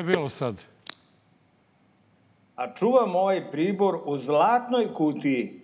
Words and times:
je 0.00 0.04
bilo 0.04 0.28
sad? 0.28 0.64
A 2.56 2.74
čuvam 2.74 3.16
ovaj 3.16 3.50
pribor 3.50 3.98
u 4.04 4.18
zlatnoj 4.18 4.94
kutiji. 4.94 5.60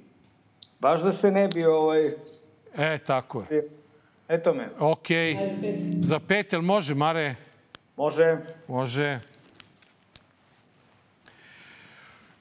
Baš 0.81 1.01
da 1.01 1.13
se 1.13 1.31
ne 1.31 1.49
bi 1.49 1.65
ovaj... 1.65 2.07
E, 2.77 2.99
tako 2.99 3.45
je. 3.51 3.69
Eto 4.29 4.55
me. 4.55 4.69
Ok. 4.79 5.07
Za 6.01 6.21
pet, 6.21 6.53
jel 6.53 6.63
može, 6.63 6.95
Mare? 6.95 7.35
Može. 7.97 8.37
Može. 8.69 9.21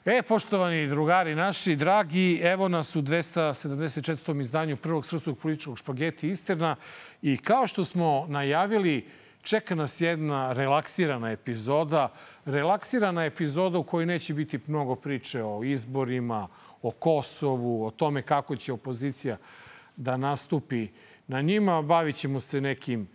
E, 0.06 0.22
poštovani 0.22 0.88
drugari 0.88 1.36
naši, 1.36 1.76
dragi, 1.76 2.40
evo 2.44 2.68
nas 2.68 2.96
u 2.96 3.02
274. 3.02 4.42
izdanju 4.42 4.78
prvog 4.78 5.06
srpskog 5.06 5.38
političkog 5.38 5.78
špageti 5.78 6.30
Isterna 6.30 6.76
i 7.22 7.38
kao 7.38 7.68
što 7.68 7.86
smo 7.86 8.26
najavili, 8.30 9.06
čeka 9.46 9.76
nas 9.76 10.02
jedna 10.02 10.54
relaksirana 10.54 11.32
epizoda. 11.32 12.12
Relaksirana 12.46 13.26
epizoda 13.26 13.78
u 13.78 13.84
kojoj 13.84 14.06
neće 14.06 14.34
biti 14.34 14.60
mnogo 14.68 14.96
priče 14.96 15.44
o 15.44 15.64
izborima, 15.64 16.48
o 16.82 16.92
Kosovu, 16.92 17.86
o 17.86 17.92
tome 17.92 18.22
kako 18.22 18.56
će 18.56 18.74
opozicija 18.74 19.38
da 19.96 20.18
nastupi 20.18 20.88
na 21.28 21.42
njima. 21.42 21.82
Bavit 21.82 22.16
ćemo 22.16 22.40
se 22.40 22.62
nekim 22.62 23.08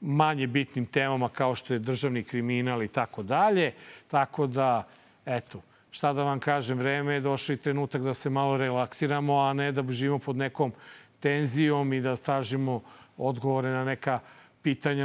manje 0.00 0.46
bitnim 0.46 0.86
temama 0.86 1.28
kao 1.28 1.54
što 1.54 1.74
je 1.74 1.78
državni 1.78 2.24
kriminal 2.24 2.82
i 2.82 2.88
tako 2.88 3.22
dalje. 3.22 3.72
Tako 4.08 4.46
da, 4.46 4.88
eto, 5.26 5.60
šta 5.90 6.12
da 6.12 6.22
vam 6.22 6.40
kažem, 6.40 6.78
vreme 6.78 7.14
je 7.14 7.20
došao 7.20 7.54
i 7.54 7.56
trenutak 7.56 8.02
da 8.02 8.14
se 8.14 8.30
malo 8.30 8.56
relaksiramo, 8.56 9.40
a 9.40 9.52
ne 9.52 9.72
da 9.72 9.92
živimo 9.92 10.18
pod 10.18 10.36
nekom 10.36 10.72
tenzijom 11.20 11.92
i 11.92 12.00
da 12.00 12.16
tražimo 12.16 12.82
odgovore 13.16 13.70
na 13.70 13.84
neka 13.84 14.20
pitanja 14.20 14.37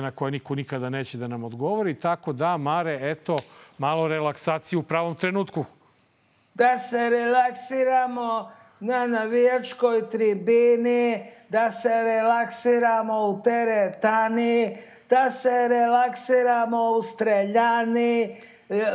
na 0.02 0.12
koje 0.12 0.32
niko 0.32 0.56
nikada 0.56 0.90
neće 0.90 1.18
da 1.18 1.28
nam 1.28 1.44
odgovori. 1.44 1.94
Tako 1.96 2.34
da, 2.34 2.58
Mare, 2.58 3.00
eto, 3.02 3.38
malo 3.78 4.08
relaksacije 4.08 4.80
u 4.80 4.84
pravom 4.84 5.16
trenutku. 5.16 5.66
Da 6.54 6.78
se 6.78 7.10
relaksiramo 7.10 8.52
na 8.80 9.08
navijačkoj 9.08 10.10
tribini, 10.10 11.32
da 11.50 11.72
se 11.72 12.04
relaksiramo 12.04 13.28
u 13.28 13.42
teretani, 13.44 14.78
da 15.10 15.30
se 15.30 15.68
relaksiramo 15.68 16.92
u 16.92 17.02
streljani, 17.02 18.42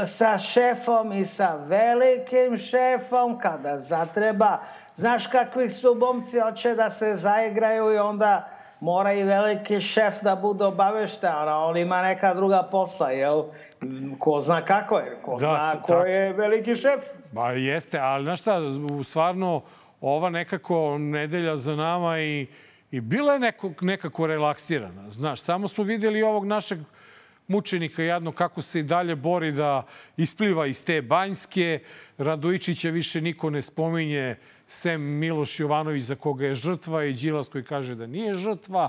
sa 0.07 0.39
šefom 0.39 1.13
i 1.13 1.27
sa 1.27 1.55
velikim 1.67 2.59
šefom 2.59 3.39
kada 3.39 3.79
zatreba. 3.79 4.59
Znaš 4.97 5.27
kakvi 5.27 5.71
su 5.71 5.95
bomci, 5.95 6.41
hoće 6.41 6.75
da 6.75 6.91
se 6.91 7.17
zaigraju 7.17 7.93
i 7.93 7.99
onda 7.99 8.58
mora 8.81 9.13
i 9.13 9.23
veliki 9.23 9.81
šef 9.81 10.23
da 10.23 10.37
bude 10.37 10.65
obavešten, 10.65 11.31
a 11.33 11.59
on 11.59 11.77
ima 11.77 12.03
neka 12.03 12.35
druga 12.35 12.63
posla, 12.71 13.11
jel? 13.11 13.45
Ko 14.19 14.41
zna 14.41 14.65
kako 14.65 14.99
je, 14.99 15.19
ko 15.25 15.33
da, 15.33 15.39
zna 15.39 15.83
ko 15.83 15.95
je 15.95 16.33
veliki 16.33 16.75
šef. 16.75 17.01
Ba 17.33 17.51
jeste, 17.51 17.99
ali 17.99 18.25
znaš 18.25 18.41
šta, 18.41 18.59
stvarno 19.05 19.63
ova 20.01 20.31
nekako 20.31 20.99
nedelja 20.99 21.57
za 21.57 21.77
nama 21.77 22.21
i, 22.21 22.47
i 22.91 23.01
bila 23.01 23.33
je 23.33 23.39
neko, 23.39 23.71
nekako 23.81 24.27
relaksirana. 24.27 25.11
Znaš, 25.11 25.41
samo 25.41 25.69
smo 25.69 25.85
videli 25.85 26.23
ovog 26.23 26.47
našeg 26.47 26.79
mučenika 27.49 28.03
jadno 28.03 28.33
kako 28.33 28.63
se 28.63 28.81
i 28.81 28.83
dalje 28.83 29.17
bori 29.17 29.53
da 29.53 29.83
ispliva 30.17 30.67
iz 30.67 30.85
te 30.85 31.03
banjske. 31.03 31.79
Radojičića 32.19 32.91
više 32.91 33.21
niko 33.21 33.51
ne 33.51 33.63
spominje, 33.63 34.37
sem 34.67 35.03
Miloš 35.03 35.61
Jovanović 35.61 36.03
za 36.03 36.15
koga 36.15 36.47
je 36.47 36.55
žrtva 36.55 37.05
i 37.05 37.13
Đilas 37.13 37.49
koji 37.49 37.65
kaže 37.65 37.95
da 37.95 38.07
nije 38.07 38.35
žrtva. 38.35 38.89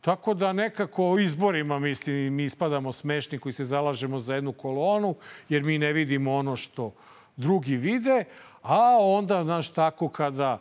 Tako 0.00 0.34
da 0.34 0.52
nekako 0.52 1.12
o 1.12 1.18
izborima 1.18 1.78
mislim, 1.78 2.34
mi 2.34 2.44
ispadamo 2.44 2.92
smešni 2.92 3.38
koji 3.38 3.52
se 3.52 3.64
zalažemo 3.64 4.18
za 4.18 4.34
jednu 4.34 4.52
kolonu, 4.52 5.14
jer 5.48 5.62
mi 5.62 5.78
ne 5.78 5.92
vidimo 5.92 6.34
ono 6.34 6.56
što 6.56 6.92
drugi 7.36 7.76
vide, 7.76 8.24
a 8.62 8.98
onda, 9.00 9.44
znaš, 9.44 9.72
tako 9.72 10.08
kada, 10.08 10.60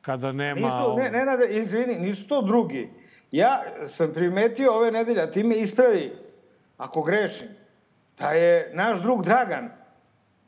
kada 0.00 0.32
nema... 0.32 0.66
Nisu, 0.66 0.96
ne, 0.96 1.10
ne, 1.10 1.24
ne, 1.24 1.60
izvini, 1.60 1.94
nisu 1.94 2.28
to 2.28 2.42
drugi. 2.42 2.88
Ja 3.30 3.62
sam 3.86 4.12
primetio 4.14 4.72
ove 4.72 4.90
nedelje, 4.90 5.22
a 5.22 5.30
ti 5.30 5.42
me 5.42 5.56
ispravi, 5.56 6.12
ako 6.76 7.02
grešim, 7.02 7.48
da 8.18 8.30
je 8.30 8.70
naš 8.74 9.02
drug 9.02 9.22
Dragan 9.24 9.70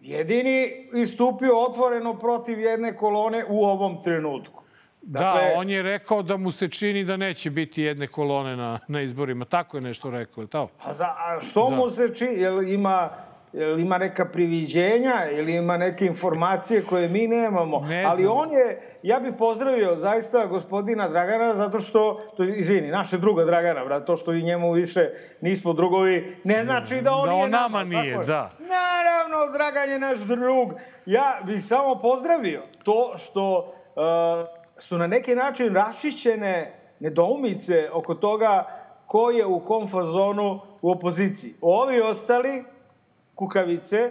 jedini 0.00 0.88
istupio 0.94 1.60
otvoreno 1.60 2.18
protiv 2.18 2.60
jedne 2.60 2.96
kolone 2.96 3.44
u 3.48 3.64
ovom 3.64 4.02
trenutku. 4.02 4.62
Da, 5.02 5.20
dakle, 5.20 5.50
da, 5.50 5.58
on 5.60 5.70
je 5.70 5.82
rekao 5.82 6.22
da 6.22 6.36
mu 6.36 6.50
se 6.50 6.68
čini 6.68 7.04
da 7.04 7.16
neće 7.16 7.50
biti 7.50 7.82
jedne 7.82 8.06
kolone 8.06 8.56
na, 8.56 8.78
na 8.88 9.00
izborima. 9.00 9.44
Tako 9.44 9.76
je 9.76 9.80
nešto 9.80 10.10
rekao, 10.10 10.42
je 10.42 10.46
to? 10.46 10.68
A, 10.84 10.92
za, 10.92 11.04
a 11.04 11.38
što 11.40 11.70
da. 11.70 11.76
mu 11.76 11.90
se 11.90 12.14
čini? 12.14 12.40
Jel 12.40 12.62
ima 12.62 13.10
Jel 13.52 13.80
ima 13.80 13.98
neka 13.98 14.24
priviđenja 14.24 15.30
ili 15.32 15.54
ima 15.54 15.76
neke 15.76 16.06
informacije 16.06 16.82
koje 16.82 17.08
mi 17.08 17.26
nemamo. 17.26 17.80
Ne 17.80 18.04
Ali 18.04 18.26
on 18.26 18.52
je, 18.52 18.80
ja 19.02 19.20
bih 19.20 19.32
pozdravio 19.38 19.96
zaista 19.96 20.46
gospodina 20.46 21.08
Dragana 21.08 21.54
zato 21.54 21.80
što, 21.80 22.18
to, 22.36 22.44
izvini, 22.44 22.88
naše 22.88 23.18
druga 23.18 23.44
Dragana, 23.44 23.84
brat, 23.84 24.06
to 24.06 24.16
što 24.16 24.32
i 24.32 24.42
njemu 24.42 24.72
više 24.72 25.10
nismo 25.40 25.72
drugovi, 25.72 26.36
ne 26.44 26.62
znači 26.62 27.00
da 27.00 27.12
on 27.12 27.26
da 27.26 27.32
nije 27.32 27.44
on 27.44 27.50
nama. 27.50 27.84
nije, 27.84 28.12
tako 28.14 28.26
da. 28.26 28.50
Naravno, 28.58 29.52
Dragan 29.52 29.90
je 29.90 29.98
naš 29.98 30.18
drug. 30.18 30.72
Ja 31.06 31.40
bih 31.46 31.64
samo 31.64 31.98
pozdravio 32.02 32.62
to 32.84 33.12
što 33.18 33.58
uh, 33.58 34.02
su 34.78 34.98
na 34.98 35.06
neki 35.06 35.34
način 35.34 35.74
rašićene 35.74 36.72
nedoumice 37.00 37.90
oko 37.92 38.14
toga 38.14 38.64
ko 39.06 39.30
je 39.30 39.46
u 39.46 39.60
kom 39.60 39.88
fazonu 39.88 40.60
u 40.82 40.90
opoziciji. 40.90 41.54
Ovi 41.60 42.00
ostali, 42.00 42.64
kukavice 43.36 44.10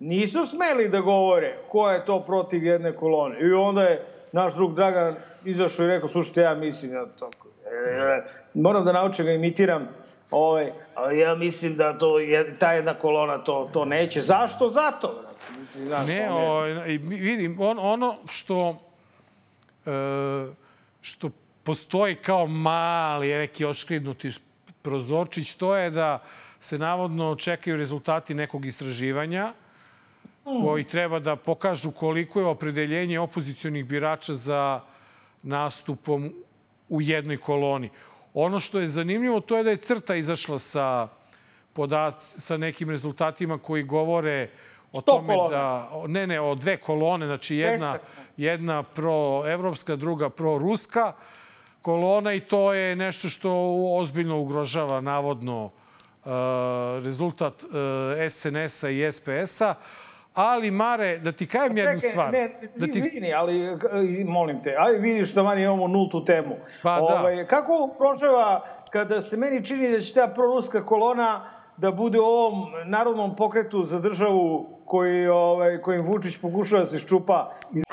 nisu 0.00 0.46
smeli 0.46 0.88
da 0.88 1.00
govore 1.00 1.56
ko 1.68 1.90
je 1.90 2.04
to 2.04 2.20
protiv 2.20 2.64
jedne 2.64 2.92
kolone. 2.96 3.40
I 3.40 3.52
onda 3.52 3.82
je 3.82 4.06
naš 4.32 4.54
drug 4.54 4.74
Dragan 4.74 5.16
izašao 5.44 5.84
i 5.84 5.88
rekao, 5.88 6.08
slušajte, 6.08 6.40
ja 6.40 6.54
mislim 6.54 6.92
da 6.92 7.06
to... 7.06 7.30
E, 7.66 8.22
moram 8.54 8.84
da 8.84 8.92
naučim 8.92 9.24
da 9.24 9.30
imitiram 9.30 9.88
ovaj, 10.30 10.72
ali 10.94 11.18
ja 11.18 11.34
mislim 11.34 11.76
da 11.76 11.98
to 11.98 12.18
je, 12.18 12.56
ta 12.58 12.72
jedna 12.72 12.94
kolona 12.94 13.38
to, 13.38 13.68
to 13.72 13.84
neće. 13.84 14.20
Zašto? 14.20 14.68
Zato. 14.68 15.22
Mislim, 15.60 15.86
znaš, 15.86 16.06
ne, 16.06 16.30
o, 16.30 16.34
ovaj, 16.34 16.98
vidim, 17.02 17.60
on, 17.60 17.78
ono 17.78 18.16
što, 18.28 18.76
e, 19.86 19.90
što 21.00 21.30
postoji 21.62 22.14
kao 22.14 22.46
mali 22.46 23.28
neki 23.28 23.64
očkridnuti 23.64 24.30
prozorčić, 24.82 25.54
to 25.54 25.76
je 25.76 25.90
da 25.90 26.22
se 26.62 26.78
navodno 26.78 27.34
čekaju 27.34 27.76
rezultati 27.76 28.34
nekog 28.34 28.64
istraživanja 28.66 29.52
koji 30.44 30.84
treba 30.84 31.18
da 31.18 31.36
pokažu 31.36 31.90
koliko 31.90 32.40
je 32.40 32.46
opredeljenje 32.46 33.20
opozicijonih 33.20 33.84
birača 33.84 34.34
za 34.34 34.80
nastupom 35.42 36.32
u 36.88 37.02
jednoj 37.02 37.36
koloni. 37.36 37.90
Ono 38.34 38.60
što 38.60 38.80
je 38.80 38.88
zanimljivo 38.88 39.40
to 39.40 39.56
je 39.56 39.64
da 39.64 39.70
je 39.70 39.76
crta 39.76 40.16
izašla 40.16 40.58
sa, 40.58 41.08
podat, 41.72 42.14
sa 42.20 42.56
nekim 42.56 42.90
rezultatima 42.90 43.58
koji 43.58 43.82
govore 43.82 44.50
o 44.92 45.00
tome 45.00 45.34
kolona. 45.34 45.50
da... 45.50 45.90
Ne, 46.06 46.26
ne, 46.26 46.40
o 46.40 46.54
dve 46.54 46.76
kolone. 46.76 47.26
Znači 47.26 47.56
jedna, 47.56 47.98
jedna 48.36 48.82
pro-evropska, 48.82 49.96
druga 49.96 50.30
pro-ruska 50.30 51.12
kolona 51.82 52.34
i 52.34 52.40
to 52.40 52.72
je 52.72 52.96
nešto 52.96 53.28
što 53.28 53.50
ozbiljno 53.98 54.38
ugrožava 54.38 55.00
navodno 55.00 55.70
rezultat 57.04 57.64
uh, 57.64 57.70
SNS-a 58.30 58.90
i 58.90 59.12
SPS-a. 59.12 59.74
Ali, 60.34 60.70
Mare, 60.70 61.18
da 61.18 61.32
ti 61.32 61.46
kajem 61.46 61.76
jednu 61.76 62.00
stvar. 62.00 62.32
Ne, 62.32 62.52
da 62.76 62.86
ti... 62.86 62.98
Izvini, 62.98 63.34
ali 63.34 63.78
molim 64.24 64.62
te, 64.62 64.74
aj 64.78 64.92
vidiš 64.92 65.32
da 65.32 65.42
mani 65.42 65.62
imamo 65.62 65.88
nultu 65.88 66.24
temu. 66.24 66.56
Pa 66.82 66.96
da. 66.96 67.20
Ovaj, 67.20 67.46
kako 67.46 67.94
prožava 67.98 68.64
kada 68.90 69.22
se 69.22 69.36
meni 69.36 69.64
čini 69.64 69.92
da 69.92 70.00
će 70.00 70.14
ta 70.14 70.28
proruska 70.28 70.86
kolona 70.86 71.50
da 71.76 71.90
bude 71.90 72.20
u 72.20 72.24
ovom 72.24 72.70
narodnom 72.84 73.36
pokretu 73.36 73.84
za 73.84 73.98
državu 73.98 74.78
koji, 74.84 75.28
ovaj, 75.28 75.80
kojim 75.80 76.06
Vučić 76.06 76.36
pokušava 76.36 76.80
da 76.80 76.86
se 76.86 76.98
ščupa 76.98 77.54
iz... 77.74 77.84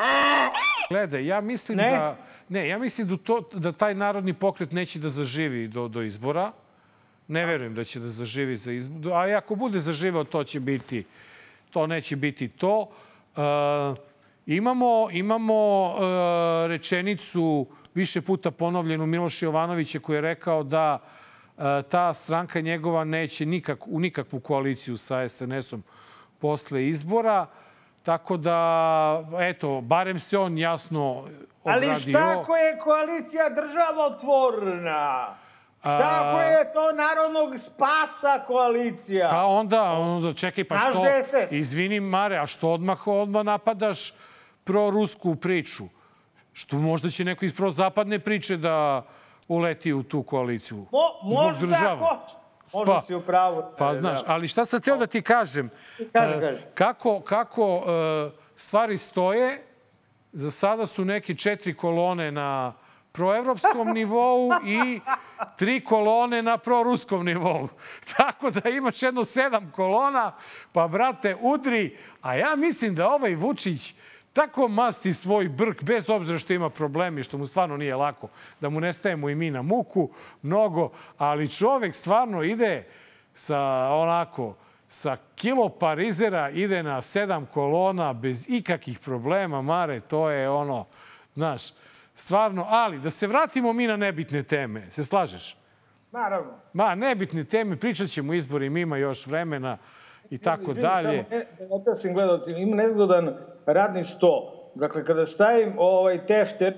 Gledaj, 0.89 1.25
ja 1.25 1.41
mislim 1.41 1.77
ne? 1.77 1.89
da... 1.91 2.15
Ne, 2.49 2.67
ja 2.67 2.77
mislim 2.77 3.07
da, 3.07 3.17
to, 3.17 3.41
da 3.53 3.71
taj 3.71 3.95
narodni 3.95 4.33
pokret 4.33 4.71
neće 4.71 4.99
da 4.99 5.09
zaživi 5.09 5.67
do, 5.67 5.87
do 5.87 6.01
izbora. 6.01 6.51
Ne 7.29 7.45
verujem 7.45 7.75
da 7.75 7.83
će 7.83 7.99
da 7.99 8.09
zaživi 8.09 8.57
za 8.57 8.71
izbor. 8.71 9.13
A 9.13 9.37
ako 9.37 9.55
bude 9.55 9.79
zaživao, 9.79 10.23
to 10.23 10.43
će 10.43 10.59
biti, 10.59 11.03
to 11.71 11.87
neće 11.87 12.15
biti 12.15 12.47
to. 12.47 12.89
Uh, 13.35 13.97
imamo 14.45 15.07
imamo 15.11 15.85
uh, 15.85 15.99
rečenicu 16.67 17.67
više 17.93 18.21
puta 18.21 18.51
ponovljenu 18.51 19.05
Miloša 19.05 19.45
Jovanovića 19.45 19.99
koji 19.99 20.17
je 20.17 20.21
rekao 20.21 20.63
da 20.63 20.99
uh, 21.57 21.63
ta 21.89 22.13
stranka 22.13 22.61
njegova 22.61 23.03
neće 23.03 23.45
nikak, 23.45 23.87
u 23.87 23.99
nikakvu 23.99 24.39
koaliciju 24.39 24.97
sa 24.97 25.29
SNS-om 25.29 25.83
posle 26.39 26.87
izbora. 26.87 27.45
Tako 28.03 28.37
da, 28.37 29.29
eto, 29.39 29.81
barem 29.81 30.19
se 30.19 30.37
on 30.37 30.57
jasno 30.57 31.25
obradio. 31.63 31.89
Ali 31.89 31.99
šta 31.99 32.39
ako 32.41 32.55
je 32.55 32.79
koalicija 32.79 33.49
državotvorna? 33.49 35.35
Kako 35.81 36.39
je 36.39 36.73
to 36.73 36.91
narodnog 36.93 37.59
spasa 37.59 38.43
koalicija? 38.47 39.27
Pa 39.29 39.45
onda, 39.45 39.83
onda 39.83 40.33
čekaj, 40.33 40.63
pa 40.63 40.75
Naš 40.75 40.83
što... 40.83 41.03
DSS. 41.03 41.51
Izvini, 41.51 41.99
Mare, 41.99 42.37
a 42.37 42.45
što 42.45 42.69
odmah, 42.69 43.07
odmah 43.07 43.43
napadaš 43.43 44.13
prorusku 44.63 45.35
priču? 45.35 45.83
Što 46.53 46.75
možda 46.75 47.09
će 47.09 47.25
neko 47.25 47.45
iz 47.45 47.55
prozapadne 47.55 48.19
priče 48.19 48.57
da 48.57 49.05
uleti 49.47 49.93
u 49.93 50.03
tu 50.03 50.23
koaliciju? 50.23 50.85
Mo, 50.91 50.99
možda 51.35 51.65
države. 51.67 51.95
hoće. 51.97 52.35
Možda 52.73 52.93
Pa- 52.93 53.01
si 53.01 53.15
u 53.15 53.21
pravu. 53.21 53.63
Pa 53.77 53.91
E, 53.91 53.95
znaš, 53.95 54.19
da. 54.19 54.33
ali 54.33 54.47
šta 54.47 54.65
sam 54.65 54.81
teo 54.81 54.97
da 54.97 55.07
ti 55.07 55.21
kažem? 55.21 55.69
Kaži, 56.13 56.33
E, 56.33 56.39
kaži. 56.41 56.57
Kako, 56.73 57.19
kako 57.19 57.63
e, 57.77 58.29
stvari 58.55 58.97
stoje, 58.97 59.63
za 60.33 60.51
sada 60.51 60.85
su 60.85 61.05
neke 61.05 61.35
četiri 61.35 61.73
kolone 61.73 62.31
na 62.31 62.73
proevropskom 63.11 63.93
nivou 63.93 64.51
i 64.65 64.99
tri 65.57 65.81
kolone 65.81 66.41
na 66.41 66.57
proruskom 66.57 67.25
nivou. 67.25 67.69
Tako 68.17 68.51
da 68.51 68.69
imaš 68.69 69.03
jedno 69.03 69.25
sedam 69.25 69.71
kolona, 69.75 70.31
pa 70.71 70.87
brate, 70.87 71.35
udri. 71.41 71.97
A 72.21 72.35
ja 72.35 72.55
mislim 72.55 72.95
da 72.95 73.09
ovaj 73.09 73.35
Vučić 73.35 73.93
tako 74.33 74.67
masti 74.67 75.13
svoj 75.13 75.49
brk, 75.49 75.83
bez 75.83 76.09
obzira 76.09 76.37
što 76.37 76.53
ima 76.53 76.69
problemi, 76.69 77.23
što 77.23 77.37
mu 77.37 77.45
stvarno 77.45 77.77
nije 77.77 77.95
lako, 77.95 78.27
da 78.61 78.69
mu 78.69 78.79
nestajemo 78.79 79.29
i 79.29 79.35
mi 79.35 79.51
na 79.51 79.61
muku 79.61 80.09
mnogo, 80.41 80.91
ali 81.17 81.49
čovek 81.49 81.95
stvarno 81.95 82.43
ide 82.43 82.87
sa 83.33 83.59
onako, 83.93 84.55
sa 84.89 85.17
kilo 85.35 85.69
parizera 85.69 86.49
ide 86.49 86.83
na 86.83 87.01
sedam 87.01 87.45
kolona 87.45 88.13
bez 88.13 88.49
ikakih 88.49 88.99
problema, 88.99 89.61
Mare, 89.61 89.99
to 89.99 90.29
je 90.29 90.49
ono, 90.49 90.85
znaš, 91.35 91.61
stvarno, 92.19 92.65
ali 92.69 92.99
da 92.99 93.09
se 93.09 93.27
vratimo 93.27 93.73
mi 93.73 93.87
na 93.87 93.97
nebitne 93.97 94.43
teme, 94.43 94.91
se 94.91 95.03
slažeš? 95.03 95.57
Naravno. 96.11 96.51
Ma, 96.73 96.95
nebitne 96.95 97.43
teme, 97.43 97.77
pričat 97.79 98.07
ćemo 98.07 98.31
o 98.31 98.35
izborima, 98.35 98.79
ima 98.79 98.97
još 98.97 99.27
vremena 99.27 99.77
i 100.29 100.37
tako 100.37 100.61
Izvini, 100.61 100.81
dalje. 100.81 101.23
Samo, 101.29 101.39
ne, 101.39 101.45
da 101.59 101.75
otasim 101.75 102.13
gledalcima, 102.13 102.57
ima 102.57 102.75
nezgodan 102.75 103.37
radni 103.65 104.03
sto. 104.03 104.55
Dakle, 104.75 105.05
kada 105.05 105.25
stavim 105.25 105.73
ovaj 105.77 106.25
tefter 106.25 106.73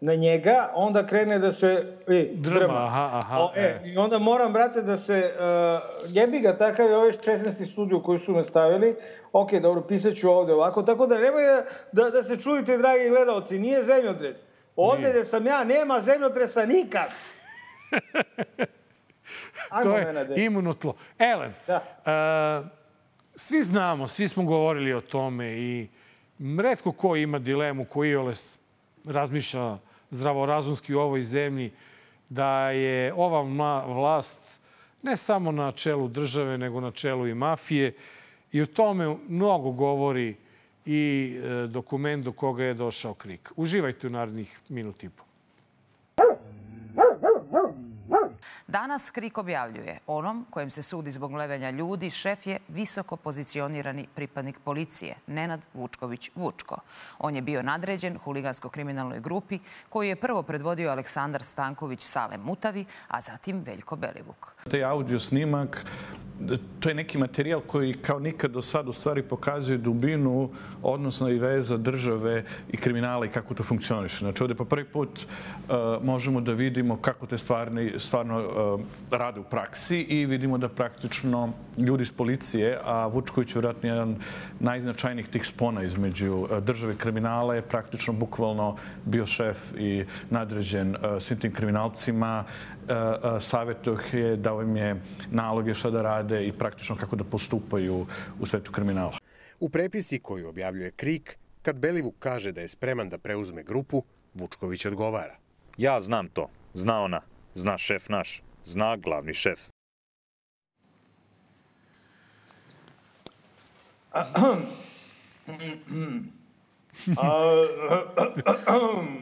na 0.00 0.14
njega, 0.14 0.70
onda 0.74 1.06
krene 1.06 1.38
da 1.38 1.52
se 1.52 1.84
e, 2.06 2.30
Drma, 2.34 2.58
drma. 2.58 2.84
aha, 2.84 3.10
aha, 3.12 3.38
O, 3.38 3.52
e, 3.56 3.60
e. 3.60 3.82
I 3.84 3.98
onda 3.98 4.18
moram, 4.18 4.52
brate, 4.52 4.82
da 4.82 4.96
se... 4.96 5.34
Uh, 5.34 5.80
jebi 6.08 6.40
ga, 6.40 6.56
takav 6.56 6.86
je 6.90 6.96
ovaj 6.96 7.10
16. 7.10 7.72
studio 7.72 8.00
koji 8.00 8.18
su 8.18 8.32
me 8.32 8.44
stavili. 8.44 8.96
Ok, 9.32 9.52
dobro, 9.52 9.82
pisat 9.82 10.14
ću 10.14 10.30
ovde 10.30 10.52
ovako. 10.52 10.82
Tako 10.82 11.06
da 11.06 11.18
nemoj 11.18 11.42
da, 11.42 11.64
da, 12.02 12.10
da 12.10 12.22
se 12.22 12.36
čujete, 12.36 12.78
dragi 12.78 13.08
gledalci, 13.08 13.58
nije 13.58 13.82
zemljotres. 13.82 14.44
Ovde 14.78 15.10
gde 15.10 15.24
sam 15.24 15.46
ja, 15.46 15.64
nema 15.64 16.00
zemljotresa 16.00 16.64
nikad. 16.64 17.08
Ajmo, 19.70 19.82
To 19.84 19.96
je 19.96 20.14
imunotlo. 20.36 20.94
Elen, 21.18 21.52
Da. 21.66 21.74
e, 21.74 22.68
svi 23.36 23.62
znamo, 23.62 24.08
svi 24.08 24.28
smo 24.28 24.44
govorili 24.44 24.92
o 24.92 25.00
tome 25.00 25.46
i 25.48 25.88
redko 26.58 26.92
ko 26.92 27.16
ima 27.16 27.38
dilemu, 27.38 27.84
ko 27.84 28.04
iole 28.04 28.34
s- 28.34 28.58
razmišlja 29.04 29.76
zdravorazumski 30.10 30.94
u 30.94 31.00
ovoj 31.00 31.22
zemlji, 31.22 31.72
da 32.28 32.70
je 32.70 33.12
ova 33.14 33.40
vlast 33.84 34.60
ne 35.02 35.16
samo 35.16 35.52
na 35.52 35.72
čelu 35.72 36.08
države, 36.08 36.58
nego 36.58 36.80
na 36.80 36.90
čelu 36.90 37.26
i 37.26 37.34
mafije. 37.34 37.94
I 38.52 38.62
o 38.62 38.66
tome 38.66 39.16
mnogo 39.28 39.70
govori 39.70 40.36
i 40.88 41.36
e, 41.36 41.66
dokument 41.66 42.24
do 42.24 42.32
koga 42.32 42.64
je 42.64 42.74
došao 42.74 43.14
KRIK. 43.14 43.52
Uživajte 43.56 44.06
u 44.06 44.10
narednih 44.10 44.60
minut 44.68 45.04
i 45.04 45.08
po. 45.08 45.27
Danas 48.68 49.10
Krik 49.10 49.38
objavljuje 49.38 49.98
onom 50.06 50.46
kojem 50.50 50.70
se 50.70 50.82
sudi 50.82 51.10
zbog 51.10 51.32
levenja 51.32 51.70
ljudi, 51.70 52.10
šef 52.10 52.46
je 52.46 52.58
visoko 52.68 53.16
pozicionirani 53.16 54.06
pripadnik 54.14 54.58
policije, 54.64 55.14
Nenad 55.26 55.66
Vučković 55.74 56.30
Vučko. 56.34 56.76
On 57.18 57.36
je 57.36 57.42
bio 57.42 57.62
nadređen 57.62 58.18
huligansko-kriminalnoj 58.24 59.20
grupi 59.20 59.58
koju 59.88 60.08
je 60.08 60.16
prvo 60.16 60.42
predvodio 60.42 60.90
Aleksandar 60.90 61.42
Stanković 61.42 62.02
Salem 62.02 62.40
Mutavi, 62.40 62.84
a 63.08 63.20
zatim 63.20 63.62
Veljko 63.66 63.96
Belivuk. 63.96 64.54
Taj 64.70 64.84
audio 64.84 65.18
snimak, 65.18 65.84
to 66.80 66.88
je 66.88 66.94
neki 66.94 67.18
materijal 67.18 67.60
koji 67.60 67.94
kao 68.02 68.18
nikad 68.18 68.50
do 68.50 68.62
sad 68.62 68.88
u 68.88 68.92
stvari 68.92 69.22
pokazuje 69.22 69.78
dubinu, 69.78 70.50
odnosno 70.82 71.28
i 71.28 71.38
veza 71.38 71.76
države 71.76 72.44
i 72.68 72.76
kriminala 72.76 73.26
i 73.26 73.30
kako 73.30 73.54
to 73.54 73.62
funkcioniše. 73.62 74.18
Znači 74.18 74.42
ovde 74.42 74.54
po 74.54 74.64
prvi 74.64 74.84
put 74.84 75.18
uh, 75.18 76.04
možemo 76.04 76.40
da 76.40 76.52
vidimo 76.52 76.96
kako 76.96 77.26
te 77.26 77.38
stvarni, 77.38 77.92
stvarno 77.98 78.57
rade 79.10 79.40
u 79.40 79.44
praksi 79.44 80.00
i 80.00 80.26
vidimo 80.26 80.58
da 80.58 80.68
praktično 80.68 81.52
ljudi 81.78 82.02
iz 82.02 82.12
policije, 82.12 82.78
a 82.84 83.06
Vučković 83.06 83.50
je 83.50 83.54
vjerojatno 83.54 83.88
jedan 83.88 84.16
najznačajnijih 84.60 85.28
tih 85.28 85.46
spona 85.46 85.82
između 85.82 86.32
uh, 86.34 86.58
države 86.58 86.96
kriminala 86.96 87.54
je 87.54 87.62
praktično 87.62 88.12
bukvalno 88.12 88.76
bio 89.04 89.26
šef 89.26 89.72
i 89.78 90.04
nadređen 90.30 90.96
uh, 90.96 91.02
svim 91.20 91.38
tim 91.38 91.52
kriminalcima 91.52 92.44
savjetoh 93.40 94.14
je 94.14 94.36
dao 94.36 94.62
im 94.62 94.76
je 94.76 95.02
naloge 95.30 95.74
šta 95.74 95.90
da 95.90 96.02
rade 96.02 96.46
i 96.46 96.52
praktično 96.52 96.96
kako 96.96 97.16
da 97.16 97.24
postupaju 97.24 98.06
u 98.40 98.46
svetu 98.46 98.72
kriminala. 98.72 99.18
U 99.60 99.68
prepisi 99.68 100.18
koju 100.18 100.48
objavljuje 100.48 100.90
Krik, 100.90 101.38
kad 101.62 101.76
Belivuk 101.76 102.14
kaže 102.18 102.52
da 102.52 102.60
je 102.60 102.68
spreman 102.68 103.08
da 103.08 103.18
preuzme 103.18 103.62
grupu, 103.62 104.02
Vučković 104.34 104.86
odgovara. 104.86 105.36
Ja 105.76 106.00
znam 106.00 106.28
to. 106.28 106.48
Zna 106.74 107.00
ona. 107.00 107.20
Zna 107.54 107.78
šef 107.78 108.08
naš. 108.08 108.42
Zna 108.68 108.96
glavni 108.96 109.34
šef. 109.34 109.60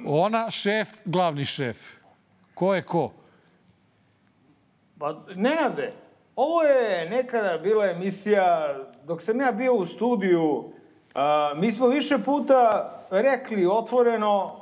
Ona 0.07 0.51
šef, 0.51 0.89
glavni 1.05 1.45
šef. 1.45 1.77
Ko 2.55 2.75
je 2.75 2.83
ko? 2.83 3.13
Pa, 4.99 5.15
Nenade, 5.35 5.93
ovo 6.37 6.63
je 6.63 7.11
nekada 7.11 7.59
bila 7.59 7.91
emisija, 7.91 8.79
dok 9.05 9.23
sam 9.23 9.41
ja 9.41 9.53
bio 9.53 9.75
u 9.75 9.87
studiju, 9.87 10.73
a, 11.15 11.53
mi 11.57 11.73
smo 11.73 11.87
više 11.87 12.19
puta 12.19 12.91
rekli 13.11 13.67
otvoreno 13.67 14.56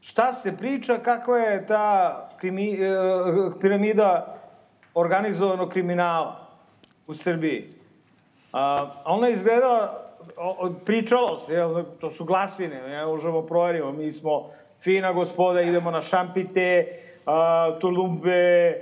šta 0.00 0.32
se 0.32 0.56
priča, 0.56 0.98
kakva 0.98 1.38
je 1.38 1.66
ta 1.66 2.28
krimi, 2.40 2.72
e, 2.72 2.96
piramida 3.60 4.34
organizovanog 4.94 5.70
kriminala 5.70 6.46
u 7.06 7.14
Srbiji. 7.14 7.64
A, 8.52 8.90
ona 9.04 9.28
izgleda, 9.28 10.04
pričalo 10.84 11.36
se, 11.36 11.54
jel, 11.54 11.84
to 12.00 12.10
su 12.10 12.24
glasine, 12.24 12.88
ne 12.88 13.06
možemo 13.06 13.42
proverimo, 13.42 13.92
mi 13.92 14.12
smo 14.12 14.48
fina 14.82 15.12
gospoda, 15.12 15.62
idemo 15.62 15.90
na 15.90 16.02
šampite, 16.02 16.84
a, 17.26 17.78
tulumbe, 17.80 18.74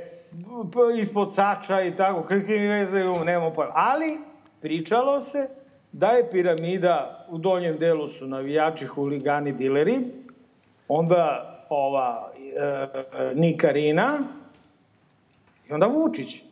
ispod 1.01 1.35
sača 1.35 1.83
i 1.83 1.97
tako, 1.97 2.23
kakve 2.23 2.59
mi 2.59 2.67
veze 2.67 3.05
nemamo 3.25 3.51
pojma. 3.51 3.73
Ali, 3.75 4.19
pričalo 4.61 5.21
se 5.21 5.49
da 5.93 6.09
je 6.09 6.31
piramida, 6.31 7.27
u 7.29 7.39
donjem 7.39 7.79
delu 7.79 8.09
su 8.09 8.27
navijači, 8.27 8.87
huligani, 8.87 9.53
dileri, 9.53 10.26
onda 10.89 11.53
ova 11.69 12.33
e, 12.37 12.61
e, 12.61 13.35
Nikarina 13.35 14.19
i 15.69 15.73
onda 15.73 15.87
Vučić. 15.87 16.43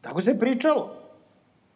Tako 0.00 0.20
se 0.20 0.38
pričalo. 0.38 1.00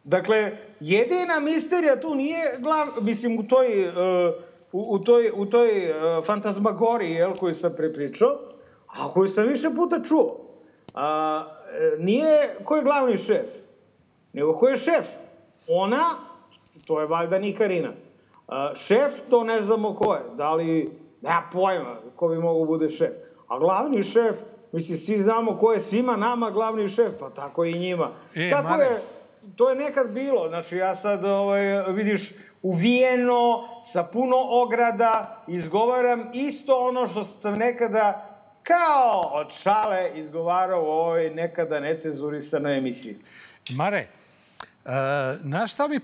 Dakle, 0.05 0.57
jedina 0.81 1.41
misterija 1.41 2.01
tu 2.01 2.15
nije 2.15 2.57
glav, 2.59 2.87
mislim, 3.01 3.39
u 3.39 3.43
toj, 3.43 3.89
uh, 3.89 3.95
u, 4.73 4.95
u 4.95 4.99
toj, 4.99 5.31
u 5.35 5.47
toj 5.47 5.91
uh, 5.91 6.25
fantazmagoriji, 6.25 7.11
jel, 7.11 7.33
koju 7.35 7.55
sam 7.55 7.73
prepričao, 7.77 8.39
a 8.87 9.13
koju 9.13 9.29
sam 9.29 9.49
više 9.49 9.69
puta 9.77 10.03
čuo. 10.03 10.41
A, 10.95 11.45
e, 11.73 11.97
nije 11.99 12.57
ko 12.65 12.77
je 12.77 12.83
glavni 12.83 13.17
šef, 13.17 13.47
nego 14.33 14.55
ko 14.55 14.69
je 14.69 14.77
šef. 14.77 15.07
Ona, 15.69 16.05
to 16.87 17.01
je 17.01 17.07
valjda 17.07 17.39
Nikarina. 17.39 17.93
A, 18.49 18.75
šef, 18.75 19.13
to 19.31 19.45
ne 19.45 19.61
znamo 19.61 19.95
ko 19.95 20.15
je. 20.15 20.21
Da 20.37 20.55
li, 20.55 20.91
nema 21.25 21.43
pojma 21.53 21.97
ko 22.17 22.29
bi 22.29 22.39
mogo 22.39 22.65
bude 22.65 22.89
šef. 22.89 23.11
A 23.49 23.59
glavni 23.59 24.03
šef, 24.03 24.37
mislim, 24.73 24.99
svi 24.99 25.19
znamo 25.19 25.53
ko 25.53 25.73
je 25.73 25.81
svima 25.81 26.17
nama 26.17 26.51
glavni 26.51 26.89
šef, 26.89 27.11
pa 27.21 27.31
tako 27.31 27.65
i 27.65 27.79
njima. 27.79 28.11
E, 28.35 28.51
tako 28.51 28.69
Mare. 28.69 28.85
je, 28.85 29.01
to 29.57 29.71
je 29.71 29.77
nekad 29.77 30.13
bilo. 30.13 30.49
Znači, 30.49 30.77
ja 30.77 30.97
sad, 30.97 31.25
ovaj, 31.25 31.93
vidiš, 31.93 32.33
uvijeno, 32.63 33.69
sa 33.93 34.03
puno 34.03 34.37
ograda, 34.51 35.45
izgovaram 35.47 36.31
isto 36.33 36.89
ono 36.89 37.07
što 37.07 37.25
sam 37.25 37.59
nekada 37.59 38.31
kao 38.63 39.21
od 39.21 39.53
šale 39.63 40.11
izgovarao 40.15 40.83
u 40.83 40.87
ovoj 40.87 41.31
nekada 41.31 41.81
necenzurisanoj 41.81 42.79
emisiji. 42.79 43.17
Mare, 43.77 43.99
e, 43.99 44.07
znaš 45.41 45.73
šta 45.73 45.89
mi, 45.89 46.01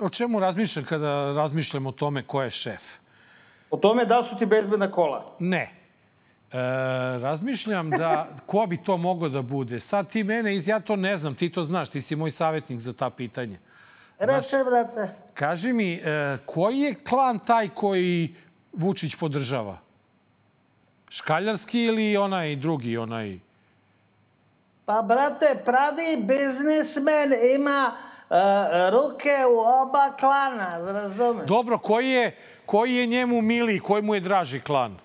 o 0.00 0.08
čemu 0.08 0.40
razmišljam 0.40 0.84
kada 0.84 1.32
razmišljam 1.32 1.86
o 1.86 1.92
tome 1.92 2.22
ko 2.22 2.42
je 2.42 2.50
šef? 2.50 3.05
O 3.76 3.78
tome 3.78 4.04
da 4.04 4.22
su 4.22 4.36
ti 4.36 4.46
bezbedna 4.46 4.90
kola. 4.90 5.24
Ne. 5.38 5.70
E, 6.52 6.58
razmišljam 7.18 7.90
da 7.90 8.28
ko 8.46 8.66
bi 8.66 8.76
to 8.76 8.96
moglo 8.96 9.28
da 9.28 9.42
bude. 9.42 9.80
Sad 9.80 10.08
ti 10.08 10.24
mene, 10.24 10.56
iz, 10.56 10.68
ja 10.68 10.80
to 10.80 10.96
ne 10.96 11.16
znam, 11.16 11.34
ti 11.34 11.52
to 11.52 11.62
znaš, 11.62 11.88
ti 11.88 12.00
si 12.00 12.16
moj 12.16 12.30
savjetnik 12.30 12.78
za 12.78 12.92
ta 12.92 13.10
pitanja. 13.10 13.56
Reče, 14.18 14.64
brate. 14.64 15.14
Kaži 15.34 15.72
mi, 15.72 15.94
e, 15.94 16.38
koji 16.46 16.78
je 16.78 16.94
klan 16.94 17.38
taj 17.38 17.68
koji 17.68 18.34
Vučić 18.72 19.16
podržava? 19.16 19.76
Škaljarski 21.10 21.82
ili 21.82 22.16
onaj 22.16 22.56
drugi, 22.56 22.96
onaj... 22.96 23.38
Pa, 24.84 25.02
brate, 25.02 25.62
pravi 25.64 26.16
biznismen 26.16 27.32
ima 27.54 27.92
uh, 28.30 28.36
ruke 28.90 29.36
u 29.50 29.58
oba 29.58 30.12
klana, 30.20 30.92
razumeš? 30.92 31.46
Dobro, 31.46 31.78
koji 31.78 32.08
je, 32.08 32.36
koji 32.66 32.94
je 32.94 33.06
njemu 33.06 33.42
miliji, 33.42 33.80
koji 33.80 34.02
mu 34.02 34.14
je 34.14 34.20
draži 34.20 34.60
klan? 34.60 34.96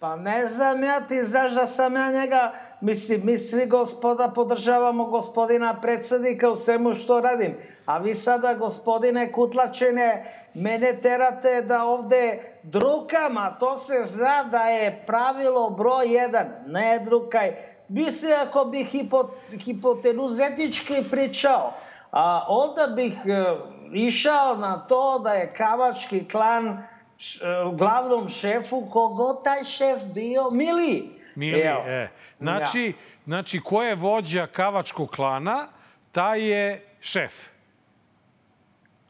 Pa 0.00 0.16
ne 0.16 0.46
znam 0.46 0.84
ja, 0.84 1.00
ti 1.00 1.24
znaš 1.24 1.52
da 1.52 1.66
sam 1.66 1.96
ja 1.96 2.12
njega, 2.12 2.52
mislim, 2.80 3.20
mi 3.24 3.38
svi 3.38 3.66
gospoda 3.66 4.28
podržavamo 4.28 5.04
gospodina 5.04 5.80
predsednika 5.80 6.50
u 6.50 6.56
svemu 6.56 6.94
što 6.94 7.20
radim. 7.20 7.54
A 7.86 7.98
vi 7.98 8.14
sada, 8.14 8.54
gospodine 8.54 9.32
Kutlačine, 9.32 10.34
mene 10.54 10.96
terate 11.02 11.62
da 11.62 11.84
ovde 11.84 12.38
drukam, 12.62 13.36
a 13.36 13.58
to 13.58 13.76
se 13.76 14.02
zna 14.04 14.44
da 14.44 14.62
je 14.62 15.02
pravilo 15.06 15.70
broj 15.70 16.14
jedan. 16.14 16.46
Ne 16.66 16.98
drukaj. 17.04 17.56
Mislim, 17.88 18.32
ako 18.48 18.64
bih 18.64 18.86
hipo, 18.86 19.30
hipotenuzetički 19.64 20.94
pričao, 21.10 21.72
a 22.12 22.46
onda 22.48 22.86
bih 22.86 23.12
e, 23.26 23.44
išao 23.92 24.56
na 24.56 24.78
to 24.78 25.18
da 25.18 25.32
je 25.32 25.52
kavački 25.56 26.28
klan 26.28 26.82
š, 27.18 27.40
e, 27.42 27.46
glavnom 27.72 28.28
šefu, 28.28 28.88
kogo 28.90 29.34
taj 29.44 29.64
šef 29.64 30.00
bio, 30.14 30.50
Mili. 30.50 31.10
Mili, 31.34 31.60
Evo. 31.60 31.82
e. 31.86 32.08
Znači, 32.38 32.84
ja. 32.86 32.92
znači, 33.24 33.60
ko 33.60 33.82
je 33.82 33.94
vođa 33.94 34.46
kavačkog 34.46 35.10
klana, 35.10 35.66
taj 36.12 36.50
je 36.50 36.86
šef. 37.00 37.32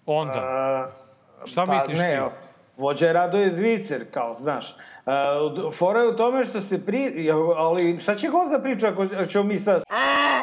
Onda. 0.07 0.91
Uh, 1.41 1.49
Šta 1.49 1.67
pa, 1.67 1.75
misliš 1.75 1.99
ne, 1.99 2.17
ti? 2.17 2.47
Vođa 2.79 3.07
je 3.07 3.13
Radoje 3.13 3.53
Zvicer, 3.53 4.05
kao, 4.11 4.35
znaš. 4.35 4.77
Uh, 5.07 5.75
fora 5.75 6.01
je 6.01 6.09
u 6.09 6.17
tome 6.17 6.45
što 6.45 6.61
se 6.61 6.87
pri... 6.87 7.31
Ali 7.57 8.01
šta 8.01 8.15
će 8.15 8.29
gost 8.29 8.51
da 8.51 8.63
priča 8.63 8.89
ako 8.89 9.27
ćemo 9.27 9.45
mi 9.45 9.59
sad... 9.59 9.83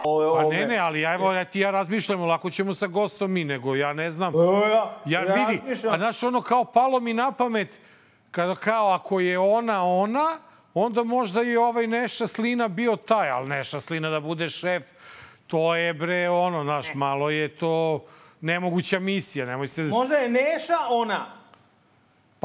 Ove, 0.04 0.44
pa 0.44 0.56
ne, 0.56 0.66
ne, 0.66 0.78
ali 0.78 1.02
ja, 1.02 1.14
evo, 1.14 1.34
ja 1.34 1.46
ti 1.46 1.60
ja 1.60 1.72
razmišljamo, 1.72 2.26
lako 2.26 2.50
ćemo 2.50 2.74
sa 2.74 2.88
gostom 2.88 3.32
mi, 3.32 3.44
nego 3.44 3.76
ja 3.76 3.94
ne 3.94 4.10
znam. 4.10 4.34
Ja, 4.36 4.98
ja, 5.06 5.22
ja 5.22 5.34
vidi, 5.34 5.62
a 5.90 5.98
znaš, 5.98 6.24
ono 6.24 6.42
kao 6.42 6.66
palo 6.66 7.00
mi 7.00 7.14
na 7.14 7.32
pamet, 7.32 7.80
kada 8.32 8.56
kao 8.56 8.90
ako 8.90 9.20
je 9.20 9.40
ona 9.40 9.86
ona, 9.86 10.26
onda 10.74 11.04
možda 11.04 11.44
i 11.44 11.58
ovaj 11.58 11.88
Neša 11.88 12.28
Slina 12.28 12.68
bio 12.68 12.96
taj, 12.96 13.30
ali 13.30 13.50
Neša 13.50 13.80
Slina 13.80 14.10
da 14.10 14.20
bude 14.20 14.50
šef, 14.50 14.84
to 15.48 15.76
je 15.76 15.94
bre, 15.94 16.30
ono, 16.30 16.64
znaš, 16.64 16.94
malo 16.94 17.30
je 17.30 17.48
to 17.48 18.06
nemoguća 18.42 19.00
misija. 19.00 19.46
Nemoj 19.46 19.68
se... 19.68 19.84
Možda 19.84 20.16
je 20.16 20.30
Neša 20.30 20.78
ona. 20.90 21.26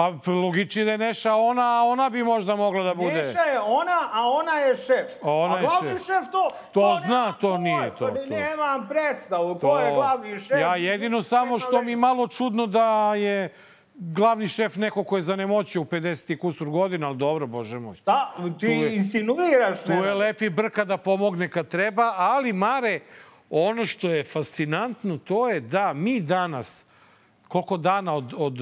Pa 0.01 0.33
logični 0.33 0.85
da 0.85 0.91
je 0.91 0.99
Neša 0.99 1.35
ona, 1.35 1.63
a 1.63 1.85
ona 1.85 2.11
bi 2.11 2.25
možda 2.25 2.57
mogla 2.57 2.85
da 2.85 2.95
bude. 2.95 3.13
Neša 3.13 3.43
je 3.43 3.61
ona, 3.61 4.09
a 4.13 4.29
ona 4.29 4.53
je 4.53 4.77
šef. 4.77 5.11
Ona 5.23 5.55
a 5.55 5.59
je 5.59 5.67
glavni 5.67 5.91
šef. 5.91 6.07
šef 6.07 6.31
to... 6.33 6.49
To, 6.51 6.81
to 6.81 6.99
zna, 7.07 7.33
to 7.41 7.59
nije 7.59 7.91
to. 7.99 8.09
To. 8.09 8.15
Nemam 8.27 8.89
predstavu 8.89 9.55
to, 9.55 9.69
ko 9.69 9.79
je 9.79 9.95
glavni 9.95 10.39
šef. 10.39 10.61
Ja 10.61 10.77
jedino 10.77 11.23
samo 11.23 11.59
što 11.59 11.83
mi 11.83 11.97
malo 11.97 12.29
čudno 12.29 12.67
da 12.67 13.15
je 13.15 13.53
glavni 13.95 14.49
šef 14.49 14.77
neko 14.77 15.05
ko 15.05 15.17
je 15.17 15.23
zanemoćio 15.23 15.83
u 15.83 15.85
50 15.85 16.39
kusur 16.39 16.71
godina, 16.71 17.07
ali 17.07 17.17
dobro, 17.17 17.47
bože 17.47 17.79
moj. 17.79 17.97
Šta? 17.97 18.35
Ti 18.61 18.67
je, 18.67 18.97
insinuiraš? 18.97 19.83
Tu 19.83 19.93
je 19.93 20.15
lepi 20.15 20.51
brka 20.51 20.85
da 20.85 20.97
pomogne 20.97 21.49
kad 21.49 21.69
treba, 21.69 22.15
ali 22.17 22.53
Mare, 22.53 23.01
ono 23.51 23.87
što 23.87 24.09
je 24.09 24.25
fascinantno, 24.25 25.19
to 25.19 25.49
je 25.49 25.61
da 25.61 25.93
mi 25.93 26.21
danas, 26.21 26.87
koliko 27.49 27.77
dana 27.77 28.15
od, 28.15 28.35
od 28.37 28.59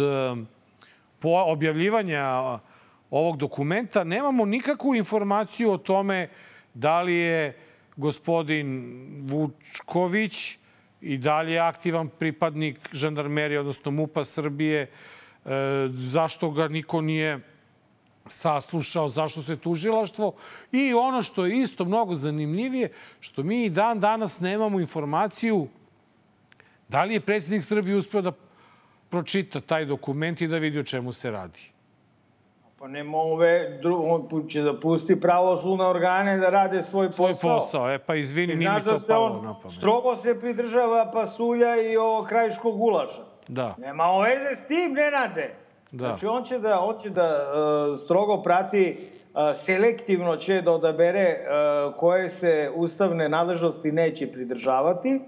po 1.20 1.28
objavljivanja 1.28 2.58
ovog 3.10 3.36
dokumenta, 3.36 4.04
nemamo 4.04 4.44
nikakvu 4.44 4.94
informaciju 4.94 5.72
o 5.72 5.78
tome 5.78 6.28
da 6.74 7.02
li 7.02 7.14
je 7.14 7.56
gospodin 7.96 8.96
Vučković 9.30 10.58
i 11.00 11.18
dalje 11.18 11.58
aktivan 11.58 12.08
pripadnik 12.08 12.78
žandarmerije, 12.92 13.60
odnosno 13.60 13.90
MUPA 13.90 14.24
Srbije, 14.24 14.82
e, 14.82 14.88
zašto 15.92 16.50
ga 16.50 16.68
niko 16.68 17.00
nije 17.00 17.38
saslušao, 18.26 19.08
zašto 19.08 19.42
se 19.42 19.56
tužilaštvo 19.56 20.34
i 20.72 20.94
ono 20.94 21.22
što 21.22 21.46
je 21.46 21.58
isto 21.58 21.84
mnogo 21.84 22.14
zanimljivije, 22.14 22.92
što 23.20 23.42
mi 23.42 23.64
i 23.64 23.70
dan 23.70 24.00
danas 24.00 24.40
nemamo 24.40 24.80
informaciju 24.80 25.68
da 26.88 27.04
li 27.04 27.14
je 27.14 27.20
predsjednik 27.20 27.64
Srbije 27.64 27.96
uspeo 27.96 28.22
da 28.22 28.32
pročita 29.10 29.60
taj 29.60 29.84
dokument 29.84 30.40
i 30.40 30.48
da 30.48 30.56
vidi 30.56 30.78
o 30.78 30.84
čemu 30.84 31.12
se 31.12 31.30
radi. 31.30 31.60
Pa 32.78 32.88
nema 32.88 33.18
ove, 33.18 33.80
on 33.84 34.48
će 34.48 34.62
da 34.62 34.80
pusti 34.80 35.20
pravosudne 35.20 35.86
organe 35.86 36.36
da 36.38 36.50
rade 36.50 36.82
svoj 36.82 37.06
posao. 37.06 37.34
Svoj 37.34 37.54
posao, 37.54 37.90
e 37.94 37.98
pa 37.98 38.14
izvini, 38.14 38.54
nije 38.54 38.70
mi 38.70 38.84
to 38.84 38.92
da 38.92 38.98
palo 39.08 39.42
na 39.42 39.54
pamet. 39.54 39.76
Strogo 39.76 40.16
se 40.16 40.40
pridržava 40.40 41.10
pasulja 41.12 41.82
i 41.82 41.96
ovo 41.96 42.22
krajiškog 42.22 42.78
gulaša. 42.78 43.22
Da. 43.48 43.74
Nema 43.78 44.18
veze 44.18 44.54
s 44.54 44.66
tim, 44.66 44.92
Nenade. 44.92 45.54
Da. 45.90 46.06
Znači, 46.06 46.26
on 46.26 46.44
će 46.44 46.58
da, 46.58 46.80
on 46.80 46.98
će 46.98 47.10
da 47.10 47.24
uh, 47.24 47.98
strogo 47.98 48.42
prati, 48.42 48.98
uh, 48.98 49.40
selektivno 49.54 50.36
će 50.36 50.62
da 50.62 50.72
odabere 50.72 51.36
uh, 51.38 51.94
koje 51.94 52.28
se 52.28 52.70
ustavne 52.74 53.28
nadležnosti 53.28 53.92
neće 53.92 54.32
pridržavati 54.32 55.20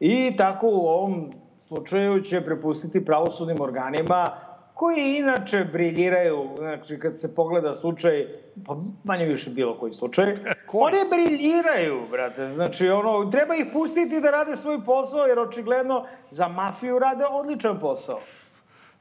i 0.00 0.36
tako 0.36 0.66
u 0.66 0.86
ovom 0.88 1.30
slučaju 1.70 2.22
će 2.22 2.40
prepustiti 2.40 3.04
pravosudnim 3.04 3.60
organima 3.60 4.26
koji 4.74 5.16
inače 5.16 5.64
briljiraju, 5.72 6.48
znači 6.58 6.98
kad 6.98 7.20
se 7.20 7.34
pogleda 7.34 7.74
slučaj, 7.74 8.26
pa 8.66 8.76
manje 9.04 9.24
više 9.24 9.50
bilo 9.50 9.78
koji 9.78 9.92
slučaj, 9.92 10.34
oni 10.86 10.98
briljiraju, 11.10 12.00
brate. 12.10 12.50
Znači, 12.50 12.88
ono, 12.88 13.30
treba 13.30 13.54
ih 13.54 13.66
pustiti 13.72 14.20
da 14.20 14.30
rade 14.30 14.56
svoj 14.56 14.84
posao, 14.84 15.26
jer 15.26 15.38
očigledno 15.38 16.06
za 16.30 16.48
mafiju 16.48 16.98
rade 16.98 17.24
odličan 17.30 17.78
posao. 17.80 18.20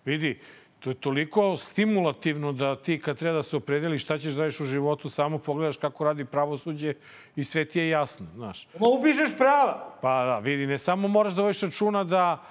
Vidi, 0.05 0.39
to 0.79 0.89
je 0.89 0.93
toliko 0.93 1.57
stimulativno 1.57 2.51
da 2.51 2.75
ti 2.75 2.99
kad 3.01 3.17
treba 3.17 3.35
da 3.35 3.43
se 3.43 3.57
opredeli 3.57 3.99
šta 3.99 4.17
ćeš 4.17 4.33
da 4.33 4.45
u 4.45 4.65
životu, 4.65 5.09
samo 5.09 5.37
pogledaš 5.37 5.77
kako 5.77 6.03
radi 6.03 6.25
pravosuđe 6.25 6.93
i 7.35 7.43
sve 7.43 7.65
ti 7.65 7.79
je 7.79 7.89
jasno, 7.89 8.27
znaš. 8.35 8.67
Ma 8.79 8.87
upišeš 8.87 9.37
prava. 9.37 9.97
Pa 10.01 10.25
da, 10.25 10.39
vidi, 10.39 10.67
ne 10.67 10.77
samo 10.77 11.07
moraš 11.07 11.33
da 11.33 11.41
voješ 11.41 11.61
računa 11.61 12.03
da, 12.03 12.43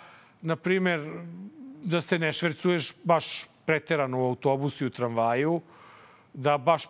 na 0.42 0.56
primer, 0.56 1.00
da 1.82 2.00
se 2.00 2.18
ne 2.18 2.32
švercuješ 2.32 2.92
baš 3.04 3.44
preterano 3.64 4.22
u 4.22 4.26
autobusu 4.26 4.84
i 4.84 4.86
u 4.86 4.90
tramvaju, 4.90 5.60
da 6.34 6.58
baš 6.58 6.82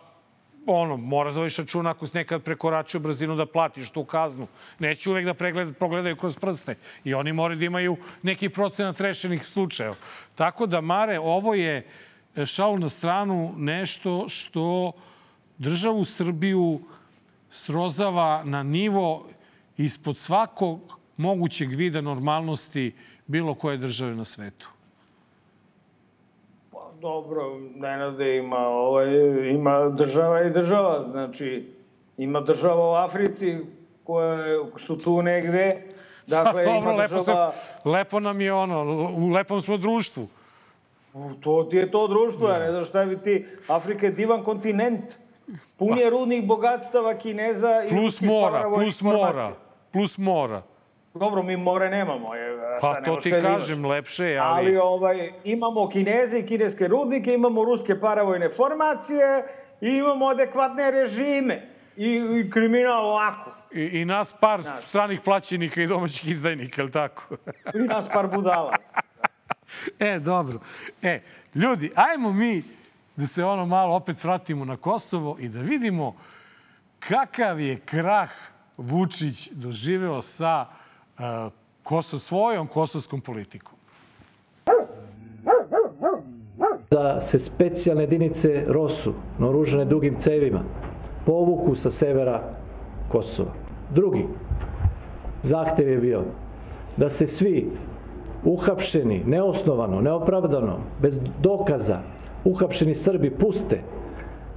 ono, 0.65 0.97
moraš 0.97 1.33
da 1.33 1.39
voješ 1.39 1.57
računa 1.57 1.89
ako 1.89 2.07
si 2.07 2.17
nekad 2.17 2.43
prekoračio 2.43 2.99
brzinu 2.99 3.35
da 3.35 3.45
platiš 3.45 3.89
tu 3.89 4.03
kaznu. 4.03 4.47
Neće 4.79 5.09
uvek 5.09 5.25
da 5.25 5.33
pregled, 5.33 5.77
progledaju 5.77 6.15
kroz 6.15 6.37
prste. 6.37 6.75
I 7.03 7.13
oni 7.13 7.33
moraju 7.33 7.59
da 7.59 7.65
imaju 7.65 7.97
neki 8.23 8.49
procenat 8.49 9.01
rešenih 9.01 9.45
slučajeva. 9.45 9.95
Tako 10.35 10.65
da, 10.65 10.81
Mare, 10.81 11.19
ovo 11.19 11.53
je 11.53 11.87
šal 12.45 12.79
na 12.79 12.89
stranu 12.89 13.53
nešto 13.57 14.29
što 14.29 14.91
državu 15.57 16.05
Srbiju 16.05 16.81
srozava 17.49 18.43
na 18.43 18.63
nivo 18.63 19.27
ispod 19.77 20.17
svakog 20.17 20.99
mogućeg 21.17 21.75
vida 21.75 22.01
normalnosti 22.01 22.93
bilo 23.29 23.53
koje 23.53 23.77
države 23.77 24.15
na 24.15 24.25
svetu. 24.25 24.69
Pa 26.71 26.91
dobro, 27.01 27.59
Nenade 27.75 28.37
ima, 28.37 28.57
ovaj, 28.57 29.07
ima 29.49 29.89
država 29.89 30.41
i 30.41 30.49
država. 30.49 31.03
Znači, 31.11 31.73
ima 32.17 32.41
država 32.41 32.91
u 32.91 32.93
Africi 32.93 33.57
koje 34.03 34.59
su 34.77 34.97
tu 34.97 35.21
negde. 35.21 35.71
Dakle, 36.27 36.65
pa, 36.65 36.71
dobro, 36.71 36.91
ima 36.91 37.01
lepo, 37.01 37.15
država... 37.15 37.51
se, 37.51 37.89
lepo 37.89 38.19
nam 38.19 38.41
je 38.41 38.53
ono, 38.53 38.83
u 39.17 39.29
lepom 39.29 39.61
smo 39.61 39.77
društvu. 39.77 40.27
To 41.41 41.67
ti 41.69 41.75
je 41.75 41.91
to 41.91 42.07
društvo, 42.07 42.49
ja 42.49 42.59
ne 42.59 42.71
znam 42.71 42.85
šta 42.85 43.05
bi 43.05 43.17
ti. 43.17 43.45
Afrika 43.67 44.05
je 44.05 44.11
divan 44.11 44.43
kontinent. 44.43 45.15
Pun 45.77 45.97
je 45.97 46.09
rudnih 46.09 46.47
bogatstava 46.47 47.17
Kineza. 47.17 47.83
Plus 47.89 48.21
i 48.21 48.25
mora, 48.25 48.71
plus 48.73 49.01
mora, 49.01 49.51
plus 49.91 50.17
mora. 50.17 50.61
Dobro, 51.13 51.43
mi 51.43 51.57
more 51.57 51.89
nemamo. 51.89 52.35
Je, 52.35 52.57
pa 52.81 53.01
to 53.01 53.15
ti 53.15 53.31
kažem, 53.31 53.85
lepše 53.85 54.25
je, 54.25 54.39
ali... 54.39 54.67
Ali 54.67 54.77
ovaj, 54.77 55.33
imamo 55.43 55.89
Kineze 55.89 56.39
i 56.39 56.45
kineske 56.45 56.87
rudnike, 56.87 57.33
imamo 57.33 57.65
ruske 57.65 57.99
paravojne 57.99 58.49
formacije 58.49 59.43
i 59.81 59.87
imamo 59.87 60.27
adekvatne 60.27 60.91
režime 60.91 61.69
i, 61.97 62.09
i 62.39 62.51
kriminal 62.51 63.05
ovako. 63.05 63.51
I, 63.73 64.01
I 64.01 64.05
nas 64.05 64.33
par 64.39 64.61
znači. 64.61 64.87
stranih 64.87 65.21
plaćenika 65.21 65.81
i 65.81 65.87
domaćih 65.87 66.31
izdajnika, 66.31 66.81
ili 66.81 66.91
tako? 66.91 67.35
I 67.73 67.77
nas 67.77 68.07
par 68.13 68.27
budala. 68.27 68.75
e, 69.99 70.19
dobro. 70.19 70.59
E, 71.01 71.21
ljudi, 71.55 71.91
ajmo 71.95 72.33
mi 72.33 72.63
da 73.15 73.27
se 73.27 73.43
ono 73.43 73.65
malo 73.65 73.95
opet 73.95 74.23
vratimo 74.23 74.65
na 74.65 74.77
Kosovo 74.77 75.37
i 75.39 75.49
da 75.49 75.61
vidimo 75.61 76.15
kakav 76.99 77.59
je 77.59 77.79
krah 77.79 78.29
Vučić 78.77 79.49
doživeo 79.51 80.21
sa 80.21 80.65
koso, 81.83 82.19
svojom 82.19 82.67
kosovskom 82.67 83.21
politikom. 83.21 83.79
Da 86.91 87.21
se 87.21 87.39
specijalne 87.39 88.03
jedinice 88.03 88.63
ROSU, 88.67 89.13
naoružane 89.39 89.85
dugim 89.85 90.19
cevima, 90.19 90.63
povuku 91.25 91.75
sa 91.75 91.91
severa 91.91 92.41
Kosova. 93.09 93.53
Drugi 93.95 94.27
zahtev 95.43 95.89
je 95.89 95.97
bio 95.97 96.23
da 96.97 97.09
se 97.09 97.27
svi 97.27 97.71
uhapšeni, 98.43 99.23
neosnovano, 99.25 100.01
neopravdano, 100.01 100.79
bez 101.01 101.19
dokaza, 101.41 102.01
uhapšeni 102.43 102.95
Srbi 102.95 103.29
puste 103.29 103.81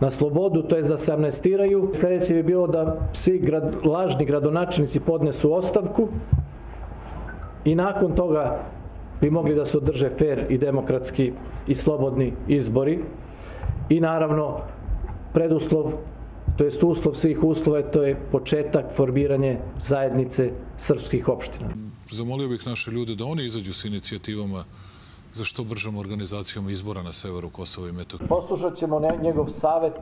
na 0.00 0.10
slobodu, 0.10 0.62
to 0.62 0.76
je 0.76 0.82
da 0.82 0.96
se 0.96 1.12
amnestiraju. 1.12 1.90
Sledeće 1.92 2.34
bi 2.34 2.42
bilo 2.42 2.66
da 2.66 2.96
svi 3.12 3.38
grad, 3.38 3.74
lažni 3.84 4.24
gradonačelnici 4.24 5.00
podnesu 5.00 5.52
ostavku 5.54 6.08
i 7.64 7.74
nakon 7.74 8.14
toga 8.14 8.64
bi 9.20 9.30
mogli 9.30 9.54
da 9.54 9.64
se 9.64 9.76
održe 9.76 10.10
fair 10.18 10.46
i 10.48 10.58
demokratski 10.58 11.32
i 11.66 11.74
slobodni 11.74 12.32
izbori. 12.48 12.98
I 13.88 14.00
naravno, 14.00 14.60
preduslov, 15.32 15.92
to 16.58 16.64
jest 16.64 16.82
uslov 16.82 17.14
svih 17.14 17.44
uslova, 17.44 17.82
to 17.82 18.02
je 18.02 18.16
početak 18.32 18.92
formiranje 18.96 19.58
zajednice 19.76 20.50
srpskih 20.76 21.28
opština. 21.28 21.70
Zamolio 22.10 22.48
bih 22.48 22.66
naše 22.66 22.90
ljude 22.90 23.14
da 23.14 23.24
oni 23.24 23.44
izađu 23.44 23.72
s 23.72 23.84
inicijativama 23.84 24.64
za 25.32 25.44
što 25.44 25.64
bržom 25.64 25.96
organizacijom 25.96 26.70
izbora 26.70 27.02
na 27.02 27.12
severu 27.12 27.50
Kosova 27.50 27.88
i 27.88 27.92
Metohije. 27.92 28.28
Poslušat 28.28 28.76
ćemo 28.76 29.00
njegov 29.22 29.46
savet 29.46 29.94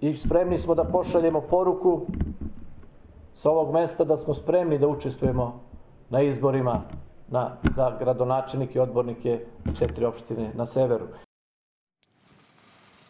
i 0.00 0.16
spremni 0.16 0.58
smo 0.58 0.74
da 0.74 0.84
pošaljemo 0.84 1.40
poruku 1.40 2.06
sa 3.34 3.50
ovog 3.50 3.74
mesta 3.74 4.04
da 4.04 4.16
smo 4.16 4.34
spremni 4.34 4.78
da 4.78 4.88
učestvujemo 4.88 5.60
na 6.10 6.22
izborima 6.22 6.82
na, 7.28 7.56
za 7.74 7.96
gradonačelnike 7.98 8.78
i 8.78 8.82
odbornike 8.82 9.40
četiri 9.78 10.04
opštine 10.04 10.52
na 10.54 10.66
severu. 10.66 11.06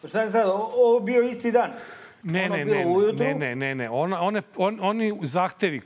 Šta 0.07 0.21
je 0.21 0.31
sad? 0.31 0.49
Ovo 0.49 0.99
bio 0.99 1.23
isti 1.29 1.51
dan? 1.51 1.71
Ne, 2.23 2.49
ne, 2.49 2.65
ne, 2.65 2.85
ne, 3.13 3.33
ne, 3.33 3.55
ne, 3.55 3.75
ne. 3.75 3.89
On, 3.89 4.13
one, 4.13 4.41
on, 4.57 4.77
oni 4.81 5.13
zahtevi 5.21 5.81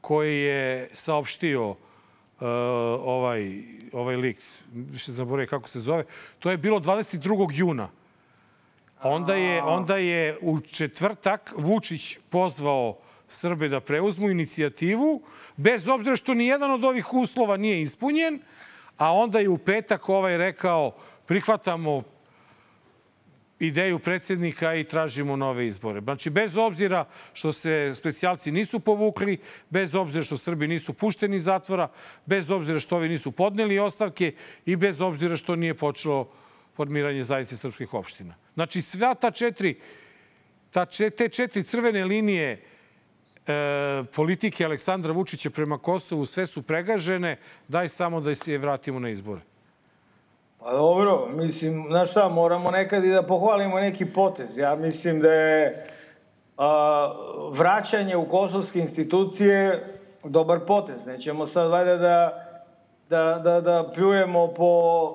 koje 0.00 0.34
je 0.34 0.88
saopštio 0.92 1.70
uh, 1.70 1.76
ovaj, 3.04 3.62
ovaj 3.92 4.16
lik, 4.16 4.38
više 4.72 5.12
zaboravim 5.12 5.48
kako 5.48 5.68
se 5.68 5.80
zove, 5.80 6.04
to 6.38 6.50
je 6.50 6.58
bilo 6.58 6.80
22. 6.80 7.48
juna. 7.52 7.88
Onda 9.02 9.34
je, 9.34 9.62
onda 9.62 9.96
je 9.96 10.38
u 10.40 10.60
četvrtak 10.60 11.52
Vučić 11.56 12.18
pozvao 12.32 12.96
Srbe 13.30 13.68
da 13.68 13.80
preuzmu 13.80 14.30
inicijativu, 14.30 15.22
bez 15.56 15.88
obzira 15.88 16.16
što 16.16 16.34
ni 16.34 16.46
jedan 16.46 16.70
od 16.70 16.84
ovih 16.84 17.14
uslova 17.14 17.56
nije 17.56 17.82
ispunjen, 17.82 18.40
a 18.96 19.12
onda 19.12 19.38
je 19.40 19.48
u 19.48 19.58
petak 19.58 20.08
ovaj 20.08 20.38
rekao 20.38 20.96
prihvatamo 21.26 22.02
ideju 23.60 23.98
predsjednika 23.98 24.74
i 24.74 24.84
tražimo 24.84 25.36
nove 25.36 25.66
izbore. 25.66 26.00
Znači, 26.00 26.30
bez 26.30 26.56
obzira 26.56 27.04
što 27.32 27.52
se 27.52 27.92
specijalci 27.94 28.52
nisu 28.52 28.80
povukli, 28.80 29.38
bez 29.70 29.94
obzira 29.94 30.24
što 30.24 30.36
Srbi 30.36 30.68
nisu 30.68 30.92
pušteni 30.92 31.36
iz 31.36 31.44
zatvora, 31.44 31.88
bez 32.26 32.50
obzira 32.50 32.80
što 32.80 32.96
ovi 32.96 33.08
nisu 33.08 33.32
podneli 33.32 33.78
ostavke 33.78 34.32
i 34.66 34.76
bez 34.76 35.00
obzira 35.00 35.36
što 35.36 35.56
nije 35.56 35.74
počelo 35.74 36.32
formiranje 36.74 37.24
zajednice 37.24 37.56
srpskih 37.56 37.94
opština. 37.94 38.34
Znači, 38.54 38.82
sva 38.82 39.14
ta 39.14 39.30
četiri, 39.30 39.74
ta, 40.70 40.86
te 40.86 41.28
četiri 41.28 41.62
crvene 41.64 42.04
linije 42.04 42.69
politike 44.14 44.64
Aleksandra 44.64 45.12
Vučića 45.12 45.50
prema 45.50 45.78
Kosovu 45.78 46.24
sve 46.24 46.46
su 46.46 46.62
pregažene, 46.62 47.36
daj 47.68 47.88
samo 47.88 48.20
da 48.20 48.34
se 48.34 48.58
vratimo 48.58 48.98
na 48.98 49.08
izbore. 49.08 49.40
Pa 50.60 50.72
dobro, 50.72 51.28
mislim, 51.34 51.84
znaš 51.88 52.10
šta, 52.10 52.28
moramo 52.28 52.70
nekad 52.70 53.04
i 53.04 53.10
da 53.10 53.22
pohvalimo 53.22 53.80
neki 53.80 54.06
potez. 54.06 54.58
Ja 54.58 54.76
mislim 54.76 55.20
da 55.20 55.32
je 55.32 55.86
a, 56.56 57.14
vraćanje 57.52 58.16
u 58.16 58.28
kosovske 58.28 58.78
institucije 58.78 59.86
dobar 60.24 60.60
potez. 60.66 61.06
Nećemo 61.06 61.46
sad 61.46 61.70
valjda 61.70 61.96
da, 61.96 62.46
da, 63.10 63.40
da, 63.44 63.60
da 63.60 63.90
pljujemo 63.94 64.54
po 64.54 65.14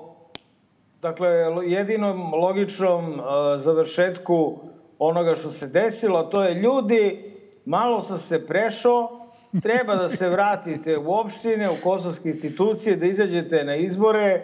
dakle, 1.02 1.30
jedinom 1.66 2.34
logičnom 2.34 3.20
a, 3.20 3.60
završetku 3.60 4.60
onoga 5.00 5.36
što 5.36 5.50
se 5.50 5.68
desilo, 5.68 6.24
to 6.24 6.44
je 6.44 6.54
ljudi, 6.54 7.35
malo 7.66 8.02
sam 8.02 8.18
se 8.18 8.48
prešao, 8.48 9.26
treba 9.62 9.96
da 9.96 10.10
se 10.10 10.30
vratite 10.30 10.98
u 10.98 11.14
opštine, 11.14 11.70
u 11.70 11.76
kosovske 11.84 12.30
institucije, 12.30 12.96
da 12.96 13.06
izađete 13.06 13.64
na 13.64 13.76
izbore, 13.76 14.42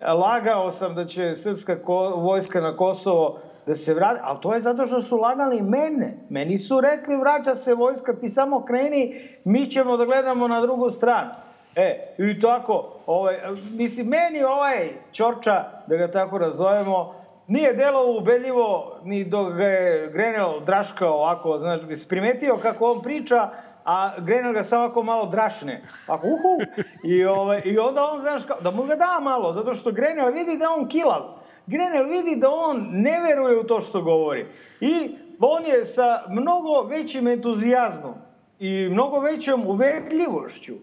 lagao 0.00 0.70
sam 0.70 0.94
da 0.94 1.04
će 1.04 1.34
srpska 1.34 1.76
vojska 2.16 2.60
na 2.60 2.76
Kosovo 2.76 3.38
da 3.66 3.74
se 3.74 3.94
vrati, 3.94 4.20
ali 4.22 4.38
to 4.42 4.54
je 4.54 4.60
zato 4.60 4.86
što 4.86 5.02
su 5.02 5.16
lagali 5.16 5.62
mene. 5.62 6.14
Meni 6.28 6.58
su 6.58 6.80
rekli 6.80 7.16
vraća 7.16 7.54
se 7.54 7.74
vojska, 7.74 8.12
ti 8.12 8.28
samo 8.28 8.64
kreni, 8.64 9.28
mi 9.44 9.66
ćemo 9.66 9.96
da 9.96 10.04
gledamo 10.04 10.48
na 10.48 10.60
drugu 10.60 10.90
stranu. 10.90 11.30
E, 11.76 12.14
i 12.18 12.40
tako, 12.40 12.96
ovaj, 13.06 13.36
mislim, 13.72 14.06
meni 14.06 14.42
ovaj 14.44 14.90
Ćorča, 15.12 15.64
da 15.86 15.96
ga 15.96 16.10
tako 16.10 16.38
razovemo, 16.38 17.14
nije 17.48 17.74
delo 17.74 18.16
ubedljivo 18.18 18.98
ni 19.04 19.24
dok 19.24 19.52
ga 19.52 19.64
je 19.64 20.10
Grenell 20.12 20.60
draškao 20.64 21.14
ovako, 21.14 21.58
znači, 21.58 22.08
primetio 22.08 22.56
kako 22.62 22.84
on 22.84 23.02
priča, 23.02 23.50
a 23.84 24.18
Grenell 24.18 24.54
ga 24.54 24.62
samo 24.62 24.84
ako 24.84 25.02
malo 25.02 25.26
drašne. 25.26 25.82
Ako 26.06 26.26
uhu, 26.26 26.58
i, 27.04 27.24
ovaj, 27.24 27.62
i 27.64 27.78
onda 27.78 28.04
on, 28.04 28.20
znaš, 28.20 28.44
kao, 28.44 28.56
da 28.60 28.70
mu 28.70 28.82
ga 28.82 28.94
da 28.96 29.20
malo, 29.22 29.52
zato 29.52 29.74
što 29.74 29.92
Grenell 29.92 30.32
vidi 30.32 30.58
da 30.58 30.66
on 30.78 30.88
kilav. 30.88 31.22
Grenell 31.66 32.08
vidi 32.08 32.36
da 32.36 32.48
on 32.50 32.86
ne 32.90 33.20
veruje 33.20 33.58
u 33.58 33.64
to 33.64 33.80
što 33.80 34.02
govori. 34.02 34.46
I 34.80 35.16
on 35.40 35.64
je 35.64 35.84
sa 35.84 36.22
mnogo 36.28 36.82
većim 36.82 37.28
entuzijazmom 37.28 38.14
i 38.58 38.88
mnogo 38.90 39.20
većom 39.20 39.66
uvedljivošću 39.66 40.74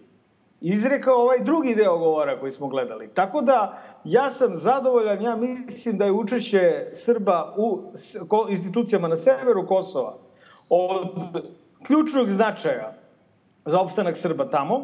izrekao 0.60 1.22
ovaj 1.22 1.38
drugi 1.38 1.74
deo 1.74 1.98
govora 1.98 2.40
koji 2.40 2.52
smo 2.52 2.68
gledali. 2.68 3.08
Tako 3.08 3.40
da 3.40 3.82
ja 4.06 4.30
sam 4.30 4.56
zadovoljan, 4.56 5.22
ja 5.22 5.36
mislim 5.36 5.98
da 5.98 6.04
je 6.04 6.12
učešće 6.12 6.86
Srba 6.92 7.54
u 7.56 7.92
institucijama 8.48 9.08
na 9.08 9.16
severu 9.16 9.66
Kosova 9.66 10.14
od 10.70 11.08
ključnog 11.86 12.30
značaja 12.30 12.92
za 13.64 13.80
opstanak 13.80 14.16
Srba 14.16 14.44
tamo, 14.44 14.80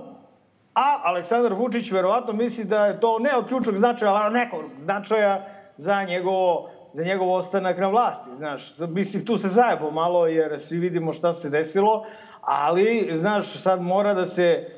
a 0.75 1.01
Aleksandar 1.03 1.53
Vučić 1.55 1.91
verovatno 1.91 2.33
misli 2.33 2.65
da 2.65 2.87
je 2.87 3.01
to 3.01 3.19
ne 3.19 3.37
od 3.37 3.47
ključnog 3.49 3.77
značaja, 3.77 4.13
ali 4.13 4.35
nekog 4.35 4.61
značaja 4.79 5.47
za 5.77 6.05
njegovo 6.05 6.69
za 6.95 7.05
njegov 7.05 7.33
ostanak 7.33 7.79
na 7.79 7.89
vlasti, 7.89 8.31
znaš. 8.37 8.79
Mislim, 8.79 9.25
tu 9.25 9.37
se 9.37 9.49
zajebo 9.49 9.91
malo, 9.91 10.27
jer 10.27 10.61
svi 10.61 10.79
vidimo 10.79 11.13
šta 11.13 11.33
se 11.33 11.51
desilo, 11.51 12.05
ali, 12.41 13.11
znaš, 13.13 13.63
sad 13.63 13.83
mora 13.83 14.15
da 14.15 14.27
se 14.27 14.69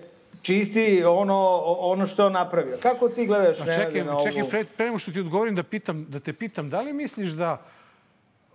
čisti 0.45 1.05
ono, 1.05 1.63
ono 1.67 2.07
što 2.07 2.25
je 2.25 2.31
napravio. 2.31 2.77
Kako 2.83 3.09
ti 3.09 3.27
gledaš 3.27 3.59
pa, 3.59 3.65
čekaj, 3.65 4.05
na 4.05 4.17
ovu... 4.17 4.25
Čekaj, 4.25 4.49
pre, 4.51 4.65
pre 4.65 4.87
nego 4.87 4.99
što 4.99 5.13
ti 5.13 5.21
odgovorim 5.21 5.55
da, 5.55 5.63
pitam, 5.63 6.05
da 6.09 6.21
te 6.21 6.33
pitam, 6.33 6.71
da 6.71 6.81
li 6.81 6.93
misliš 6.93 7.29
da 7.29 7.63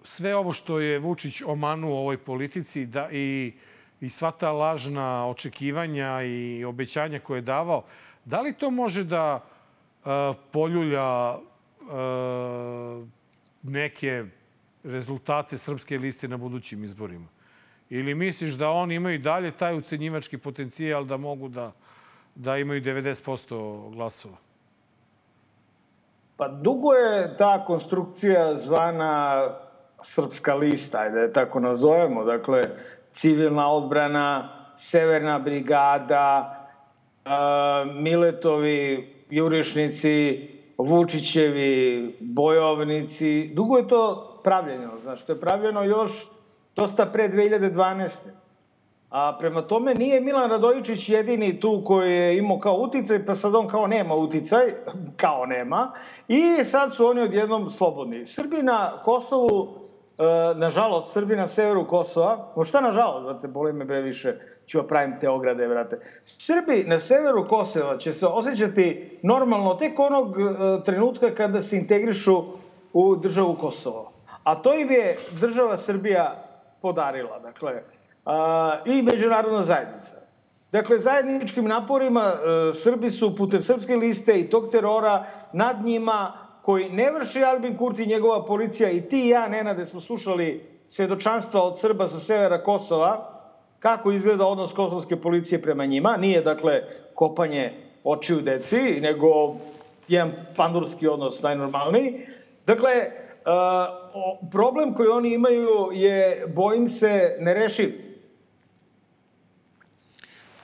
sve 0.03 0.35
ovo 0.35 0.53
što 0.53 0.79
je 0.79 0.99
Vučić 0.99 1.41
omanuo 1.45 1.91
u 1.91 1.97
ovoj 1.97 2.17
politici 2.17 2.85
da 2.85 3.09
i, 3.11 3.53
i 4.01 4.09
sva 4.09 4.31
ta 4.31 4.51
lažna 4.51 5.27
očekivanja 5.27 6.21
i 6.21 6.65
obećanja 6.65 7.19
koje 7.19 7.37
je 7.37 7.41
davao, 7.41 7.83
da 8.25 8.41
li 8.41 8.53
to 8.53 8.71
može 8.71 9.03
da 9.03 9.39
uh, 9.39 10.11
poljulja 10.51 11.35
uh, 11.35 13.07
neke 13.63 14.25
rezultate 14.83 15.57
srpske 15.57 15.97
liste 15.97 16.27
na 16.27 16.37
budućim 16.37 16.83
izborima? 16.83 17.38
Ili 17.89 18.15
misliš 18.15 18.53
da 18.53 18.69
oni 18.69 18.95
imaju 18.95 19.19
dalje 19.19 19.51
taj 19.51 19.77
ucenjivački 19.77 20.37
potencijal 20.37 21.05
da 21.05 21.17
mogu 21.17 21.47
da, 21.47 21.71
da 22.35 22.57
imaju 22.57 22.81
90% 22.81 23.93
glasova? 23.93 24.35
Pa 26.37 26.47
dugo 26.47 26.93
je 26.93 27.35
ta 27.37 27.65
konstrukcija 27.65 28.57
zvana 28.57 29.43
srpska 30.03 30.55
lista, 30.55 30.99
ajde 30.99 31.27
da 31.27 31.33
tako 31.33 31.59
nazovemo. 31.59 32.23
Dakle, 32.23 32.61
civilna 33.11 33.71
odbrana, 33.71 34.49
severna 34.75 35.39
brigada, 35.39 36.55
Miletovi 37.93 39.13
jurišnici, 39.29 40.47
Vučićevi 40.77 42.17
bojovnici. 42.19 43.51
Dugo 43.53 43.77
je 43.77 43.87
to 43.87 44.39
pravljeno, 44.43 44.91
znaš, 45.01 45.25
to 45.25 45.31
je 45.31 45.39
pravljeno 45.39 45.83
još 45.83 46.27
dosta 46.79 47.05
pre 47.05 47.29
2012. 47.29 48.09
A 49.09 49.35
prema 49.39 49.61
tome 49.61 49.93
nije 49.93 50.21
Milan 50.21 50.49
Radojičić 50.49 51.09
jedini 51.09 51.59
tu 51.59 51.81
koji 51.85 52.11
je 52.11 52.37
imao 52.37 52.59
kao 52.59 52.73
uticaj, 52.73 53.25
pa 53.25 53.35
sad 53.35 53.55
on 53.55 53.67
kao 53.67 53.87
nema 53.87 54.15
uticaj, 54.15 54.73
kao 55.23 55.45
nema. 55.45 55.91
I 56.27 56.63
sad 56.63 56.95
su 56.95 57.05
oni 57.05 57.21
odjednom 57.21 57.69
slobodni. 57.69 58.25
Srbi 58.25 58.63
na 58.63 58.91
Kosovu, 59.05 59.67
e, 60.17 60.23
nažalost, 60.55 61.13
Srbi 61.13 61.35
na 61.35 61.47
severu 61.47 61.87
Kosova, 61.87 62.51
o 62.55 62.63
šta 62.63 62.81
nažalost, 62.81 63.25
brate, 63.25 63.47
boli 63.47 63.73
me 63.73 63.85
bre 63.85 64.01
više, 64.01 64.35
ću 64.67 64.77
vam 64.77 64.87
pravim 64.87 65.19
te 65.19 65.29
ograde, 65.29 65.67
brate. 65.67 65.99
Srbi 66.25 66.83
na 66.87 66.99
severu 66.99 67.47
Kosova 67.47 67.97
će 67.97 68.13
se 68.13 68.27
osjećati 68.27 69.19
normalno 69.23 69.75
tek 69.75 69.99
onog 69.99 70.39
e, 70.39 70.43
trenutka 70.85 71.35
kada 71.35 71.61
se 71.61 71.77
integrišu 71.77 72.43
u 72.93 73.15
državu 73.15 73.55
Kosovo. 73.55 74.11
A 74.43 74.55
to 74.55 74.73
im 74.73 74.91
je 74.91 75.17
država 75.41 75.77
Srbija 75.77 76.48
podarila. 76.81 77.39
Dakle, 77.39 77.81
i 78.85 79.01
međunarodna 79.01 79.63
zajednica. 79.63 80.15
Dakle, 80.71 80.99
zajedničkim 80.99 81.65
naporima 81.65 82.33
e, 82.33 82.73
Srbi 82.73 83.09
su 83.09 83.35
putem 83.35 83.63
srpske 83.63 83.95
liste 83.95 84.39
i 84.39 84.49
tog 84.49 84.69
terora 84.71 85.25
nad 85.53 85.83
njima 85.83 86.33
koji 86.61 86.89
ne 86.89 87.11
vrši 87.11 87.43
Albin 87.43 87.77
Kurti 87.77 88.03
i 88.03 88.07
njegova 88.07 88.45
policija 88.45 88.91
i 88.91 89.01
ti 89.01 89.25
i 89.25 89.29
ja, 89.29 89.47
Nenade, 89.47 89.85
smo 89.85 89.99
slušali 89.99 90.65
svedočanstva 90.89 91.63
od 91.63 91.79
Srba 91.79 92.07
sa 92.07 92.19
severa 92.19 92.63
Kosova, 92.63 93.39
kako 93.79 94.11
izgleda 94.11 94.45
odnos 94.45 94.73
kosovske 94.73 95.15
policije 95.15 95.61
prema 95.61 95.85
njima. 95.85 96.17
Nije, 96.17 96.41
dakle, 96.41 96.83
kopanje 97.15 97.73
očiju 98.03 98.41
deci, 98.41 98.99
nego 99.01 99.55
jedan 100.07 100.31
pandurski 100.55 101.07
odnos 101.07 101.41
najnormalniji. 101.41 102.27
Dakle, 102.65 102.91
uh, 102.91 103.98
problem 104.51 104.93
koji 104.93 105.07
oni 105.09 105.33
imaju 105.33 105.89
je, 105.93 106.47
bojim 106.55 106.87
se, 106.87 107.35
nerešiv. 107.39 108.09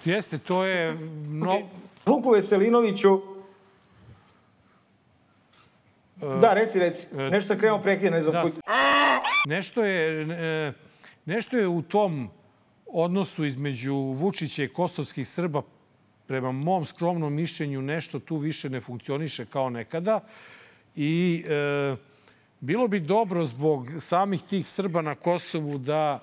Jeste, 0.05 0.38
to 0.38 0.65
je... 0.65 0.97
No... 1.29 1.62
Vuku 2.05 2.29
Veselinoviću... 2.29 3.13
Uh, 6.21 6.41
da, 6.41 6.53
reci, 6.53 6.79
reci. 6.79 7.08
Uh, 7.12 7.19
nešto 7.19 7.47
sam 7.47 7.60
krenuo 7.60 7.81
prekida, 7.81 8.10
ne 8.10 8.21
znam 8.21 8.34
da. 8.34 8.51
Nešto 9.47 9.86
je, 9.86 10.21
e, 10.21 10.73
nešto 11.25 11.58
je 11.58 11.67
u 11.67 11.81
tom 11.81 12.29
odnosu 12.86 13.45
između 13.45 13.95
Vučića 13.95 14.63
i 14.63 14.67
kosovskih 14.67 15.27
Srba 15.27 15.62
prema 16.27 16.51
mom 16.51 16.86
skromnom 16.86 17.36
mišljenju 17.36 17.81
nešto 17.81 18.19
tu 18.19 18.38
više 18.38 18.69
ne 18.69 18.79
funkcioniše 18.79 19.45
kao 19.45 19.69
nekada. 19.69 20.19
I 20.95 21.43
e, 21.47 21.95
bilo 22.65 22.88
bi 22.88 22.99
dobro 22.99 23.45
zbog 23.45 23.88
samih 23.99 24.41
tih 24.49 24.69
Srba 24.69 25.01
na 25.01 25.15
Kosovu 25.15 25.78
da 25.78 26.19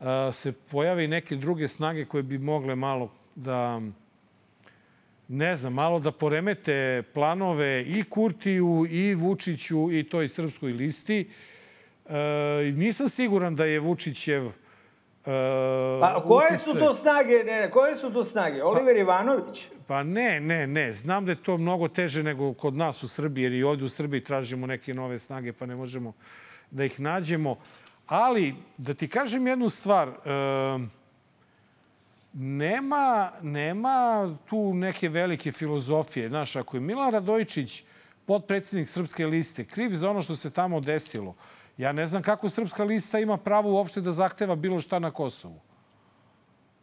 a, 0.00 0.32
se 0.32 0.52
pojave 0.52 1.04
i 1.04 1.08
neke 1.08 1.36
druge 1.36 1.68
snage 1.68 2.04
koje 2.04 2.22
bi 2.22 2.38
mogle 2.38 2.76
malo 2.76 3.10
da 3.34 3.80
ne 5.28 5.56
znam, 5.56 5.74
malo 5.74 6.00
da 6.00 6.12
poremete 6.12 7.02
planove 7.14 7.84
i 7.86 8.04
Kurtiju 8.04 8.86
i 8.90 9.14
Vučiću 9.14 9.92
i 9.92 10.04
toj 10.04 10.28
srpskoj 10.28 10.72
listi. 10.72 11.28
E, 12.08 12.72
nisam 12.74 13.08
siguran 13.08 13.56
da 13.56 13.64
je 13.64 13.80
Vučićev 13.80 14.46
e, 14.46 14.50
Pa 16.00 16.22
koje 16.26 16.46
utice... 16.54 16.70
su 16.70 16.78
to 16.78 16.94
snage? 16.94 17.44
Ne, 17.44 17.70
koje 17.70 17.96
su 17.96 18.12
to 18.12 18.24
snage? 18.24 18.62
Oliver 18.62 18.94
pa, 18.94 19.00
Ivanović? 19.00 19.66
Pa 19.86 20.02
ne, 20.02 20.40
ne, 20.40 20.66
ne. 20.66 20.92
Znam 20.92 21.24
da 21.24 21.32
je 21.32 21.42
to 21.42 21.56
mnogo 21.56 21.88
teže 21.88 22.22
nego 22.22 22.54
kod 22.54 22.76
nas 22.76 23.02
u 23.02 23.08
Srbiji, 23.08 23.42
jer 23.42 23.52
i 23.52 23.62
ovdje 23.62 23.84
u 23.84 23.88
Srbiji 23.88 24.24
tražimo 24.24 24.66
neke 24.66 24.94
nove 24.94 25.18
snage, 25.18 25.52
pa 25.52 25.66
ne 25.66 25.76
možemo 25.76 26.12
da 26.70 26.84
ih 26.84 27.00
nađemo. 27.00 27.56
Ali, 28.06 28.54
da 28.78 28.94
ti 28.94 29.08
kažem 29.08 29.46
jednu 29.46 29.68
stvar, 29.68 30.08
e, 30.08 30.12
nema, 32.32 33.30
nema 33.42 34.28
tu 34.48 34.74
neke 34.74 35.08
velike 35.08 35.52
filozofije. 35.52 36.28
Znaš, 36.28 36.56
ako 36.56 36.76
je 36.76 36.80
Milan 36.80 37.12
Radojičić, 37.12 37.84
podpredsednik 38.26 38.88
Srpske 38.88 39.26
liste, 39.26 39.64
kriv 39.64 39.90
za 39.90 40.10
ono 40.10 40.22
što 40.22 40.36
se 40.36 40.50
tamo 40.50 40.80
desilo, 40.80 41.34
ja 41.78 41.92
ne 41.92 42.06
znam 42.06 42.22
kako 42.22 42.48
Srpska 42.48 42.84
lista 42.84 43.18
ima 43.18 43.36
pravo 43.36 43.72
uopšte 43.72 44.00
da 44.00 44.12
zahteva 44.12 44.56
bilo 44.56 44.80
šta 44.80 44.98
na 44.98 45.10
Kosovu. 45.10 45.60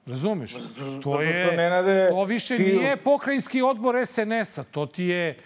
Razumeš? 0.06 0.56
To 1.04 1.22
je, 1.22 2.10
to 2.10 2.24
više 2.24 2.60
nije 2.60 2.98
pokrajinski 2.98 3.62
odbor 3.62 3.96
SNS-a. 4.06 4.64
To 4.64 4.86
ti 4.86 5.04
je 5.04 5.38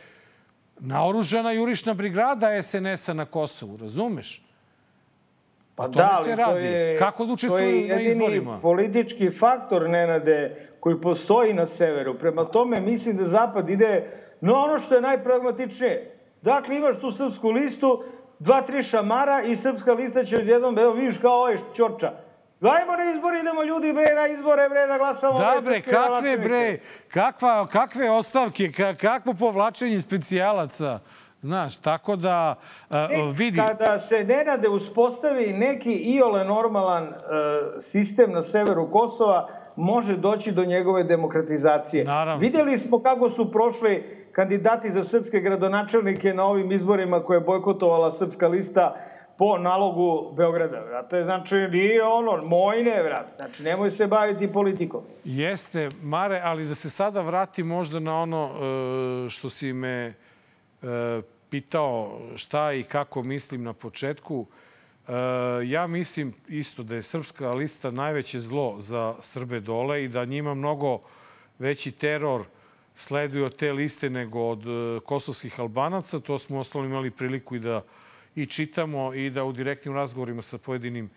naoružana 0.80 1.52
jurišna 1.52 1.94
brigada 1.94 2.64
SNS-a 2.64 3.14
na 3.14 3.26
Kosovu. 3.26 3.78
Razumeš? 3.78 4.42
Pa 5.76 5.88
da, 5.88 6.22
se 6.24 6.36
radi. 6.36 6.66
Je, 6.66 6.98
Kako 6.98 7.26
da 7.26 7.34
učestvuju 7.34 7.88
na 7.88 8.02
izborima? 8.02 8.60
politički 8.62 9.32
faktor, 9.32 9.90
Nenade, 9.90 10.68
koji 10.80 11.02
postoji 11.02 11.54
na 11.54 11.66
severu. 11.66 12.14
Prema 12.20 12.46
tome, 12.46 12.80
mislim 12.82 13.18
da 13.18 13.26
Zapad 13.26 13.70
ide 13.70 14.12
na 14.42 14.54
ono 14.56 14.78
što 14.78 14.96
je 14.96 15.02
najpragmatičnije. 15.02 16.16
Dakle, 16.42 16.76
imaš 16.76 17.00
tu 17.02 17.12
srpsku 17.12 17.50
listu, 17.50 18.04
dva, 18.40 18.62
tri 18.62 18.84
šamara 18.84 19.42
i 19.42 19.56
srpska 19.56 19.94
lista 19.94 20.24
će 20.24 20.38
odjednom, 20.38 20.80
evo 20.80 20.94
vidiš 20.94 21.18
kao 21.18 21.34
ovaj 21.34 21.58
čorča. 21.76 22.12
Dajmo 22.62 22.92
na 22.92 23.12
izbor, 23.12 23.36
idemo 23.36 23.64
ljudi 23.64 23.94
bre 23.94 24.16
na 24.16 24.28
izbore 24.28 24.70
bre 24.70 24.88
da 24.88 24.98
glasamo. 24.98 25.38
Da 25.38 25.54
bre, 25.66 25.82
kakve 25.82 26.38
bre, 26.38 26.80
kakva, 27.08 27.68
kakve 27.68 28.12
ostavke, 28.12 28.72
kakvo 29.02 29.34
povlačenje 29.34 30.00
specijalaca. 30.02 31.00
Znaš, 31.42 31.78
tako 31.78 32.16
da 32.16 32.56
uh, 32.90 32.96
vidi... 33.38 33.62
Kada 33.68 34.00
se 34.00 34.24
Nenade 34.24 34.70
uspostavi 34.70 35.54
neki 35.54 35.94
iole 35.94 36.44
normalan 36.46 37.04
uh, 37.04 37.14
sistem 37.80 38.32
na 38.32 38.44
severu 38.44 38.92
Kosova, 38.92 39.50
može 39.76 40.18
doći 40.18 40.52
do 40.52 40.66
njegove 40.66 41.04
demokratizacije. 41.04 42.04
Naravno. 42.04 42.40
Videli 42.40 42.78
smo 42.78 43.04
kako 43.04 43.30
su 43.30 43.52
prošli 43.52 44.28
kandidati 44.40 44.92
za 44.92 45.04
srpske 45.04 45.40
gradonačelnike 45.40 46.34
na 46.34 46.44
ovim 46.44 46.72
izborima 46.72 47.24
koje 47.24 47.38
je 47.38 47.42
bojkotovala 47.42 48.12
srpska 48.12 48.48
lista 48.48 48.96
po 49.38 49.58
nalogu 49.58 50.34
Beograda, 50.36 50.80
vrate. 50.80 51.24
Znači, 51.24 51.56
nije 51.56 52.04
ono, 52.04 52.40
moj 52.46 52.84
ne, 52.84 53.04
vrate. 53.04 53.32
Znači, 53.36 53.64
nemoj 53.64 53.92
se 53.92 54.08
baviti 54.08 54.54
politikom. 54.54 55.02
Jeste, 55.24 55.90
Mare, 56.02 56.42
ali 56.44 56.68
da 56.68 56.76
se 56.76 56.90
sada 56.90 57.22
vrati 57.22 57.64
možda 57.64 58.00
na 58.00 58.22
ono 58.22 58.46
uh, 58.46 59.30
što 59.30 59.50
si 59.50 59.74
me 59.74 60.14
E, 60.84 61.22
pitao 61.50 62.20
šta 62.36 62.74
i 62.74 62.84
kako 62.84 63.24
mislim 63.24 63.64
na 63.64 63.74
početku, 63.74 64.46
e, 65.08 65.14
ja 65.66 65.88
mislim 65.88 66.34
isto 66.48 66.84
da 66.84 66.96
je 66.96 67.04
Srpska 67.04 67.50
lista 67.50 67.92
najveće 67.92 68.40
zlo 68.40 68.76
za 68.80 69.16
Srbe 69.20 69.60
dole 69.60 70.04
i 70.04 70.08
da 70.08 70.26
njima 70.26 70.54
mnogo 70.54 71.00
veći 71.60 71.92
teror 71.92 72.44
sleduje 73.00 73.46
od 73.46 73.56
te 73.56 73.74
liste 73.74 74.10
nego 74.10 74.42
od 74.50 74.64
e, 74.68 75.00
kosovskih 75.06 75.60
albanaca. 75.60 76.20
To 76.20 76.40
smo 76.40 76.60
ostalo 76.60 76.86
imali 76.86 77.12
priliku 77.12 77.56
i 77.56 77.60
da 77.60 77.82
i 78.36 78.46
čitamo 78.46 79.14
i 79.14 79.30
da 79.30 79.44
u 79.44 79.52
direktnim 79.52 79.96
razgovorima 79.96 80.42
sa 80.42 80.58
pojedinim 80.58 81.10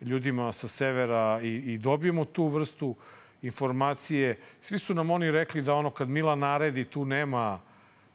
ljudima 0.00 0.52
sa 0.52 0.68
severa 0.68 1.40
i, 1.42 1.48
i 1.48 1.78
dobijemo 1.78 2.24
tu 2.24 2.46
vrstu 2.46 2.94
informacije. 3.42 4.38
Svi 4.60 4.78
su 4.78 4.94
nam 4.94 5.10
oni 5.10 5.30
rekli 5.30 5.62
da 5.62 5.74
ono 5.74 5.90
kad 5.90 6.08
Mila 6.08 6.34
naredi 6.34 6.84
tu 6.84 7.04
nema 7.04 7.60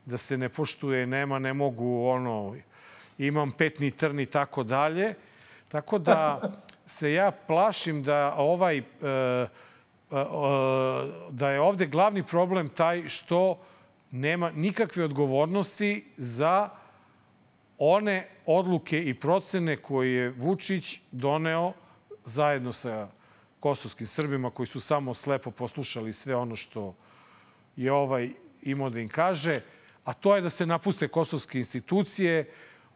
da 0.06 0.17
se 0.17 0.38
ne 0.38 0.49
poštuje, 0.49 1.08
nema, 1.08 1.39
ne 1.39 1.53
mogu, 1.53 2.08
ono, 2.08 2.56
imam 3.17 3.51
petni 3.51 3.91
trn 3.91 4.19
i 4.19 4.25
tako 4.25 4.63
dalje. 4.63 5.13
Tako 5.67 5.99
da 5.99 6.41
se 6.86 7.13
ja 7.13 7.32
plašim 7.32 8.03
da 8.03 8.36
ovaj, 8.38 8.77
e, 8.77 8.84
da 11.31 11.49
je 11.49 11.61
ovde 11.61 11.85
glavni 11.85 12.23
problem 12.23 12.69
taj 12.69 13.09
što 13.09 13.59
nema 14.11 14.51
nikakve 14.51 15.03
odgovornosti 15.03 16.05
za 16.17 16.69
one 17.77 18.29
odluke 18.45 19.03
i 19.03 19.13
procene 19.13 19.77
koje 19.77 20.11
je 20.11 20.29
Vučić 20.29 20.99
doneo 21.11 21.73
zajedno 22.25 22.73
sa 22.73 23.07
kosovskim 23.59 24.07
Srbima 24.07 24.49
koji 24.49 24.67
su 24.67 24.79
samo 24.79 25.13
slepo 25.13 25.51
poslušali 25.51 26.13
sve 26.13 26.35
ono 26.35 26.55
što 26.55 26.95
je 27.75 27.91
ovaj 27.91 28.29
imao 28.61 28.89
da 28.89 28.99
im 28.99 29.09
kaže 29.09 29.61
a 30.07 30.13
to 30.13 30.35
je 30.35 30.41
da 30.41 30.49
se 30.49 30.65
napuste 30.65 31.07
kosovske 31.07 31.59
institucije, 31.59 32.45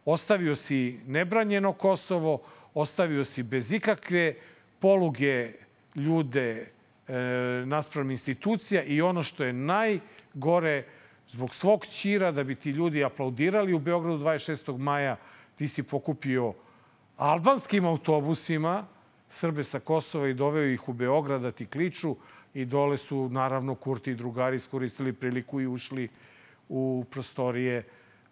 ostavio 0.04 0.56
si 0.56 1.00
nebranjeno 1.06 1.72
Kosovo, 1.72 2.40
ostavio 2.74 3.24
si 3.24 3.42
bez 3.42 3.72
ikakve 3.72 4.34
poluge 4.80 5.52
ljude 5.94 6.70
naspram 7.66 8.10
institucija 8.10 8.82
i 8.82 9.02
ono 9.02 9.22
što 9.22 9.44
je 9.44 9.52
najgore, 9.52 10.84
zbog 11.28 11.54
svog 11.54 11.86
ćira, 11.86 12.30
da 12.32 12.44
bi 12.44 12.54
ti 12.54 12.70
ljudi 12.70 13.04
aplaudirali 13.04 13.74
u 13.74 13.78
Beogradu 13.78 14.24
26. 14.24 14.78
maja, 14.78 15.16
ti 15.56 15.68
si 15.68 15.82
pokupio 15.82 16.52
albanskim 17.16 17.84
autobusima 17.84 18.84
Srbe 19.28 19.64
sa 19.64 19.80
Kosova 19.80 20.28
i 20.28 20.34
doveo 20.34 20.64
ih 20.64 20.88
u 20.88 20.92
Beograd 20.92 21.40
da 21.40 21.50
ti 21.50 21.66
kliču 21.66 22.16
i 22.54 22.64
dole 22.64 22.98
su, 22.98 23.28
naravno, 23.28 23.74
Kurti 23.74 24.10
i 24.10 24.14
drugari 24.14 24.56
iskoristili 24.56 25.12
priliku 25.12 25.60
i 25.60 25.66
ušli 25.66 26.08
u 26.68 27.04
prostorije 27.10 27.84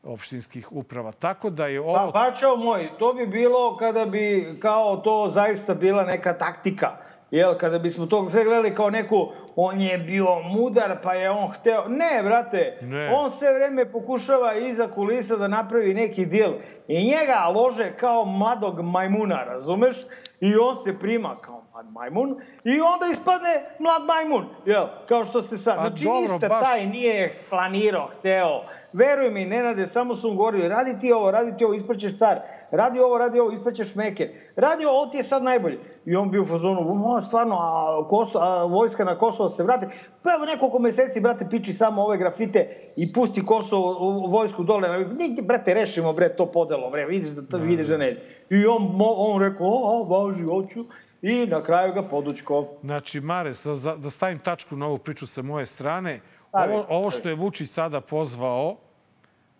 opštinskih 0.03 0.73
uprava. 0.73 1.13
Tako 1.13 1.51
da 1.51 1.67
je 1.67 1.81
ovo... 1.81 1.95
Pa, 1.95 2.11
pačao 2.13 2.57
moj, 2.57 2.91
to 2.99 3.13
bi 3.13 3.27
bilo 3.27 3.77
kada 3.77 4.07
bi 4.07 4.55
kao 4.61 4.97
to 4.97 5.29
zaista 5.29 5.75
bila 5.75 6.05
neka 6.05 6.39
taktika. 6.39 6.97
Jel, 7.31 7.55
kada 7.55 7.79
bismo 7.79 8.07
to 8.07 8.31
sve 8.31 8.45
gledali 8.45 8.75
kao 8.75 8.91
neku, 8.91 9.29
on 9.57 9.81
je 9.81 9.99
bio 9.99 10.27
mudar, 10.45 10.97
pa 11.03 11.15
je 11.15 11.31
on 11.31 11.49
hteo... 11.51 11.85
Ne, 11.89 12.23
brate, 12.23 12.79
Ne. 12.83 13.11
on 13.15 13.31
sve 13.31 13.55
vreme 13.55 13.93
pokušava 13.93 14.55
iza 14.55 14.89
kulisa 14.89 15.37
da 15.37 15.49
napravi 15.49 15.95
neki 15.95 16.27
dil. 16.27 16.51
I 16.89 17.05
njega 17.05 17.53
lože 17.55 17.93
kao 17.93 18.25
mladog 18.25 18.81
majmuna, 18.81 19.45
razumeš? 19.45 19.97
I 20.41 20.57
on 20.57 20.77
se 20.77 20.99
prima 20.99 21.35
kao 21.37 21.63
mlad 21.73 21.87
majmun 21.91 22.31
i 22.65 22.81
onda 22.81 23.07
ispadne 23.13 23.65
mlad 23.79 24.03
majmun. 24.07 24.45
Jel, 24.67 24.87
kao 25.09 25.25
što 25.25 25.43
se 25.43 25.59
sad... 25.59 25.77
Pa 25.77 25.83
znači, 25.83 26.05
dobro, 26.05 26.21
ništa 26.33 26.49
baš- 26.49 26.61
taj 26.63 26.87
nije 26.87 27.35
planirao, 27.51 28.09
hteo. 28.09 28.61
Veruj 28.93 29.31
mi, 29.31 29.45
Nenade, 29.45 29.87
samo 29.87 30.15
su 30.15 30.31
mu 30.31 30.37
govorili, 30.37 30.69
radi 30.69 31.01
ti 31.01 31.13
ovo, 31.13 31.31
radi 31.31 31.57
ti 31.57 31.65
ovo, 31.65 31.75
ispraćeš 31.75 32.19
car. 32.19 32.37
Radi 32.73 33.01
ovo, 33.01 33.19
radi 33.19 33.41
ovo, 33.41 33.53
ispraćeš 33.53 33.95
meke. 33.95 34.29
Radi 34.57 34.85
ovo, 34.85 35.03
ovo 35.03 35.11
ti 35.11 35.17
je 35.17 35.23
sad 35.23 35.43
najbolje. 35.43 35.79
I 36.07 36.17
on 36.17 36.31
bio 36.31 36.43
u 36.43 36.47
fazonu, 36.47 37.05
o, 37.07 37.23
stvarno, 37.23 37.57
a, 37.61 38.09
Koso, 38.09 38.39
a 38.39 38.65
vojska 38.65 39.05
na 39.05 39.19
Kosovo 39.19 39.49
se 39.49 39.63
vrati. 39.63 39.87
Pa 40.23 40.31
evo 40.35 40.45
nekoliko 40.45 40.79
meseci, 40.79 41.21
brate, 41.21 41.47
piči 41.51 41.73
samo 41.73 42.03
ove 42.03 42.19
grafite 42.19 42.89
i 42.97 43.13
pusti 43.13 43.47
Kosovo 43.47 43.97
u, 44.01 44.31
vojsku 44.31 44.63
dole. 44.63 45.05
Niti, 45.05 45.43
brate, 45.43 45.75
rešimo, 45.75 46.13
bre, 46.13 46.37
to 46.37 46.47
podelo, 46.47 46.91
bre, 46.91 47.07
vidiš 47.07 47.31
da, 47.31 47.57
vidiš 47.59 47.87
da 47.87 47.97
ne. 47.97 48.17
I 48.51 48.67
on, 48.67 48.99
on 49.01 49.43
rekao, 49.43 49.67
o, 49.67 50.01
o, 50.01 50.03
važi, 50.03 50.45
hoću. 50.45 50.85
I 51.23 51.47
na 51.47 51.63
kraju 51.63 51.93
ga 51.93 52.03
podučko. 52.03 52.65
Znači, 52.81 53.21
Mares, 53.21 53.67
da, 53.67 53.97
da 53.97 54.11
stavim 54.11 54.39
tačku 54.39 54.77
na 54.77 54.87
ovu 54.87 54.99
priču 54.99 55.27
sa 55.27 55.43
moje 55.43 55.67
strane, 55.67 56.21
ovo, 56.53 56.85
ovo 56.89 57.11
što 57.11 57.29
je 57.29 57.35
Vučić 57.35 57.71
sada 57.71 58.01
pozvao 58.01 58.77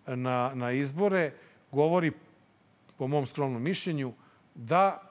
na, 0.05 0.51
na 0.53 0.71
izbore, 0.71 1.31
govori, 1.71 2.11
po 3.01 3.07
mom 3.07 3.25
skromnom 3.25 3.63
mišljenju, 3.63 4.13
da 4.55 5.01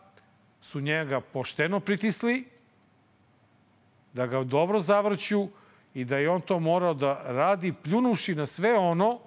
su 0.62 0.80
njega 0.80 1.20
pošteno 1.20 1.80
pritisli, 1.80 2.44
da 4.12 4.26
ga 4.26 4.44
dobro 4.44 4.78
zavrću 4.80 5.48
i 5.94 6.04
da 6.04 6.18
je 6.18 6.30
on 6.30 6.40
to 6.40 6.60
morao 6.60 6.94
da 6.94 7.22
radi 7.26 7.72
pljunuši 7.72 8.34
na 8.34 8.46
sve 8.46 8.78
ono 8.78 9.18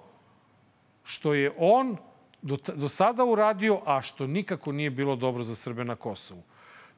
što 1.04 1.34
je 1.34 1.52
on 1.58 1.96
do, 2.42 2.56
do 2.74 2.88
sada 2.88 3.24
uradio, 3.24 3.80
a 3.84 4.00
što 4.02 4.26
nikako 4.26 4.72
nije 4.72 4.90
bilo 4.90 5.16
dobro 5.16 5.44
za 5.44 5.54
Srbe 5.54 5.84
na 5.84 5.96
Kosovu. 5.96 6.42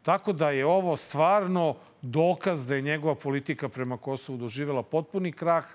Tako 0.03 0.33
da 0.33 0.51
je 0.51 0.67
ovo 0.67 0.97
stvarno 0.97 1.75
dokaz 2.03 2.67
da 2.67 2.75
je 2.75 2.83
njegova 2.83 3.15
politika 3.15 3.69
prema 3.69 3.99
Kosovu 3.99 4.39
doživela 4.39 4.83
potpuni 4.83 5.33
krah 5.33 5.67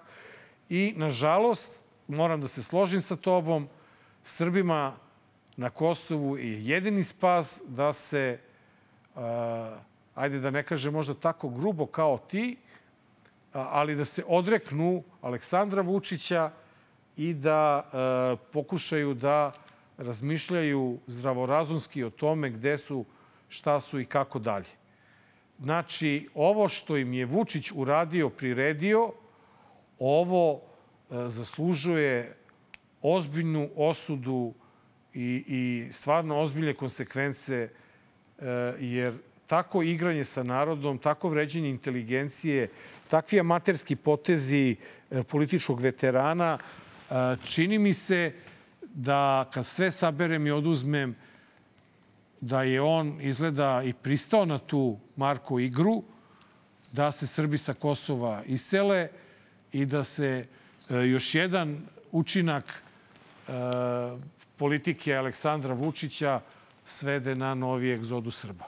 i, 0.69 0.93
nažalost, 0.95 1.81
moram 2.07 2.41
da 2.41 2.47
se 2.47 2.63
složim 2.63 3.01
sa 3.01 3.15
tobom, 3.15 3.67
Srbima 4.23 5.10
na 5.57 5.69
Kosovu 5.69 6.37
je 6.37 6.65
jedini 6.65 7.03
spas 7.03 7.61
da 7.67 7.93
se, 7.93 8.39
a, 9.15 9.77
ajde 10.15 10.39
da 10.39 10.51
ne 10.51 10.63
kaže 10.63 10.91
možda 10.91 11.13
tako 11.13 11.49
grubo 11.49 11.85
kao 11.85 12.17
ti, 12.17 12.57
ali 13.53 13.95
da 13.95 14.05
se 14.05 14.23
odreknu 14.27 15.03
Aleksandra 15.21 15.81
Vučića 15.81 16.51
i 17.17 17.33
da 17.33 17.83
pokušaju 18.53 19.13
da 19.13 19.51
razmišljaju 19.97 20.97
zdravorazumski 21.07 22.03
o 22.03 22.09
tome 22.09 22.49
gde 22.49 22.77
su, 22.77 23.05
šta 23.49 23.79
su 23.81 23.99
i 23.99 24.05
kako 24.05 24.39
dalje. 24.39 24.69
Znači, 25.59 26.29
ovo 26.35 26.67
što 26.67 26.97
im 26.97 27.13
je 27.13 27.25
Vučić 27.25 27.71
uradio, 27.75 28.29
priredio, 28.29 29.11
ovo 29.99 30.61
zaslužuje 31.09 32.35
ozbiljnu 33.01 33.69
osudu 33.75 34.53
i, 35.13 35.43
i 35.47 35.93
stvarno 35.93 36.39
ozbiljne 36.39 36.73
konsekvence, 36.73 37.69
e, 38.39 38.45
jer 38.79 39.13
tako 39.47 39.83
igranje 39.83 40.25
sa 40.25 40.43
narodom, 40.43 40.97
tako 40.97 41.29
vređenje 41.29 41.69
inteligencije, 41.69 42.69
takvi 43.09 43.39
amaterski 43.39 43.95
potezi 43.95 44.75
e, 45.11 45.23
političkog 45.23 45.81
veterana, 45.81 46.57
e, 46.57 47.13
čini 47.45 47.79
mi 47.79 47.93
se 47.93 48.33
da 48.81 49.49
kad 49.53 49.65
sve 49.65 49.91
saberem 49.91 50.47
i 50.47 50.51
oduzmem, 50.51 51.15
da 52.41 52.63
je 52.63 52.81
on 52.81 53.17
izgleda 53.21 53.83
i 53.85 53.93
pristao 53.93 54.45
na 54.45 54.57
tu 54.57 54.97
Marko 55.15 55.59
igru, 55.59 56.03
da 56.91 57.11
se 57.11 57.27
Srbi 57.27 57.57
sa 57.57 57.73
Kosova 57.73 58.43
isele 58.45 59.07
i 59.71 59.85
da 59.85 60.03
se 60.03 60.45
još 60.89 61.35
jedan 61.35 61.87
učinak 62.11 62.83
politike 64.61 65.15
Aleksandra 65.15 65.73
Vučića 65.73 66.39
svede 66.85 67.35
na 67.35 67.55
novi 67.55 67.93
egzodu 67.93 68.31
Srba. 68.31 68.65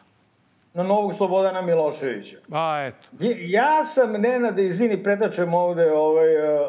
Na 0.74 0.84
novog 0.84 1.14
Slobodana 1.14 1.62
Miloševića. 1.62 2.38
A, 2.52 2.90
eto. 2.90 3.26
Ja 3.46 3.84
sam, 3.84 4.12
Nenad, 4.12 4.60
izvini, 4.60 5.04
pretačem 5.04 5.54
ovde 5.54 5.92
ovaj, 5.92 6.32
uh, 6.38 6.62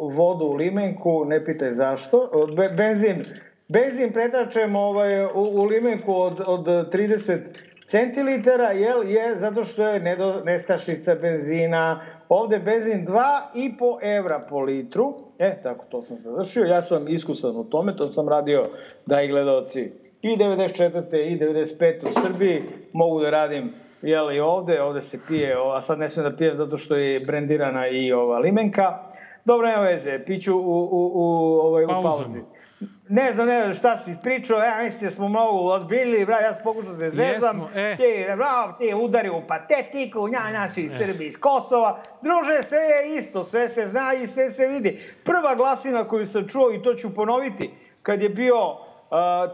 uh, 0.00 0.16
vodu 0.16 0.44
u 0.44 0.52
limenku, 0.52 1.24
ne 1.24 1.44
pitaj 1.44 1.72
zašto. 1.74 2.30
Be, 2.56 2.68
benzin, 2.68 3.24
benzin 3.68 4.12
pretačem 4.12 4.76
ovaj, 4.76 5.24
u, 5.24 5.28
u 5.34 5.64
limenku 5.64 6.20
od, 6.22 6.40
od 6.46 6.66
30 6.92 7.40
centilitara, 7.88 8.70
jel, 8.70 9.10
je 9.10 9.36
zato 9.36 9.64
što 9.64 9.88
je 9.88 10.00
nedo, 10.00 10.42
nestašica 10.44 11.14
benzina. 11.14 12.00
Ovde 12.30 12.58
benzin 12.58 13.06
2,5 13.06 14.18
evra 14.18 14.40
po 14.48 14.60
litru. 14.60 15.14
E, 15.38 15.62
tako 15.62 15.84
to 15.90 16.02
sam 16.02 16.16
završio. 16.16 16.64
Ja 16.64 16.82
sam 16.82 17.08
iskusan 17.08 17.56
u 17.56 17.64
tome, 17.64 17.96
to 17.96 18.08
sam 18.08 18.28
radio 18.28 18.64
da 19.06 19.22
i 19.22 19.28
gledalci 19.28 19.92
i 20.22 20.36
94. 20.36 21.16
i 21.16 21.38
95. 21.38 22.08
u 22.08 22.12
Srbiji 22.12 22.62
mogu 22.92 23.20
da 23.20 23.30
radim 23.30 23.72
jel, 24.02 24.32
i 24.32 24.40
ovde, 24.40 24.82
ovde 24.82 25.02
se 25.02 25.18
pije, 25.28 25.56
a 25.76 25.82
sad 25.82 25.98
ne 25.98 26.08
smijem 26.08 26.30
da 26.30 26.36
pijem 26.36 26.56
zato 26.56 26.76
što 26.76 26.96
je 26.96 27.20
brendirana 27.26 27.88
i 27.88 28.12
ova 28.12 28.38
limenka. 28.38 28.98
Dobro, 29.44 29.66
nema 29.66 29.82
veze, 29.82 30.24
piću 30.26 30.56
u, 30.56 30.88
u, 30.90 31.10
u, 31.14 31.24
ovaj, 31.62 31.84
u 31.84 31.88
pauzi. 31.88 32.38
Ne 33.08 33.32
znam, 33.32 33.46
ne 33.46 33.60
znam 33.60 33.74
šta 33.74 33.96
si 33.96 34.10
ispričao, 34.10 34.58
ja 34.58 34.82
mislim 34.84 35.10
da 35.10 35.14
smo 35.14 35.28
mnogo 35.28 35.58
ozbiljili, 35.58 36.24
bra, 36.26 36.40
ja 36.40 36.54
sam 36.54 36.64
pokušao 36.64 36.92
da 36.92 36.98
se 36.98 37.10
zezam, 37.10 37.60
e. 37.76 37.96
ti, 37.96 38.26
bra, 38.36 38.74
ti 38.78 38.94
udari 38.94 39.30
u 39.30 39.42
patetiku, 39.48 40.28
nja, 40.28 40.52
naši 40.52 40.88
Srbi 40.88 41.26
iz 41.26 41.40
Kosova, 41.40 42.00
druže, 42.22 42.62
sve 42.62 42.78
je 42.78 43.16
isto, 43.16 43.44
sve 43.44 43.68
se 43.68 43.86
zna 43.86 44.14
i 44.14 44.26
sve 44.26 44.50
se 44.50 44.66
vidi. 44.66 45.00
Prva 45.24 45.54
glasina 45.54 46.04
koju 46.04 46.26
sam 46.26 46.48
čuo, 46.48 46.72
i 46.72 46.82
to 46.82 46.94
ću 46.94 47.14
ponoviti, 47.14 47.70
kad 48.02 48.22
je 48.22 48.28
bio 48.28 48.70
uh, 48.70 48.78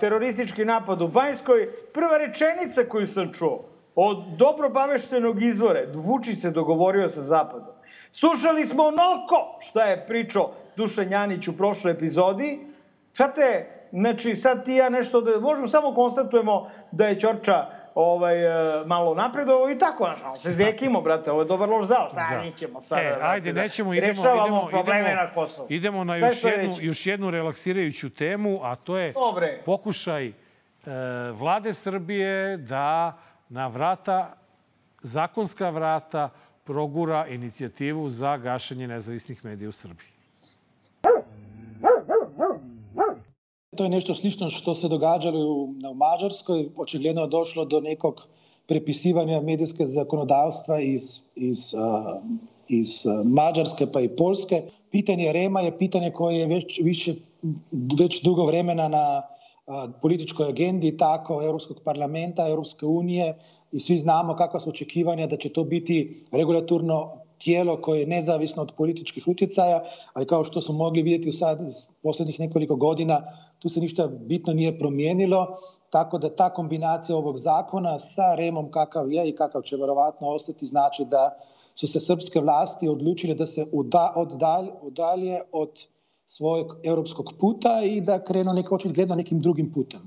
teroristički 0.01 0.65
napad 0.65 1.03
u 1.03 1.09
Banjskoj, 1.09 1.69
prva 1.95 2.19
rečenica 2.19 2.85
koju 2.89 3.07
sam 3.07 3.33
čuo 3.33 3.65
od 3.95 4.25
dobro 4.39 4.69
baveštenog 4.69 5.43
izvore, 5.43 5.87
Vučić 5.95 6.41
se 6.41 6.51
dogovorio 6.51 7.09
sa 7.09 7.23
Zapadom. 7.23 7.75
Slušali 8.13 8.67
smo 8.67 8.83
onoko 8.83 9.59
šta 9.61 9.85
je 9.85 10.07
pričao 10.07 10.53
Dušan 10.77 11.11
Janić 11.11 11.49
u 11.49 11.57
prošloj 11.57 11.93
epizodi. 11.93 12.76
Znate, 13.17 13.67
znači 13.93 14.35
sad 14.35 14.65
ti 14.65 14.73
ja 14.73 14.89
nešto 14.89 15.21
da 15.21 15.41
možemo 15.41 15.69
samo 15.69 15.95
konstatujemo 15.95 16.71
da 16.91 17.07
je 17.07 17.21
Ćorča 17.21 17.67
ovaj, 17.95 18.45
e, 18.81 18.85
malo 18.87 19.15
napredovao 19.15 19.71
i 19.71 19.79
tako, 19.79 20.05
znaš, 20.05 20.23
malo 20.23 20.37
se 20.37 20.51
zekimo, 20.51 21.01
brate, 21.01 21.31
ovo 21.31 21.41
je 21.41 21.47
dobar 21.47 21.69
loš 21.69 21.87
zao, 21.87 22.09
šta 22.09 22.29
Da. 22.31 22.43
mi 22.43 22.53
ćemo 22.53 22.81
sada, 22.81 23.03
E, 23.03 23.19
ajde, 23.23 23.53
da 23.53 23.61
nećemo, 23.61 23.95
idemo, 23.95 24.13
idemo, 24.13 24.69
idemo, 24.73 24.93
na 24.93 25.67
idemo 25.69 26.05
na 26.05 26.17
još 26.17 26.45
jednu, 26.45 26.65
sledeće? 26.73 26.87
još 26.87 27.07
jednu 27.07 27.31
relaksirajuću 27.31 28.11
temu, 28.11 28.61
a 28.63 28.77
to 28.77 28.97
je 28.99 29.13
Dobre. 29.13 29.63
pokušaj 29.65 30.27
e, 30.27 30.33
vlade 31.33 31.75
Srbije 31.75 32.57
da 32.57 33.19
na 33.49 33.67
vrata, 33.67 34.33
zakonska 35.03 35.71
vrata, 35.71 36.29
progura 36.65 37.27
inicijativu 37.27 38.09
za 38.11 38.37
gašenje 38.37 38.89
nezavisnih 38.89 39.45
medija 39.45 39.69
u 39.69 39.73
Srbiji. 39.73 40.16
To 43.77 43.85
je 43.85 43.91
nešto 43.91 44.15
slično 44.15 44.51
što 44.51 44.75
se 44.75 44.89
događalo 44.89 45.41
u, 45.41 45.65
u 45.91 45.95
Mađarskoj. 45.95 46.69
Očigledno 46.77 47.23
je 47.23 47.29
došlo 47.29 47.65
do 47.65 47.81
nekog 47.81 48.29
prepisivanja 48.67 49.41
medijske 49.41 49.87
zakonodavstva 49.87 50.81
iz, 50.81 51.21
iz, 51.35 51.75
uh, 51.75 52.23
iz 52.69 53.07
uh, 53.07 53.27
Mađarske 53.27 53.87
pa 53.93 54.01
i 54.01 54.09
Polske. 54.09 54.63
Pitanje 54.91 55.33
Rema 55.33 55.61
je 55.61 55.79
pitanje 55.79 56.11
koje 56.11 56.39
je 56.39 56.47
već, 56.47 56.81
više, 56.81 57.15
već 58.01 58.23
dugo 58.23 58.45
vremena 58.45 58.89
na 58.89 59.23
uh, 59.23 59.75
političkoj 60.03 60.49
agendi, 60.49 60.97
tako 60.97 61.43
Europskog 61.43 61.81
parlamenta, 61.85 62.49
Europske 62.49 62.87
unije 62.87 63.39
i 63.73 63.81
svi 63.81 63.99
znamo 63.99 64.37
kakva 64.37 64.61
su 64.61 64.71
očekivanja 64.71 65.27
da 65.27 65.37
će 65.37 65.49
to 65.49 65.65
biti 65.65 66.25
regulatorno 66.33 67.27
tijelo 67.39 67.81
koje 67.81 68.01
je 68.01 68.07
nezavisno 68.07 68.63
od 68.63 68.73
političkih 68.77 69.29
utjecaja, 69.29 69.85
ali 70.13 70.27
kao 70.27 70.45
što 70.45 70.61
smo 70.61 70.75
mogli 70.75 71.03
vidjeti 71.03 71.29
u 71.29 71.33
sad, 71.33 71.61
poslednjih 72.03 72.41
nekoliko 72.41 72.77
godina, 72.77 73.23
tu 73.59 73.69
se 73.69 73.81
ništa 73.81 74.07
bitno 74.07 74.53
nije 74.53 74.79
promijenilo, 74.79 75.59
tako 75.91 76.19
da 76.19 76.37
ta 76.37 76.55
kombinacija 76.55 77.17
ovog 77.17 77.39
zakona 77.39 77.99
sa 77.99 78.35
Remom 78.35 78.71
kakav 78.71 79.13
je 79.13 79.29
i 79.29 79.37
kakav 79.37 79.63
će 79.63 79.77
verovatno 79.77 80.29
ostati, 80.29 80.67
znači 80.67 81.05
da 81.05 81.39
su 81.75 81.87
se 81.87 82.01
srpske 82.01 82.41
vlasti 82.41 82.89
odlučile 82.89 83.35
da 83.35 83.47
se 83.47 83.67
uda, 83.73 84.13
oddalje, 84.17 84.73
udalje 84.83 85.41
od 85.53 85.87
svojeg 86.27 86.67
europskog 86.85 87.33
puta 87.41 87.81
i 87.85 88.01
da 88.01 88.25
krenu 88.25 88.53
neko 88.53 88.75
očigledno 88.75 89.15
nekim 89.15 89.41
drugim 89.41 89.73
putem. 89.73 90.01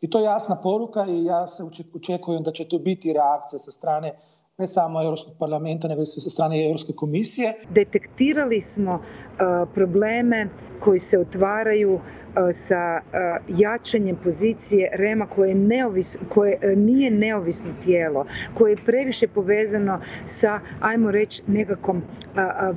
I 0.00 0.10
to 0.10 0.18
je 0.18 0.24
jasna 0.24 0.56
poruka 0.62 1.06
i 1.06 1.24
ja 1.24 1.46
se 1.46 1.64
očekujem 1.94 2.42
da 2.42 2.52
će 2.52 2.68
tu 2.68 2.78
biti 2.78 3.12
reakcija 3.12 3.58
sa 3.58 3.70
strane 3.70 4.12
ne 4.58 4.66
samo 4.66 5.02
Europskog 5.02 5.34
parlamenta, 5.38 5.88
nego 5.88 6.02
i 6.02 6.06
sa 6.06 6.30
strane 6.30 6.66
Europske 6.66 6.92
komisije. 6.92 7.54
Detektirali 7.70 8.60
smo 8.60 9.00
probleme 9.74 10.46
koji 10.80 10.98
se 10.98 11.18
otvaraju 11.18 12.00
sa 12.52 13.00
jačanjem 13.50 14.16
pozicije 14.16 14.90
REMA 14.94 15.26
koje, 15.26 15.54
neovis, 15.54 16.18
koje 16.28 16.56
uh, 16.56 16.78
nije 16.78 17.10
neovisno 17.10 17.70
tijelo, 17.84 18.26
koje 18.54 18.72
je 18.72 18.76
previše 18.76 19.28
povezano 19.28 19.96
sa, 20.26 20.60
ajmo 20.80 21.10
reći, 21.10 21.42
nekakvom 21.46 21.96
uh, 21.96 22.02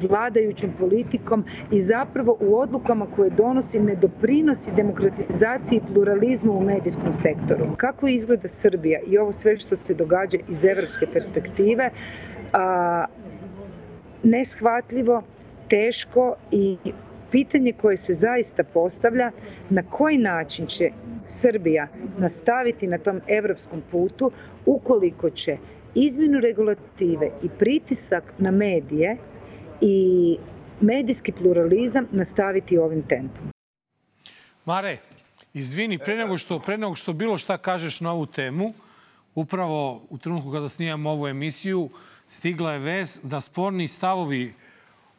vladajućom 0.01 0.69
politikom 0.79 1.43
i 1.71 1.81
zapravo 1.81 2.37
u 2.39 2.57
odlukama 2.57 3.05
koje 3.07 3.29
donosi 3.29 3.79
ne 3.79 3.95
doprinosi 3.95 4.71
demokratizaciji 4.71 5.77
i 5.77 5.93
pluralizmu 5.93 6.53
u 6.53 6.63
medijskom 6.63 7.13
sektoru. 7.13 7.65
Kako 7.77 8.07
izgleda 8.07 8.47
Srbija 8.47 8.99
i 9.01 9.17
ovo 9.17 9.33
sve 9.33 9.57
što 9.57 9.75
se 9.75 9.93
događa 9.93 10.37
iz 10.49 10.65
evropske 10.65 11.07
perspektive, 11.07 11.89
neshvatljivo, 14.23 15.23
teško 15.73 16.35
i 16.51 16.77
pitanje 17.31 17.73
koje 17.81 17.97
se 17.97 18.13
zaista 18.13 18.63
postavlja 18.63 19.31
na 19.69 19.83
koji 19.89 20.17
način 20.17 20.67
će 20.67 20.89
Srbija 21.25 21.87
nastaviti 22.17 22.87
na 22.87 22.97
tom 22.97 23.21
evropskom 23.27 23.81
putu 23.91 24.31
ukoliko 24.65 25.29
će 25.29 25.57
izmjenu 25.95 26.39
regulative 26.39 27.29
i 27.43 27.49
pritisak 27.59 28.23
na 28.37 28.51
medije 28.51 29.17
i 29.81 30.37
medijski 30.81 31.31
pluralizam 31.31 32.07
nastaviti 32.11 32.77
ovim 32.77 33.01
tempom. 33.07 33.51
Mare, 34.65 34.97
izvini, 35.53 35.97
pre 35.97 36.15
nego 36.15 36.37
što, 36.37 36.59
pre 36.59 36.77
nego 36.77 36.95
što 36.95 37.13
bilo 37.13 37.37
šta 37.37 37.57
kažeš 37.57 38.01
na 38.01 38.11
ovu 38.11 38.25
temu, 38.25 38.73
upravo 39.35 40.01
u 40.09 40.17
trenutku 40.17 40.51
kada 40.51 40.69
snijam 40.69 41.05
ovu 41.05 41.27
emisiju, 41.27 41.89
stigla 42.27 42.73
je 42.73 42.79
vez 42.79 43.19
da 43.23 43.41
sporni 43.41 43.87
stavovi 43.87 44.53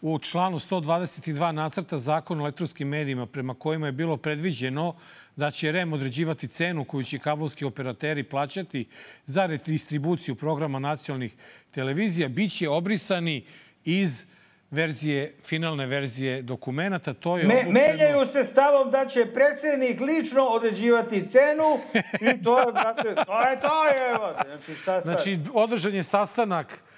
u 0.07 0.19
članu 0.19 0.59
122 0.59 1.53
nacrta 1.53 1.99
zakona 1.99 2.43
o 2.43 2.45
elektronskim 2.45 2.89
medijima 2.89 3.27
prema 3.27 3.55
kojima 3.55 3.87
je 3.87 3.93
bilo 3.93 4.17
predviđeno 4.17 4.95
da 5.37 5.51
će 5.51 5.73
REM 5.73 5.93
određivati 5.93 6.49
cenu 6.49 6.85
koju 6.85 7.05
će 7.05 7.19
kablovski 7.19 7.65
operateri 7.65 8.23
plaćati 8.23 8.87
za 9.27 9.47
redistribuciju 9.47 10.35
programa 10.35 10.79
nacionalnih 10.79 11.35
televizija, 11.71 12.29
biće 12.29 12.69
obrisani 12.69 13.45
iz 13.85 14.27
verzije, 14.71 15.35
finalne 15.43 15.87
verzije 15.87 16.43
dokumenta. 16.43 17.15
To 17.15 17.39
je 17.39 17.45
Me, 17.45 17.55
odlučeno... 17.55 17.73
Menjaju 17.73 18.27
se 18.27 18.45
stavom 18.45 18.91
da 18.91 19.07
će 19.07 19.27
predsednik 19.35 20.01
lično 20.01 20.45
određivati 20.45 21.29
cenu 21.29 21.79
i 22.21 22.43
to 22.43 22.59
je, 22.61 22.73
brate, 22.73 23.15
to 23.27 23.41
je 23.41 23.61
to, 23.61 23.85
je. 23.85 24.17
Znači, 24.45 24.75
šta 24.75 24.93
sad? 24.93 25.03
Znači, 25.03 25.39
održan 25.55 25.95
je 25.95 26.03
sastanak 26.03 26.83
E, 26.85 26.94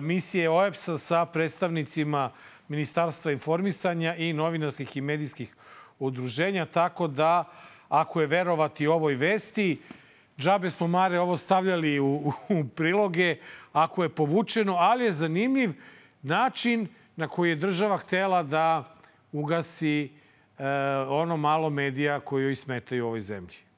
misije 0.00 0.50
OEPS-a 0.50 0.98
sa 0.98 1.26
predstavnicima 1.26 2.30
Ministarstva 2.68 3.32
informisanja 3.32 4.14
i 4.16 4.32
novinarskih 4.32 4.96
i 4.96 5.00
medijskih 5.00 5.54
udruženja, 5.98 6.66
tako 6.66 7.06
da, 7.06 7.44
ako 7.88 8.20
je 8.20 8.26
verovati 8.26 8.86
ovoj 8.86 9.14
vesti, 9.14 9.80
džabe 10.38 10.70
smo 10.70 10.86
Mare 10.86 11.20
ovo 11.20 11.36
stavljali 11.36 12.00
u, 12.00 12.32
u 12.48 12.64
priloge, 12.76 13.36
ako 13.72 14.02
je 14.02 14.08
povučeno, 14.08 14.74
ali 14.74 15.04
je 15.04 15.12
zanimljiv 15.12 15.72
način 16.22 16.88
na 17.16 17.28
koji 17.28 17.50
je 17.50 17.56
država 17.56 17.96
htela 17.96 18.42
da 18.42 18.94
ugasi 19.32 20.04
e, 20.04 20.66
ono 21.08 21.36
malo 21.36 21.70
medija 21.70 22.20
koji 22.20 22.44
joj 22.44 22.56
smetaju 22.56 23.04
u 23.04 23.06
ovoj 23.06 23.20
zemlji. 23.20 23.69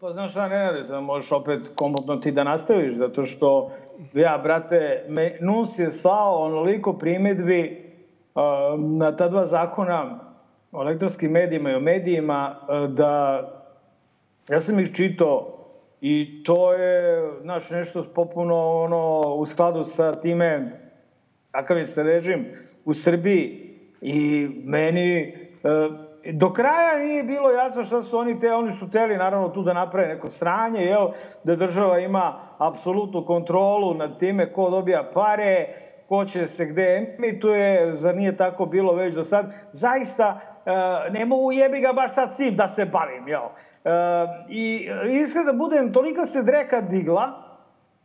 Pa 0.00 0.12
znaš 0.12 0.30
šta, 0.30 0.48
ne 0.48 0.64
rade, 0.64 0.84
samo 0.84 1.00
možeš 1.00 1.32
opet 1.32 1.60
komodno 1.74 2.16
ti 2.16 2.30
da 2.32 2.44
nastaviš, 2.44 2.94
zato 2.94 3.24
što 3.24 3.70
ja, 4.14 4.40
brate, 4.42 5.04
me, 5.08 5.38
NUS 5.40 5.78
je 5.78 5.90
slao 5.90 6.42
onoliko 6.42 6.92
primetbi 6.92 7.92
uh, 8.34 8.42
na 8.80 9.16
ta 9.16 9.28
dva 9.28 9.46
zakona 9.46 10.20
o 10.72 10.82
elektronskim 10.82 11.30
medijima 11.30 11.70
i 11.70 11.74
o 11.74 11.80
medijima 11.80 12.56
uh, 12.60 12.90
da 12.90 13.42
ja 14.48 14.60
sam 14.60 14.78
ih 14.78 14.94
čitao 14.94 15.52
i 16.00 16.42
to 16.44 16.72
je, 16.72 17.30
znaš, 17.42 17.70
nešto 17.70 18.04
popuno 18.14 18.82
ono, 18.82 19.20
u 19.34 19.46
skladu 19.46 19.84
sa 19.84 20.12
time 20.12 20.78
kakav 21.50 21.78
je 21.78 21.84
se 21.84 22.02
režim 22.02 22.46
u 22.84 22.94
Srbiji 22.94 23.74
i 24.00 24.48
meni 24.64 25.34
uh, 25.62 26.07
do 26.32 26.52
kraja 26.52 26.98
nije 26.98 27.22
bilo 27.22 27.50
jasno 27.50 27.82
šta 27.82 28.02
su 28.02 28.18
oni 28.18 28.38
te, 28.38 28.54
oni 28.54 28.72
su 28.72 28.90
teli 28.90 29.16
naravno 29.16 29.48
tu 29.48 29.62
da 29.62 29.72
naprave 29.72 30.08
neko 30.08 30.30
sranje, 30.30 30.80
jel, 30.80 31.08
da 31.44 31.56
država 31.56 31.98
ima 31.98 32.40
apsolutnu 32.58 33.24
kontrolu 33.26 33.94
nad 33.94 34.18
time 34.18 34.52
ko 34.52 34.70
dobija 34.70 35.10
pare, 35.14 35.68
ko 36.08 36.24
će 36.24 36.46
se 36.46 36.66
gde 36.66 37.16
emituje, 37.18 37.94
zar 37.94 38.16
nije 38.16 38.36
tako 38.36 38.66
bilo 38.66 38.94
već 38.94 39.14
do 39.14 39.24
sad. 39.24 39.52
Zaista, 39.72 40.40
e, 40.66 41.10
ne 41.10 41.24
mogu 41.24 41.52
jebi 41.52 41.80
ga 41.80 41.92
baš 41.92 42.14
sad 42.14 42.34
svim 42.34 42.56
da 42.56 42.68
se 42.68 42.84
bavim, 42.84 43.28
jel. 43.28 43.42
E, 43.42 43.90
I 44.48 44.88
iskreno 45.22 45.52
da 45.52 45.58
budem, 45.58 45.92
tolika 45.92 46.26
se 46.26 46.42
dreka 46.42 46.80
digla, 46.80 47.42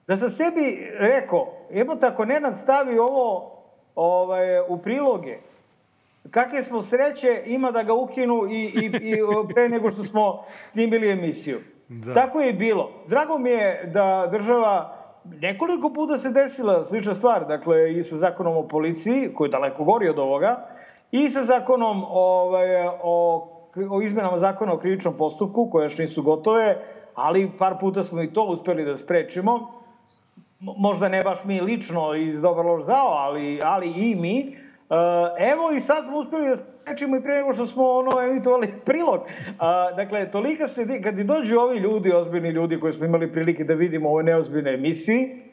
da 0.08 0.18
sam 0.18 0.30
sebi 0.30 0.92
rekao, 1.00 1.54
jebote, 1.70 2.08
ako 2.08 2.26
Nenad 2.26 2.58
stavi 2.58 3.00
ovo 3.00 3.52
ovaj, 3.96 4.60
u 4.60 4.78
priloge, 4.78 5.38
kakve 6.32 6.62
smo 6.62 6.82
sreće 6.82 7.44
ima 7.46 7.72
da 7.72 7.84
ga 7.84 7.94
ukinu 7.94 8.48
i, 8.50 8.62
i, 8.62 8.86
i 8.86 9.16
pre 9.54 9.70
nego 9.70 9.92
što 9.92 10.04
smo 10.04 10.44
snimili 10.48 11.12
emisiju. 11.12 11.58
Da. 11.88 12.14
Tako 12.14 12.42
je 12.42 12.50
i 12.50 12.54
bilo. 12.54 12.92
Drago 13.08 13.38
mi 13.38 13.50
je 13.50 13.92
da 13.94 14.30
država 14.32 15.04
nekoliko 15.42 15.94
puta 15.94 16.18
se 16.18 16.30
desila 16.30 16.86
slična 16.86 17.14
stvar, 17.14 17.48
dakle 17.48 17.94
i 17.94 18.04
sa 18.04 18.18
zakonom 18.18 18.58
o 18.58 18.68
policiji, 18.68 19.34
koji 19.36 19.48
je 19.48 19.52
daleko 19.52 19.84
gori 19.84 20.10
od 20.10 20.20
ovoga, 20.20 20.68
i 21.12 21.30
sa 21.30 21.42
zakonom 21.42 22.04
ovaj, 22.10 22.88
o, 23.04 23.48
o 23.90 24.02
izmenama 24.02 24.38
zakona 24.38 24.74
o 24.74 24.78
krivičnom 24.78 25.18
postupku, 25.18 25.70
koje 25.70 25.86
još 25.86 25.98
nisu 25.98 26.24
gotove, 26.24 26.78
ali 27.16 27.52
par 27.60 27.76
puta 27.80 28.04
smo 28.04 28.22
i 28.22 28.34
to 28.34 28.44
uspeli 28.44 28.86
da 28.86 28.98
sprečimo. 28.98 29.72
Možda 30.60 31.10
ne 31.10 31.22
baš 31.22 31.44
mi 31.44 31.62
lično 31.62 32.16
iz 32.16 32.42
Dobar 32.42 32.66
lož 32.66 32.84
zao, 32.84 33.08
ali, 33.08 33.60
ali 33.64 33.88
i 33.88 34.16
mi. 34.16 34.63
Evo 35.40 35.72
i 35.76 35.80
sad 35.80 36.06
smo 36.06 36.18
uspeli 36.18 36.48
da 36.48 36.56
sprečimo 36.56 37.18
i 37.18 37.22
pre 37.22 37.36
nego 37.36 37.54
što 37.54 37.66
smo 37.66 37.84
ono 37.90 38.22
emitovali 38.22 38.74
prilog. 38.86 39.22
Uh, 39.22 39.96
dakle, 39.96 40.32
tolika 40.32 40.68
se, 40.68 41.02
kad 41.04 41.20
i 41.20 41.24
dođu 41.24 41.60
ovi 41.60 41.78
ljudi, 41.78 42.14
ozbiljni 42.14 42.50
ljudi 42.50 42.80
koji 42.80 42.94
smo 42.94 43.06
imali 43.06 43.32
prilike 43.32 43.64
da 43.64 43.74
vidimo 43.74 44.10
u 44.10 44.12
ovoj 44.12 44.24
neozbiljnoj 44.24 44.74
emisiji, 44.74 45.44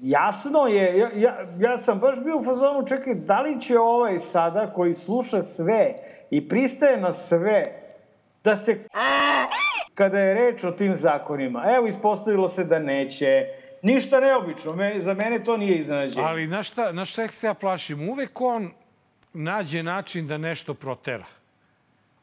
jasno 0.00 0.66
je, 0.66 0.98
ja, 0.98 1.08
ja, 1.14 1.46
ja 1.58 1.76
sam 1.76 1.98
baš 1.98 2.24
bio 2.24 2.36
u 2.36 2.44
fazonu, 2.44 2.86
čekaj, 2.86 3.14
da 3.14 3.40
li 3.40 3.60
će 3.60 3.78
ovaj 3.78 4.18
sada 4.18 4.72
koji 4.74 4.94
sluša 4.94 5.42
sve 5.42 5.94
i 6.30 6.48
pristaje 6.48 7.00
na 7.00 7.12
sve, 7.12 7.64
da 8.44 8.56
se 8.56 8.78
kada 9.94 10.18
je 10.18 10.34
reč 10.34 10.64
o 10.64 10.70
tim 10.70 10.96
zakonima, 10.96 11.64
evo 11.76 11.86
ispostavilo 11.86 12.48
se 12.48 12.64
da 12.64 12.78
neće, 12.78 13.46
Ništa 13.82 14.20
neobično, 14.20 14.72
me, 14.72 15.00
za 15.00 15.14
mene 15.14 15.44
to 15.44 15.56
nije 15.56 15.78
iznenađenje. 15.78 16.26
Ali 16.26 16.46
na 16.46 16.62
šta, 16.62 16.92
na 16.92 17.04
šta 17.04 17.28
se 17.28 17.46
ja 17.46 17.54
plašim? 17.54 18.08
Uvek 18.08 18.40
on 18.40 18.70
nađe 19.32 19.82
način 19.82 20.26
da 20.26 20.38
nešto 20.38 20.74
protera. 20.74 21.24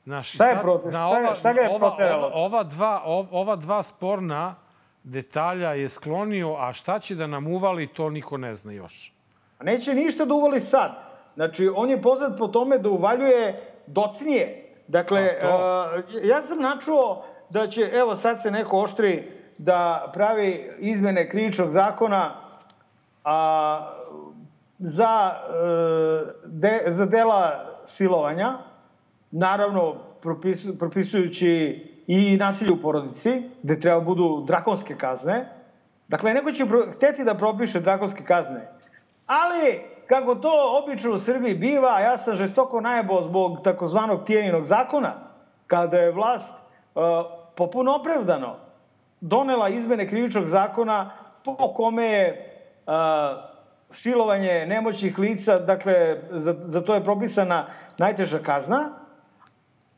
Znaš, 0.04 0.34
šta 0.34 0.48
je 0.50 0.60
proter? 0.60 0.94
Na 0.94 1.08
ova, 1.08 1.36
šta 1.36 1.54
ga 1.54 1.62
je 1.62 1.70
ova, 1.70 1.98
ova, 2.00 2.30
ova, 2.34 2.64
dva, 2.64 3.02
ova 3.32 3.56
dva 3.56 3.84
sporna 3.84 4.56
detalja 5.04 5.74
je 5.74 5.90
sklonio, 5.90 6.56
a 6.60 6.74
šta 6.74 7.00
će 7.00 7.16
da 7.16 7.28
nam 7.28 7.48
uvali, 7.48 7.88
to 7.88 8.10
niko 8.10 8.38
ne 8.38 8.56
zna 8.56 8.72
još. 8.72 9.14
A 9.60 9.64
neće 9.64 9.94
ništa 9.94 10.26
da 10.26 10.34
uvali 10.34 10.60
sad. 10.60 10.92
Znači, 11.36 11.70
on 11.76 11.90
je 11.90 12.02
poznat 12.02 12.38
po 12.40 12.48
tome 12.48 12.78
da 12.78 12.90
uvaljuje 12.90 13.60
docnije. 13.88 14.70
Dakle, 14.88 15.22
uh, 15.22 16.24
ja 16.24 16.44
sam 16.44 16.62
načuo 16.62 17.26
da 17.50 17.68
će, 17.68 17.82
evo 17.82 18.16
sad 18.16 18.42
se 18.42 18.52
neko 18.52 18.80
oštri 18.80 19.43
da 19.58 20.12
pravi 20.14 20.72
izmene 20.80 21.30
krivičnog 21.30 21.72
zakona 21.72 22.36
a, 23.24 23.90
za, 24.80 25.32
e, 25.32 26.34
de, 26.46 26.84
za 26.88 27.06
dela 27.06 27.66
silovanja, 27.86 28.58
naravno 29.32 29.96
propisu, 30.22 30.78
propisujući 30.80 31.84
i 32.08 32.38
nasilje 32.38 32.74
u 32.74 32.82
porodici, 32.82 33.50
gde 33.64 33.80
treba 33.80 34.00
budu 34.00 34.44
drakonske 34.48 34.96
kazne. 34.96 35.50
Dakle, 36.08 36.34
neko 36.34 36.52
će 36.52 36.66
hteti 36.96 37.24
da 37.24 37.36
propiše 37.36 37.80
drakonske 37.80 38.24
kazne. 38.24 38.68
Ali, 39.28 39.82
kako 40.08 40.36
to 40.36 40.82
obično 40.84 41.14
u 41.14 41.18
Srbiji 41.18 41.56
biva, 41.56 42.00
ja 42.00 42.18
sam 42.18 42.36
žestoko 42.36 42.82
najebo 42.82 43.22
zbog 43.22 43.58
takozvanog 43.64 44.26
tijeninog 44.26 44.66
zakona, 44.66 45.14
kada 45.68 45.98
je 45.98 46.12
vlast 46.12 46.54
uh, 46.96 47.02
popuno 47.56 47.96
opravdano 47.96 48.56
donela 49.24 49.70
izmene 49.70 50.08
krivičnog 50.08 50.48
zakona 50.48 51.12
po 51.44 51.74
kome 51.74 52.06
je 52.06 52.54
a, 52.88 53.50
silovanje 53.92 54.66
nemoćnih 54.68 55.20
lica, 55.20 55.58
dakle, 55.58 56.18
za, 56.32 56.56
za 56.68 56.82
to 56.82 56.94
je 56.94 57.04
propisana 57.04 57.66
najteža 57.98 58.40
kazna, 58.40 58.90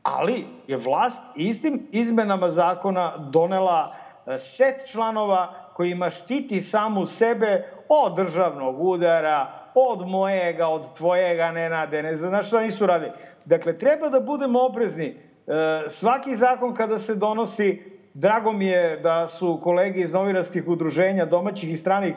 ali 0.02 0.46
je 0.66 0.76
vlast 0.76 1.20
istim 1.34 1.86
izmenama 1.92 2.50
zakona 2.50 3.16
donela 3.16 3.94
set 4.38 4.86
članova 4.86 5.54
kojima 5.74 6.10
štiti 6.10 6.60
samu 6.60 7.06
sebe 7.06 7.64
od 7.88 8.16
državnog 8.16 8.80
udara, 8.80 9.46
od 9.74 10.08
mojega, 10.08 10.66
od 10.66 10.94
tvojega, 10.96 11.50
Nenade, 11.50 12.02
ne 12.02 12.16
znam 12.16 12.42
šta 12.42 12.60
nisu 12.60 12.86
radili. 12.86 13.12
Dakle, 13.44 13.78
treba 13.78 14.08
da 14.08 14.20
budemo 14.20 14.62
oprezni. 14.62 15.06
E, 15.06 15.84
svaki 15.88 16.36
zakon 16.36 16.74
kada 16.74 16.98
se 16.98 17.14
donosi, 17.14 17.95
drago 18.20 18.52
mi 18.52 18.66
je 18.66 18.96
da 18.96 19.28
su 19.28 19.60
kolege 19.62 20.00
iz 20.00 20.12
novinarskih 20.12 20.68
udruženja, 20.68 21.24
domaćih 21.24 21.70
i 21.70 21.76
stranih, 21.76 22.14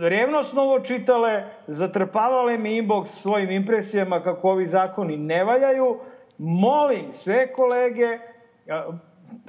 revnosno 0.00 0.62
ovo 0.62 0.80
čitale, 0.80 1.44
zatrpavale 1.66 2.58
mi 2.58 2.82
inbox 2.82 3.06
svojim 3.06 3.50
impresijama 3.50 4.20
kako 4.22 4.50
ovi 4.50 4.66
zakoni 4.66 5.16
ne 5.16 5.44
valjaju. 5.44 5.98
Molim 6.38 7.12
sve 7.12 7.52
kolege, 7.52 8.18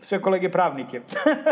sve 0.01 0.21
kolege 0.21 0.51
pravnike, 0.51 1.01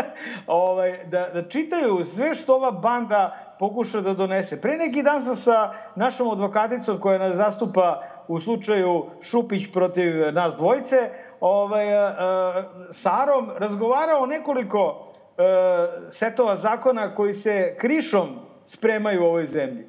ovaj, 0.46 1.04
da, 1.06 1.28
da 1.34 1.48
čitaju 1.48 2.04
sve 2.04 2.34
što 2.34 2.54
ova 2.54 2.70
banda 2.70 3.36
pokuša 3.58 4.00
da 4.00 4.14
donese. 4.14 4.60
Pre 4.60 4.76
neki 4.76 5.02
dan 5.02 5.22
sam 5.22 5.36
sa 5.36 5.72
našom 5.96 6.30
advokaticom 6.30 7.00
koja 7.00 7.18
nas 7.18 7.36
zastupa 7.36 8.00
u 8.28 8.40
slučaju 8.40 9.06
Šupić 9.22 9.72
protiv 9.72 10.32
nas 10.32 10.56
dvojice, 10.56 11.10
ovaj, 11.40 11.94
a, 11.94 12.16
a, 12.18 12.64
Sarom 12.90 13.50
razgovarao 13.58 14.26
nekoliko 14.26 15.12
a, 15.38 15.86
setova 16.10 16.56
zakona 16.56 17.14
koji 17.14 17.34
se 17.34 17.76
krišom 17.78 18.28
spremaju 18.66 19.22
u 19.22 19.26
ovoj 19.26 19.46
zemlji. 19.46 19.86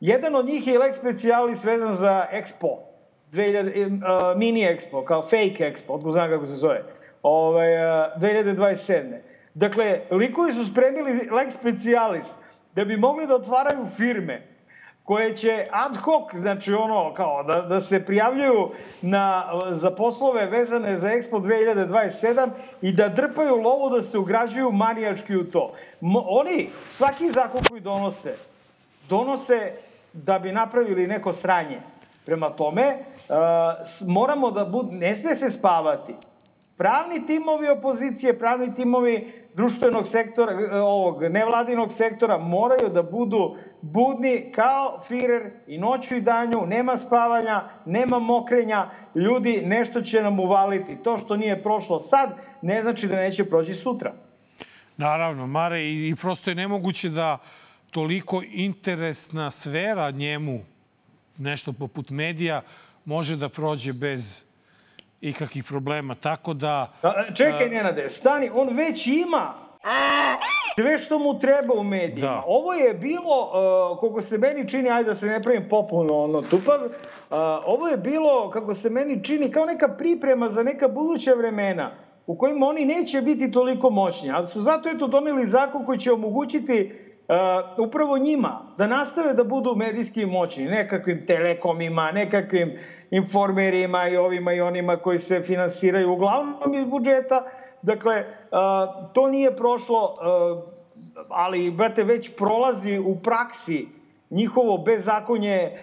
Jedan 0.00 0.34
od 0.34 0.46
njih 0.46 0.66
je 0.66 0.78
Lex 0.78 0.98
Specialis 0.98 1.64
vezan 1.64 1.94
za 1.94 2.26
Expo, 2.32 2.78
2000, 3.32 3.86
uh, 3.86 4.38
mini 4.38 4.60
Expo, 4.60 5.04
kao 5.04 5.22
fake 5.22 5.72
Expo, 5.72 5.92
odgo 5.92 6.10
znam 6.10 6.30
kako 6.30 6.46
se 6.46 6.52
zove, 6.52 6.82
ovaj, 7.22 7.74
uh, 7.76 8.20
2027. 8.20 9.18
Dakle, 9.54 10.00
likovi 10.10 10.52
su 10.52 10.64
spremili 10.64 11.28
Lex 11.30 11.50
Specialis 11.50 12.34
da 12.74 12.84
bi 12.84 12.96
mogli 12.96 13.26
da 13.26 13.34
otvaraju 13.34 13.84
firme 13.96 14.53
koje 15.04 15.36
će 15.36 15.66
ad 15.70 15.96
hoc, 15.96 16.34
znači 16.34 16.72
ono, 16.72 17.14
kao 17.14 17.42
da, 17.42 17.60
da 17.60 17.80
se 17.80 18.04
prijavljuju 18.04 18.70
na, 19.02 19.44
za 19.70 19.90
poslove 19.90 20.46
vezane 20.46 20.98
za 20.98 21.08
Expo 21.08 21.40
2027 21.40 22.50
i 22.82 22.92
da 22.92 23.08
drpaju 23.08 23.56
lovu 23.56 23.90
da 23.90 24.02
se 24.02 24.18
ugrađuju 24.18 24.72
manijački 24.72 25.36
u 25.36 25.50
to. 25.50 25.72
Mo, 26.00 26.24
oni, 26.26 26.70
svaki 26.86 27.30
zakon 27.30 27.60
koji 27.68 27.80
donose, 27.80 28.34
donose 29.08 29.72
da 30.12 30.38
bi 30.38 30.52
napravili 30.52 31.06
neko 31.06 31.32
sranje. 31.32 31.80
Prema 32.26 32.50
tome, 32.50 32.96
uh, 33.28 33.36
moramo 34.08 34.50
da 34.50 34.64
bud, 34.64 34.86
ne 34.90 35.16
sme 35.16 35.36
se 35.36 35.50
spavati. 35.50 36.14
Pravni 36.76 37.26
timovi 37.26 37.68
opozicije, 37.68 38.38
pravni 38.38 38.74
timovi 38.74 39.32
društvenog 39.54 40.08
sektora, 40.08 40.82
ovog 40.82 41.22
nevladinog 41.22 41.92
sektora 41.92 42.38
moraju 42.38 42.88
da 42.88 43.02
budu 43.02 43.56
budni 43.80 44.52
kao 44.54 45.00
Firer 45.08 45.50
i 45.66 45.78
noću 45.78 46.16
i 46.16 46.20
danju, 46.20 46.66
nema 46.66 46.96
spavanja, 46.96 47.62
nema 47.86 48.18
mokrenja, 48.18 48.90
ljudi 49.14 49.62
nešto 49.66 50.02
će 50.02 50.22
nam 50.22 50.40
uvaliti. 50.40 50.96
To 51.04 51.18
što 51.18 51.36
nije 51.36 51.62
prošlo 51.62 52.00
sad 52.00 52.36
ne 52.62 52.82
znači 52.82 53.06
da 53.06 53.16
neće 53.16 53.44
proći 53.44 53.74
sutra. 53.74 54.12
Naravno, 54.96 55.46
Mare, 55.46 55.82
i, 55.82 56.08
i 56.08 56.14
prosto 56.16 56.50
je 56.50 56.54
nemoguće 56.54 57.08
da 57.08 57.38
toliko 57.90 58.42
interesna 58.52 59.50
sfera 59.50 60.10
njemu, 60.10 60.60
nešto 61.38 61.72
poput 61.72 62.10
medija, 62.10 62.62
može 63.04 63.36
da 63.36 63.48
prođe 63.48 63.92
bez 63.92 64.44
ikakvih 65.28 65.64
problema. 65.64 66.14
Tako 66.14 66.54
da... 66.54 66.92
Čekaj, 67.36 67.68
Nenade, 67.68 68.10
stani, 68.10 68.50
on 68.54 68.76
već 68.76 69.06
ima 69.06 69.54
sve 70.74 70.98
što 70.98 71.18
mu 71.18 71.38
treba 71.38 71.74
u 71.74 71.82
medijima. 71.82 72.30
Da. 72.30 72.42
Ovo 72.46 72.72
je 72.72 72.94
bilo, 72.94 73.50
uh, 73.92 73.98
koliko 73.98 74.20
se 74.20 74.38
meni 74.38 74.68
čini, 74.68 74.90
ajde 74.90 75.08
da 75.08 75.14
se 75.14 75.26
ne 75.26 75.42
pravim 75.42 75.68
popuno 75.68 76.18
ono, 76.18 76.42
tupav, 76.42 76.80
uh, 76.84 76.90
ovo 77.66 77.88
je 77.88 77.96
bilo, 77.96 78.50
kako 78.50 78.74
se 78.74 78.90
meni 78.90 79.24
čini, 79.24 79.50
kao 79.50 79.64
neka 79.64 79.88
priprema 79.88 80.48
za 80.48 80.62
neka 80.62 80.88
buduća 80.88 81.34
vremena 81.34 81.90
u 82.26 82.38
kojima 82.38 82.66
oni 82.66 82.84
neće 82.84 83.22
biti 83.22 83.52
toliko 83.52 83.90
moćni. 83.90 84.30
Ali 84.30 84.48
su 84.48 84.62
zato 84.62 84.88
eto 84.88 85.06
doneli 85.06 85.46
zakon 85.46 85.86
koji 85.86 85.98
će 85.98 86.12
omogućiti 86.12 87.03
uh, 87.28 87.86
upravo 87.86 88.18
njima 88.18 88.60
da 88.78 88.86
nastave 88.86 89.34
da 89.34 89.44
budu 89.44 89.74
medijski 89.76 90.26
moćni, 90.26 90.64
nekakvim 90.64 91.26
telekomima, 91.26 92.12
nekakvim 92.12 92.72
informerima 93.10 94.08
i 94.08 94.16
ovima 94.16 94.52
i 94.52 94.60
onima 94.60 94.96
koji 94.96 95.18
se 95.18 95.40
finansiraju 95.40 96.12
uglavnom 96.12 96.74
iz 96.74 96.84
budžeta, 96.84 97.44
Dakle, 97.84 98.24
to 99.12 99.28
nije 99.28 99.56
prošlo, 99.56 100.14
ali, 101.28 101.70
brate, 101.70 102.04
već 102.04 102.36
prolazi 102.36 102.98
u 102.98 103.16
praksi 103.22 103.88
njihovo 104.30 104.78
bezakonje 104.78 105.76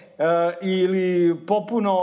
ili 0.62 1.36
popuno, 1.48 1.98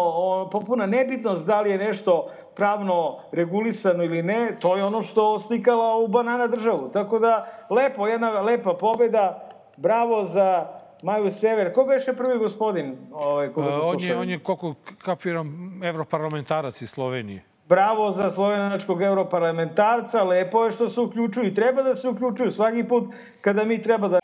popuna 0.53 0.86
nebitnost 0.86 1.47
da 1.47 1.61
li 1.61 1.70
je 1.70 1.78
nešto 1.78 2.26
pravno 2.59 3.19
regulisano 3.33 4.05
ili 4.05 4.23
ne, 4.23 4.57
to 4.61 4.77
je 4.77 4.85
ono 4.85 5.03
što 5.03 5.39
slikala 5.39 5.97
u 5.97 6.09
banana 6.09 6.47
državu. 6.47 6.91
Tako 6.93 7.19
da, 7.19 7.47
lepo, 7.71 8.07
jedna 8.07 8.41
lepa 8.41 8.75
pobeda, 8.75 9.49
bravo 9.77 10.25
za 10.25 10.67
Maju 11.03 11.31
Sever. 11.31 11.73
Ko 11.75 11.85
beše 11.85 12.13
prvi 12.13 12.39
gospodin? 12.39 12.97
Ovaj, 13.13 13.53
koga 13.53 13.81
on, 13.83 13.97
je, 14.01 14.17
on 14.17 14.29
je, 14.29 14.39
koliko 14.39 14.75
kapiram, 15.05 15.81
evroparlamentarac 15.85 16.83
iz 16.83 16.91
Slovenije. 16.91 17.43
Bravo 17.69 18.11
za 18.11 18.31
slovenačkog 18.31 19.03
europarlamentarca, 19.03 20.23
lepo 20.23 20.65
je 20.65 20.71
što 20.71 20.89
se 20.89 21.01
uključuju 21.01 21.47
i 21.47 21.55
treba 21.55 21.83
da 21.83 21.95
se 21.95 22.09
uključuju 22.09 22.51
svaki 22.51 22.85
put 22.89 23.05
kada 23.41 23.65
mi 23.65 23.83
treba 23.83 24.09
da... 24.09 24.19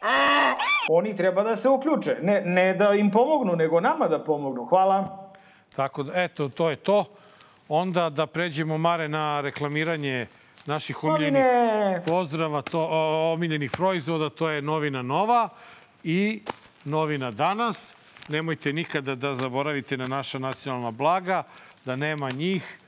Oni 0.88 1.16
treba 1.16 1.42
da 1.42 1.56
se 1.56 1.68
uključe, 1.68 2.16
ne, 2.22 2.42
ne 2.46 2.74
da 2.74 2.92
im 2.92 3.10
pomognu, 3.10 3.56
nego 3.56 3.80
nama 3.80 4.08
da 4.08 4.24
pomognu. 4.24 4.64
Hvala. 4.64 5.30
Tako 5.76 6.02
da, 6.02 6.12
eto, 6.22 6.48
to 6.48 6.70
je 6.70 6.76
to. 6.76 7.04
Onda 7.68 8.10
da 8.10 8.26
pređemo, 8.26 8.78
Mare, 8.78 9.08
na 9.08 9.40
reklamiranje 9.40 10.26
naših 10.66 11.04
omiljenih 11.04 11.44
pozdrava, 12.06 12.62
to, 12.62 12.88
omiljenih 13.32 13.70
proizvoda, 13.70 14.30
to 14.30 14.48
je 14.48 14.62
novina 14.62 15.02
Nova 15.02 15.48
i 16.04 16.42
novina 16.84 17.30
Danas. 17.30 17.94
Nemojte 18.28 18.72
nikada 18.72 19.14
da 19.14 19.34
zaboravite 19.34 19.96
na 19.96 20.08
naša 20.08 20.38
nacionalna 20.38 20.90
blaga, 20.90 21.42
da 21.84 21.96
nema 21.96 22.30
njih 22.30 22.78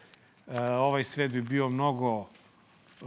E, 0.47 0.71
ovaj 0.71 1.05
svet 1.05 1.33
bi 1.33 1.43
bio 1.43 1.69
mnogo 1.69 2.21
e, 2.21 3.05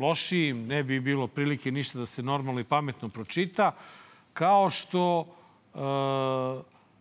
lošiji, 0.00 0.52
ne 0.52 0.82
bi 0.82 1.00
bilo 1.00 1.26
prilike 1.26 1.70
ništa 1.70 1.98
da 1.98 2.06
se 2.06 2.22
normalno 2.22 2.60
i 2.60 2.64
pametno 2.64 3.08
pročita, 3.08 3.72
kao 4.32 4.70
što 4.70 5.26
e, 5.74 5.78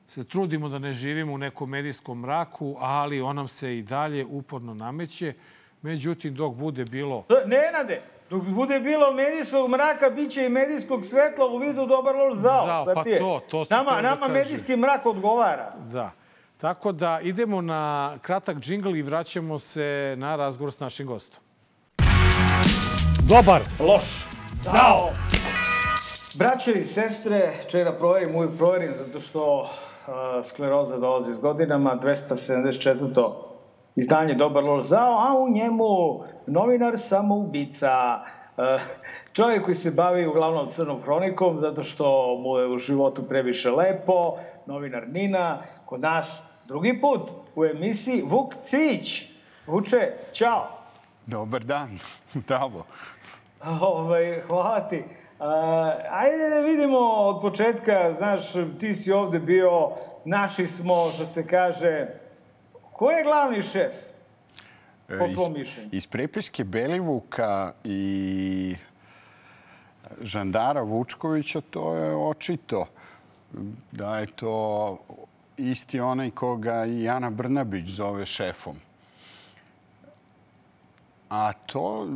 se 0.10 0.24
trudimo 0.24 0.70
da 0.70 0.80
ne 0.80 0.94
živimo 0.94 1.34
u 1.34 1.38
nekom 1.38 1.70
medijskom 1.70 2.20
mraku, 2.20 2.76
ali 2.80 3.22
on 3.22 3.36
nam 3.36 3.48
se 3.48 3.78
i 3.78 3.82
dalje 3.82 4.26
uporno 4.26 4.74
nameće. 4.74 5.34
Međutim, 5.82 6.34
dok 6.34 6.56
bude 6.56 6.86
bilo... 6.86 7.26
Nenade, 7.46 8.02
dok 8.30 8.44
bude 8.44 8.80
bilo 8.80 9.14
medijskog 9.14 9.70
mraka, 9.70 10.10
bit 10.10 10.32
će 10.32 10.46
i 10.46 10.50
medijskog 10.50 11.06
svetla 11.06 11.46
u 11.46 11.58
vidu 11.58 11.86
dobar 11.86 12.16
loš 12.16 12.38
zao. 12.38 12.66
Zao, 12.66 12.86
pa 12.86 13.04
to, 13.04 13.42
to 13.50 13.66
Nama, 13.70 13.92
da 13.92 14.02
nama 14.02 14.28
medijski 14.28 14.76
mrak 14.76 15.06
odgovara. 15.06 15.74
Da. 15.92 16.12
Tako 16.58 16.92
da 16.92 17.20
idemo 17.24 17.62
na 17.62 18.14
kratak 18.22 18.58
džingl 18.58 18.96
i 18.96 19.02
vraćamo 19.02 19.60
se 19.60 20.16
na 20.18 20.36
razgovor 20.36 20.74
s 20.74 20.80
našim 20.80 21.08
gostom. 21.08 21.44
Dobar. 23.30 23.62
Loš. 23.80 24.26
Zao. 24.54 25.10
Braće 26.36 26.72
i 26.72 26.86
sestre, 26.86 27.54
čera 27.72 27.94
proverim, 27.94 28.36
uvijek 28.36 28.58
proverim, 28.58 28.96
zato 28.96 29.20
što 29.20 29.70
skleroza 30.44 30.98
dolazi 30.98 31.34
s 31.34 31.38
godinama, 31.38 32.00
274. 32.04 33.34
izdanje 33.96 34.34
Dobar 34.34 34.64
loš 34.64 34.84
zao, 34.84 35.14
a 35.14 35.40
u 35.40 35.50
njemu 35.50 36.24
novinar 36.48 37.00
samoubica. 37.00 38.20
Čovjek 39.34 39.64
koji 39.64 39.76
se 39.76 39.92
bavi 39.92 40.28
uglavnom 40.28 40.70
crnom 40.70 41.02
hronikom, 41.02 41.60
zato 41.60 41.84
što 41.84 42.38
mu 42.44 42.58
je 42.58 42.68
u 42.68 42.78
životu 42.78 43.24
previše 43.24 43.72
lepo, 43.72 44.38
novinar 44.66 45.08
Nina, 45.08 45.58
kod 45.86 46.02
nas 46.02 46.44
Drugi 46.70 47.02
put 47.02 47.30
u 47.56 47.66
emisiji 47.66 48.22
Vuk 48.22 48.54
Cvić. 48.64 49.24
Vuče, 49.68 50.14
čao. 50.34 50.68
Dobar 51.26 51.64
dan, 51.64 52.00
bravo. 52.48 52.86
Ovaj, 53.82 54.42
hvala 54.50 54.90
ti. 54.90 55.04
Uh, 55.40 55.46
ajde 56.10 56.50
da 56.50 56.60
vidimo 56.60 56.98
od 57.00 57.42
početka, 57.42 58.14
znaš, 58.18 58.42
ti 58.80 58.94
si 58.94 59.12
ovde 59.12 59.40
bio, 59.40 59.92
naši 60.26 60.68
smo, 60.68 61.12
što 61.12 61.26
se 61.26 61.48
kaže. 61.48 62.08
Ko 62.94 63.12
je 63.12 63.24
glavni 63.24 63.62
šef? 63.62 63.94
Po 65.08 65.26
iz, 65.26 65.36
tvom 65.36 65.54
mišljenju? 65.54 65.90
Iz 65.92 66.08
prepiske 66.08 66.64
Belivuka 66.64 67.74
i 67.84 68.76
žandara 70.22 70.82
Vučkovića 70.82 71.62
to 71.62 71.96
je 71.96 72.16
očito 72.16 72.86
da 73.92 74.18
je 74.18 74.28
to 74.28 74.98
isti 75.58 76.00
onaj 76.00 76.32
koga 76.32 76.86
i 76.86 77.10
Ana 77.10 77.30
Brnabić 77.30 77.90
zove 77.90 78.26
šefom. 78.26 78.76
A 81.30 81.54
to 81.54 82.08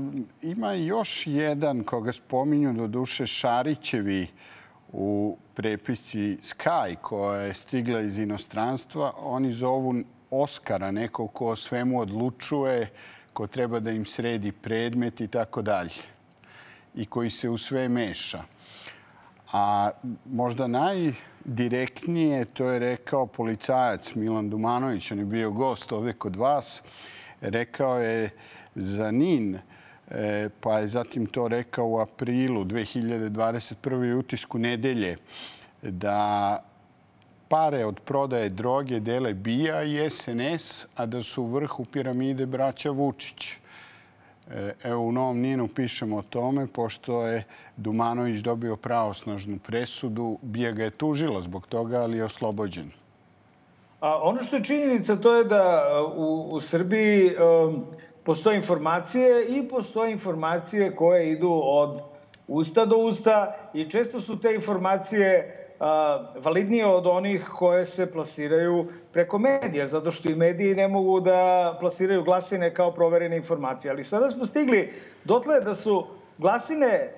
ima 0.41 0.73
još 0.73 1.27
jedan 1.27 1.83
koga 1.83 2.11
spominju 2.11 2.73
do 2.73 2.87
duše 2.87 3.27
Šarićevi 3.27 4.27
u 4.91 5.37
prepisci 5.53 6.37
Sky 6.41 6.95
koja 7.01 7.41
je 7.41 7.53
stigla 7.53 8.01
iz 8.01 8.17
inostranstva. 8.17 9.13
Oni 9.17 9.53
zovu 9.53 9.93
Oskara, 10.29 10.91
neko 10.91 11.27
ko 11.27 11.55
svemu 11.55 11.99
odlučuje, 11.99 12.89
ko 13.33 13.47
treba 13.47 13.79
da 13.79 13.91
im 13.91 14.05
sredi 14.05 14.51
predmet 14.51 15.21
i 15.21 15.27
tako 15.27 15.61
dalje. 15.61 16.01
I 16.95 17.05
koji 17.05 17.29
se 17.29 17.49
u 17.49 17.57
sve 17.57 17.89
meša. 17.89 18.43
A 19.51 19.91
možda 20.25 20.67
najdirektnije 20.67 22.45
to 22.45 22.69
je 22.69 22.79
rekao 22.79 23.25
policajac 23.25 24.15
Milan 24.15 24.49
Dumanović. 24.49 25.11
On 25.11 25.19
je 25.19 25.25
bio 25.25 25.51
gost 25.51 25.91
ovde 25.91 26.13
kod 26.13 26.35
vas. 26.35 26.83
Rekao 27.41 27.99
je 27.99 28.29
za 28.75 29.11
NIN, 29.11 29.57
e, 30.11 30.49
pa 30.61 30.79
je 30.79 30.87
zatim 30.87 31.25
to 31.25 31.47
rekao 31.47 31.87
u 31.87 31.99
aprilu 31.99 32.65
2021. 32.65 34.13
utisku 34.13 34.59
nedelje, 34.59 35.17
da 35.81 36.59
pare 37.47 37.85
od 37.85 37.99
prodaje 37.99 38.49
droge 38.49 38.99
dele 38.99 39.33
BIA 39.33 39.83
i 39.83 40.09
SNS, 40.09 40.87
a 40.95 41.05
da 41.05 41.21
su 41.21 41.43
u 41.43 41.47
vrhu 41.47 41.85
piramide 41.85 42.45
braća 42.45 42.91
Vučić. 42.91 43.57
E, 44.51 44.73
evo, 44.83 45.01
u 45.01 45.11
Novom 45.11 45.39
Ninu 45.39 45.67
pišemo 45.67 46.17
o 46.17 46.21
tome, 46.21 46.67
pošto 46.67 47.27
je 47.27 47.43
Dumanović 47.77 48.41
dobio 48.41 48.75
pravosnožnu 48.75 49.59
presudu. 49.59 50.37
Bija 50.41 50.71
ga 50.71 50.83
je 50.83 50.89
tužila 50.89 51.41
zbog 51.41 51.67
toga, 51.67 52.01
ali 52.01 52.17
je 52.17 52.25
oslobođen. 52.25 52.91
A, 53.99 54.19
ono 54.21 54.43
što 54.43 54.55
je 54.55 54.63
činjenica 54.63 55.15
to 55.15 55.35
je 55.35 55.43
da 55.43 55.83
u, 56.15 56.47
u 56.51 56.59
Srbiji 56.59 57.35
um, 57.35 57.85
postoje 58.25 58.57
informacije 58.57 59.45
i 59.49 59.67
postoje 59.69 60.11
informacije 60.11 60.95
koje 60.95 61.31
idu 61.31 61.61
od 61.63 62.01
usta 62.47 62.85
do 62.85 62.97
usta 62.97 63.55
i 63.73 63.89
često 63.89 64.19
su 64.21 64.39
te 64.39 64.53
informacije 64.55 65.59
validnije 66.43 66.85
od 66.85 67.07
onih 67.07 67.49
koje 67.57 67.85
se 67.85 68.11
plasiraju 68.11 68.87
preko 69.13 69.39
medija, 69.39 69.87
zato 69.87 70.11
što 70.11 70.31
i 70.31 70.35
mediji 70.35 70.75
ne 70.75 70.87
mogu 70.87 71.19
da 71.19 71.77
plasiraju 71.79 72.23
glasine 72.23 72.73
kao 72.73 72.91
proverene 72.91 73.37
informacije. 73.37 73.91
Ali 73.91 74.03
sada 74.03 74.29
smo 74.29 74.45
stigli 74.45 74.93
dotle 75.23 75.61
da 75.61 75.75
su 75.75 76.05
glasine 76.37 77.09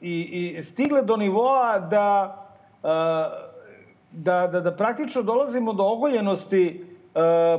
i, 0.00 0.54
i 0.58 0.62
stigle 0.62 1.02
do 1.02 1.16
nivoa 1.16 1.78
da, 1.78 2.36
da, 4.12 4.46
da, 4.46 4.60
da 4.60 4.76
praktično 4.76 5.22
dolazimo 5.22 5.72
do 5.72 5.84
ogoljenosti 5.84 6.85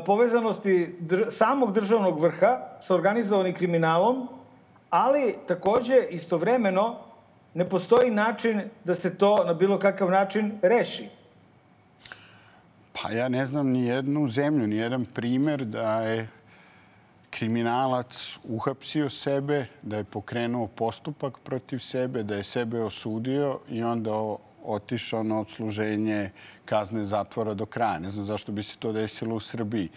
povezanosti 0.06 0.96
dr 1.00 1.26
samog 1.30 1.74
državnog 1.74 2.22
vrha 2.22 2.60
sa 2.80 2.96
organizovanim 2.96 3.54
kriminalom, 3.54 4.28
ali 4.90 5.36
takođe 5.48 6.08
istovremeno 6.10 6.96
ne 7.54 7.70
postoji 7.70 8.12
način 8.12 8.62
da 8.84 8.96
se 8.96 9.18
to 9.18 9.44
na 9.46 9.54
bilo 9.54 9.80
kakav 9.80 10.12
način 10.12 10.60
reši. 10.62 11.10
Pa 13.02 13.12
ja 13.12 13.30
ne 13.30 13.46
znam 13.46 13.68
ni 13.68 13.88
jednu 13.88 14.28
zemlju, 14.28 14.68
ni 14.68 14.76
jedan 14.76 15.06
primer 15.06 15.66
da 15.66 16.02
je 16.02 16.28
kriminalac 17.30 18.38
uhapsio 18.44 19.10
sebe, 19.10 19.66
da 19.82 19.98
je 19.98 20.04
pokrenuo 20.04 20.68
postupak 20.68 21.38
protiv 21.44 21.80
sebe, 21.80 22.24
da 22.24 22.36
je 22.36 22.44
sebe 22.44 22.82
osudio 22.82 23.60
i 23.70 23.84
onda 23.84 24.12
otišao 24.68 25.24
na 25.24 25.40
odsluženje 25.40 26.32
kazne 26.66 27.06
zatvora 27.06 27.54
do 27.54 27.66
kraja. 27.66 28.00
Ne 28.00 28.10
znam 28.10 28.26
zašto 28.26 28.52
bi 28.52 28.64
se 28.64 28.78
to 28.78 28.92
desilo 28.92 29.36
u 29.36 29.40
Srbiji. 29.40 29.90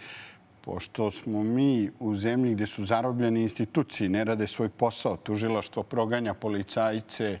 Pošto 0.61 1.11
smo 1.11 1.43
mi 1.43 1.91
u 1.99 2.15
zemlji 2.15 2.53
gde 2.53 2.65
su 2.65 2.85
zarobljene 2.85 3.41
institucije, 3.41 4.09
ne 4.09 4.23
rade 4.23 4.47
svoj 4.47 4.69
posao, 4.69 5.17
tužilaštvo 5.17 5.83
proganja 5.83 6.33
policajce 6.33 7.39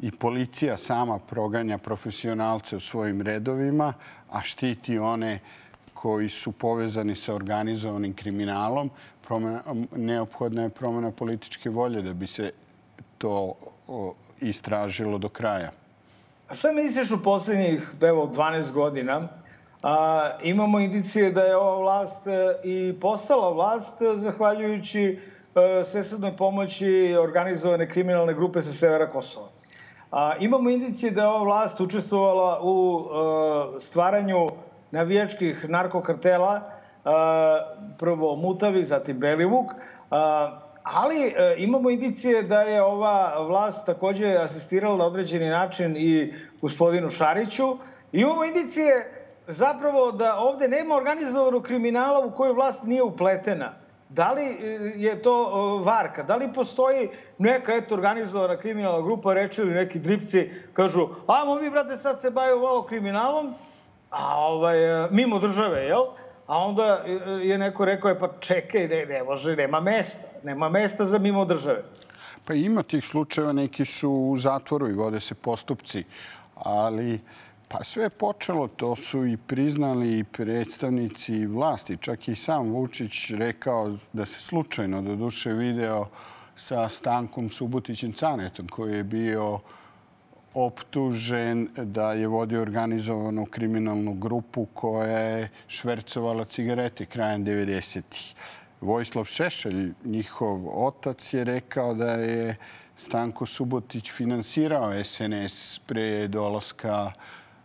i 0.00 0.10
policija 0.10 0.76
sama 0.76 1.18
proganja 1.18 1.78
profesionalce 1.78 2.76
u 2.76 2.80
svojim 2.80 3.22
redovima, 3.22 3.92
a 4.30 4.42
štiti 4.42 4.98
one 4.98 5.38
koji 5.94 6.28
su 6.28 6.52
povezani 6.52 7.14
sa 7.14 7.34
organizovanim 7.34 8.14
kriminalom, 8.14 8.90
promena, 9.26 9.62
neophodna 9.96 10.62
je 10.62 10.68
promena 10.68 11.10
političke 11.10 11.70
volje 11.70 12.02
da 12.02 12.12
bi 12.12 12.26
se 12.26 12.52
to 13.18 13.54
istražilo 14.40 15.18
do 15.18 15.28
kraja. 15.28 15.70
A 16.52 16.54
šta 16.54 16.72
misliš 16.72 17.10
u 17.10 17.22
poslednjih, 17.22 17.92
evo, 18.00 18.30
12 18.34 18.72
godina? 18.72 19.28
A, 19.82 20.30
imamo 20.42 20.80
indicije 20.80 21.30
da 21.30 21.42
je 21.42 21.56
ova 21.56 21.76
vlast 21.76 22.26
e, 22.26 22.56
i 22.64 23.00
postala 23.00 23.50
vlast 23.52 24.02
e, 24.02 24.16
zahvaljujući 24.16 25.20
e, 26.24 26.36
pomoći 26.36 27.16
organizovane 27.20 27.88
kriminalne 27.90 28.34
grupe 28.34 28.62
sa 28.62 28.72
severa 28.72 29.10
Kosova. 29.10 29.48
A, 30.10 30.36
imamo 30.40 30.70
indicije 30.70 31.10
da 31.12 31.20
je 31.20 31.28
ova 31.28 31.44
vlast 31.44 31.80
učestvovala 31.80 32.60
u 32.62 33.04
stvaranju 33.78 34.48
navijačkih 34.90 35.68
narkokartela, 35.68 36.60
prvo 37.98 38.36
Mutavi, 38.36 38.84
zatim 38.84 39.18
Belivuk, 39.18 39.70
ali 40.82 41.34
imamo 41.56 41.90
indicije 41.90 42.42
da 42.42 42.60
je 42.60 42.82
ova 42.82 43.46
vlast 43.46 43.86
takođe 43.86 44.36
asistirala 44.36 44.96
na 44.96 45.04
određeni 45.04 45.50
način 45.50 45.96
i 45.96 46.34
gospodinu 46.60 47.08
Šariću. 47.08 47.76
Imamo 48.12 48.44
indicije 48.44 49.22
zapravo 49.46 50.12
da 50.12 50.38
ovde 50.38 50.68
nema 50.68 50.96
organizovanog 50.96 51.62
kriminala 51.62 52.26
u 52.26 52.30
kojoj 52.30 52.52
vlast 52.52 52.82
nije 52.84 53.02
upletena. 53.02 53.72
Da 54.08 54.32
li 54.32 54.44
e, 54.44 54.92
je 54.96 55.22
to 55.22 55.34
e, 55.42 55.84
varka? 55.84 56.22
Da 56.22 56.36
li 56.36 56.52
postoji 56.52 57.08
neka 57.38 57.74
eto, 57.74 57.94
organizovana 57.94 58.56
kriminalna 58.56 59.06
grupa, 59.06 59.34
reče 59.34 59.62
ili 59.62 59.74
neki 59.74 59.98
dripci, 59.98 60.50
kažu, 60.72 61.08
ajmo 61.26 61.54
mi, 61.54 61.70
brate, 61.70 61.96
sad 61.96 62.20
se 62.20 62.30
bavimo 62.30 62.66
ovo 62.66 62.82
kriminalom, 62.82 63.54
a 64.10 64.36
ovaj, 64.36 65.04
e, 65.04 65.08
mimo 65.10 65.38
države, 65.38 65.84
jel? 65.84 66.04
A 66.52 66.58
onda 66.58 66.84
je 67.42 67.58
neko 67.58 67.84
rekao, 67.84 68.08
je, 68.08 68.18
pa 68.18 68.28
čekaj, 68.40 68.88
ne, 68.88 69.06
ne 69.06 69.22
može, 69.22 69.56
nema 69.56 69.80
mesta. 69.80 70.28
Nema 70.44 70.68
mesta 70.68 71.04
za 71.06 71.18
mimo 71.18 71.44
države. 71.44 71.82
Pa 72.44 72.54
ima 72.54 72.82
tih 72.82 73.04
slučajeva, 73.04 73.52
neki 73.52 73.84
su 73.84 74.10
u 74.10 74.36
zatvoru 74.36 74.88
i 74.88 74.92
vode 74.92 75.20
se 75.20 75.34
postupci, 75.34 76.04
ali 76.54 77.20
Pa 77.72 77.84
sve 77.84 78.02
je 78.02 78.10
počelo, 78.10 78.68
to 78.68 78.96
su 78.96 79.26
i 79.26 79.36
priznali 79.36 80.18
i 80.18 80.24
predstavnici 80.24 81.46
vlasti. 81.46 81.96
Čak 81.96 82.28
i 82.28 82.34
sam 82.34 82.72
Vučić 82.72 83.30
rekao 83.30 83.96
da 84.12 84.26
se 84.26 84.40
slučajno 84.40 85.02
do 85.02 85.16
duše 85.16 85.52
video 85.52 86.06
sa 86.56 86.88
Stankom 86.88 87.50
Subotićem 87.50 88.12
Canetom 88.12 88.68
koji 88.68 88.96
je 88.96 89.04
bio 89.04 89.60
optužen 90.54 91.68
da 91.76 92.12
je 92.12 92.26
vodio 92.26 92.62
organizovanu 92.62 93.46
kriminalnu 93.46 94.14
grupu 94.14 94.66
koja 94.74 95.18
je 95.18 95.48
švercovala 95.66 96.44
cigarete 96.44 97.06
krajem 97.06 97.44
90-ih. 97.44 98.34
Vojislav 98.80 99.24
Šešelj, 99.24 99.92
njihov 100.04 100.86
otac, 100.86 101.34
je 101.34 101.44
rekao 101.44 101.94
da 101.94 102.12
je 102.12 102.56
Stanko 102.96 103.46
Subotić 103.46 104.12
finansirao 104.12 105.04
SNS 105.04 105.78
pre 105.86 106.28
dolaska 106.28 107.12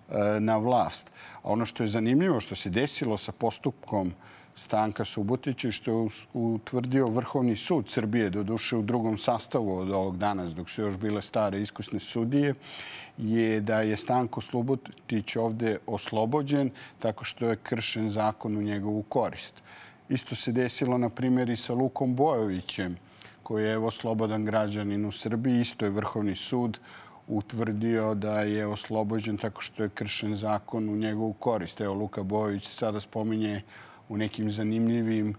E, 0.08 0.40
na 0.40 0.58
vlast. 0.58 1.12
A 1.44 1.52
ono 1.52 1.66
što 1.66 1.84
je 1.84 1.88
zanimljivo, 1.88 2.40
što 2.40 2.56
se 2.56 2.70
desilo 2.70 3.18
sa 3.18 3.32
postupkom 3.32 4.14
Stanka 4.58 5.06
Subotića 5.06 5.72
što 5.72 5.92
je 5.92 6.10
utvrdio 6.34 7.06
Vrhovni 7.06 7.56
sud 7.56 7.90
Srbije, 7.90 8.30
do 8.30 8.44
duše 8.44 8.78
u 8.78 8.82
drugom 8.82 9.18
sastavu 9.18 9.78
od 9.78 9.92
ovog 9.92 10.18
danas, 10.18 10.54
dok 10.54 10.70
su 10.70 10.82
još 10.82 10.98
bile 10.98 11.22
stare 11.22 11.62
iskusne 11.62 12.00
sudije, 12.00 12.54
je 13.18 13.62
da 13.62 13.82
je 13.82 13.98
Stanko 13.98 14.42
Subotić 14.42 15.36
ovde 15.36 15.78
oslobođen 15.88 16.72
tako 17.00 17.24
što 17.24 17.50
je 17.50 17.60
kršen 17.64 18.10
zakon 18.10 18.58
u 18.58 18.62
njegovu 18.62 19.04
korist. 19.04 19.62
Isto 20.10 20.36
se 20.36 20.52
desilo, 20.52 20.98
na 20.98 21.10
primjer, 21.10 21.50
i 21.50 21.56
sa 21.56 21.74
Lukom 21.74 22.16
Bojovićem, 22.16 22.98
koji 23.44 23.64
je 23.64 23.74
evo 23.74 23.92
slobodan 23.92 24.46
građanin 24.46 25.06
u 25.06 25.12
Srbiji. 25.12 25.62
Isto 25.62 25.86
je 25.86 25.92
Vrhovni 25.92 26.36
sud 26.36 26.80
utvrdio 27.28 28.16
da 28.16 28.42
je 28.42 28.66
oslobođen 28.68 29.38
tako 29.38 29.62
što 29.62 29.84
je 29.84 29.90
kršen 29.90 30.36
zakon 30.36 30.90
u 30.90 30.96
njegovu 30.96 31.34
korist. 31.34 31.82
Evo, 31.82 31.94
Luka 31.94 32.24
Bojović 32.24 32.68
sada 32.68 33.00
spominje 33.00 33.62
u 34.10 34.18
nekim 34.18 34.52
zanimljivim 34.52 35.36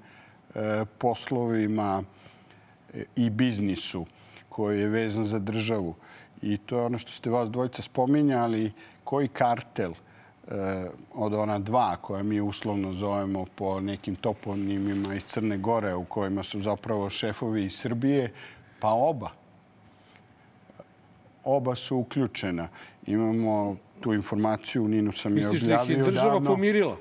e, 0.54 0.84
poslovima 0.98 2.02
e, 2.94 3.04
i 3.16 3.30
biznisu 3.30 4.06
koji 4.48 4.80
je 4.80 4.88
vezan 4.88 5.24
za 5.24 5.38
državu. 5.38 5.94
I 6.42 6.56
to 6.56 6.78
je 6.78 6.84
ono 6.84 6.98
što 6.98 7.12
ste 7.12 7.30
vas 7.30 7.50
dvojica 7.50 7.82
spominjali, 7.82 8.72
koji 9.04 9.28
kartel 9.28 9.92
e, 9.92 10.54
od 11.14 11.34
ona 11.34 11.58
dva 11.58 11.96
koja 11.96 12.22
mi 12.22 12.40
uslovno 12.40 12.92
zovemo 12.92 13.46
po 13.54 13.80
nekim 13.80 14.14
toponimima 14.14 15.14
iz 15.14 15.24
Crne 15.24 15.58
Gore 15.58 15.94
u 15.94 16.04
kojima 16.04 16.42
su 16.42 16.60
zapravo 16.60 17.10
šefovi 17.10 17.64
iz 17.64 17.74
Srbije, 17.78 18.32
pa 18.80 18.88
oba 18.88 19.30
oba 21.48 21.74
su 21.74 21.96
uključena. 21.96 22.68
Imamo 23.06 23.76
tu 24.00 24.12
informaciju, 24.14 24.88
Ninu 24.88 25.12
sam 25.12 25.38
je 25.38 25.48
objavio. 25.48 25.52
Misliš 25.52 25.70
da 25.70 25.82
ih 25.82 25.98
je 25.98 26.04
država 26.04 26.32
davno. 26.32 26.50
pomirila? 26.50 26.96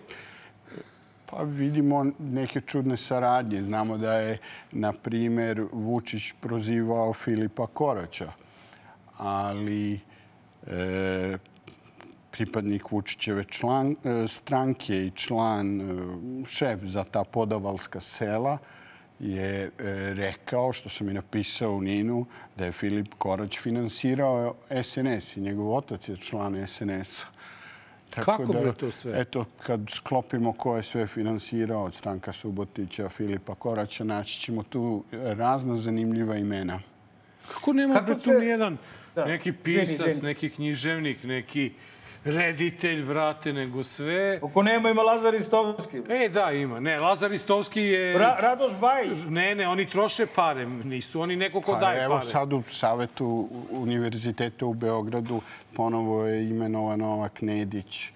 Pa 1.37 1.43
vidimo 1.43 2.05
neke 2.19 2.61
čudne 2.61 2.97
saradnje. 2.97 3.63
Znamo 3.63 3.97
da 3.97 4.13
je, 4.13 4.37
na 4.71 4.93
primer, 4.93 5.65
Vučić 5.71 6.33
prozivao 6.41 7.13
Filipa 7.13 7.67
Koraća, 7.67 8.31
ali 9.17 9.99
e, 10.67 11.37
pripadnik 12.31 12.91
Vučićeve 12.91 13.43
član, 13.43 13.91
e, 13.91 14.27
stranke 14.27 15.05
i 15.05 15.11
član, 15.11 15.81
e, 15.81 15.85
šef 16.47 16.83
za 16.83 17.03
ta 17.03 17.23
podavalska 17.23 17.99
sela, 17.99 18.57
je 19.19 19.63
e, 19.63 19.69
rekao, 20.13 20.73
što 20.73 20.89
sam 20.89 21.09
i 21.09 21.13
napisao 21.13 21.71
u 21.71 21.81
Ninu, 21.81 22.25
da 22.55 22.65
je 22.65 22.71
Filip 22.71 23.13
Korać 23.17 23.59
finansirao 23.59 24.55
SNS 24.83 25.37
i 25.37 25.41
njegov 25.41 25.75
otac 25.75 26.09
je 26.09 26.17
član 26.17 26.67
SNS-a. 26.67 27.36
Kako 28.09 28.53
da, 28.53 28.59
bre 28.59 28.73
to 28.73 28.91
sve? 28.91 29.21
Eto, 29.21 29.45
kad 29.65 29.81
sklopimo 29.91 30.53
ko 30.53 30.77
je 30.77 30.83
sve 30.83 31.07
finansirao 31.07 31.83
od 31.83 31.95
Stanka 31.95 32.33
Subotića, 32.33 33.09
Filipa 33.09 33.55
Koraća, 33.55 34.03
naći 34.03 34.39
ćemo 34.39 34.63
tu 34.63 35.03
razna 35.11 35.77
zanimljiva 35.77 36.37
imena. 36.37 36.79
Kako 37.53 37.73
nema 37.73 37.93
Kako 37.93 38.13
tu 38.13 38.19
se... 38.19 38.39
nijedan 38.39 38.77
da. 39.15 39.25
neki 39.25 39.53
pisac, 39.53 40.07
ženi. 40.07 40.21
neki 40.21 40.49
književnik, 40.49 41.23
neki 41.23 41.71
reditelj, 42.27 43.03
brate, 43.05 43.53
nego 43.53 43.83
sve... 43.83 44.39
Ako 44.43 44.63
nema, 44.63 44.89
ima 44.89 45.01
Lazar 45.01 45.35
Istovski. 45.35 46.01
E, 46.09 46.29
da, 46.29 46.51
ima. 46.51 46.79
Ne, 46.79 46.99
Lazar 46.99 47.31
Istovski 47.31 47.81
je... 47.81 48.17
Ra 48.17 48.37
Radoš 48.39 48.73
Bajić. 48.73 49.17
Ne, 49.29 49.55
ne, 49.55 49.67
oni 49.67 49.85
troše 49.85 50.25
pare. 50.25 50.65
Nisu 50.65 51.21
oni 51.21 51.35
neko 51.35 51.61
ko 51.61 51.71
pa, 51.71 51.79
daje 51.79 52.03
evo, 52.03 52.15
pare. 52.15 52.23
Evo 52.23 52.31
sad 52.31 52.53
u 52.53 52.63
Savetu 52.69 53.49
Univerziteta 53.71 54.65
u 54.65 54.73
Beogradu 54.73 55.41
ponovo 55.73 56.25
je 56.25 56.49
imenovan 56.49 56.99
Novak 56.99 57.41
Nedić 57.41 58.11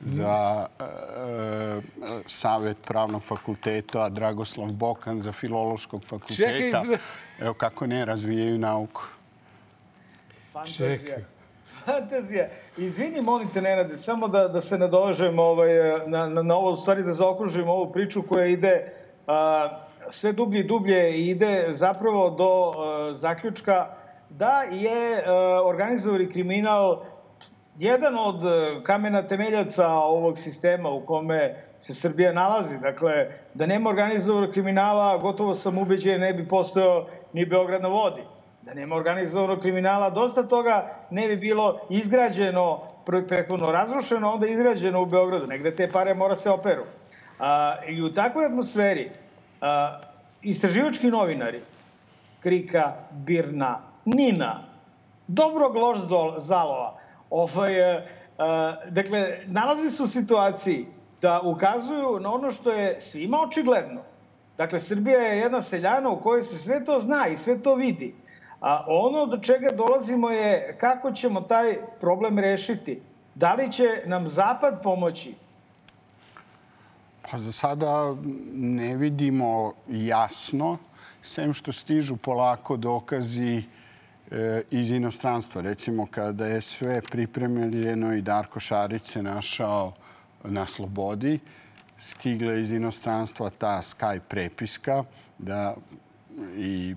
za 0.00 0.66
e, 0.80 0.84
e, 0.84 0.86
Savet 2.26 2.76
pravnog 2.84 3.22
fakulteta, 3.22 4.08
Dragoslav 4.08 4.72
Bokan 4.72 5.22
za 5.22 5.32
filološkog 5.32 6.04
fakulteta. 6.04 6.82
Čekaj. 6.82 6.98
Evo 7.40 7.54
kako 7.54 7.86
ne 7.86 8.04
razvijaju 8.04 8.58
nauku. 8.58 9.02
Fantazija. 10.52 10.98
Čekaj. 10.98 11.33
Fantazija. 11.84 12.48
Izvini, 12.76 13.20
molim 13.20 13.48
te, 13.48 13.62
Nenade, 13.62 13.98
samo 13.98 14.28
da, 14.28 14.48
da 14.48 14.60
se 14.60 14.78
nadovežem 14.78 15.38
ovaj, 15.38 15.70
na, 16.06 16.26
na, 16.26 16.42
na 16.42 16.56
ovo, 16.56 16.70
u 16.70 16.76
stvari 16.76 17.02
da 17.02 17.12
zaokružim 17.12 17.68
ovu 17.68 17.92
priču 17.92 18.22
koja 18.28 18.46
ide 18.46 18.92
a, 19.26 19.68
sve 20.10 20.32
dublje 20.32 20.60
i 20.60 20.64
dublje 20.64 21.12
i 21.12 21.28
ide 21.28 21.66
zapravo 21.68 22.30
do 22.30 22.72
a, 22.76 23.12
zaključka 23.12 23.86
da 24.30 24.62
je 24.62 25.24
a, 25.26 25.60
organizovani 25.64 26.30
kriminal 26.30 27.02
jedan 27.78 28.18
od 28.18 28.42
kamena 28.82 29.22
temeljaca 29.22 29.88
ovog 29.88 30.38
sistema 30.38 30.90
u 30.90 31.06
kome 31.06 31.54
se 31.78 31.94
Srbija 31.94 32.32
nalazi. 32.32 32.78
Dakle, 32.78 33.12
da 33.54 33.66
nema 33.66 33.90
organizovanog 33.90 34.50
kriminala, 34.50 35.18
gotovo 35.18 35.54
sam 35.54 35.78
ubeđen, 35.78 36.20
ne 36.20 36.32
bi 36.32 36.48
postojao 36.48 37.06
ni 37.32 37.46
Beograd 37.46 37.82
na 37.82 37.88
vodi 37.88 38.22
da 38.64 38.74
nema 38.74 38.96
organizovanog 38.96 39.60
kriminala, 39.60 40.10
dosta 40.10 40.42
toga 40.42 40.90
ne 41.10 41.28
bi 41.28 41.36
bilo 41.36 41.80
izgrađeno, 41.90 42.80
prethodno 43.28 43.66
razrušeno, 43.66 44.32
onda 44.32 44.46
izgrađeno 44.46 45.02
u 45.02 45.06
Beogradu. 45.06 45.46
Negde 45.46 45.74
te 45.74 45.88
pare 45.88 46.14
mora 46.14 46.36
se 46.36 46.50
operu. 46.50 46.84
A, 47.38 47.76
I 47.88 48.02
u 48.02 48.12
takvoj 48.12 48.46
atmosferi 48.46 49.10
a, 49.60 50.00
istraživački 50.42 51.06
novinari 51.06 51.60
Krika, 52.40 52.92
Birna, 53.10 53.80
Nina, 54.04 54.62
dobrog 55.26 55.76
lož 55.76 55.98
zalova, 56.36 56.98
ovaj, 57.30 57.82
a, 58.38 58.76
dakle, 58.90 59.38
nalazi 59.46 59.90
se 59.90 60.02
u 60.02 60.06
situaciji 60.06 60.86
da 61.20 61.40
ukazuju 61.40 62.20
na 62.20 62.32
ono 62.32 62.50
što 62.50 62.72
je 62.72 63.00
svima 63.00 63.38
očigledno. 63.40 64.00
Dakle, 64.56 64.80
Srbija 64.80 65.20
je 65.20 65.38
jedna 65.38 65.60
seljana 65.60 66.10
u 66.10 66.20
kojoj 66.20 66.42
se 66.42 66.58
sve 66.58 66.84
to 66.84 67.00
zna 67.00 67.26
i 67.28 67.36
sve 67.36 67.62
to 67.62 67.74
vidi. 67.74 68.14
A 68.64 68.84
ono 68.86 69.26
do 69.26 69.38
čega 69.38 69.68
dolazimo 69.76 70.30
je 70.30 70.76
kako 70.80 71.12
ćemo 71.12 71.40
taj 71.40 71.76
problem 72.00 72.38
rešiti. 72.38 73.00
Da 73.34 73.54
li 73.54 73.72
će 73.72 74.02
nam 74.06 74.28
Zapad 74.28 74.82
pomoći? 74.82 75.34
Pa 77.30 77.38
za 77.38 77.52
sada 77.52 78.14
ne 78.54 78.96
vidimo 78.96 79.72
jasno, 79.88 80.76
sem 81.22 81.52
što 81.52 81.72
stižu 81.72 82.16
polako 82.16 82.76
dokazi 82.76 83.62
e, 84.30 84.62
iz 84.70 84.90
inostranstva. 84.90 85.62
Recimo, 85.62 86.06
kada 86.10 86.46
je 86.46 86.60
sve 86.60 87.02
pripremljeno 87.02 88.14
i 88.14 88.22
Darko 88.22 88.60
Šarić 88.60 89.06
se 89.06 89.22
našao 89.22 89.92
na 90.44 90.66
slobodi, 90.66 91.38
stigla 91.98 92.54
iz 92.54 92.72
inostranstva 92.72 93.50
ta 93.50 93.82
Skype 93.82 94.20
prepiska 94.28 95.04
da 95.38 95.74
i 96.56 96.94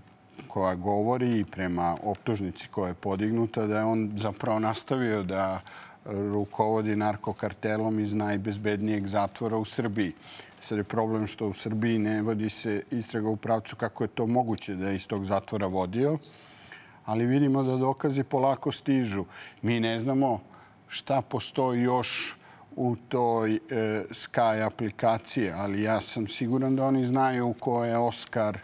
koja 0.48 0.76
govori 0.76 1.46
prema 1.52 1.96
optužnici 2.04 2.68
koja 2.68 2.88
je 2.88 2.94
podignuta 2.94 3.68
da 3.68 3.78
je 3.78 3.86
on 3.86 4.12
zapravo 4.16 4.60
nastavio 4.60 5.24
da 5.24 5.62
rukovodi 6.06 6.96
narkokartelom 6.96 8.00
iz 8.00 8.14
najbezbednijeg 8.14 9.08
zatvora 9.08 9.58
u 9.58 9.66
Srbiji. 9.66 10.14
Sad 10.62 10.78
je 10.78 10.84
problem 10.84 11.28
što 11.28 11.48
u 11.48 11.54
Srbiji 11.54 12.00
ne 12.00 12.22
vodi 12.22 12.50
se 12.50 12.84
istraga 12.92 13.30
u 13.30 13.36
pravcu 13.36 13.76
kako 13.76 14.04
je 14.04 14.08
to 14.08 14.28
moguće 14.28 14.76
da 14.76 14.90
je 14.90 14.96
iz 14.96 15.08
tog 15.08 15.26
zatvora 15.26 15.68
vodio, 15.68 16.18
ali 17.06 17.26
vidimo 17.26 17.64
da 17.64 17.78
dokazi 17.78 18.24
polako 18.24 18.72
stižu. 18.72 19.26
Mi 19.62 19.80
ne 19.80 20.00
znamo 20.00 20.40
šta 20.88 21.22
postoji 21.22 21.82
još 21.82 22.38
u 22.76 22.96
toj 23.10 23.56
e, 23.56 23.60
Sky 24.12 24.66
aplikaciji, 24.66 25.52
ali 25.52 25.84
ja 25.84 26.02
sam 26.02 26.28
siguran 26.28 26.76
da 26.76 26.86
oni 26.86 27.06
znaju 27.06 27.54
ko 27.60 27.86
je 27.86 27.98
Oskar, 27.98 28.58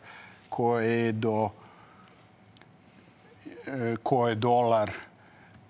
ko 0.50 0.80
je 0.80 1.10
Edo, 1.10 1.50
E, 1.50 1.63
ko 4.04 4.28
je 4.28 4.36
dolar, 4.36 4.92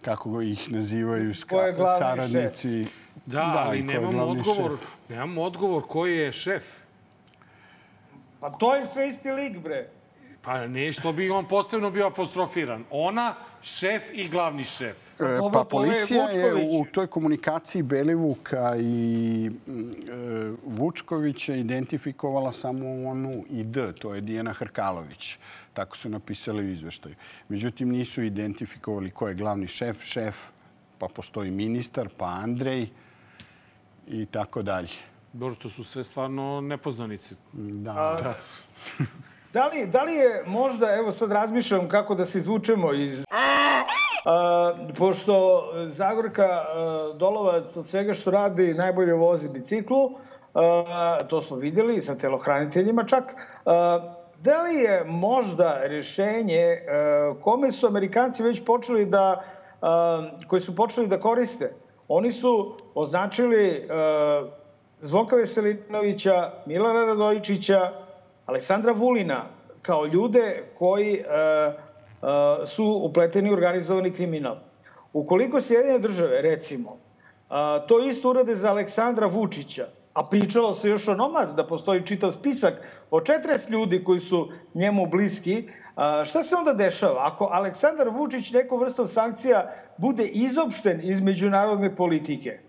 kako 0.02 0.41
ih 0.41 0.72
nazivaju 0.72 1.34
saradnici. 2.00 2.84
Šef? 2.84 2.94
Da, 3.26 3.38
da, 3.38 3.64
ali 3.68 3.82
nemamo 3.82 4.24
odgovor, 4.24 4.72
šef. 4.80 4.89
nemamo 5.10 5.41
odgovor 5.41 5.84
koji 5.88 6.18
je 6.18 6.32
šef. 6.32 6.64
Pa 8.39 8.50
to 8.50 8.76
je 8.76 8.86
sve 8.86 9.08
isti 9.08 9.32
lik, 9.32 9.58
bre. 9.58 9.88
Pa 10.41 10.68
ne, 10.68 10.94
što 10.94 11.14
bi 11.14 11.30
on 11.30 11.46
posebno 11.46 11.91
bio 11.91 12.08
apostrofiran. 12.08 12.84
Ona, 12.91 13.34
šef 13.62 14.04
i 14.14 14.28
glavni 14.30 14.64
šef. 14.64 15.22
E, 15.22 15.39
pa 15.54 15.64
policija 15.64 16.24
je 16.24 16.54
u 16.56 16.86
toj 16.91 17.08
komunikaciji 17.08 17.84
Belivuka 17.84 18.76
i 18.78 19.46
e, 19.46 19.52
Vučkovića 20.66 21.56
identifikovala 21.56 22.52
samo 22.52 23.10
onu 23.10 23.44
i 23.50 23.64
D, 23.64 23.94
to 23.94 24.16
je 24.16 24.22
Dijana 24.22 24.54
Hrkalović. 24.54 25.38
Tako 25.74 25.97
su 25.97 26.09
napisali 26.09 26.63
u 26.63 26.69
izveštaju. 26.69 27.15
Međutim, 27.49 27.89
nisu 27.89 28.24
identifikovali 28.24 29.11
ko 29.11 29.28
je 29.28 29.34
glavni 29.34 29.67
šef, 29.67 30.01
šef, 30.01 30.36
pa 30.97 31.07
postoji 31.07 31.51
ministar, 31.51 32.09
pa 32.17 32.26
Andrej 32.26 32.88
i 34.07 34.26
tako 34.26 34.61
dalje. 34.61 35.13
Dobro, 35.34 35.55
to 35.55 35.69
su 35.69 35.84
sve 35.84 36.03
stvarno 36.03 36.61
nepoznanice. 36.61 37.36
Da. 37.53 37.91
A, 37.91 38.17
da. 38.24 38.34
da, 39.53 39.67
li, 39.67 39.88
da 39.88 40.03
li 40.03 40.13
je 40.13 40.43
možda, 40.47 40.95
evo 40.95 41.11
sad 41.11 41.32
razmišljam 41.32 41.89
kako 41.89 42.15
da 42.15 42.26
se 42.26 42.38
izvučemo 42.38 42.93
iz... 42.93 43.26
A, 44.26 44.74
pošto 44.97 45.63
Zagorka 45.88 46.43
a, 46.43 47.13
Dolovac 47.19 47.78
od 47.78 47.88
svega 47.88 48.13
što 48.13 48.32
radi 48.32 48.74
najbolje 48.74 49.13
vozi 49.13 49.49
biciklu, 49.53 50.17
a, 50.53 51.17
to 51.30 51.41
smo 51.41 51.57
videli 51.57 52.01
sa 52.01 52.15
telohraniteljima 52.15 53.03
čak, 53.03 53.24
a, 53.65 54.13
Da 54.44 54.64
li 54.64 54.76
je 54.76 55.04
možda 55.06 55.80
rešenje 55.84 56.56
e, 56.56 56.82
kome 57.41 57.72
su 57.72 57.88
Amerikanci 57.88 58.44
već 58.44 58.66
počeli 58.66 59.06
da, 59.06 59.44
e, 59.82 60.48
koji 60.48 60.62
su 60.62 60.76
počeli 60.76 61.08
da 61.08 61.20
koriste? 61.20 61.74
Oni 62.08 62.32
su 62.32 62.76
označili 62.96 63.68
e, 63.68 63.84
Zvonka 65.02 65.36
Veselinovića, 65.36 66.52
Milana 66.66 67.06
Radojičića, 67.06 67.91
Aleksandra 68.46 68.91
Vulina 68.91 69.46
kao 69.82 70.06
ljude 70.06 70.64
koji 70.78 71.24
su 72.66 72.86
upleteni 73.04 73.50
u 73.50 73.54
organizovani 73.54 74.12
kriminal. 74.12 74.56
Ukoliko 75.14 75.62
Sjedinje 75.62 76.00
države, 76.00 76.41
recimo, 76.41 76.98
to 77.88 78.00
isto 78.00 78.30
urade 78.30 78.56
za 78.56 78.70
Aleksandra 78.70 79.28
Vučića, 79.28 79.88
a 80.14 80.24
pričalo 80.24 80.74
se 80.74 80.89
još 80.89 81.07
o 81.07 81.16
nomad, 81.16 81.55
da 81.55 81.68
postoji 81.68 82.05
čitav 82.05 82.32
spisak 82.32 82.74
o 83.11 83.20
40 83.20 83.72
ljudi 83.72 84.03
koji 84.03 84.20
su 84.20 84.51
njemu 84.74 85.05
bliski, 85.05 85.70
šta 86.26 86.43
se 86.43 86.55
onda 86.55 86.74
dešava? 86.74 87.28
Ako 87.28 87.49
Aleksandar 87.51 88.09
Vučić 88.09 88.51
nekom 88.51 88.80
vrstom 88.80 89.07
sankcija 89.07 89.74
bude 89.97 90.26
izopšten 90.26 90.99
iz 91.03 91.22
međunarodne 91.22 91.95
politike? 91.95 92.59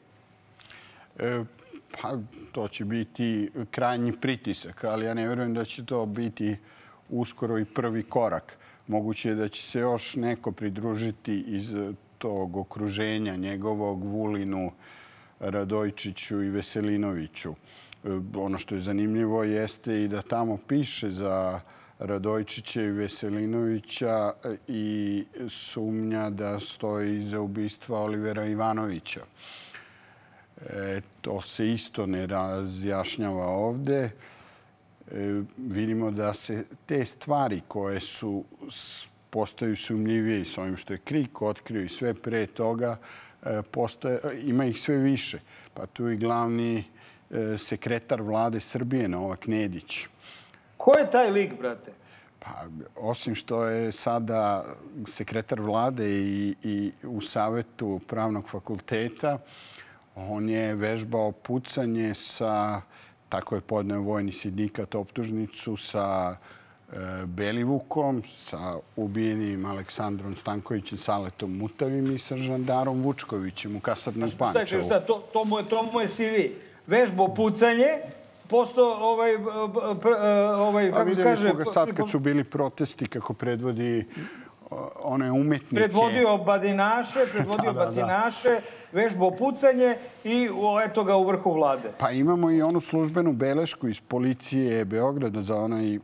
E, 1.19 1.45
pa, 2.03 2.13
to 2.53 2.69
će 2.69 2.85
biti 2.85 3.51
krajnji 3.71 4.13
pritisak, 4.13 4.85
ali 4.85 5.07
ja 5.07 5.15
ne 5.15 5.29
verujem 5.29 5.55
da 5.55 5.65
će 5.65 5.87
to 5.87 6.07
biti 6.07 6.57
uskoro 7.09 7.59
i 7.59 7.65
prvi 7.65 8.03
korak. 8.03 8.57
Moguće 8.87 9.29
je 9.29 9.35
da 9.35 9.49
će 9.49 9.63
se 9.63 9.81
još 9.81 10.17
neko 10.17 10.53
pridružiti 10.53 11.45
iz 11.47 11.75
tog 12.19 12.57
okruženja 12.57 13.37
njegovog 13.37 14.05
Vulinu, 14.05 14.73
Radojčiću 15.51 16.43
i 16.43 16.51
Veselinoviću. 16.51 17.55
ono 18.35 18.59
što 18.59 18.75
je 18.75 18.81
zanimljivo 18.81 19.45
jeste 19.45 20.03
i 20.03 20.09
da 20.09 20.23
tamo 20.23 20.59
piše 20.69 21.11
za 21.11 21.61
Radojčića 21.99 22.83
i 22.83 22.91
Veselinovića 22.91 24.33
i 24.69 25.25
sumnja 25.49 26.31
da 26.31 26.61
stoji 26.61 27.19
iza 27.19 27.41
ubistva 27.41 28.01
Olivera 28.01 28.45
Ivanovića. 28.45 29.21
E, 30.67 31.01
to 31.21 31.43
se 31.43 31.71
isto 31.71 32.07
ne 32.07 32.27
razjašnjava 32.27 33.47
ovde. 33.47 34.11
E, 35.13 35.43
vidimo 35.57 36.11
da 36.11 36.35
se 36.35 36.65
te 36.87 37.05
stvari 37.05 37.63
koje 37.69 38.01
su 38.01 38.45
postaju 39.31 39.77
sumljivije 39.77 40.45
s 40.45 40.59
ovim 40.59 40.77
što 40.77 40.93
je 40.93 40.99
Krik 40.99 41.43
otkrio 41.43 41.83
i 41.83 41.89
sve 41.89 42.15
pre 42.15 42.47
toga, 42.47 42.97
e, 43.45 43.63
postaje, 43.63 44.21
ima 44.45 44.65
ih 44.65 44.81
sve 44.81 44.97
više. 44.97 45.39
Pa 45.75 45.87
tu 45.87 46.09
i 46.09 46.17
glavni 46.17 46.85
e, 47.31 47.59
sekretar 47.59 48.23
vlade 48.23 48.61
Srbije, 48.61 49.09
Novak 49.09 49.47
Nedić. 49.47 50.07
Ko 50.77 50.99
je 50.99 51.11
taj 51.11 51.31
lik, 51.31 51.59
brate? 51.59 51.93
Pa, 52.39 52.65
osim 52.97 53.35
što 53.35 53.65
je 53.65 53.93
sada 53.93 54.65
sekretar 55.07 55.61
vlade 55.61 56.09
i, 56.11 56.55
i 56.63 56.93
u 57.03 57.21
savetu 57.21 58.01
pravnog 58.07 58.49
fakulteta, 58.49 59.39
on 60.15 60.49
je 60.49 60.75
vežbao 60.75 61.33
pucanje 61.33 62.15
sa, 62.15 62.81
tako 63.29 63.55
je 63.55 63.61
podneo 63.61 64.01
vojni 64.01 64.33
sindikat 64.33 64.95
optužnicu, 64.95 65.77
sa 65.77 66.37
Belivukom, 67.27 68.23
sa 68.37 68.77
ubijenim 68.97 69.67
Aleksandrom 69.67 70.37
Stankovićem, 70.37 70.99
Saletom 70.99 71.57
Mutavim 71.57 72.15
i 72.15 72.19
sa 72.19 72.37
žandarom 72.37 73.03
Vučkovićem 73.03 73.77
u 73.77 73.81
kasarnom 73.81 74.31
Pančevu. 74.39 74.85
Šta, 74.87 75.01
to, 75.01 75.25
to, 75.33 75.45
mu 75.45 75.59
je, 75.59 75.65
to 75.65 75.83
mu 75.83 76.01
je 76.01 76.09
CV. 76.09 76.55
Vežbo 76.87 77.29
pucanje, 77.35 77.89
posto 78.49 78.85
ovaj, 78.85 79.35
ovaj 80.57 80.91
kako 80.93 81.11
A 81.11 81.23
kaže... 81.23 81.49
smo 81.49 81.55
ga 81.55 81.65
sad 81.65 81.93
kad 81.97 82.11
su 82.11 82.19
bili 82.19 82.45
protesti 82.45 83.07
kako 83.07 83.35
predvodi 83.35 84.05
one 85.03 85.33
umetnike. 85.33 85.75
Predvodio 85.75 86.39
badinaše, 86.39 87.27
predvodio 87.33 87.73
da, 87.79 87.85
da, 87.85 87.91
da. 87.91 88.61
vežbo 88.93 89.31
pucanje 89.31 89.97
i 90.25 90.49
o, 90.63 90.81
eto 90.81 91.05
ga 91.05 91.17
u 91.17 91.27
vrhu 91.27 91.53
vlade. 91.53 91.91
Pa 91.99 92.11
imamo 92.11 92.51
i 92.51 92.63
onu 92.63 92.81
službenu 92.81 93.33
belešku 93.33 93.89
iz 93.89 94.01
policije 94.01 94.85
Beograda 94.85 95.43
za 95.43 95.57
onaj, 95.57 95.99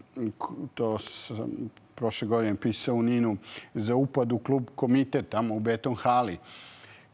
to 0.74 0.98
sam 0.98 1.70
prošle 1.94 2.28
godine 2.28 2.56
pisao 2.56 2.94
u 2.94 3.02
Ninu, 3.02 3.36
za 3.74 3.94
upad 3.94 4.32
u 4.32 4.38
klub 4.38 4.64
komitet 4.74 5.28
tamo 5.28 5.54
u 5.54 5.60
Beton 5.60 5.94
hali 5.94 6.38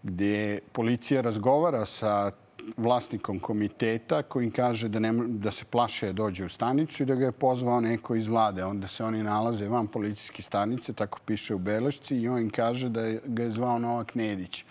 gdje 0.02 0.60
policija 0.72 1.20
razgovara 1.20 1.84
sa 1.84 2.30
vlasnikom 2.76 3.40
komiteta 3.40 4.22
koji 4.22 4.50
kaže 4.50 4.88
da, 4.88 4.98
ne, 4.98 5.12
da 5.28 5.50
se 5.50 5.64
plaše 5.64 6.06
da 6.06 6.12
dođe 6.12 6.44
u 6.44 6.48
stanicu 6.48 7.02
i 7.02 7.06
da 7.06 7.14
ga 7.14 7.24
je 7.24 7.32
pozvao 7.32 7.80
neko 7.80 8.14
iz 8.14 8.28
vlade. 8.28 8.64
Onda 8.64 8.86
se 8.86 9.04
oni 9.04 9.22
nalaze 9.22 9.68
van 9.68 9.86
policijske 9.86 10.42
stanice, 10.42 10.92
tako 10.92 11.18
piše 11.26 11.54
u 11.54 11.58
Belešci, 11.58 12.16
i 12.16 12.28
on 12.28 12.38
im 12.38 12.50
kaže 12.50 12.88
da 12.88 13.00
je, 13.00 13.20
ga 13.24 13.42
je 13.42 13.50
zvao 13.50 13.78
Novak 13.78 14.14
Nedić, 14.14 14.64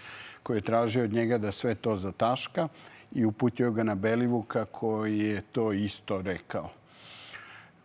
koji 0.43 0.57
je 0.57 0.61
tražio 0.61 1.03
od 1.03 1.13
njega 1.13 1.37
da 1.37 1.51
sve 1.51 1.75
to 1.75 1.95
zataška 1.95 2.67
i 3.11 3.25
uputio 3.25 3.71
ga 3.71 3.83
na 3.83 3.95
Belivuka 3.95 4.65
koji 4.65 5.19
je 5.19 5.41
to 5.41 5.73
isto 5.73 6.21
rekao. 6.21 6.69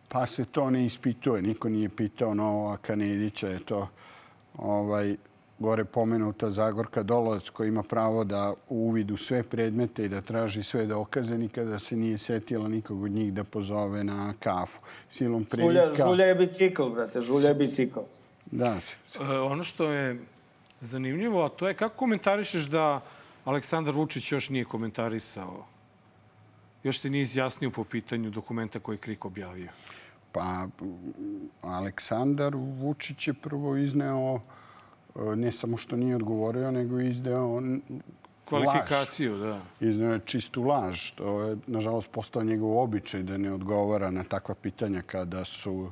Pa 0.09 0.27
se 0.27 0.45
to 0.45 0.71
ne 0.71 0.85
ispituje. 0.85 1.43
Niko 1.43 1.69
nije 1.69 1.89
pitao 1.89 2.35
Novaka 2.35 2.97
Nedića. 2.97 3.49
Je 3.49 3.59
to 3.59 3.89
ovaj, 4.59 5.17
gore 5.61 5.85
pomenuta 5.85 6.51
Zagorka 6.51 7.03
Dolovac 7.03 7.49
koja 7.49 7.69
ima 7.69 7.83
pravo 7.83 8.25
da 8.25 8.55
uvidu 8.69 9.17
sve 9.17 9.43
predmete 9.43 10.05
i 10.05 10.09
da 10.09 10.21
traži 10.21 10.63
sve 10.63 10.87
dokaze 10.87 11.39
nikada 11.39 11.79
se 11.79 11.97
nije 11.97 12.19
setila 12.19 12.69
nikog 12.69 13.03
od 13.03 13.11
njih 13.11 13.33
da 13.33 13.45
pozove 13.45 14.05
na 14.05 14.35
kafu. 14.39 14.81
Silom 15.11 15.45
prilika... 15.45 15.91
Žulja, 15.91 16.07
žulja 16.07 16.25
je 16.25 16.35
bicikl, 16.35 16.83
brate, 16.83 17.21
žulja 17.21 17.49
je 17.49 17.55
bicikl. 17.55 18.01
Da. 18.51 18.81
Se, 18.81 18.95
se. 19.07 19.19
E, 19.23 19.39
ono 19.39 19.65
što 19.65 19.85
je 19.93 20.21
zanimljivo, 20.81 21.45
a 21.45 21.49
to 21.49 21.69
je 21.69 21.75
kako 21.75 21.97
komentarišeš 21.97 22.65
da 22.65 23.01
Aleksandar 23.45 23.95
Vučić 23.95 24.33
još 24.33 24.51
nije 24.51 24.65
komentarisao, 24.65 25.67
još 26.83 27.01
se 27.01 27.11
nije 27.11 27.23
izjasnio 27.23 27.71
po 27.71 27.85
pitanju 27.85 28.31
dokumenta 28.31 28.79
koji 28.79 28.97
je 28.97 29.01
Krik 29.01 29.25
objavio? 29.25 29.69
Pa, 30.33 30.67
Aleksandar 31.63 32.53
Vučić 32.57 33.29
je 33.29 33.35
prvo 33.35 33.77
izneo 33.77 34.41
ne 35.37 35.53
samo 35.53 35.77
što 35.77 35.97
nije 35.97 36.17
odgovorio, 36.17 36.71
nego 36.71 37.01
izdeo 37.01 37.63
kvalifikaciju, 38.45 39.33
laž. 39.33 39.41
da. 39.41 39.87
Izneo 39.87 40.13
je 40.13 40.21
čistu 40.25 40.63
laž, 40.63 40.97
što 40.97 41.43
je, 41.43 41.57
nažalost, 41.67 42.11
postao 42.11 42.45
njegov 42.45 42.79
običaj 42.79 43.23
da 43.23 43.39
ne 43.39 43.53
odgovara 43.53 44.11
na 44.11 44.25
takva 44.25 44.55
pitanja 44.55 45.03
kada 45.03 45.45
su 45.45 45.91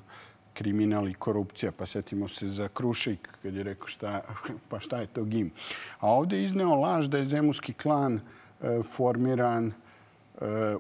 kriminal 0.55 1.09
i 1.09 1.15
korupcija. 1.15 1.73
Pa 1.73 1.87
setimo 1.87 2.29
se 2.29 2.49
za 2.49 2.69
Krušik, 2.69 3.29
kad 3.43 3.55
je 3.55 3.63
rekao 3.63 3.87
šta, 3.87 4.23
pa 4.69 4.81
šta 4.81 5.01
je 5.01 5.07
to 5.07 5.25
GIM. 5.25 5.51
A 6.01 6.11
ovde 6.13 6.37
je 6.37 6.45
izneo 6.45 6.75
laž 6.75 7.07
da 7.07 7.19
je 7.19 7.25
Zemuski 7.25 7.73
klan 7.73 8.21
e, 8.21 8.83
formiran 8.83 9.73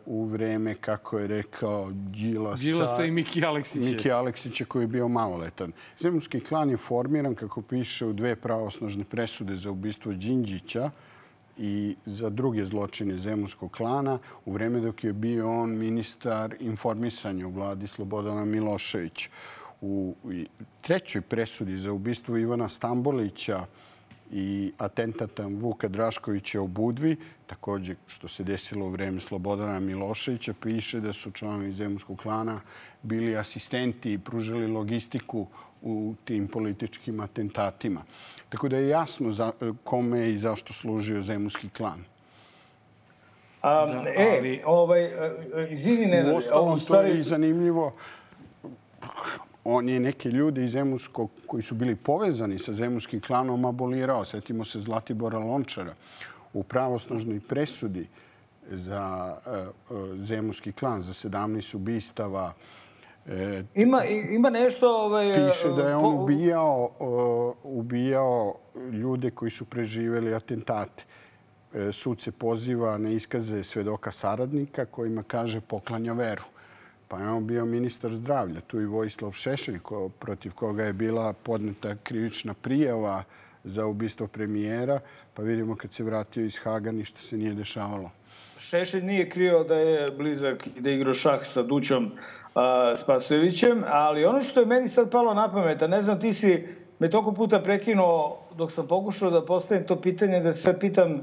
u 0.06 0.24
vreme, 0.24 0.74
kako 0.74 1.18
je 1.18 1.26
rekao, 1.26 1.90
Đilasa, 1.92 2.62
Đilasa 2.62 3.04
i 3.04 3.10
Miki 3.10 3.44
Aleksića. 3.44 3.96
Miki 3.96 4.10
Aleksića 4.10 4.64
koji 4.64 4.82
je 4.82 4.86
bio 4.86 5.08
maloletan. 5.08 5.72
Zemunski 5.98 6.40
klan 6.40 6.70
je 6.70 6.76
formiran, 6.76 7.34
kako 7.34 7.62
piše, 7.62 8.06
u 8.06 8.12
dve 8.12 8.36
pravosnožne 8.36 9.04
presude 9.04 9.56
za 9.56 9.70
ubistvo 9.70 10.12
Đinđića 10.12 10.90
i 11.58 11.96
za 12.04 12.30
druge 12.30 12.64
zločine 12.64 13.18
Zemunskog 13.18 13.72
klana 13.72 14.18
u 14.44 14.52
vreme 14.52 14.80
dok 14.80 15.04
je 15.04 15.12
bio 15.12 15.60
on 15.60 15.70
ministar 15.70 16.54
informisanja 16.60 17.46
u 17.46 17.50
vladi 17.50 17.86
Slobodana 17.86 18.44
Milošević. 18.44 19.28
U 19.80 20.14
trećoj 20.80 21.22
presudi 21.22 21.78
za 21.78 21.92
ubistvo 21.92 22.36
Ivana 22.36 22.68
Stambolića 22.68 23.66
i 24.30 24.72
atentata 24.78 25.46
Vuka 25.46 25.88
Draškovića 25.88 26.60
u 26.60 26.66
Budvi, 26.66 27.16
takođe 27.46 27.94
što 28.06 28.28
se 28.28 28.44
desilo 28.44 28.86
u 28.86 28.90
vreme 28.90 29.20
Slobodana 29.20 29.80
Miloševića, 29.80 30.54
piše 30.62 31.00
da 31.00 31.12
su 31.12 31.30
članovi 31.30 31.72
Zemunskog 31.72 32.18
klana 32.18 32.60
bili 33.02 33.36
asistenti 33.36 34.12
i 34.12 34.18
pružili 34.18 34.66
logistiku 34.66 35.46
u 35.82 36.14
tim 36.24 36.48
političkim 36.48 37.20
atentatima. 37.20 38.02
Tako 38.48 38.68
da 38.68 38.76
je 38.76 38.88
jasno 38.88 39.32
za, 39.32 39.52
kome 39.84 40.30
i 40.30 40.38
zašto 40.38 40.72
služio 40.72 41.22
Zemunski 41.22 41.68
klan. 41.68 42.04
A, 43.60 43.86
da, 43.86 44.04
e, 44.16 44.36
ali... 44.38 44.62
ovaj, 44.66 45.04
e, 45.04 45.68
izvini, 45.70 46.06
ne, 46.06 46.32
U 46.32 46.36
ostalom, 46.36 46.80
to 46.80 47.00
je 47.02 47.18
i 47.18 47.22
zanimljivo 47.22 47.92
on 49.70 49.88
je 49.88 50.00
neke 50.00 50.30
ljude 50.30 50.64
iz 50.64 50.72
Zemunskog, 50.72 51.30
koji 51.46 51.62
su 51.62 51.74
bili 51.74 51.96
povezani 51.96 52.58
sa 52.58 52.72
Zemunskim 52.72 53.20
klanom, 53.20 53.64
abolirao. 53.64 54.24
Setimo 54.24 54.64
se 54.64 54.80
Zlatibora 54.80 55.38
Lončara 55.38 55.94
u 56.52 56.62
pravosnožnoj 56.62 57.40
presudi 57.48 58.06
za 58.70 59.36
uh, 59.90 59.96
Zemunski 60.16 60.72
klan, 60.72 61.02
za 61.02 61.12
17 61.12 61.76
ubistava. 61.76 62.52
E, 63.26 63.62
ima, 63.74 64.04
ima 64.04 64.50
nešto... 64.50 64.88
Ovaj, 64.88 65.34
piše 65.34 65.68
da 65.68 65.88
je 65.88 65.96
on 65.96 66.22
ubijao, 66.22 66.90
ubijao 67.62 68.54
ljude 68.92 69.30
koji 69.30 69.50
su 69.50 69.64
preživeli 69.64 70.34
atentate. 70.34 71.04
E, 71.74 71.92
sud 71.92 72.20
se 72.20 72.32
poziva 72.32 72.98
na 72.98 73.10
iskaze 73.10 73.62
svedoka 73.62 74.10
saradnika 74.10 74.84
kojima 74.84 75.22
kaže 75.22 75.60
poklanja 75.60 76.12
veru. 76.12 76.42
Pa 77.08 77.18
je 77.18 77.30
on 77.30 77.46
bio 77.46 77.64
ministar 77.64 78.12
zdravlja. 78.12 78.60
Tu 78.60 78.80
i 78.80 78.86
Vojislav 78.86 79.32
Šešelj, 79.32 79.78
ko, 79.78 80.08
protiv 80.08 80.54
koga 80.54 80.84
je 80.84 80.92
bila 80.92 81.32
podneta 81.32 81.94
krivična 82.02 82.54
prijava 82.54 83.22
za 83.64 83.86
ubistvo 83.86 84.26
premijera. 84.26 85.00
Pa 85.34 85.42
vidimo 85.42 85.76
kad 85.76 85.92
se 85.92 86.04
vratio 86.04 86.44
iz 86.44 86.58
Haga, 86.58 86.92
ništa 86.92 87.20
se 87.20 87.36
nije 87.36 87.54
dešavalo. 87.54 88.10
Šešelj 88.58 89.02
nije 89.02 89.30
krio 89.30 89.64
da 89.64 89.74
je 89.74 90.10
blizak 90.10 90.66
i 90.76 90.80
da 90.80 90.90
igra 90.90 91.14
šah 91.14 91.40
sa 91.42 91.62
Dućom 91.62 92.10
a, 92.54 92.96
Spasojevićem, 92.96 93.84
ali 93.86 94.24
ono 94.24 94.40
što 94.40 94.60
je 94.60 94.66
meni 94.66 94.88
sad 94.88 95.10
palo 95.10 95.34
na 95.34 95.52
pamet, 95.52 95.82
a 95.82 95.86
ne 95.86 96.02
znam, 96.02 96.20
ti 96.20 96.32
si 96.32 96.68
me 96.98 97.10
toliko 97.10 97.32
puta 97.32 97.62
prekinuo 97.62 98.38
dok 98.56 98.72
sam 98.72 98.86
pokušao 98.86 99.30
da 99.30 99.44
postavim 99.44 99.86
to 99.86 100.00
pitanje, 100.00 100.40
da 100.40 100.54
se 100.54 100.78
pitam 100.80 101.22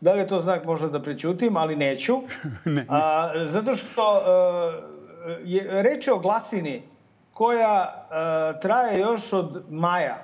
da 0.00 0.12
li 0.12 0.20
je 0.20 0.26
to 0.26 0.38
znak 0.38 0.64
možda 0.64 0.88
da 0.88 1.02
prećutim, 1.02 1.56
ali 1.56 1.76
neću. 1.76 2.16
ne. 2.64 2.86
A, 2.88 3.32
zato 3.44 3.74
što 3.74 4.02
a, 4.02 4.93
je 5.44 5.82
reč 5.82 6.08
o 6.08 6.18
glasini 6.18 6.82
koja 7.32 7.94
uh, 7.94 8.60
traje 8.60 9.00
još 9.00 9.32
od 9.32 9.64
maja. 9.70 10.16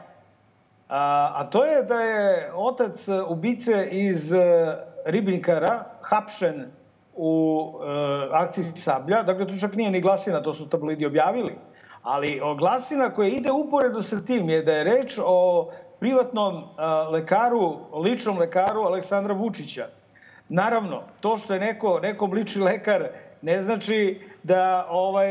A, 0.89 1.33
a 1.35 1.51
to 1.51 1.65
je 1.65 1.83
da 1.83 2.01
je 2.01 2.53
otac 2.55 3.09
ubice 3.29 3.89
iz 3.91 4.33
uh, 4.33 4.41
Ribnikara 5.05 5.85
hapšen 6.03 6.67
u 7.15 7.63
uh, 7.75 7.83
akciji 8.33 8.65
Sablja. 8.65 9.23
Dakle, 9.23 9.47
to 9.47 9.55
čak 9.61 9.75
nije 9.75 9.91
ni 9.91 10.01
glasina, 10.01 10.43
to 10.43 10.55
su 10.55 10.69
tabloidi 10.69 11.07
objavili. 11.07 11.55
Ali 12.03 12.41
o 12.41 12.55
glasina 12.55 13.11
koja 13.11 13.29
ide 13.29 13.53
uporedo 13.53 14.03
sa 14.03 14.21
tim 14.25 14.49
je 14.51 14.63
da 14.63 14.73
je 14.73 14.85
reč 14.85 15.19
o 15.25 15.71
privatnom 16.01 16.57
uh, 16.57 16.63
lekaru, 17.13 17.79
ličnom 18.03 18.39
lekaru 18.39 18.81
Aleksandra 18.81 19.35
Vučića. 19.35 19.87
Naravno, 20.49 21.03
to 21.21 21.37
što 21.37 21.55
je 21.55 21.61
neko, 21.61 22.01
nekom 22.01 22.33
lični 22.33 22.63
lekar 22.63 23.09
ne 23.43 23.63
znači 23.63 24.21
da 24.43 24.87
ovaj, 24.91 25.29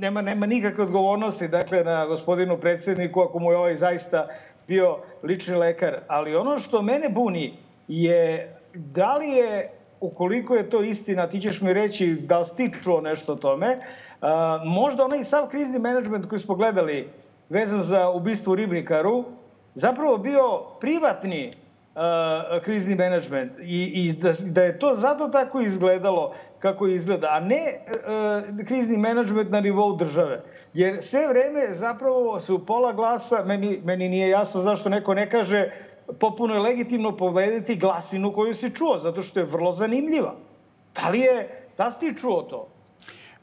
nema, 0.00 0.22
nema 0.22 0.46
nikakve 0.46 0.84
odgovornosti 0.84 1.48
dakle, 1.48 1.84
na 1.84 2.06
gospodinu 2.06 2.58
predsedniku 2.58 3.20
ako 3.20 3.38
mu 3.38 3.50
je 3.50 3.56
ovaj 3.56 3.76
zaista 3.76 4.28
bio 4.68 4.98
lični 5.22 5.54
lekar. 5.54 5.96
Ali 6.08 6.36
ono 6.36 6.58
što 6.58 6.82
mene 6.82 7.08
buni 7.08 7.54
je 7.88 8.54
da 8.74 9.16
li 9.16 9.28
je, 9.28 9.70
ukoliko 10.00 10.54
je 10.54 10.70
to 10.70 10.82
istina, 10.82 11.28
ti 11.28 11.40
ćeš 11.40 11.60
mi 11.60 11.72
reći 11.72 12.14
da 12.14 12.38
li 12.38 12.46
ti 12.56 12.70
čuo 12.82 13.00
nešto 13.00 13.32
o 13.32 13.36
tome, 13.36 13.76
a, 14.20 14.62
možda 14.64 15.04
onaj 15.04 15.24
sav 15.24 15.48
krizni 15.48 15.78
menadžment 15.78 16.28
koji 16.28 16.38
smo 16.38 16.54
gledali 16.54 17.08
vezan 17.48 17.80
za 17.80 18.10
ubistvo 18.10 18.54
Ribnikaru, 18.54 19.24
zapravo 19.74 20.18
bio 20.18 20.60
privatni 20.80 21.50
krizni 22.64 22.94
menadžment 22.94 23.52
i, 23.60 23.84
i 23.84 24.12
da, 24.12 24.32
da 24.44 24.62
je 24.62 24.78
to 24.78 24.94
zato 24.94 25.28
tako 25.28 25.60
izgledalo 25.60 26.34
kako 26.58 26.88
izgleda, 26.88 27.28
a 27.30 27.40
ne 27.40 27.80
uh, 27.80 28.66
krizni 28.66 28.96
menadžment 28.96 29.50
na 29.50 29.60
nivou 29.60 29.96
države. 29.96 30.42
Jer 30.74 31.02
sve 31.02 31.28
vreme 31.28 31.74
zapravo 31.74 32.40
se 32.40 32.52
u 32.52 32.66
pola 32.66 32.92
glasa, 32.92 33.44
meni, 33.44 33.80
meni 33.84 34.08
nije 34.08 34.28
jasno 34.28 34.60
zašto 34.60 34.88
neko 34.88 35.14
ne 35.14 35.30
kaže 35.30 35.70
popuno 36.20 36.54
je 36.54 36.60
legitimno 36.60 37.16
povedeti 37.16 37.76
glasinu 37.76 38.32
koju 38.32 38.54
si 38.54 38.74
čuo, 38.74 38.98
zato 38.98 39.22
što 39.22 39.40
je 39.40 39.46
vrlo 39.46 39.72
zanimljiva. 39.72 40.34
Da 40.94 41.08
li 41.08 41.18
je, 41.18 41.66
da 41.78 41.90
si 41.90 42.00
ti 42.00 42.16
čuo 42.20 42.42
to? 42.42 42.68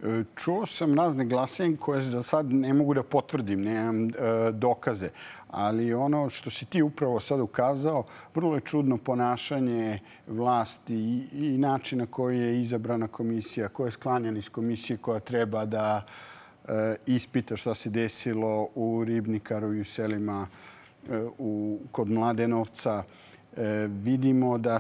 E, 0.04 0.24
čuo 0.36 0.66
sam 0.66 0.96
razne 0.96 1.26
glasine 1.26 1.78
koje 1.78 2.02
za 2.02 2.24
sad 2.24 2.52
ne 2.52 2.74
mogu 2.74 2.94
da 2.94 3.04
potvrdim, 3.04 3.62
nemam 3.62 4.08
e, 4.08 4.12
dokaze. 4.52 5.10
Ali 5.50 5.94
ono 5.94 6.30
što 6.30 6.50
si 6.50 6.66
ti 6.66 6.82
upravo 6.82 7.20
sad 7.20 7.40
ukazao, 7.40 8.04
vrlo 8.36 8.56
je 8.56 8.62
čudno 8.62 8.98
ponašanje 8.98 10.00
vlasti 10.28 10.96
i, 10.96 11.28
i 11.34 12.06
koji 12.12 12.40
je 12.40 12.62
izabrana 12.62 13.08
komisija, 13.08 13.70
koja 13.70 13.88
je 13.88 13.92
sklanjena 13.92 14.40
iz 14.40 14.50
komisije 14.50 14.98
koja 14.98 15.20
treba 15.20 15.66
da 15.66 16.06
e, 16.68 16.96
ispita 17.06 17.56
šta 17.56 17.74
se 17.74 17.90
desilo 17.90 18.68
u 18.76 19.04
Ribnikaru 19.04 19.74
i 19.74 19.82
u 19.82 19.86
selima 19.86 20.48
e, 21.10 21.26
u, 21.38 21.80
kod 21.92 22.10
Mladenovca. 22.10 23.04
E, 23.58 23.88
vidimo 23.88 24.58
da 24.58 24.80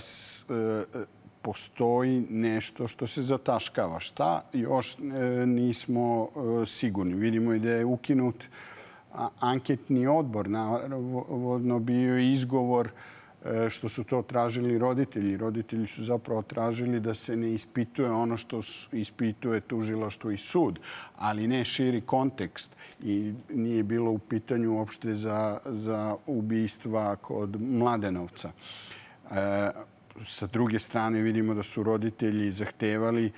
postoji 1.41 2.25
nešto 2.29 2.87
što 2.87 3.07
se 3.07 3.21
zataškava. 3.23 3.99
Šta? 3.99 4.41
Još 4.53 4.97
nismo 5.45 6.29
sigurni. 6.65 7.13
Vidimo 7.13 7.53
i 7.53 7.59
da 7.59 7.69
je 7.69 7.85
ukinut 7.85 8.43
anketni 9.39 10.07
odbor. 10.07 10.49
Navodno 10.49 11.79
bio 11.79 12.17
je 12.17 12.31
izgovor 12.33 12.89
e, 13.45 13.69
što 13.69 13.89
su 13.89 14.03
to 14.03 14.21
tražili 14.21 14.77
roditelji. 14.77 15.37
Roditelji 15.37 15.87
su 15.87 16.03
zapravo 16.03 16.41
tražili 16.41 16.99
da 16.99 17.13
se 17.13 17.35
ne 17.35 17.53
ispituje 17.53 18.11
ono 18.11 18.37
što 18.37 18.61
ispituje 18.91 19.61
tužilaštvo 19.61 20.31
i 20.31 20.37
sud, 20.37 20.79
ali 21.15 21.47
ne 21.47 21.65
širi 21.65 22.01
kontekst. 22.01 22.75
I 23.03 23.33
nije 23.49 23.83
bilo 23.83 24.11
u 24.11 24.19
pitanju 24.19 24.73
uopšte 24.73 25.15
za, 25.15 25.59
za 25.65 26.15
ubistva 26.27 27.15
kod 27.15 27.61
Mladenovca. 27.61 28.51
E, 29.31 29.71
sa 30.25 30.47
druge 30.47 30.79
strane 30.79 31.21
vidimo 31.21 31.53
da 31.53 31.63
su 31.63 31.83
roditelji 31.83 32.51
zahtevali 32.51 33.31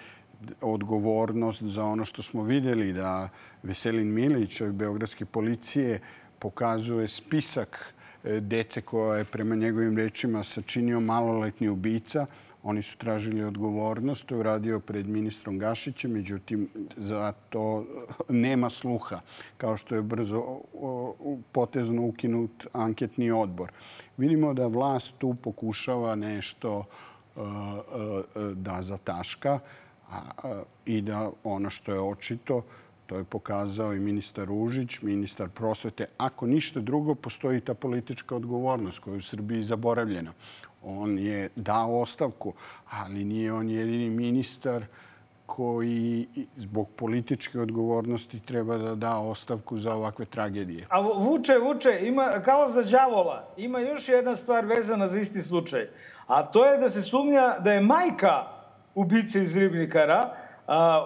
odgovornost 0.62 1.64
za 1.64 1.84
ono 1.84 2.06
što 2.06 2.24
smo 2.24 2.44
videli, 2.44 2.94
da 2.94 3.30
Veselin 3.64 4.14
Milić 4.14 4.62
od 4.62 4.74
Beogradske 4.74 5.26
policije 5.26 6.00
pokazuje 6.40 7.08
spisak 7.08 7.94
e, 8.24 8.40
dece 8.40 8.82
koja 8.82 9.18
je 9.18 9.26
prema 9.26 9.56
njegovim 9.56 9.98
rečima 9.98 10.44
sačinio 10.44 11.00
maloletni 11.00 11.70
ubica. 11.70 12.26
Oni 12.64 12.82
su 12.82 12.98
tražili 12.98 13.44
odgovornost, 13.44 14.26
to 14.26 14.36
je 14.36 14.40
uradio 14.40 14.80
pred 14.80 15.08
ministrom 15.08 15.60
Gašićem, 15.60 16.12
međutim 16.12 16.68
za 16.98 17.34
to 17.50 17.86
nema 18.30 18.70
sluha, 18.70 19.20
kao 19.58 19.78
što 19.78 19.96
je 19.96 20.02
brzo 20.02 20.60
potezno 21.52 22.06
ukinut 22.06 22.68
anketni 22.74 23.32
odbor. 23.32 23.72
Vidimo 24.18 24.54
da 24.54 24.68
vlast 24.68 25.14
tu 25.18 25.36
pokušava 25.44 26.16
nešto 26.16 26.84
e, 26.84 27.42
e, 27.42 28.54
da 28.54 28.82
zataška 28.82 29.60
i 30.86 31.02
da 31.02 31.30
ono 31.44 31.70
što 31.70 31.92
je 31.92 32.00
očito, 32.00 32.62
to 33.06 33.18
je 33.18 33.24
pokazao 33.24 33.94
i 33.94 34.00
ministar 34.00 34.48
Ružić, 34.48 35.02
ministar 35.02 35.50
prosvete. 35.50 36.06
Ako 36.18 36.48
ništa 36.48 36.80
drugo, 36.80 37.16
postoji 37.16 37.62
ta 37.62 37.74
politička 37.74 38.36
odgovornost 38.36 39.00
koja 39.00 39.14
je 39.14 39.18
u 39.18 39.22
Srbiji 39.22 39.64
zaboravljena. 39.64 40.34
On 40.84 41.18
je 41.20 41.50
dao 41.56 42.00
ostavku, 42.00 42.54
ali 42.90 43.24
nije 43.26 43.54
on 43.54 43.70
jedini 43.70 44.10
ministar 44.10 44.86
koji 45.46 46.28
zbog 46.56 46.90
političke 46.96 47.60
odgovornosti 47.60 48.40
treba 48.40 48.78
da 48.78 48.96
da 48.96 49.18
ostavku 49.18 49.78
za 49.78 49.94
ovakve 49.94 50.26
tragedije. 50.26 50.86
A 50.90 51.00
vuče, 51.02 51.58
vuče, 51.58 52.00
ima, 52.02 52.32
kao 52.46 52.68
za 52.68 52.84
đavola, 52.84 53.48
ima 53.58 53.80
još 53.80 54.10
jedna 54.10 54.36
stvar 54.36 54.66
vezana 54.66 55.08
za 55.08 55.20
isti 55.20 55.42
slučaj. 55.42 55.88
A 56.28 56.44
to 56.46 56.66
je 56.66 56.78
da 56.78 56.90
se 56.90 57.02
sumnja 57.02 57.56
da 57.60 57.74
je 57.74 57.82
majka 57.82 58.59
ubice 59.02 59.42
iz 59.42 59.58
Ribnikara 59.58 60.36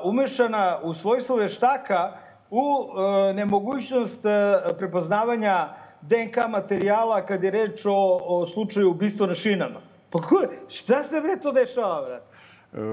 umešana 0.03 0.79
u 0.83 0.93
svojstvo 0.93 1.35
veštaka 1.35 2.17
u 2.49 2.61
e, 2.61 3.33
nemogućnost 3.33 4.25
e, 4.25 4.29
prepoznavanja 4.77 5.69
DNK 6.01 6.37
materijala 6.49 7.25
kad 7.25 7.43
je 7.43 7.51
reč 7.51 7.85
o, 7.85 8.19
o 8.25 8.47
slučaju 8.47 8.91
ubistva 8.91 9.27
na 9.27 9.33
šinama. 9.33 9.79
Pa 10.09 10.21
ko, 10.21 10.41
šta 10.69 11.03
se 11.03 11.21
bre 11.21 11.39
to 11.39 11.51
dešava, 11.51 12.01
brate? 12.01 12.25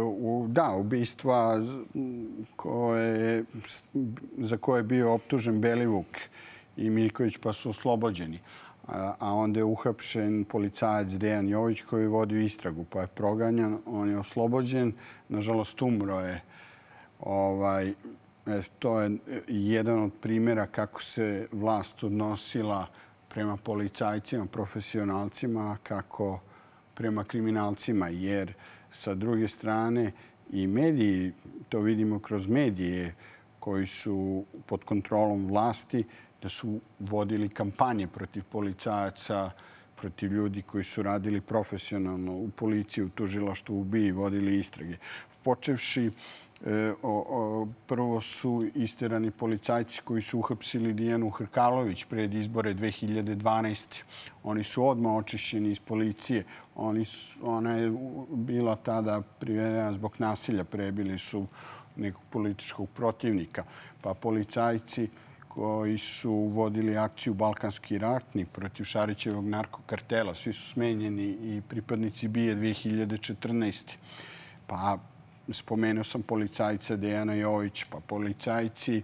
U, 0.04 0.46
da, 0.48 0.70
ubistva 0.76 1.60
koje, 2.56 3.44
za 4.38 4.56
koje 4.56 4.78
je 4.78 4.82
bio 4.82 5.14
optužen 5.14 5.60
Belivuk 5.60 6.06
i 6.76 6.90
Miljković 6.90 7.36
pa 7.36 7.52
su 7.52 7.70
oslobođeni. 7.70 8.38
A, 8.92 9.34
onda 9.34 9.60
je 9.60 9.64
uhapšen 9.64 10.44
policajac 10.44 11.08
Dejan 11.08 11.48
Jović 11.48 11.82
koji 11.82 12.02
je 12.02 12.08
vodio 12.08 12.40
istragu 12.40 12.84
pa 12.84 13.00
je 13.00 13.06
proganjan. 13.06 13.78
On 13.86 14.10
je 14.10 14.18
oslobođen. 14.18 14.92
Nažalost, 15.28 15.82
umro 15.82 16.20
je. 16.20 16.42
Ovaj, 17.20 17.88
e, 17.88 17.94
to 18.78 19.00
je 19.00 19.18
jedan 19.48 20.02
od 20.02 20.12
primjera 20.20 20.66
kako 20.66 21.02
se 21.02 21.48
vlast 21.52 22.04
odnosila 22.04 22.86
prema 23.28 23.56
policajcima, 23.56 24.46
profesionalcima, 24.46 25.76
kako 25.82 26.40
prema 26.94 27.24
kriminalcima. 27.24 28.08
Jer 28.08 28.54
sa 28.90 29.14
druge 29.14 29.48
strane 29.48 30.12
i 30.50 30.66
mediji, 30.66 31.32
to 31.68 31.80
vidimo 31.80 32.18
kroz 32.18 32.46
medije 32.48 33.14
koji 33.60 33.86
su 33.86 34.44
pod 34.66 34.84
kontrolom 34.84 35.46
vlasti, 35.46 36.04
da 36.42 36.48
su 36.48 36.80
vodili 36.98 37.48
kampanje 37.48 38.06
protiv 38.06 38.42
policajaca, 38.50 39.50
protiv 39.96 40.32
ljudi 40.32 40.62
koji 40.62 40.84
su 40.84 41.02
radili 41.02 41.40
profesionalno 41.40 42.32
u 42.32 42.48
policiji, 42.56 43.04
u 43.04 43.08
tužilaštvu, 43.08 43.80
u 43.80 43.84
BII, 43.84 44.12
vodili 44.12 44.58
istrage. 44.58 44.96
Počevši 45.42 46.10
E, 46.66 46.92
o, 47.02 47.24
o, 47.28 47.68
prvo 47.86 48.20
su 48.20 48.70
istirani 48.74 49.30
policajci 49.30 50.00
koji 50.04 50.22
su 50.22 50.38
uhapsili 50.38 50.92
Dijanu 50.92 51.30
Hrkalović 51.30 52.04
pred 52.04 52.34
izbore 52.34 52.74
2012. 52.74 54.02
Oni 54.42 54.64
su 54.64 54.88
odmah 54.88 55.12
očišćeni 55.12 55.70
iz 55.70 55.80
policije. 55.80 56.44
Oni 56.74 57.04
su, 57.04 57.38
ona 57.42 57.72
je 57.72 57.92
bila 58.30 58.76
tada 58.76 59.22
privedena 59.38 59.92
zbog 59.92 60.14
nasilja. 60.18 60.64
Prebili 60.64 61.18
su 61.18 61.46
nekog 61.96 62.22
političkog 62.30 62.88
protivnika. 62.88 63.64
Pa 64.00 64.14
policajci 64.14 65.08
koji 65.54 65.98
su 65.98 66.32
vodili 66.32 66.96
akciju 66.96 67.34
Balkanski 67.34 67.98
ratni 67.98 68.44
protiv 68.44 68.84
Šarićevog 68.84 69.44
narkokartela. 69.44 70.34
Svi 70.34 70.52
su 70.52 70.70
smenjeni 70.70 71.24
i 71.24 71.62
pripadnici 71.68 72.28
BIE 72.28 72.54
2014. 72.54 73.90
Pa 74.66 74.98
spomenuo 75.52 76.04
sam 76.04 76.22
policajca 76.22 76.96
Dejana 76.96 77.34
Jović, 77.34 77.84
pa 77.90 78.00
policajci 78.06 79.02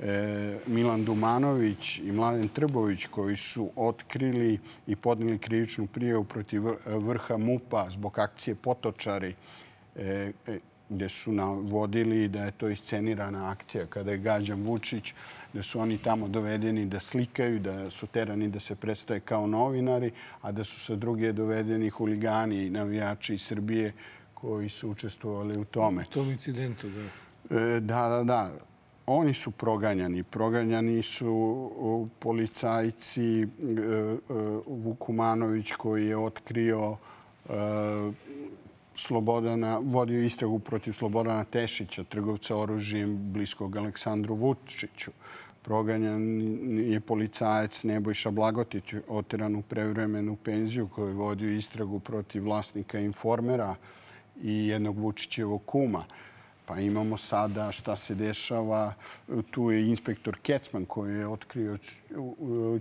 e, 0.00 0.58
Milan 0.66 1.04
Dumanović 1.04 1.98
i 1.98 2.12
Mladen 2.12 2.48
Trbović 2.48 3.06
koji 3.06 3.36
su 3.36 3.70
otkrili 3.76 4.58
i 4.86 4.96
podnili 4.96 5.38
krivičnu 5.38 5.86
prijavu 5.86 6.24
protiv 6.24 6.62
vrha 6.86 7.36
MUPA 7.36 7.90
zbog 7.90 8.18
akcije 8.18 8.54
Potočari 8.54 9.34
e, 9.96 10.32
e, 10.46 10.58
gde 10.92 11.08
su 11.08 11.32
navodili 11.32 12.28
da 12.28 12.44
je 12.44 12.50
to 12.50 12.68
iscenirana 12.68 13.50
akcija 13.50 13.86
kada 13.86 14.10
je 14.10 14.18
gađan 14.18 14.62
Vučić, 14.62 15.14
da 15.52 15.62
su 15.62 15.80
oni 15.80 15.98
tamo 15.98 16.28
dovedeni 16.28 16.86
da 16.86 17.00
slikaju, 17.00 17.58
da 17.60 17.90
su 17.90 18.06
terani 18.06 18.48
da 18.48 18.60
se 18.60 18.74
predstaje 18.74 19.20
kao 19.20 19.46
novinari, 19.46 20.10
a 20.40 20.52
da 20.52 20.64
su 20.64 20.80
sa 20.80 20.96
druge 20.96 21.32
dovedeni 21.32 21.90
huligani 21.90 22.66
i 22.66 22.70
navijači 22.70 23.34
iz 23.34 23.42
Srbije 23.42 23.92
koji 24.34 24.68
su 24.68 24.90
učestvovali 24.90 25.58
u 25.58 25.64
tome. 25.64 26.02
U 26.02 26.12
tom 26.12 26.30
incidentu, 26.30 26.88
da. 26.88 27.00
E, 27.58 27.80
da, 27.80 28.08
da, 28.08 28.24
da. 28.24 28.50
Oni 29.06 29.34
su 29.34 29.50
proganjani. 29.50 30.22
Proganjani 30.22 31.02
su 31.02 32.10
policajci 32.18 33.42
e, 33.42 33.46
e, 33.46 33.46
Vukumanović 34.66 35.72
koji 35.72 36.06
je 36.06 36.16
otkrio 36.16 36.96
Slobodana, 38.94 39.80
vodio 39.82 40.22
istragu 40.22 40.58
protiv 40.58 40.92
Slobodana 40.92 41.44
Tešića, 41.44 42.04
trgovca 42.04 42.56
oružjem 42.56 43.32
bliskog 43.32 43.76
Aleksandru 43.76 44.34
Vučiću. 44.34 45.10
Proganjan 45.62 46.22
je 46.78 47.00
policajac 47.00 47.84
Nebojša 47.84 48.30
Blagotić, 48.30 48.94
oteran 49.08 49.56
u 49.56 49.62
prevremenu 49.62 50.36
penziju, 50.36 50.88
koji 50.88 51.08
je 51.08 51.14
vodio 51.14 51.50
istragu 51.50 52.00
protiv 52.00 52.44
vlasnika 52.44 52.98
informera 52.98 53.74
i 54.42 54.66
jednog 54.66 54.98
Vučićevog 54.98 55.62
kuma. 55.66 56.04
Pa 56.66 56.80
imamo 56.80 57.16
sada 57.16 57.72
šta 57.72 57.96
se 57.96 58.14
dešava. 58.14 58.94
Tu 59.50 59.70
je 59.70 59.88
inspektor 59.88 60.36
Kecman 60.42 60.84
koji 60.84 61.14
je 61.14 61.28
otkrio 61.28 61.78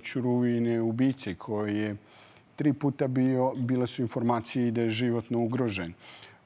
čuruvine 0.04 0.82
ubice 0.82 1.36
koji 1.36 1.78
je 1.78 1.96
tri 2.56 2.74
puta 2.74 3.08
bio, 3.08 3.54
bile 3.56 3.88
su 3.88 4.02
informacije 4.02 4.72
da 4.72 4.82
je 4.82 4.90
životno 4.90 5.40
ugrožen. 5.40 5.94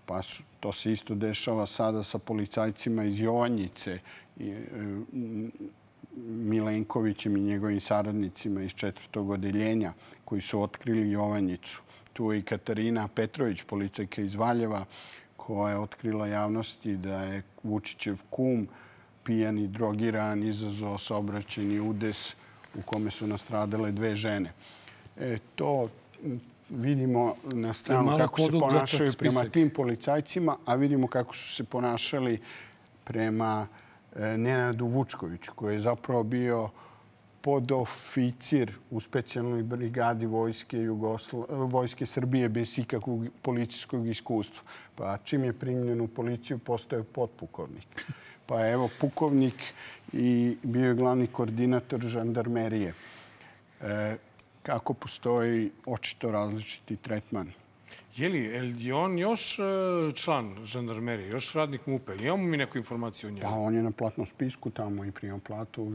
Pa 0.05 0.21
su, 0.21 0.43
to 0.59 0.71
se 0.71 0.91
isto 0.91 1.15
dešava 1.15 1.65
sada 1.65 2.03
sa 2.03 2.17
policajcima 2.17 3.03
iz 3.03 3.19
Jovanjice, 3.19 3.99
e, 4.39 4.61
Milenkovićem 6.27 7.37
i 7.37 7.41
njegovim 7.41 7.79
saradnicima 7.79 8.63
iz 8.63 8.71
četvrtog 8.71 9.29
odeljenja 9.29 9.93
koji 10.25 10.41
su 10.41 10.61
otkrili 10.61 11.11
Jovanjicu. 11.11 11.81
Tu 12.13 12.31
je 12.31 12.39
i 12.39 12.43
Katarina 12.43 13.07
Petrović, 13.07 13.63
policajka 13.63 14.21
iz 14.21 14.35
Valjeva, 14.35 14.85
koja 15.37 15.71
je 15.71 15.79
otkrila 15.79 16.27
javnosti 16.27 16.97
da 16.97 17.23
je 17.23 17.43
Vučićev 17.63 18.17
kum 18.29 18.67
pijan 19.23 19.57
i 19.57 19.67
drogiran 19.67 20.43
izazvao 20.43 20.97
saobraćeni 20.97 21.79
udes 21.79 22.35
u 22.75 22.81
kome 22.81 23.11
su 23.11 23.27
nastradale 23.27 23.91
dve 23.91 24.15
žene. 24.15 24.53
E, 25.17 25.37
to 25.55 25.87
vidimo 26.69 27.35
na 27.43 27.73
stranu 27.73 28.17
kako 28.17 28.41
se 28.41 28.51
ponašaju 28.59 29.11
prema 29.17 29.43
tim 29.43 29.69
policajcima, 29.69 30.57
a 30.65 30.75
vidimo 30.75 31.07
kako 31.07 31.35
su 31.35 31.55
se 31.55 31.63
ponašali 31.63 32.39
prema 33.03 33.67
Nenadu 34.15 34.87
Vučkoviću, 34.87 35.51
koji 35.55 35.73
je 35.73 35.79
zapravo 35.79 36.23
bio 36.23 36.69
podoficir 37.41 38.71
u 38.89 39.01
specijalnoj 39.01 39.63
brigadi 39.63 40.25
vojske, 40.25 40.79
Jugosla... 40.79 41.45
vojske 41.49 42.05
Srbije 42.05 42.49
bez 42.49 42.79
ikakvog 42.79 43.27
policijskog 43.41 44.07
iskustva. 44.07 44.63
Pa 44.95 45.17
čim 45.17 45.43
je 45.43 45.53
primljen 45.53 46.01
u 46.01 46.07
policiju, 46.07 46.57
postoje 46.57 47.03
potpukovnik. 47.03 48.05
Pa 48.45 48.67
evo, 48.67 48.89
pukovnik 48.99 49.53
i 50.13 50.57
bio 50.63 50.87
je 50.87 50.95
glavni 50.95 51.27
koordinator 51.27 52.01
žandarmerije. 52.01 52.93
E, 53.81 54.15
kako 54.63 54.93
postoji 54.93 55.71
očito 55.85 56.31
različiti 56.31 56.95
tretman. 56.95 57.51
Je 58.15 58.29
li, 58.29 58.39
je 58.79 58.93
on 58.93 59.19
još 59.19 59.59
e, 59.59 59.63
član 60.13 60.55
žandarmerije, 60.63 61.29
još 61.29 61.53
radnik 61.53 61.85
MUPE? 61.85 62.15
Imamo 62.21 62.43
mi 62.43 62.57
neku 62.57 62.77
informaciju 62.77 63.27
o 63.27 63.31
njemu? 63.31 63.47
Pa 63.49 63.55
on 63.55 63.75
je 63.75 63.83
na 63.83 63.91
platnom 63.91 64.27
spisku 64.27 64.69
tamo 64.69 65.05
i 65.05 65.11
prima 65.11 65.39
platu 65.47 65.91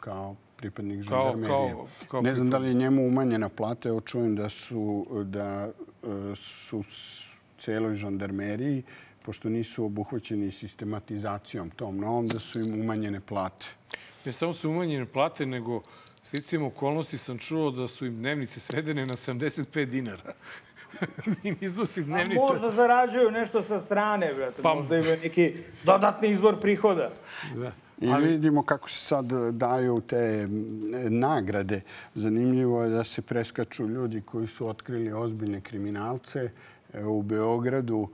kao 0.00 0.36
pripadnik 0.56 1.02
žandarmerije. 1.02 1.48
Kao, 1.48 1.86
kao, 2.08 2.22
ne 2.22 2.34
znam 2.34 2.50
da 2.50 2.58
li 2.58 2.68
je 2.68 2.74
njemu 2.74 3.06
umanjena 3.06 3.48
plata. 3.48 3.88
Evo 3.88 4.00
čujem 4.00 4.36
da 4.36 4.48
su, 4.48 5.06
da 5.24 5.70
e, 6.02 6.34
su 6.34 6.84
celoj 7.58 7.94
žandarmeriji 7.94 8.82
pošto 9.22 9.48
nisu 9.48 9.84
obuhvaćeni 9.84 10.50
sistematizacijom 10.50 11.70
tom 11.70 11.96
novom, 11.98 12.26
da 12.26 12.38
su 12.38 12.60
im 12.60 12.80
umanjene 12.80 13.20
plate. 13.20 13.66
Ne 14.24 14.32
samo 14.32 14.52
su 14.52 14.70
umanjene 14.70 15.06
plate, 15.06 15.46
nego 15.46 15.82
Sticam 16.28 16.62
okolnosti 16.62 17.18
sam 17.18 17.38
čuo 17.38 17.70
da 17.70 17.88
su 17.88 18.06
im 18.06 18.16
dnevnice 18.16 18.60
svedene 18.60 19.06
na 19.06 19.14
75 19.14 19.84
dinara. 19.84 20.32
im 21.42 21.56
iznosi 21.60 22.02
dnevnice. 22.04 22.40
A 22.40 22.52
možda 22.52 22.70
zarađuju 22.70 23.30
nešto 23.30 23.62
sa 23.62 23.80
strane, 23.80 24.34
brate. 24.34 24.62
Pa... 24.62 24.74
Možda 24.74 24.96
imaju 24.96 25.16
neki 25.22 25.54
dodatni 25.84 26.28
izvor 26.28 26.60
prihoda. 26.60 27.10
Da. 27.56 27.72
I 28.00 28.10
Ali... 28.10 28.28
vidimo 28.28 28.62
kako 28.62 28.88
se 28.88 29.06
sad 29.06 29.26
daju 29.52 30.00
te 30.00 30.48
nagrade. 31.08 31.80
Zanimljivo 32.14 32.82
je 32.82 32.90
da 32.90 33.04
se 33.04 33.22
preskaču 33.22 33.88
ljudi 33.88 34.20
koji 34.20 34.46
su 34.46 34.68
otkrili 34.68 35.12
ozbiljne 35.12 35.60
kriminalce. 35.60 36.50
U 37.04 37.22
Beogradu 37.22 38.08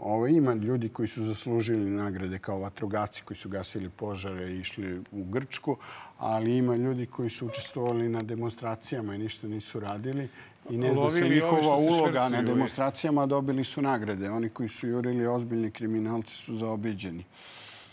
Ovo, 0.00 0.26
ima 0.26 0.54
ljudi 0.54 0.88
koji 0.88 1.08
su 1.08 1.22
zaslužili 1.22 1.90
nagrade 1.90 2.38
kao 2.38 2.58
vatrogaci 2.58 3.22
koji 3.24 3.36
su 3.36 3.48
gasili 3.48 3.88
požare 3.88 4.50
i 4.50 4.60
išli 4.60 5.02
u 5.12 5.24
Grčku, 5.24 5.76
ali 6.18 6.56
ima 6.56 6.76
ljudi 6.76 7.06
koji 7.06 7.30
su 7.30 7.46
učestvovali 7.46 8.08
na 8.08 8.20
demonstracijama 8.20 9.14
i 9.14 9.18
ništa 9.18 9.48
nisu 9.48 9.80
radili. 9.80 10.28
I 10.70 10.76
ne 10.76 10.94
zna 10.94 11.10
se 11.10 11.28
njihova 11.28 11.76
uloga 11.76 12.28
na 12.28 12.42
demonstracijama, 12.42 13.26
dobili 13.26 13.64
su 13.64 13.82
nagrade. 13.82 14.30
Oni 14.30 14.48
koji 14.48 14.68
su 14.68 14.88
jurili 14.88 15.26
ozbiljni 15.26 15.70
kriminalci 15.70 16.34
su 16.34 16.56
zaobiđeni. 16.56 17.24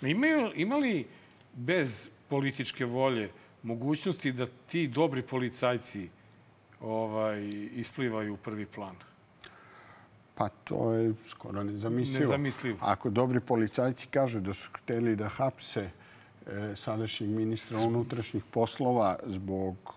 Imaju, 0.02 0.52
ima 0.56 0.78
li 0.78 1.06
bez 1.54 2.10
političke 2.30 2.86
volje 2.86 3.30
mogućnosti 3.64 4.32
da 4.32 4.48
ti 4.68 4.88
dobri 4.88 5.22
policajci 5.22 6.10
ovaj, 6.82 7.50
isplivaju 7.74 8.34
u 8.34 8.38
prvi 8.38 8.66
plan? 8.66 8.96
Pa 10.36 10.50
to 10.50 10.94
je 10.94 11.14
skoro 11.28 11.64
nezamislivo. 11.64 12.20
Nezamislivo. 12.20 12.78
Ako 12.82 13.10
dobri 13.10 13.40
policajci 13.40 14.08
kažu 14.08 14.40
da 14.40 14.54
su 14.54 14.70
hteli 14.78 15.16
da 15.16 15.30
hapse 15.30 15.90
e, 16.48 16.74
sadašnjeg 16.76 17.30
ministra 17.30 17.80
unutrašnjih 17.80 18.44
poslova 18.52 19.20
zbog 19.26 19.97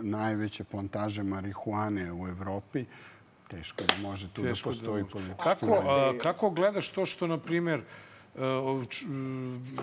najveće 0.00 0.64
plantaže 0.64 1.22
marihuane 1.22 2.12
u 2.12 2.28
Evropi, 2.28 2.84
teško 3.48 3.84
da 3.84 4.08
može 4.08 4.28
tu 4.28 4.42
da 4.42 4.48
teško 4.48 4.70
da 4.70 4.76
postoji 4.76 5.02
da 5.02 5.08
politički. 5.08 5.42
Kako, 5.42 5.72
a, 5.74 6.18
kako 6.22 6.50
gledaš 6.50 6.88
to 6.88 7.06
što, 7.06 7.26
na 7.26 7.38
primjer, 7.38 7.82
Uh, 8.34 8.82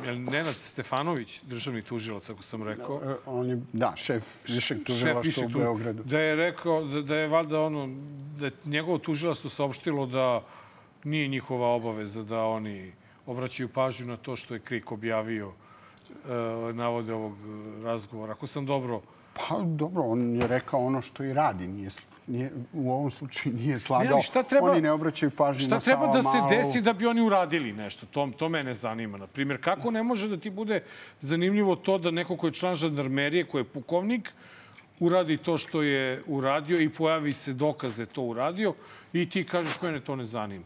Nenad 0.05 0.55
Stefanović, 0.55 1.43
državni 1.43 1.81
tužilac, 1.81 2.29
ako 2.29 2.43
sam 2.43 2.63
rekao. 2.63 3.01
E, 3.03 3.15
on 3.25 3.49
je, 3.49 3.61
da, 3.73 3.93
šef 3.95 4.23
višeg 4.47 4.83
tužilaštva 4.83 5.45
u 5.45 5.49
Beogradu. 5.49 6.03
Da 6.03 6.19
je 6.19 6.35
rekao 6.35 6.83
da, 6.85 7.01
da 7.01 7.15
je 7.15 7.27
valjda 7.27 7.61
ono, 7.61 7.89
da 8.39 8.45
je 8.45 8.51
njegovo 8.65 8.97
tužilaštvo 8.97 9.49
saopštilo 9.49 10.05
da 10.05 10.41
nije 11.03 11.27
njihova 11.27 11.67
obaveza 11.67 12.23
da 12.23 12.43
oni 12.43 12.93
obraćaju 13.25 13.69
pažnju 13.69 14.05
na 14.05 14.17
to 14.17 14.35
što 14.35 14.53
je 14.53 14.59
Krik 14.59 14.91
objavio 14.91 15.51
navode 16.73 17.13
ovog 17.13 17.37
razgovora. 17.83 18.31
Ako 18.33 18.47
sam 18.47 18.65
dobro... 18.65 19.01
Pa 19.33 19.59
dobro, 19.63 20.03
on 20.03 20.35
je 20.35 20.47
rekao 20.47 20.85
ono 20.85 21.01
što 21.01 21.23
i 21.23 21.33
radi. 21.33 21.67
Nije 21.67 21.89
nije, 22.29 22.51
u 22.73 22.91
ovom 22.91 23.11
slučaju 23.11 23.55
nije 23.55 23.79
slagao. 23.79 24.17
Ne, 24.17 24.23
šta 24.23 24.43
treba, 24.43 24.71
Oni 24.71 24.81
ne 24.81 24.91
obraćaju 24.91 25.31
pažnju 25.31 25.59
šta 25.59 25.75
na 25.75 25.81
treba 25.81 26.07
da 26.07 26.23
se 26.23 26.37
desi 26.49 26.81
da 26.81 26.93
bi 26.93 27.05
oni 27.05 27.21
uradili 27.21 27.73
nešto? 27.73 28.05
To, 28.05 28.29
to 28.37 28.49
mene 28.49 28.73
zanima. 28.73 29.17
Na 29.17 29.27
primjer, 29.27 29.61
kako 29.61 29.91
ne 29.91 30.03
može 30.03 30.27
da 30.27 30.37
ti 30.37 30.49
bude 30.49 30.83
zanimljivo 31.21 31.75
to 31.75 31.97
da 31.97 32.11
neko 32.11 32.37
ko 32.37 32.47
je 32.47 32.53
član 32.53 32.75
žandarmerije, 32.75 33.43
ko 33.43 33.57
je 33.57 33.63
pukovnik, 33.63 34.31
uradi 34.99 35.37
to 35.37 35.57
što 35.57 35.81
je 35.81 36.21
uradio 36.27 36.79
i 36.79 36.89
pojavi 36.89 37.33
se 37.33 37.53
dokaz 37.53 37.95
da 37.95 38.01
je 38.01 38.05
to 38.05 38.21
uradio 38.21 38.73
i 39.13 39.29
ti 39.29 39.43
kažeš 39.43 39.81
mene 39.81 39.99
to 39.99 40.15
ne 40.15 40.25
zanima? 40.25 40.65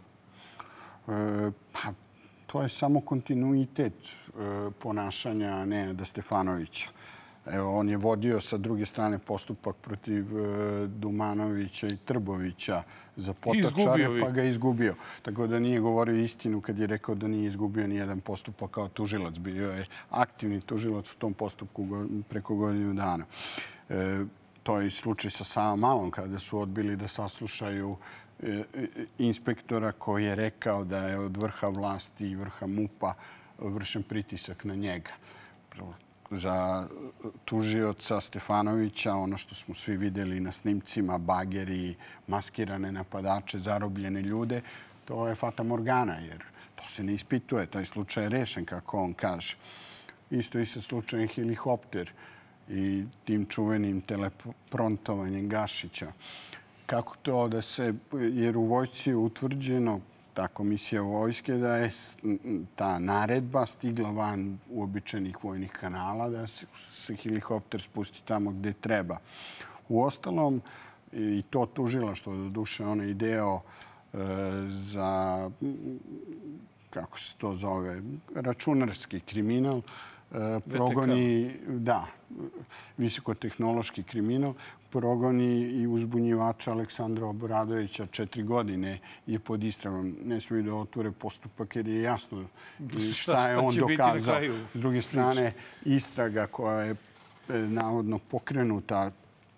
E, 1.07 1.51
pa, 1.71 1.93
to 2.47 2.61
je 2.61 2.69
samo 2.69 3.01
kontinuitet 3.01 3.93
e, 3.93 4.71
ponašanja 4.79 5.65
Nenada 5.65 6.05
Stefanovića. 6.05 6.89
Evo, 7.45 7.79
on 7.79 7.89
je 7.89 7.97
vodio 7.97 8.41
sa 8.41 8.57
druge 8.57 8.85
strane 8.85 9.19
postupak 9.19 9.75
protiv 9.75 10.37
e, 10.37 10.87
Dumanovića 10.87 11.87
i 11.87 11.97
Trbovića 12.05 12.83
za 13.15 13.33
potočare, 13.33 14.21
pa 14.21 14.29
ga 14.31 14.43
izgubio. 14.43 14.95
Tako 15.21 15.47
da 15.47 15.59
nije 15.59 15.79
govorio 15.79 16.15
istinu 16.15 16.61
kad 16.61 16.79
je 16.79 16.87
rekao 16.87 17.15
da 17.15 17.27
nije 17.27 17.47
izgubio 17.47 17.87
ni 17.87 17.95
jedan 17.95 18.19
postupak 18.19 18.71
kao 18.71 18.87
tužilac. 18.87 19.37
Bio 19.37 19.71
je 19.71 19.85
aktivni 20.09 20.61
tužilac 20.61 21.11
u 21.11 21.17
tom 21.17 21.33
postupku 21.33 21.87
preko 22.29 22.55
godinu 22.55 22.93
dana. 22.93 23.25
E, 23.89 24.23
to 24.63 24.79
je 24.79 24.91
slučaj 24.91 25.31
sa 25.31 25.43
Sama 25.43 25.75
Malom 25.75 26.11
kada 26.11 26.39
su 26.39 26.59
odbili 26.59 26.95
da 26.95 27.07
saslušaju 27.07 27.95
e, 28.43 28.63
inspektora 29.17 29.91
koji 29.91 30.25
je 30.25 30.35
rekao 30.35 30.83
da 30.83 31.07
je 31.07 31.19
od 31.19 31.37
vrha 31.37 31.67
vlasti 31.67 32.29
i 32.29 32.35
vrha 32.35 32.67
MUPA 32.67 33.13
vršen 33.59 34.03
pritisak 34.03 34.63
na 34.63 34.75
njega 34.75 35.11
za 36.31 36.87
tužioca 37.45 38.21
Stefanovića, 38.21 39.13
ono 39.15 39.37
što 39.37 39.55
smo 39.55 39.75
svi 39.75 39.97
videli 39.97 40.39
na 40.39 40.51
snimcima, 40.51 41.17
bageri, 41.17 41.95
maskirane 42.27 42.91
napadače, 42.91 43.57
zarobljene 43.57 44.21
ljude, 44.21 44.61
to 45.05 45.27
je 45.27 45.35
Fata 45.35 45.63
Morgana, 45.63 46.17
jer 46.19 46.43
to 46.75 46.87
se 46.87 47.03
ne 47.03 47.13
ispituje. 47.13 47.65
Taj 47.65 47.85
slučaj 47.85 48.23
je 48.23 48.29
rešen, 48.29 48.65
kako 48.65 49.03
on 49.03 49.13
kaže. 49.13 49.57
Isto 50.31 50.59
i 50.59 50.65
sa 50.65 50.81
slučajem 50.81 51.27
helikopter 51.27 52.11
i 52.69 53.03
tim 53.25 53.45
čuvenim 53.45 54.01
teleprontovanjem 54.01 55.49
Gašića. 55.49 56.11
Kako 56.85 57.15
to 57.21 57.47
da 57.47 57.61
se, 57.61 57.93
jer 58.11 58.57
u 58.57 58.63
vojci 58.63 59.09
je 59.09 59.15
utvrđeno 59.15 59.99
ta 60.33 60.47
komisija 60.47 61.01
vojske 61.01 61.53
da 61.53 61.75
je 61.75 61.91
ta 62.75 62.99
naredba 62.99 63.65
stigla 63.65 64.11
van 64.11 64.57
uobičajenih 64.69 65.43
vojnih 65.43 65.71
kanala 65.71 66.29
da 66.29 66.47
se, 66.47 66.65
se 66.89 67.15
helikopter 67.15 67.81
spusti 67.81 68.23
tamo 68.25 68.51
gde 68.51 68.73
treba. 68.73 69.17
U 69.89 70.03
ostalom, 70.03 70.61
i 71.11 71.43
to 71.49 71.65
tužila 71.65 72.15
što 72.15 72.35
do 72.35 72.49
duše 72.49 72.85
onaj 72.85 73.13
deo 73.13 73.61
za, 74.67 75.49
kako 76.89 77.19
se 77.19 77.35
to 77.37 77.55
zove, 77.55 78.01
računarski 78.35 79.19
kriminal, 79.19 79.81
progoni, 80.69 81.55
da, 81.67 82.05
visokotehnološki 82.97 84.03
kriminal, 84.03 84.53
progoni 84.93 85.61
i 85.61 85.87
uzbunjivača 85.87 86.71
Aleksandra 86.71 87.25
Obradovića 87.25 88.05
četiri 88.05 88.43
godine 88.43 88.99
je 89.27 89.39
pod 89.39 89.63
istragom. 89.63 90.15
Ne 90.25 90.41
smiju 90.41 90.63
da 90.63 90.75
otvore 90.75 91.11
postupak 91.11 91.75
jer 91.75 91.87
je 91.87 92.01
jasno 92.01 92.45
šta 93.13 93.49
je 93.49 93.57
on 93.57 93.75
dokazao. 93.75 94.41
S 94.73 94.77
druge 94.77 95.01
strane, 95.01 95.53
istraga 95.85 96.47
koja 96.47 96.79
je 96.81 96.91
e, 96.91 97.59
navodno 97.59 98.19
pokrenuta 98.19 99.11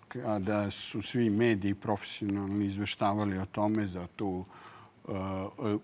kada 0.08 0.70
su 0.70 1.02
svi 1.02 1.30
mediji 1.30 1.74
profesionalni 1.74 2.66
izveštavali 2.66 3.38
o 3.38 3.46
tome 3.46 3.86
za 3.86 4.06
tu 4.16 4.44
e, 4.44 5.12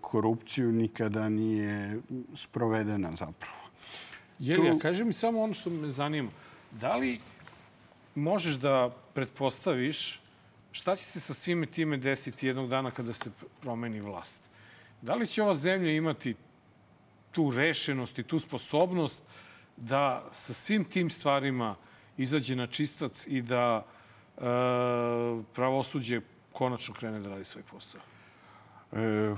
korupciju 0.01 0.73
nikada 0.73 1.29
nije 1.29 2.01
sprovedena 2.35 3.11
zapravo. 3.11 3.63
Jelija, 4.39 4.79
kaži 4.79 5.05
mi 5.05 5.13
samo 5.13 5.43
ono 5.43 5.55
što 5.55 5.71
me 5.71 5.91
zanima. 5.91 6.31
Da 6.71 6.97
li 6.97 7.21
možeš 8.15 8.55
da 8.55 8.91
pretpostaviš 9.15 10.21
šta 10.73 10.97
će 10.97 11.05
se 11.05 11.21
sa 11.21 11.35
svime 11.35 11.67
time 11.67 11.97
desiti 11.97 12.47
jednog 12.47 12.69
dana 12.69 12.91
kada 12.91 13.13
se 13.13 13.31
promeni 13.61 14.01
vlast? 14.01 14.43
Da 15.03 15.15
li 15.15 15.27
će 15.27 15.43
ova 15.43 15.55
zemlja 15.55 15.93
imati 15.93 16.35
tu 17.33 17.51
rešenost 17.51 18.19
i 18.19 18.23
tu 18.23 18.39
sposobnost 18.39 19.23
da 19.77 20.29
sa 20.33 20.53
svim 20.53 20.85
tim 20.85 21.11
stvarima 21.11 21.77
izađe 22.17 22.57
na 22.57 22.67
čistac 22.67 23.27
i 23.27 23.43
da 23.43 23.87
e, 24.37 24.41
pravosuđe 25.55 26.21
konačno 26.53 26.95
krene 26.95 27.21
da 27.21 27.29
radi 27.29 27.45
svoj 27.45 27.63
posao? 27.71 28.01
E, 28.93 29.35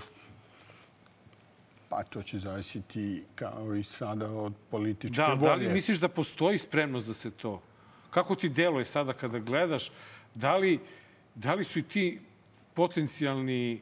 Pa 1.95 2.03
to 2.03 2.23
će 2.23 2.39
zavisiti 2.39 3.25
kao 3.35 3.75
i 3.75 3.85
sada 3.85 4.31
od 4.31 4.53
političke 4.71 5.17
da, 5.17 5.27
volje. 5.27 5.49
Da 5.49 5.55
li 5.55 5.69
misliš 5.69 5.99
da 5.99 6.09
postoji 6.09 6.59
spremnost 6.59 7.07
da 7.07 7.13
se 7.13 7.31
to... 7.31 7.63
Kako 8.15 8.35
ti 8.35 8.49
deluje 8.49 8.85
sada 8.85 9.13
kada 9.13 9.39
gledaš? 9.39 9.91
Da 10.35 10.57
li, 10.57 10.81
da 11.35 11.55
li 11.55 11.65
su 11.65 11.79
i 11.79 11.83
ti 11.83 12.21
potencijalni 12.75 13.81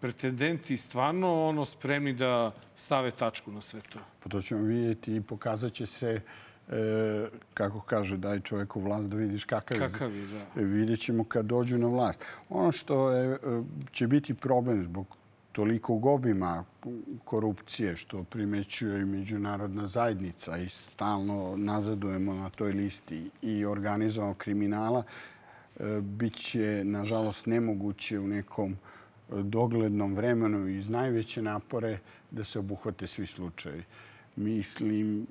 pretendenti 0.00 0.76
stvarno 0.76 1.46
ono 1.48 1.64
spremni 1.64 2.12
da 2.12 2.52
stave 2.76 3.10
tačku 3.10 3.52
na 3.52 3.60
sve 3.60 3.80
to? 3.80 3.98
Pa 4.22 4.28
to 4.28 4.42
ćemo 4.42 4.62
vidjeti 4.62 5.16
i 5.16 5.20
pokazat 5.20 5.72
će 5.72 5.86
se 5.86 6.20
e, 6.70 7.28
kako 7.54 7.80
kaže, 7.80 8.16
daj 8.16 8.40
čoveku 8.40 8.80
vlast 8.80 9.08
da 9.08 9.16
vidiš 9.16 9.44
kakav, 9.44 9.78
kakav 9.78 10.16
je. 10.16 10.26
Da. 10.26 10.60
Vidjet 10.62 11.00
ćemo 11.00 11.24
kad 11.24 11.46
dođu 11.46 11.78
na 11.78 11.86
vlast. 11.86 12.24
Ono 12.48 12.72
što 12.72 13.10
je, 13.10 13.34
e, 13.34 13.38
će 13.92 14.06
biti 14.06 14.34
problem 14.34 14.82
zbog 14.82 15.16
tolikog 15.52 16.06
obima 16.06 16.64
korupcije 17.24 17.96
što 17.96 18.24
primećuje 18.24 19.02
i 19.02 19.04
međunarodna 19.04 19.86
zajednica 19.86 20.58
i 20.58 20.68
stalno 20.68 21.54
nazadujemo 21.56 22.34
na 22.34 22.50
toj 22.50 22.72
listi 22.72 23.30
i 23.42 23.64
organizovanog 23.64 24.36
kriminala, 24.36 25.02
e, 25.76 26.00
bit 26.00 26.36
će, 26.36 26.82
nažalost, 26.84 27.46
nemoguće 27.46 28.18
u 28.18 28.26
nekom 28.26 28.76
doglednom 29.28 30.14
vremenu 30.14 30.68
iz 30.68 30.90
najveće 30.90 31.42
napore 31.42 31.98
da 32.30 32.44
se 32.44 32.58
obuhvate 32.58 33.06
svi 33.06 33.26
slučajevi. 33.26 33.84
Mislim 34.36 35.26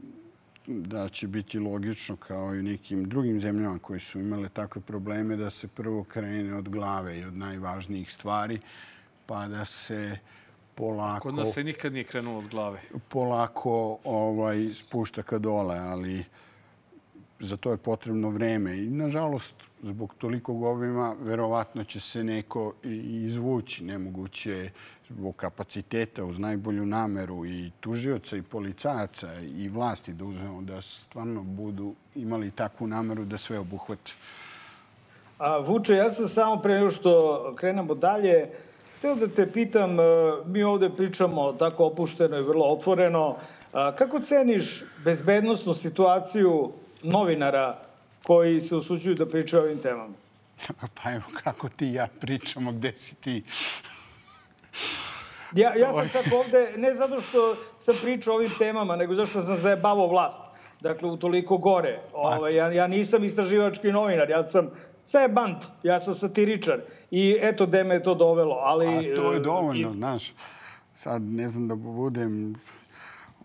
da 0.68 1.10
će 1.10 1.28
biti 1.28 1.60
logično 1.60 2.16
kao 2.16 2.56
i 2.56 2.64
nekim 2.64 3.10
drugim 3.10 3.40
zemljama 3.40 3.80
koji 3.80 4.00
su 4.00 4.20
imale 4.20 4.50
takve 4.50 4.82
probleme 4.82 5.36
da 5.36 5.50
se 5.50 5.68
prvo 5.68 6.04
krene 6.04 6.56
od 6.56 6.70
glave 6.70 7.20
i 7.20 7.24
od 7.26 7.34
najvažnijih 7.34 8.12
stvari, 8.12 8.60
pa 9.32 9.48
da 9.48 9.66
se 9.66 10.18
polako... 10.76 11.30
Kod 11.30 11.36
nas 11.36 11.54
se 11.54 11.64
nikad 11.64 11.94
nije 11.94 12.04
krenulo 12.04 12.38
od 12.38 12.48
glave. 12.48 12.80
Polako 13.10 13.98
ovaj, 14.04 14.74
spušta 14.74 15.24
ka 15.24 15.40
dole, 15.40 15.78
ali 15.80 16.24
za 17.40 17.58
to 17.58 17.72
je 17.72 17.78
potrebno 17.78 18.30
vreme. 18.30 18.78
I, 18.78 18.90
nažalost, 18.90 19.56
zbog 19.84 20.14
toliko 20.18 20.54
obima, 20.54 21.16
verovatno 21.22 21.84
će 21.84 22.00
se 22.00 22.24
neko 22.24 22.74
i 22.84 23.24
izvući. 23.26 23.84
Nemoguće 23.84 24.70
zbog 25.10 25.36
kapaciteta, 25.36 26.26
uz 26.26 26.40
najbolju 26.40 26.86
nameru 26.86 27.46
i 27.46 27.72
tužioca 27.80 28.38
i 28.38 28.42
policajaca 28.42 29.40
i 29.40 29.70
vlasti 29.70 30.14
da 30.14 30.26
uzmemo 30.26 30.62
da 30.62 30.82
stvarno 30.82 31.44
budu 31.44 31.96
imali 32.16 32.52
takvu 32.52 32.88
nameru 32.88 33.26
da 33.26 33.38
sve 33.38 33.60
obuhvate. 33.60 34.12
A, 35.38 35.58
Vuče, 35.58 35.94
ja 35.94 36.10
sam 36.12 36.28
samo 36.28 36.62
pre 36.62 36.74
nego 36.74 36.90
što 36.90 37.54
krenemo 37.58 37.96
dalje, 37.96 38.50
Hteo 39.02 39.16
da 39.16 39.28
te 39.28 39.52
pitam, 39.52 40.00
e, 40.00 40.04
mi 40.46 40.64
ovde 40.64 40.90
pričamo 40.90 41.54
tako 41.54 41.86
opušteno 41.86 42.38
i 42.38 42.44
vrlo 42.44 42.66
otvoreno, 42.66 43.36
kako 43.72 44.20
ceniš 44.20 44.84
bezbednostnu 45.04 45.74
situaciju 45.74 46.72
novinara 47.04 47.78
koji 48.24 48.62
se 48.62 48.76
usuđuju 48.76 49.16
da 49.16 49.26
pričaju 49.26 49.62
o 49.62 49.66
ovim 49.66 49.80
temama? 49.80 50.14
Pa 51.04 51.12
evo, 51.12 51.24
kako 51.44 51.70
ti 51.70 51.88
i 51.88 51.94
ja 51.94 52.08
pričamo, 52.20 52.72
gde 52.72 52.96
si 52.96 53.16
ti? 53.16 53.44
Ja, 55.56 55.76
ja 55.76 55.94
sam 55.94 56.10
čak 56.10 56.26
ovde, 56.34 56.74
ne 56.78 56.94
zato 56.94 57.22
što 57.22 57.56
sam 57.78 57.96
pričao 58.02 58.34
o 58.34 58.38
ovim 58.38 58.52
temama, 58.58 58.96
nego 58.96 59.16
zato 59.16 59.30
što 59.30 59.42
sam 59.42 59.58
zajebavo 59.58 60.08
vlast. 60.08 60.42
Dakle, 60.82 61.10
u 61.10 61.18
toliko 61.18 61.58
gore. 61.58 62.00
Pa 62.12 62.18
Ove, 62.18 62.38
ovaj, 62.38 62.56
ja, 62.56 62.72
ja 62.72 62.88
nisam 62.88 63.24
istraživački 63.24 63.92
novinar, 63.92 64.30
ja 64.30 64.44
sam 64.44 64.70
bant, 65.30 65.66
ja 65.84 66.00
sam 66.00 66.16
satiričar. 66.16 66.82
I 67.12 67.38
eto 67.42 67.66
gde 67.66 67.84
me 67.84 67.96
je 67.96 68.04
to 68.04 68.16
dovelo. 68.16 68.56
Ali, 68.56 68.88
A 68.88 69.16
to 69.16 69.32
je 69.32 69.38
e, 69.38 69.40
dovoljno, 69.40 69.92
i... 69.92 69.94
znaš. 69.94 70.34
Sad 70.94 71.22
ne 71.22 71.50
znam 71.50 71.68
da 71.68 71.76
budem 71.76 72.56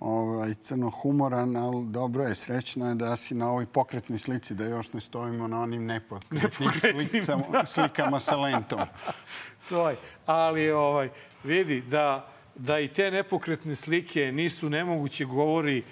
ovaj, 0.00 0.54
crno 0.54 0.90
humoran, 0.90 1.56
ali 1.56 1.86
dobro 1.86 2.24
je, 2.24 2.34
srećno 2.34 2.88
je 2.88 2.94
da 2.94 3.16
si 3.16 3.34
na 3.34 3.50
ovoj 3.50 3.66
pokretnoj 3.66 4.18
slici, 4.18 4.54
da 4.54 4.64
još 4.64 4.92
ne 4.92 5.00
stojimo 5.00 5.48
na 5.48 5.62
onim 5.62 5.86
nepokretnim 5.86 7.08
slikama, 7.24 7.44
da. 7.52 7.66
slikama 7.66 8.20
sa 8.20 8.36
lentom. 8.36 8.80
to 9.68 9.90
je. 9.90 9.96
Ali 10.26 10.70
ovaj, 10.70 11.08
vidi 11.44 11.80
da, 11.80 12.28
da 12.54 12.80
i 12.80 12.88
te 12.88 13.10
nepokretne 13.10 13.76
slike 13.76 14.32
nisu 14.32 14.70
nemoguće 14.70 15.24
govori 15.24 15.82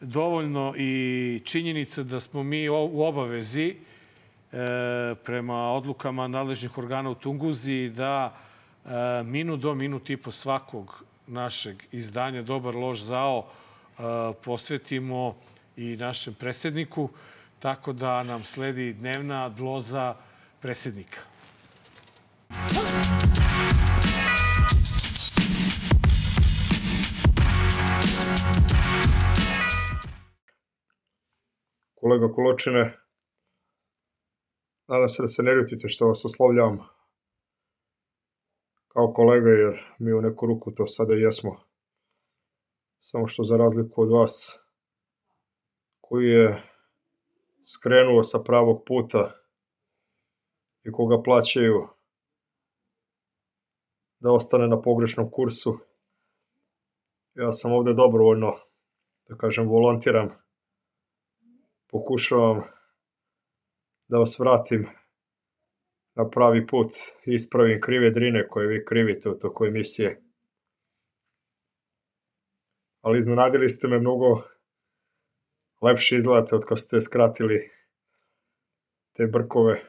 dovoljno 0.00 0.74
i 0.76 1.42
činjenica 1.44 2.02
da 2.02 2.20
smo 2.20 2.42
mi 2.42 2.68
u 2.68 3.02
obavezi 3.02 3.76
prema 5.24 5.72
odlukama 5.72 6.28
nadležnih 6.28 6.78
organa 6.78 7.10
u 7.10 7.14
Tunguzi 7.14 7.90
da 7.94 8.32
e, 8.84 9.22
minut 9.22 9.60
do 9.60 9.74
minut 9.74 10.10
i 10.10 10.16
po 10.16 10.30
svakog 10.30 11.04
našeg 11.26 11.82
izdanja 11.92 12.42
Dobar 12.42 12.74
lož 12.74 13.02
zao 13.02 13.46
e, 13.46 14.02
posvetimo 14.44 15.34
i 15.76 15.96
našem 15.96 16.34
presedniku, 16.34 17.08
tako 17.58 17.92
da 17.92 18.22
nam 18.22 18.44
sledi 18.44 18.92
dnevna 18.92 19.48
dloza 19.48 20.14
presednika. 20.60 21.20
Kolega 32.00 32.28
Koločine, 32.34 32.99
Nadam 34.90 35.08
se 35.08 35.22
da 35.22 35.28
se 35.28 35.42
ne 35.42 35.54
ljutite 35.54 35.88
što 35.88 36.08
vas 36.08 36.24
oslovljavam 36.24 36.78
kao 38.88 39.12
kolega, 39.12 39.50
jer 39.50 39.84
mi 39.98 40.12
u 40.12 40.20
neku 40.20 40.46
ruku 40.46 40.70
to 40.70 40.86
sada 40.86 41.14
i 41.14 41.20
jesmo. 41.20 41.60
Samo 43.00 43.26
što 43.26 43.42
za 43.42 43.56
razliku 43.56 44.02
od 44.02 44.10
vas, 44.10 44.60
koji 46.00 46.26
je 46.28 46.62
skrenuo 47.74 48.22
sa 48.22 48.38
pravog 48.38 48.82
puta 48.86 49.32
i 50.82 50.92
koga 50.92 51.22
plaćaju 51.22 51.88
da 54.18 54.32
ostane 54.32 54.68
na 54.68 54.82
pogrešnom 54.82 55.30
kursu, 55.30 55.78
ja 57.34 57.52
sam 57.52 57.72
ovde 57.72 57.94
dobrovoljno, 57.94 58.56
da 59.28 59.36
kažem, 59.36 59.68
volontiram, 59.68 60.30
pokušavam 61.90 62.79
da 64.10 64.18
vas 64.18 64.38
vratim 64.38 64.86
na 66.14 66.30
pravi 66.30 66.66
put 66.66 66.86
ispravim 67.26 67.80
krive 67.80 68.10
drine 68.10 68.48
koje 68.48 68.66
vi 68.66 68.84
krivite 68.84 69.30
u 69.30 69.38
toko 69.38 69.66
emisije. 69.66 70.22
Ali 73.00 73.18
iznenadili 73.18 73.68
ste 73.68 73.88
me 73.88 73.98
mnogo 73.98 74.42
lepše 75.82 76.16
izgledate 76.16 76.56
od 76.56 76.64
kad 76.64 76.78
ste 76.78 77.00
skratili 77.00 77.70
te 79.12 79.26
brkove. 79.26 79.82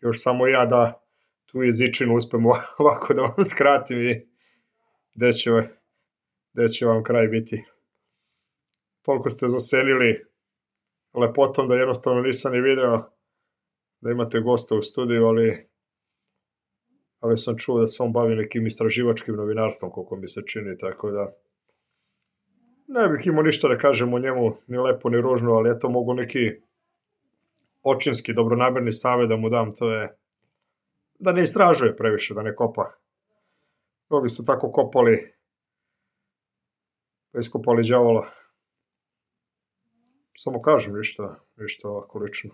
Još 0.00 0.22
samo 0.22 0.46
ja 0.46 0.66
da 0.66 1.02
tu 1.46 1.62
jezičinu 1.62 2.16
uspem 2.16 2.46
ovako 2.78 3.14
da 3.14 3.22
vam 3.22 3.44
skratim 3.44 4.02
i 4.02 4.28
gde 5.14 5.32
će, 5.32 5.50
gde 6.52 6.68
će 6.68 6.86
vam 6.86 7.04
kraj 7.04 7.26
biti. 7.28 7.64
Toliko 9.02 9.30
ste 9.30 9.48
zaselili 9.48 10.24
lepotom 11.14 11.68
da 11.68 11.74
jednostavno 11.74 12.22
nisam 12.22 12.52
ni 12.52 12.60
video 12.60 13.12
da 14.02 14.10
imate 14.10 14.40
gosta 14.40 14.74
u 14.76 14.82
studiju, 14.82 15.24
ali 15.24 15.72
ali 17.20 17.38
sam 17.38 17.58
čuo 17.58 17.80
da 17.80 17.86
se 17.86 18.02
on 18.02 18.12
bavi 18.12 18.36
nekim 18.36 18.66
istraživačkim 18.66 19.36
novinarstvom, 19.36 19.90
koliko 19.90 20.16
mi 20.16 20.28
se 20.28 20.42
čini, 20.46 20.78
tako 20.78 21.10
da 21.10 21.32
ne 22.86 23.08
bih 23.08 23.26
imao 23.26 23.42
ništa 23.42 23.68
da 23.68 23.78
kažem 23.78 24.14
o 24.14 24.18
njemu, 24.18 24.52
ni 24.66 24.78
lepo 24.78 25.10
ni 25.10 25.20
ružno, 25.20 25.52
ali 25.52 25.70
eto 25.70 25.88
mogu 25.88 26.14
neki 26.14 26.50
očinski, 27.82 28.34
dobronamerni 28.34 28.92
savjet 28.92 29.28
da 29.28 29.36
mu 29.36 29.48
dam, 29.48 29.74
to 29.74 29.90
je 29.90 30.18
da 31.18 31.32
ne 31.32 31.42
istražuje 31.42 31.96
previše, 31.96 32.34
da 32.34 32.42
ne 32.42 32.54
kopa. 32.54 32.90
Mnogi 34.10 34.28
su 34.28 34.44
tako 34.44 34.72
kopali, 34.72 35.34
pa 37.32 37.38
iskopali 37.38 37.82
djavola. 37.82 38.26
Samo 40.36 40.62
kažem 40.62 40.96
ništa, 40.96 41.36
ništa 41.56 41.88
ovako 41.88 42.18
lično. 42.18 42.50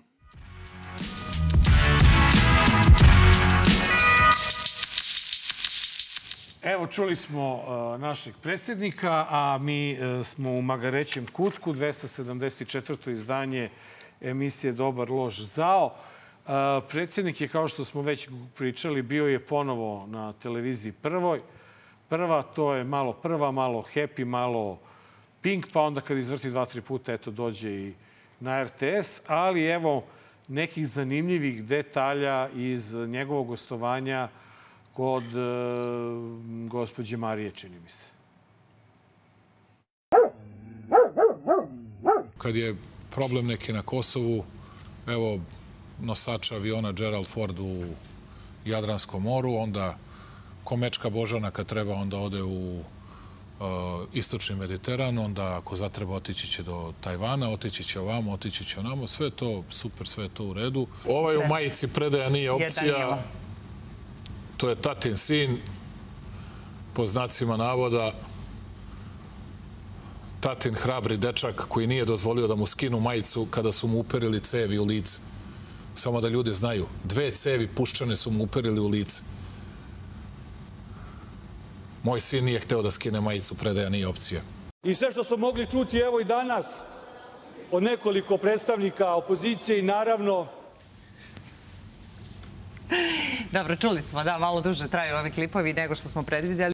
Evo, 6.63 6.87
čuli 6.87 7.17
smo 7.17 7.55
uh, 7.55 8.01
našeg 8.01 8.35
predsjednika, 8.43 9.27
a 9.31 9.59
mi 9.61 9.93
uh, 9.93 10.27
smo 10.27 10.51
u 10.51 10.63
Magarećem 10.63 11.27
kutku, 11.27 11.73
274. 11.73 13.11
izdanje 13.11 13.71
emisije 14.21 14.73
Dobar 14.73 15.11
lož 15.11 15.41
zao. 15.41 15.87
Uh, 15.87 16.53
predsjednik 16.89 17.41
je, 17.41 17.49
kao 17.49 17.69
što 17.69 17.85
smo 17.85 18.03
već 18.03 18.29
pričali, 18.57 19.03
bio 19.03 19.27
je 19.27 19.47
ponovo 19.47 20.07
na 20.07 20.33
televiziji 20.33 20.93
prvoj. 20.93 21.41
Prva, 22.09 22.43
to 22.43 22.75
je 22.75 22.85
malo 22.85 23.13
prva, 23.13 23.51
malo 23.53 23.85
happy, 23.95 24.25
malo 24.25 24.79
pink, 25.43 25.67
pa 25.73 25.81
onda 25.81 26.01
kad 26.01 26.19
izvrti 26.19 26.51
dva, 26.51 26.65
tri 26.65 26.81
puta, 26.81 27.13
eto, 27.13 27.31
dođe 27.31 27.71
i 27.71 27.95
na 28.41 28.65
RTS. 28.65 29.21
Ali 29.27 29.65
evo 29.65 30.05
nekih 30.49 30.89
zanimljivih 30.89 31.65
detalja 31.65 32.49
iz 32.49 32.95
njegovog 32.95 33.47
gostovanja 33.47 34.29
kod 34.99 35.25
e, 35.25 35.39
gospođe 36.69 37.17
Marije, 37.17 37.51
čini 37.51 37.81
mi 37.81 37.89
se. 37.89 38.05
Kad 42.39 42.57
je 42.57 42.77
problem 43.11 43.47
neki 43.47 43.73
na 43.73 43.83
Kosovu, 43.83 44.45
evo 45.07 45.41
nosača 46.01 46.55
aviona 46.55 46.93
Gerald 46.93 47.27
Ford 47.27 47.59
u 47.59 47.85
Jadranskom 48.65 49.23
moru, 49.23 49.55
onda 49.55 49.99
Komečka 50.65 51.11
Božana 51.11 51.51
kad 51.51 51.67
treba 51.67 51.95
onda 51.95 52.19
ode 52.19 52.43
u 52.43 52.79
uh, 52.79 52.85
istočni 54.13 54.57
Mediteran, 54.57 55.19
onda 55.19 55.57
ako 55.57 55.77
zatreba 55.77 56.15
otići 56.15 56.47
će 56.47 56.63
do 56.63 56.93
Tajvana, 57.01 57.51
otići 57.51 57.85
će 57.85 58.01
ovamo, 58.01 58.33
otići 58.33 58.65
će 58.65 58.81
onamo, 58.81 59.07
sve 59.07 59.31
to 59.31 59.65
super, 59.71 60.07
sve 60.07 60.29
to 60.29 60.45
u 60.45 60.55
redu. 60.55 60.87
Ovaj 61.09 61.37
u 61.37 61.47
majici 61.49 61.89
predaja 61.89 62.29
nije 62.29 62.51
opcija. 62.51 63.19
To 64.59 64.69
je 64.69 64.75
tatin 64.75 65.17
sin, 65.17 65.59
po 66.95 67.07
znacima 67.07 67.57
navoda, 67.57 68.13
tatin 70.41 70.75
hrabri 70.75 71.17
dečak 71.17 71.67
koji 71.69 71.87
nije 71.87 72.05
dozvolio 72.05 72.47
da 72.47 72.55
mu 72.55 72.67
skinu 72.67 73.01
majicu 73.01 73.47
kada 73.51 73.73
su 73.73 73.87
mu 73.87 74.01
uperili 74.01 74.41
cevi 74.41 74.79
u 74.79 74.85
lice. 74.85 75.21
Samo 75.95 76.21
da 76.21 76.29
ljudi 76.29 76.53
znaju, 76.53 76.87
dve 77.05 77.31
cevi 77.31 77.69
puščane 77.69 78.17
su 78.17 78.31
mu 78.31 78.45
uperili 78.45 78.81
u 78.81 78.89
lice. 78.89 79.23
Moj 82.03 82.21
sin 82.21 82.45
nije 82.45 82.61
hteo 82.61 82.83
da 82.83 82.91
skine 82.91 83.21
majicu, 83.21 83.55
predaja 83.55 83.89
nije 83.89 84.07
opcija. 84.07 84.41
I 84.83 84.95
sve 84.95 85.13
što 85.13 85.25
smo 85.25 85.37
mogli 85.37 85.67
čuti 85.71 85.99
evo 85.99 86.21
i 86.21 86.25
danas 86.25 86.67
od 87.71 87.83
nekoliko 87.83 88.39
predstavnika 88.39 89.15
opozicije 89.15 89.79
i 89.79 89.83
naravno 89.83 90.47
Dobro, 93.53 93.77
čuli 93.77 94.03
smo, 94.03 94.25
da, 94.25 94.39
malo 94.39 94.61
duže 94.61 94.89
traju 94.89 95.17
ovi 95.17 95.31
klipovi 95.31 95.73
nego 95.73 95.95
što 95.95 96.09
smo 96.09 96.23
predvidjeli. 96.23 96.73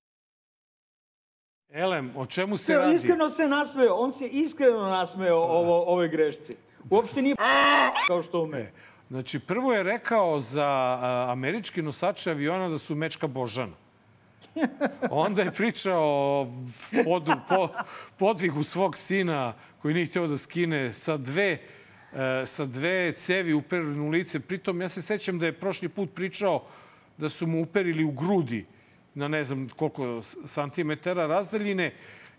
Elem, 1.72 2.12
o 2.16 2.26
čemu 2.26 2.56
se 2.56 2.74
radi? 2.74 2.94
iskreno 2.94 3.28
se 3.28 3.48
nasmeo, 3.48 3.94
on 3.94 4.12
se 4.12 4.26
iskreno 4.26 4.82
nasmeo 4.82 5.36
ovo, 5.36 5.84
ove 5.86 6.08
grešci. 6.08 6.52
Uopšte 6.90 7.22
nije 7.22 7.36
kao 8.08 8.22
što 8.22 8.42
ume. 8.42 8.72
Znači, 9.10 9.38
prvo 9.38 9.72
je 9.72 9.82
rekao 9.82 10.40
za 10.40 10.66
a, 10.66 11.26
američki 11.30 11.82
nosače 11.82 12.30
aviona 12.30 12.68
da 12.68 12.78
su 12.78 12.94
mečka 12.94 13.26
Božana. 13.26 13.72
Onda 15.10 15.42
je 15.42 15.52
pričao 15.52 16.02
o 16.02 16.46
pod, 17.04 17.30
po, 17.48 17.68
podvigu 18.18 18.62
svog 18.62 18.96
sina 18.96 19.52
koji 19.78 19.94
nije 19.94 20.06
hteo 20.06 20.26
da 20.26 20.38
skine 20.38 20.92
sa 20.92 21.16
dve 21.16 21.50
e, 21.52 21.58
sa 22.46 22.64
dve 22.64 23.12
cevi 23.12 23.52
uperene 23.52 24.00
u 24.00 24.08
lice. 24.08 24.40
Pritom, 24.40 24.80
ja 24.80 24.88
se 24.88 25.02
sećam 25.02 25.38
da 25.38 25.46
je 25.46 25.52
prošli 25.52 25.88
put 25.88 26.14
pričao 26.14 26.64
da 27.16 27.28
su 27.28 27.46
mu 27.46 27.62
uperili 27.62 28.04
u 28.04 28.10
grudi 28.10 28.64
na 29.14 29.28
ne 29.28 29.44
znam 29.44 29.68
koliko 29.76 30.22
santimetara 30.44 31.26
razdaljine 31.26 31.92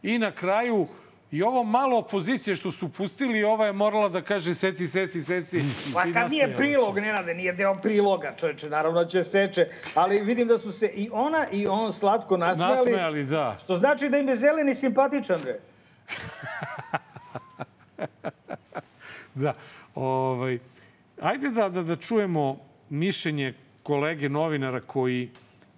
i 0.04 0.18
na 0.18 0.32
kraju 0.32 0.88
i 1.32 1.44
ovo 1.44 1.64
malo 1.64 1.98
opozicije 1.98 2.56
što 2.56 2.72
su 2.72 2.90
pustili, 2.90 3.44
ova 3.44 3.66
je 3.66 3.74
morala 3.74 4.10
da 4.10 4.22
kaže 4.22 4.54
seci, 4.54 4.88
seci, 4.88 5.22
seci. 5.22 5.62
Pa 5.94 6.04
kad 6.14 6.32
nije 6.32 6.54
prilog, 6.58 7.00
Nenade, 7.00 7.34
nije 7.34 7.54
deo 7.54 7.76
priloga, 7.76 8.36
čoveče, 8.40 8.70
naravno 8.70 9.06
će 9.06 9.24
seče. 9.24 9.68
Ali 9.96 10.20
vidim 10.20 10.48
da 10.48 10.58
su 10.58 10.72
se 10.72 10.88
i 10.88 11.10
ona 11.14 11.48
i 11.52 11.68
on 11.68 11.94
slatko 11.94 12.38
nasmejali. 12.38 12.78
Nasmejali, 12.78 13.26
da. 13.26 13.56
Što 13.64 13.76
znači 13.76 14.10
da 14.10 14.18
im 14.18 14.28
je 14.28 14.36
zeleni 14.36 14.76
simpatičan, 14.76 15.42
bre. 15.42 15.60
Da. 19.44 19.54
Ovaj, 19.96 20.60
ajde 21.22 21.50
da, 21.50 21.70
da, 21.70 21.84
da 21.84 21.96
čujemo 21.96 22.58
mišljenje 22.90 23.54
kolege 23.84 24.30
novinara 24.30 24.80
koji 24.80 25.30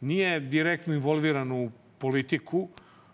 nije 0.01 0.39
direktno 0.39 0.93
involviran 0.93 1.51
u 1.51 1.71
politiku, 1.97 2.67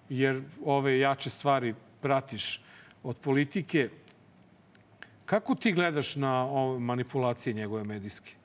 jer 0.09 0.41
ove 0.65 0.99
jače 0.99 1.29
stvari 1.29 1.73
pratiš 2.01 2.61
od 3.03 3.17
politike. 3.17 3.89
Kako 5.25 5.55
ti 5.55 5.71
gledaš 5.71 6.15
na 6.15 6.47
manipulacije 6.79 7.53
njegove 7.53 7.83
medijske? 7.83 8.35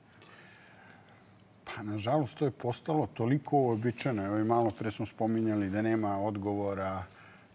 Pa, 1.63 1.83
nažalost, 1.83 2.37
to 2.37 2.45
je 2.45 2.51
postalo 2.51 3.07
toliko 3.13 3.57
uobičajeno. 3.57 4.25
Evo 4.25 4.37
i 4.37 4.43
malo 4.43 4.71
pre 4.71 4.91
smo 4.91 5.05
spominjali 5.05 5.69
da 5.69 5.81
nema 5.81 6.17
odgovora 6.17 7.03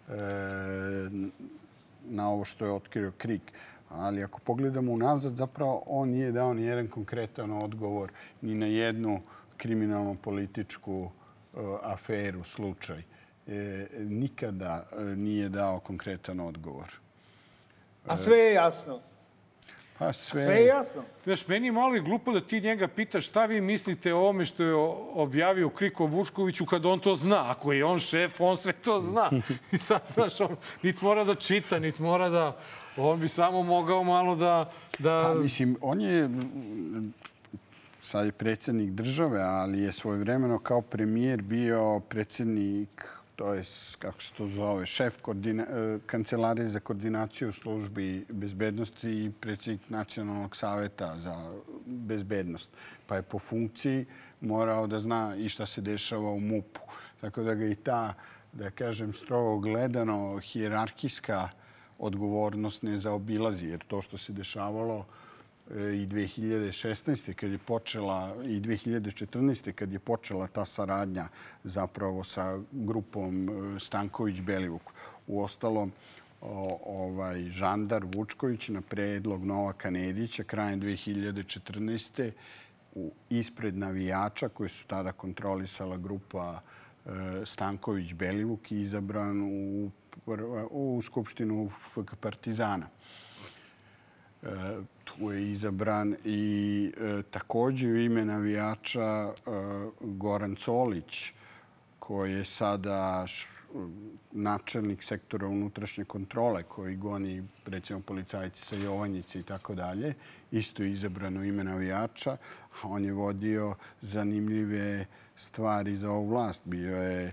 e, 0.09 0.13
na 2.05 2.29
ovo 2.31 2.45
što 2.45 2.65
je 2.65 2.73
otkrio 2.73 3.13
Krik. 3.19 3.53
Ali 3.97 4.25
ako 4.25 4.41
pogledamo 4.41 4.93
unazad, 4.93 5.37
zapravo 5.37 5.83
on 5.87 6.09
nije 6.09 6.33
dao 6.33 6.55
ni 6.55 6.63
jedan 6.63 6.89
konkretan 6.89 7.53
odgovor 7.53 8.13
ni 8.43 8.55
na 8.55 8.67
jednu 8.67 9.21
kriminalno 9.57 10.15
političku 10.15 11.11
e, 11.11 11.59
aferu, 11.83 12.45
slučaj. 12.45 13.03
E, 13.47 13.87
nikada 13.99 14.87
e, 14.93 15.05
nije 15.05 15.49
dao 15.49 15.81
konkretan 15.81 16.41
odgovor. 16.41 16.93
A 18.07 18.17
sve 18.17 18.39
je 18.39 18.53
jasno. 18.53 19.01
Pa 19.99 20.13
Sve, 20.13 20.45
sve 20.45 20.55
je 20.55 20.67
jasno. 20.67 21.03
Znaš, 21.25 21.49
meni 21.49 21.67
je 21.69 21.73
malo 21.73 21.97
i 21.97 22.01
glupo 22.01 22.33
da 22.33 22.41
ti 22.41 22.61
njega 22.61 22.89
pitaš 22.89 23.27
šta 23.27 23.47
vi 23.47 23.61
mislite 23.61 24.15
o 24.15 24.19
ovome 24.19 24.45
što 24.45 24.63
je 24.63 24.75
objavio 25.15 25.69
Kriko 25.69 26.07
Vučkoviću 26.07 26.67
kad 26.67 26.87
on 26.87 26.99
to 26.99 27.15
zna. 27.15 27.51
Ako 27.51 27.73
je 27.73 27.85
on 27.85 27.99
šef, 27.99 28.41
on 28.41 28.57
sve 28.57 28.73
to 28.73 29.01
zna. 29.01 29.31
I 29.73 29.79
sad, 29.79 30.03
znaš, 30.15 30.41
on 30.41 30.57
nit 30.83 31.03
mora 31.03 31.25
da 31.25 31.35
čita, 31.35 31.79
nit 31.79 31.99
mora 31.99 32.29
da... 32.29 32.57
On 32.97 33.21
bi 33.21 33.29
samo 33.29 33.63
mogao 33.63 34.05
malo 34.05 34.37
da... 34.37 34.71
da... 34.99 35.33
Pa, 35.35 35.43
mislim, 35.43 35.77
on 35.81 36.01
je 36.01 36.29
sad 38.03 38.27
je 38.27 38.33
predsjednik 38.33 38.91
države, 38.91 39.43
ali 39.43 39.81
je 39.81 39.93
svojevremeno 39.93 40.59
kao 40.59 40.81
premijer 40.81 41.43
bio 41.43 42.01
predsjednik, 42.01 43.09
to 43.37 43.55
je, 43.55 43.63
kako 43.99 44.23
se 44.23 44.33
to 44.33 44.47
zove, 44.47 44.87
šef 44.87 45.17
koordina, 45.23 45.63
e, 45.63 45.99
kancelarije 46.07 46.69
za 46.69 46.81
koordinaciju 46.81 47.53
službi 47.53 48.27
bezbednosti 48.29 49.11
i 49.11 49.33
predsjednik 49.41 49.91
nacionalnog 49.91 50.57
saveta 50.57 51.19
za 51.19 51.53
bezbednost. 51.87 52.71
Pa 53.07 53.17
je 53.17 53.23
po 53.23 53.39
funkciji 53.39 54.07
morao 54.41 54.87
da 54.87 55.01
zna 55.01 55.37
i 55.37 55.49
šta 55.49 55.67
se 55.67 55.81
dešava 55.81 56.31
u 56.31 56.41
MUP-u. 56.41 56.81
Tako 57.21 57.43
da 57.43 57.55
ga 57.55 57.67
i 57.67 57.75
ta, 57.75 58.15
da 58.53 58.71
kažem, 58.71 59.13
strogo 59.13 59.59
gledano, 59.59 60.39
hijerarkijska 60.39 61.49
odgovornost 61.99 62.83
ne 62.83 62.99
zaobilazi, 62.99 63.67
jer 63.67 63.85
to 63.89 64.03
što 64.03 64.19
se 64.19 64.33
dešavalo 64.33 65.07
i 65.71 66.07
2016. 66.07 67.33
kad 67.33 67.51
je 67.51 67.59
počela 67.59 68.35
i 68.45 68.61
2014. 68.61 69.73
kad 69.73 69.93
je 69.93 69.99
počela 69.99 70.47
ta 70.47 70.65
saradnja 70.65 71.29
zapravo 71.65 72.25
sa 72.25 72.59
grupom 72.73 73.49
e, 73.49 73.81
Stanković-Belivuk. 73.81 74.93
U 75.27 75.43
ostalom, 75.43 75.93
ovaj, 76.85 77.43
žandar 77.49 78.05
Vučković 78.15 78.69
na 78.69 78.81
predlog 78.81 79.45
Novaka 79.45 79.91
Nedića 79.91 80.45
krajem 80.45 80.81
2014. 80.81 82.31
U, 82.95 83.11
ispred 83.31 83.77
navijača 83.77 84.49
koje 84.49 84.69
su 84.69 84.87
tada 84.87 85.13
kontrolisala 85.13 85.97
grupa 85.97 86.61
e, 86.61 87.11
Stanković-Belivuk 87.45 88.73
izabran 88.73 89.43
u, 89.43 89.91
u 90.71 91.03
Skupštinu 91.03 91.71
FK 91.71 92.15
Partizana. 92.21 92.87
Tu 95.05 95.33
je 95.33 95.53
izabran 95.53 96.17
i 96.25 96.93
e, 97.01 97.23
takođe 97.31 97.89
u 97.89 97.97
ime 97.97 98.25
navijača 98.25 99.03
e, 99.03 99.33
Goran 100.01 100.57
Colić, 100.57 101.33
koji 101.99 102.33
je 102.33 102.45
sada 102.45 103.27
načelnik 104.33 105.03
sektora 105.03 105.47
unutrašnje 105.47 106.05
kontrole 106.05 106.63
koji 106.63 106.97
goni 106.97 107.43
recimo 107.67 108.01
policajci 108.01 108.63
sa 108.63 108.77
Jovanjice 108.77 109.39
i 109.39 109.43
tako 109.43 109.75
dalje. 109.75 110.15
Isto 110.51 110.83
je 110.83 110.91
izabran 110.91 111.37
u 111.37 111.45
ime 111.45 111.65
navijača. 111.65 112.37
On 112.83 113.05
je 113.05 113.13
vodio 113.13 113.75
zanimljive 114.01 115.07
stvari 115.37 115.97
za 115.97 116.11
ovu 116.11 116.29
vlast. 116.29 116.63
Bio 116.65 116.97
je 116.97 117.33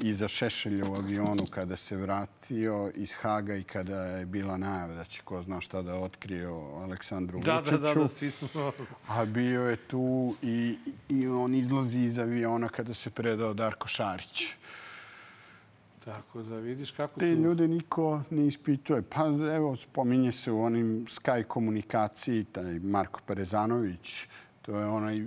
i 0.00 0.12
za 0.12 0.28
Šešelja 0.28 0.90
u 0.90 0.94
avionu 0.94 1.42
kada 1.50 1.76
se 1.76 1.96
vratio 1.96 2.90
iz 2.94 3.12
Haga 3.12 3.54
i 3.54 3.62
kada 3.62 4.02
je 4.04 4.26
bila 4.26 4.56
najava 4.56 4.94
da 4.94 5.04
će 5.04 5.22
ko 5.22 5.42
zna 5.42 5.60
šta 5.60 5.82
da 5.82 5.94
otkrije 5.94 6.48
o 6.48 6.80
Aleksandru 6.82 7.40
Da, 7.40 7.58
Vučiću. 7.58 7.78
da, 7.78 7.94
da, 7.94 8.00
da, 8.00 8.08
svi 8.08 8.30
smo... 8.30 8.48
A 9.08 9.24
bio 9.24 9.70
je 9.70 9.76
tu 9.76 10.34
i, 10.42 10.78
i 11.08 11.28
on 11.28 11.54
izlazi 11.54 11.98
iz 11.98 12.18
aviona 12.18 12.68
kada 12.68 12.94
se 12.94 13.10
predao 13.10 13.54
Darko 13.54 13.88
Šarić. 13.88 14.46
Tako 16.04 16.42
da 16.42 16.56
vidiš 16.56 16.90
kako 16.90 17.20
Te 17.20 17.34
su... 17.34 17.42
ljude 17.42 17.68
niko 17.68 18.22
ne 18.30 18.46
ispituje. 18.46 19.02
Pa 19.02 19.26
evo, 19.56 19.76
spominje 19.76 20.32
se 20.32 20.52
u 20.52 20.62
onim 20.62 21.06
Sky 21.06 21.42
komunikaciji, 21.44 22.44
taj 22.44 22.78
Marko 22.78 23.20
Perezanović, 23.26 24.26
to 24.62 24.76
je 24.76 24.86
onaj 24.86 25.18
e, 25.18 25.26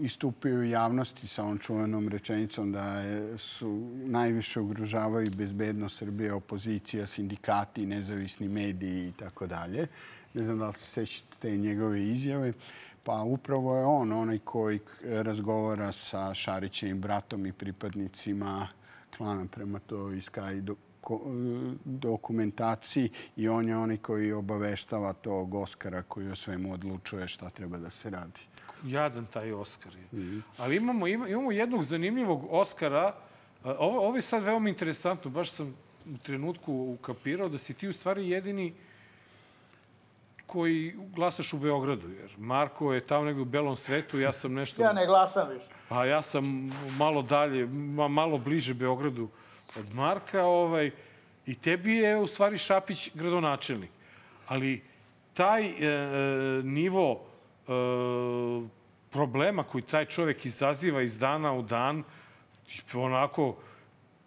istupio 0.00 0.58
u 0.58 0.64
javnosti 0.64 1.26
sa 1.26 1.42
onom 1.42 1.58
čuvenom 1.58 2.08
rečenicom 2.08 2.72
da 2.72 3.02
su 3.38 3.90
najviše 4.04 4.60
ugrožavaju 4.60 5.30
bezbednost 5.36 5.98
Srbije, 5.98 6.32
opozicija, 6.32 7.06
sindikati, 7.06 7.86
nezavisni 7.86 8.48
mediji 8.48 9.08
i 9.08 9.12
tako 9.12 9.46
dalje. 9.46 9.86
Ne 10.34 10.44
znam 10.44 10.58
da 10.58 10.66
li 10.66 10.72
se 10.72 10.90
sećate 10.90 11.36
te 11.40 11.56
njegove 11.56 12.02
izjave. 12.02 12.52
Pa 13.04 13.22
upravo 13.22 13.76
je 13.76 13.84
on 13.84 14.12
onaj 14.12 14.38
koji 14.38 14.80
razgovara 15.02 15.92
sa 15.92 16.34
Šarićevim 16.34 17.00
bratom 17.00 17.46
i 17.46 17.52
pripadnicima 17.52 18.68
klana 19.16 19.46
prema 19.50 19.78
toj 19.78 20.14
Sky 20.14 20.74
dokumentaciji 21.84 23.10
i 23.36 23.48
on 23.48 23.68
je 23.68 23.76
onaj 23.76 23.96
koji 23.96 24.32
obaveštava 24.32 25.12
tog 25.12 25.54
Oskara 25.54 26.02
koji 26.02 26.30
o 26.30 26.36
svemu 26.36 26.72
odlučuje 26.72 27.28
šta 27.28 27.50
treba 27.50 27.78
da 27.78 27.90
se 27.90 28.10
radi. 28.10 28.40
Jadan 28.84 29.26
taj 29.26 29.52
Oskar 29.52 29.92
je. 29.94 30.20
Mm. 30.20 30.42
Ali 30.56 30.76
imamo, 30.76 31.06
imamo 31.06 31.52
jednog 31.52 31.84
zanimljivog 31.84 32.46
Oskara. 32.50 33.14
Ovo, 33.64 34.06
ovo 34.06 34.16
je 34.16 34.22
sad 34.22 34.42
veoma 34.42 34.68
interesantno. 34.68 35.30
Baš 35.30 35.50
sam 35.50 35.76
u 36.14 36.18
trenutku 36.18 36.72
ukapirao 37.00 37.48
da 37.48 37.58
si 37.58 37.74
ti 37.74 37.88
u 37.88 37.92
stvari 37.92 38.28
jedini 38.28 38.74
koji 40.46 40.94
glasaš 41.14 41.52
u 41.52 41.58
Beogradu. 41.58 42.08
Jer 42.10 42.30
Marko 42.36 42.92
je 42.92 43.00
tamo 43.00 43.24
negde 43.24 43.42
u 43.42 43.44
belom 43.44 43.76
svetu, 43.76 44.20
ja 44.20 44.32
sam 44.32 44.54
nešto... 44.54 44.82
Ja 44.82 44.92
ne 44.92 45.06
glasam 45.06 45.48
više. 45.48 45.66
Pa 45.88 46.04
ja 46.04 46.22
sam 46.22 46.72
malo 46.98 47.22
dalje, 47.22 47.66
malo 48.10 48.38
bliže 48.38 48.74
Beogradu 48.74 49.28
od 49.78 49.94
Marka. 49.94 50.44
Ovaj, 50.44 50.90
I 51.46 51.54
tebi 51.54 51.96
je 51.96 52.16
u 52.16 52.26
stvari 52.26 52.58
Šapić 52.58 53.10
gradonačelnik. 53.14 53.90
Ali 54.48 54.82
taj 55.34 55.66
e, 55.66 55.72
nivo 56.62 57.12
e, 57.12 57.31
problema 59.10 59.62
koji 59.62 59.82
taj 59.82 60.04
čovek 60.04 60.46
izaziva 60.46 61.02
iz 61.02 61.18
dana 61.18 61.52
u 61.52 61.62
dan, 61.62 62.02
onako, 62.94 63.56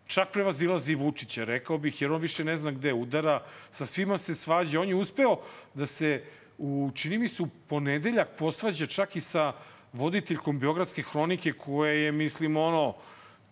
čak 0.08 0.32
prevazilazi 0.32 0.96
Vučića, 0.96 1.44
rekao 1.44 1.78
bih, 1.78 2.02
jer 2.02 2.12
on 2.12 2.22
više 2.22 2.46
ne 2.46 2.58
zna 2.58 2.72
gde 2.72 2.94
udara, 2.94 3.44
sa 3.72 3.86
svima 3.86 4.18
se 4.18 4.36
svađa. 4.36 4.82
On 4.82 4.88
je 4.90 4.96
uspeo 4.96 5.38
da 5.74 5.86
se, 5.86 6.24
u, 6.58 6.92
čini 6.94 7.18
mi 7.18 7.28
se, 7.28 7.44
u 7.44 7.48
ponedeljak 7.68 8.38
posvađa 8.38 8.86
čak 8.86 9.16
i 9.16 9.22
sa 9.22 9.54
voditeljkom 9.94 10.60
Beogradske 10.60 11.04
hronike, 11.04 11.54
koje 11.54 12.04
je, 12.04 12.12
mislim, 12.12 12.58
ono, 12.58 12.96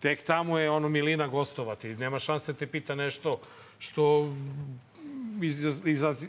tek 0.00 0.22
tamo 0.22 0.58
je 0.58 0.70
ono 0.70 0.88
Milina 0.88 1.26
gostovati. 1.28 1.96
Nema 1.96 2.18
šanse 2.18 2.52
da 2.52 2.58
te 2.58 2.66
pita 2.66 2.94
nešto 2.94 3.40
što 3.78 4.34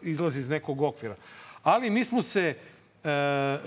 izlazi 0.04 0.40
iz 0.40 0.50
nekog 0.50 0.82
okvira. 0.82 1.16
Ali 1.64 1.90
mi 1.90 2.06
smo 2.06 2.22
se 2.22 2.42
e, 2.42 2.56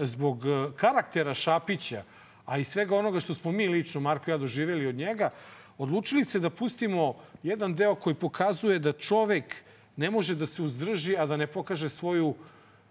zbog 0.01 0.43
karaktera 0.77 1.35
Šapića, 1.35 2.03
a 2.47 2.59
i 2.59 2.65
svega 2.65 2.97
onoga 2.97 3.21
što 3.21 3.35
smo 3.35 3.53
mi 3.53 3.69
lično, 3.69 4.01
Marko 4.01 4.31
i 4.31 4.33
ja, 4.33 4.39
doživjeli 4.39 4.87
od 4.87 4.95
njega, 4.95 5.31
odlučili 5.79 6.25
se 6.25 6.41
da 6.41 6.51
pustimo 6.51 7.15
jedan 7.43 7.75
deo 7.75 7.95
koji 7.95 8.15
pokazuje 8.15 8.79
da 8.79 8.93
čovek 8.93 9.55
ne 9.97 10.11
može 10.11 10.35
da 10.35 10.47
se 10.47 10.63
uzdrži, 10.63 11.17
a 11.17 11.27
da 11.27 11.37
ne 11.37 11.47
pokaže 11.47 11.89
svoju 11.89 12.35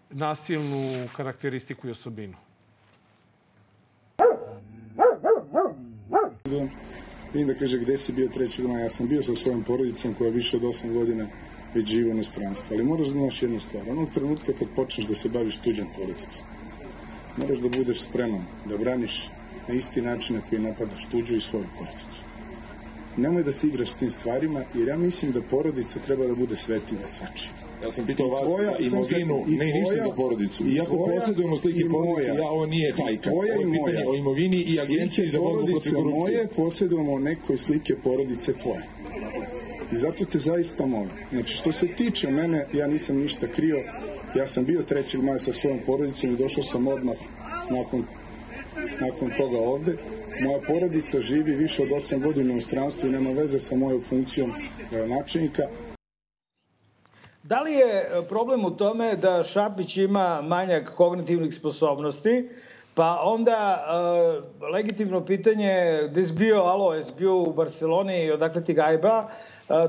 nasilnu 0.10 1.07
karakteristiku 1.15 1.88
i 1.88 1.91
osobinu. 1.91 2.36
Vidim 7.34 7.48
da 7.48 7.60
kaže 7.60 7.78
gde 7.78 7.98
si 7.98 8.14
bio 8.14 8.28
3. 8.28 8.68
maja. 8.68 8.84
Ja 8.84 8.90
sam 8.90 9.07
bio 9.07 9.24
sa 9.24 9.36
svojom 9.36 9.64
porodicom 9.64 10.14
koja 10.14 10.32
više 10.32 10.57
od 10.57 10.64
8 10.64 10.94
godina 10.94 11.28
već 11.78 11.88
živi 11.88 12.10
u 12.10 12.14
inostranstvu. 12.14 12.76
Ali 12.76 12.84
moraš 12.84 13.08
da 13.08 13.14
znaš 13.14 13.41
jednu 13.41 13.60
stvar. 13.60 13.90
Onog 13.90 14.10
trenutka 14.10 14.54
kad 14.60 14.68
počneš 14.76 15.08
da 15.08 15.16
se 15.16 15.30
baviš 15.30 15.58
tuđom 15.58 15.88
porodicom, 15.95 16.44
moraš 17.38 17.58
da 17.58 17.70
budeš 17.70 18.02
spreman 18.02 18.45
da 18.66 18.78
braniš 18.78 19.30
na 19.68 19.74
isti 19.74 20.02
način 20.02 20.36
na 20.36 20.41
koji 20.49 20.62
napadaš 20.62 21.08
tuđu 21.12 21.36
i 21.36 21.41
svoju 21.41 21.66
porodicu. 21.78 22.22
Nemoj 23.18 23.44
da 23.44 23.54
se 23.54 23.68
igraš 23.68 23.90
s 23.90 23.98
tim 23.98 24.10
stvarima, 24.10 24.64
jer 24.74 24.88
ja 24.88 24.98
mislim 24.98 25.32
da 25.32 25.41
porodica 25.41 25.99
treba 25.99 26.28
da 26.28 26.36
bude 26.36 26.56
svetinja 26.56 27.08
svačija. 27.08 27.52
Ja 27.84 27.91
sam 27.91 28.06
pitao 28.06 28.28
vas 28.28 28.41
tvoja, 28.41 28.72
za 29.04 29.18
imovinu, 29.18 29.58
ne 29.58 29.66
ništa 29.66 30.04
za 30.04 30.12
porodicu. 30.16 30.68
Iako 30.68 30.98
posjedujemo 30.98 31.58
slike 31.58 31.90
porodice, 31.90 32.32
ja, 32.32 32.49
ovo 32.49 32.66
nije 32.66 32.94
hajka. 32.94 33.32
Ovo 33.32 33.44
je 33.44 33.58
pitanje 33.72 34.06
o 34.08 34.16
imovini 34.16 34.58
i 34.58 34.80
agenciji 34.80 35.28
za 35.28 35.40
borbu 35.40 35.66
protiv 35.66 35.94
korupcije. 35.94 36.20
moje 36.20 36.48
posjedujemo 36.56 37.20
nekoj 37.20 37.58
slike 37.58 37.95
porodice 38.04 38.54
tvoje. 38.54 38.84
I 39.91 39.97
zato 39.97 40.26
te 40.26 40.39
zaista 40.39 40.85
molim. 40.85 41.11
Znači, 41.31 41.53
što 41.53 41.72
se 41.72 41.88
tiče 41.88 42.31
mene, 42.31 42.68
ja 42.73 42.88
nisam 42.88 43.18
ništa 43.18 43.47
krio. 43.47 43.84
Ja 44.35 44.47
sam 44.47 44.65
bio 44.65 44.81
3. 44.81 45.22
maja 45.22 45.39
sa 45.39 45.53
svojom 45.53 45.80
porodicom 45.85 46.31
i 46.31 46.38
došao 46.38 46.64
sam 46.64 46.88
odmah 46.88 47.18
nakon, 47.69 48.05
nakon 48.99 49.31
toga 49.38 49.57
ovde. 49.57 49.97
Moja 50.41 50.59
porodica 50.68 51.22
živi 51.22 51.55
više 51.55 51.84
od 51.84 51.89
8 51.89 52.23
godina 52.23 52.55
u 52.55 52.61
stranstvu 52.61 53.07
i 53.07 53.11
nema 53.11 53.30
veze 53.30 53.59
sa 53.59 53.76
mojom 53.76 54.01
funkcijom 54.01 54.53
načelnika. 55.07 55.64
Da 57.43 57.61
li 57.61 57.73
je 57.73 58.09
problem 58.30 58.65
u 58.65 58.72
tome 58.72 59.15
da 59.15 59.43
Šapić 59.43 59.97
ima 59.97 60.41
manjak 60.41 60.93
kognitivnih 60.95 61.55
sposobnosti, 61.55 62.49
pa 62.93 63.19
onda 63.23 63.85
uh, 63.88 64.69
legitimno 64.73 65.26
pitanje 65.26 65.99
gde 66.11 66.23
si 66.23 66.34
bio, 66.34 66.57
alo, 66.57 66.93
jesi 66.93 67.14
bio 67.18 67.38
u 67.38 67.53
Barceloni 67.53 68.23
i 68.23 68.31
odakle 68.31 68.64
ti 68.64 68.73
gajba, 68.73 69.30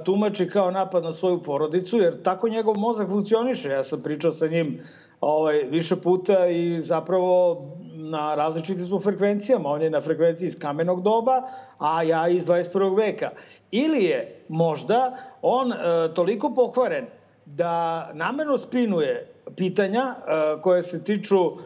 tumači 0.05 0.49
kao 0.49 0.71
napad 0.71 1.05
na 1.05 1.13
svoju 1.13 1.43
porodicu, 1.43 1.99
jer 1.99 2.23
tako 2.23 2.49
njegov 2.49 2.79
mozak 2.79 3.09
funkcioniše. 3.09 3.69
Ja 3.69 3.83
sam 3.83 4.03
pričao 4.03 4.33
sa 4.33 4.47
njim 4.47 4.81
ovaj, 5.21 5.63
više 5.71 5.97
puta 5.97 6.47
i 6.47 6.81
zapravo 6.81 7.63
na 7.95 8.35
različitim 8.35 8.87
smo 8.87 9.01
frekvencijama. 9.01 9.69
On 9.69 9.83
je 9.83 9.91
na 9.91 10.01
frekvenciji 10.01 10.47
iz 10.47 10.59
kamenog 10.59 11.03
doba, 11.03 11.43
a 11.79 12.03
ja 12.03 12.29
iz 12.29 12.47
21. 12.47 12.97
veka. 12.97 13.31
Ili 13.71 14.05
je 14.05 14.45
možda 14.49 15.17
on 15.43 15.69
uh, 15.69 16.15
toliko 16.15 16.55
pokvaren 16.55 17.07
da 17.47 18.11
namerno 18.15 18.59
spinuje 18.59 19.35
pitanja 19.57 20.03
uh, 20.05 20.63
koje 20.63 20.83
se 20.83 21.05
tiču 21.05 21.41
uh, 21.47 21.57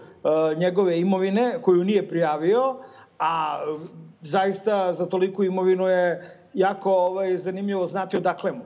njegove 0.56 0.98
imovine 0.98 1.59
koju 1.62 1.84
nije 1.84 2.09
prijavio, 2.09 2.76
a 3.18 3.59
zaista 4.22 4.93
za 4.93 5.06
toliko 5.06 5.43
imovinu 5.43 5.86
je 5.86 6.39
jako 6.55 6.93
ovaj, 6.93 7.37
zanimljivo 7.37 7.87
znati 7.87 8.16
odakle 8.16 8.53
mu. 8.53 8.65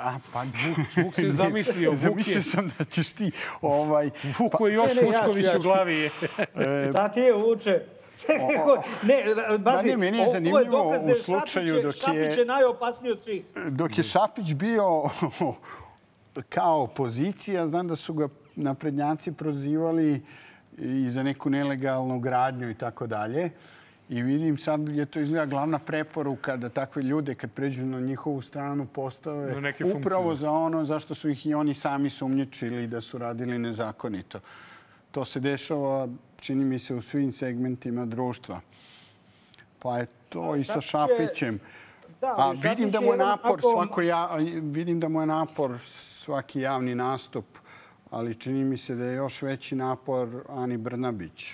A, 0.00 0.18
pa 0.32 0.42
Vuk, 0.42 0.78
Vuk 1.04 1.14
se 1.14 1.30
zamislio. 1.30 1.90
Vuk 1.90 1.98
Zamislio 1.98 2.42
sam 2.42 2.70
da 2.78 2.84
ćeš 2.84 3.12
ti... 3.12 3.30
Ovaj, 3.62 4.10
Vuk 4.38 4.52
koji 4.52 4.74
još 4.74 4.94
ne, 4.96 5.02
ne, 5.02 5.08
Vučković 5.08 5.44
ja, 5.44 5.50
ja, 5.50 5.58
u 5.58 5.62
glavi 5.62 5.94
je. 5.94 6.10
Šta 6.90 7.08
ti 7.08 7.20
je, 7.20 7.32
Vuče? 7.32 7.84
ne, 9.08 9.24
bazi, 9.58 9.88
da, 9.88 9.90
ne, 9.90 9.96
meni 9.96 10.18
je 10.18 10.28
zanimljivo 10.32 10.94
je 10.94 11.12
u 11.12 11.16
slučaju 11.16 11.74
dok 11.74 11.94
je... 11.94 12.00
Šapić 12.00 12.38
je 12.38 12.44
najopasniji 12.44 13.12
od 13.12 13.20
svih. 13.22 13.44
Dok 13.70 13.98
je 13.98 14.04
Šapić 14.04 14.54
bio 14.54 15.02
kao 16.48 16.82
opozicija, 16.82 17.66
znam 17.66 17.88
da 17.88 17.96
su 17.96 18.14
ga 18.14 18.28
naprednjaci 18.60 19.32
prozivali 19.32 20.22
i 20.78 21.08
za 21.08 21.22
neku 21.22 21.50
nelegalnu 21.50 22.20
gradnju 22.20 22.70
i 22.70 22.74
tako 22.74 23.06
dalje. 23.06 23.50
I 24.08 24.22
vidim 24.22 24.58
sad 24.58 24.88
je 24.88 25.06
to 25.06 25.20
izgleda 25.20 25.46
glavna 25.46 25.78
preporuka 25.78 26.56
da 26.56 26.68
takve 26.68 27.02
ljude 27.02 27.34
kad 27.34 27.50
pređu 27.52 27.86
na 27.86 28.00
njihovu 28.00 28.42
stranu 28.42 28.86
postave 28.86 29.52
upravo 29.96 30.22
funkcije. 30.22 30.36
za 30.36 30.50
ono 30.50 30.84
zašto 30.84 31.14
su 31.14 31.28
ih 31.30 31.46
i 31.46 31.54
oni 31.54 31.74
sami 31.74 32.10
sumnjičili 32.10 32.86
da 32.86 33.00
su 33.00 33.18
radili 33.18 33.58
nezakonito. 33.58 34.40
To 35.10 35.24
se 35.24 35.40
dešava, 35.40 36.08
čini 36.40 36.64
mi 36.64 36.78
se, 36.78 36.94
u 36.94 37.00
svim 37.02 37.32
segmentima 37.32 38.06
društva. 38.06 38.60
Pa 39.78 39.98
je 39.98 40.06
to 40.28 40.56
i 40.56 40.64
sa 40.64 40.80
Šapićem. 40.80 41.58
Da, 42.20 42.34
A 42.36 42.52
vidim 42.52 42.90
da 42.90 43.00
mu 43.00 43.12
je 43.12 43.16
napor 43.18 43.50
onako- 43.50 43.72
svako 43.72 44.02
ja, 44.02 44.36
vidim 44.62 45.00
da 45.00 45.08
mu 45.08 45.20
je 45.20 45.26
napor 45.26 45.78
svaki 45.86 46.60
javni 46.60 46.94
nastup, 46.94 47.44
ali 48.10 48.34
čini 48.34 48.64
mi 48.64 48.76
se 48.76 48.94
da 48.94 49.04
je 49.04 49.14
još 49.14 49.42
veći 49.42 49.74
napor 49.76 50.28
Ani 50.48 50.76
Brnabić. 50.76 51.50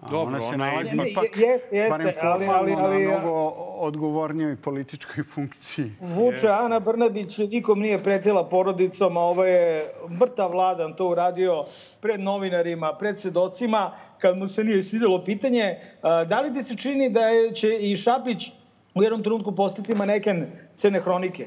A 0.00 0.06
Dobro, 0.06 0.28
ona 0.28 0.40
se 0.40 0.54
ona 0.54 0.66
je- 0.66 0.72
nalazi 0.72 0.96
Ne, 0.96 1.10
ipak, 1.10 1.24
jeste, 1.36 1.46
jeste, 1.76 1.90
barem 1.90 2.06
ali- 2.06 2.14
formalno, 2.46 2.52
ali- 2.54 2.74
ali- 2.74 3.04
na 3.04 3.10
mnogo 3.10 3.32
odgovornijoj 3.78 4.56
političkoj 4.56 5.24
funkciji. 5.24 5.90
Vuče 6.00 6.48
Ana 6.50 6.80
Brnabić 6.80 7.38
nikom 7.38 7.80
nije 7.80 8.02
pretila 8.02 8.44
porodicom, 8.44 9.16
a 9.16 9.20
ovo 9.20 9.44
je 9.44 9.92
mrtav 10.12 10.50
vladan 10.50 10.94
to 10.94 11.08
uradio 11.08 11.64
pred 12.00 12.20
novinarima, 12.20 12.92
pred 12.94 13.18
svedocima, 13.18 13.90
kad 14.18 14.38
mu 14.38 14.48
se 14.48 14.64
nije 14.64 14.82
svidjelo 14.82 15.24
pitanje. 15.24 15.76
Da 16.02 16.40
li 16.40 16.54
ti 16.54 16.62
se 16.62 16.76
čini 16.76 17.10
da 17.10 17.20
je, 17.20 17.54
će 17.54 17.68
i 17.70 17.96
Šapić 17.96 18.50
u 18.94 19.02
jednom 19.02 19.22
trenutku 19.22 19.52
postati 19.52 19.94
maneken 19.94 20.46
cene 20.76 21.00
hronike? 21.00 21.46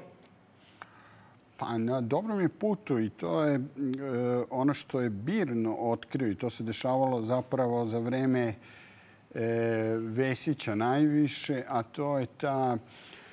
Pa 1.57 1.77
na 1.77 2.01
dobrom 2.01 2.41
je 2.41 2.49
putu 2.49 2.99
i 2.99 3.09
to 3.09 3.43
je 3.43 3.55
e, 3.55 3.61
ono 4.49 4.73
što 4.73 5.01
je 5.01 5.09
Birno 5.09 5.75
otkrio 5.75 6.31
i 6.31 6.35
to 6.35 6.49
se 6.49 6.63
dešavalo 6.63 7.21
zapravo 7.21 7.85
za 7.85 7.99
vreme 7.99 8.53
e, 9.34 9.43
Vesića 9.99 10.75
najviše, 10.75 11.63
a 11.67 11.84
to 11.84 12.19
je 12.19 12.25
ta 12.25 12.77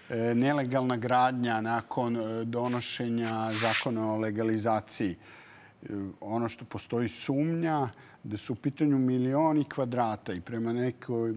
e, 0.09 0.35
nelegalna 0.35 0.97
gradnja 0.97 1.61
nakon 1.61 2.17
e, 2.17 2.45
donošenja 2.45 3.51
zakona 3.53 4.13
o 4.13 4.17
legalizaciji. 4.17 5.11
E, 5.11 5.87
ono 6.21 6.49
što 6.49 6.65
postoji 6.65 7.09
sumnja 7.09 7.89
da 8.23 8.37
su 8.37 8.53
u 8.53 8.57
pitanju 8.57 8.99
milioni 8.99 9.65
kvadrata 9.65 10.33
i 10.33 10.41
prema 10.41 10.73
nekoj 10.73 11.31
e, 11.31 11.35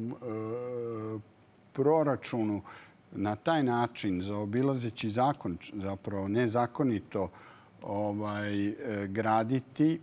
proračunu 1.73 2.61
na 3.18 3.35
taj 3.35 3.64
način 3.64 4.22
zaobilazeći 4.22 5.10
zakon, 5.10 5.57
zapravo 5.73 6.27
nezakonito 6.27 7.30
ovaj, 7.81 8.68
e, 8.68 9.07
graditi 9.07 9.99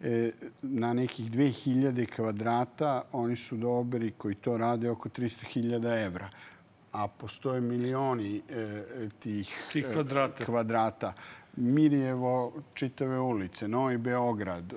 e, 0.00 0.30
na 0.62 0.92
nekih 0.92 1.30
2000 1.30 2.06
kvadrata, 2.06 3.02
oni 3.12 3.36
su 3.36 3.56
dobri 3.56 4.10
koji 4.18 4.34
to 4.34 4.56
rade 4.56 4.90
oko 4.90 5.08
300.000 5.08 6.06
evra. 6.06 6.28
A 6.92 7.08
postoje 7.08 7.60
milioni 7.60 8.42
e, 8.48 8.82
tih, 9.18 9.68
Tih 9.72 9.84
e, 9.88 9.92
kvadrata. 9.92 10.44
kvadrata. 10.44 11.12
Mirjevo, 11.56 12.52
čitave 12.74 13.20
ulice, 13.20 13.68
Novi 13.68 13.98
Beograd, 13.98 14.72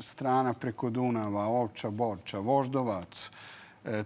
strana 0.00 0.54
preko 0.54 0.90
Dunava, 0.90 1.46
Ovča, 1.46 1.90
Borča, 1.90 2.38
Voždovac, 2.38 3.30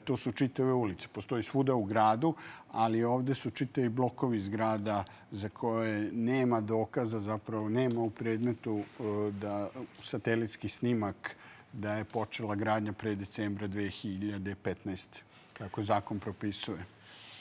to 0.04 0.16
su 0.16 0.32
čitave 0.32 0.72
ulice. 0.72 1.08
Postoji 1.12 1.42
svuda 1.42 1.74
u 1.74 1.84
gradu, 1.84 2.34
ali 2.70 3.04
ovde 3.04 3.34
su 3.34 3.50
čitavi 3.50 3.88
blokovi 3.88 4.40
zgrada 4.40 5.04
za 5.30 5.48
koje 5.48 6.10
nema 6.12 6.60
dokaza, 6.60 7.20
zapravo 7.20 7.68
nema 7.68 8.00
u 8.00 8.10
predmetu 8.10 8.78
e, 8.78 9.02
da 9.30 9.70
satelitski 10.02 10.68
snimak 10.68 11.36
da 11.72 11.94
je 11.94 12.04
počela 12.04 12.54
gradnja 12.54 12.92
pre 12.92 13.14
decembra 13.14 13.68
2015. 13.68 15.06
kako 15.52 15.82
zakon 15.82 16.18
propisuje. 16.18 16.84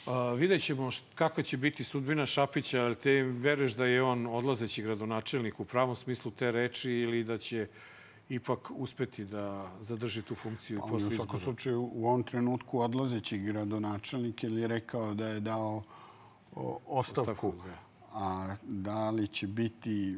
A, 0.06 0.34
vidjet 0.34 0.64
ćemo 0.64 0.90
kakva 1.16 1.44
će 1.44 1.58
biti 1.58 1.84
sudbina 1.84 2.26
Šapića. 2.26 2.84
ali 2.84 2.96
Te 2.96 3.24
veruješ 3.24 3.74
da 3.74 3.86
je 3.86 4.04
on 4.04 4.28
odlazeći 4.28 4.82
gradonačelnik 4.82 5.60
u 5.60 5.66
pravom 5.66 5.96
smislu 5.96 6.32
te 6.32 6.52
reči 6.52 6.92
ili 6.92 7.24
da 7.24 7.38
će 7.38 7.68
ipak 8.32 8.72
uspeti 8.72 9.26
da 9.26 9.46
zadrži 9.80 10.22
tu 10.22 10.36
funkciju 10.36 10.80
posle 10.82 10.98
u 10.98 11.12
svakom 11.12 11.16
izbora? 11.16 11.40
slučaju 11.40 11.90
u 11.94 12.08
ovom 12.08 12.24
trenutku 12.24 12.80
odlazeći 12.80 13.38
gradonačelnik 13.40 14.44
je 14.44 14.68
rekao 14.68 15.14
da 15.14 15.28
je 15.28 15.40
dao 15.40 15.84
o, 16.56 16.80
ostavku. 16.88 17.22
Ostavku, 17.50 17.68
da. 17.68 17.78
A 18.14 18.56
da 18.64 19.10
li 19.10 19.28
će 19.28 19.48
biti 19.48 20.18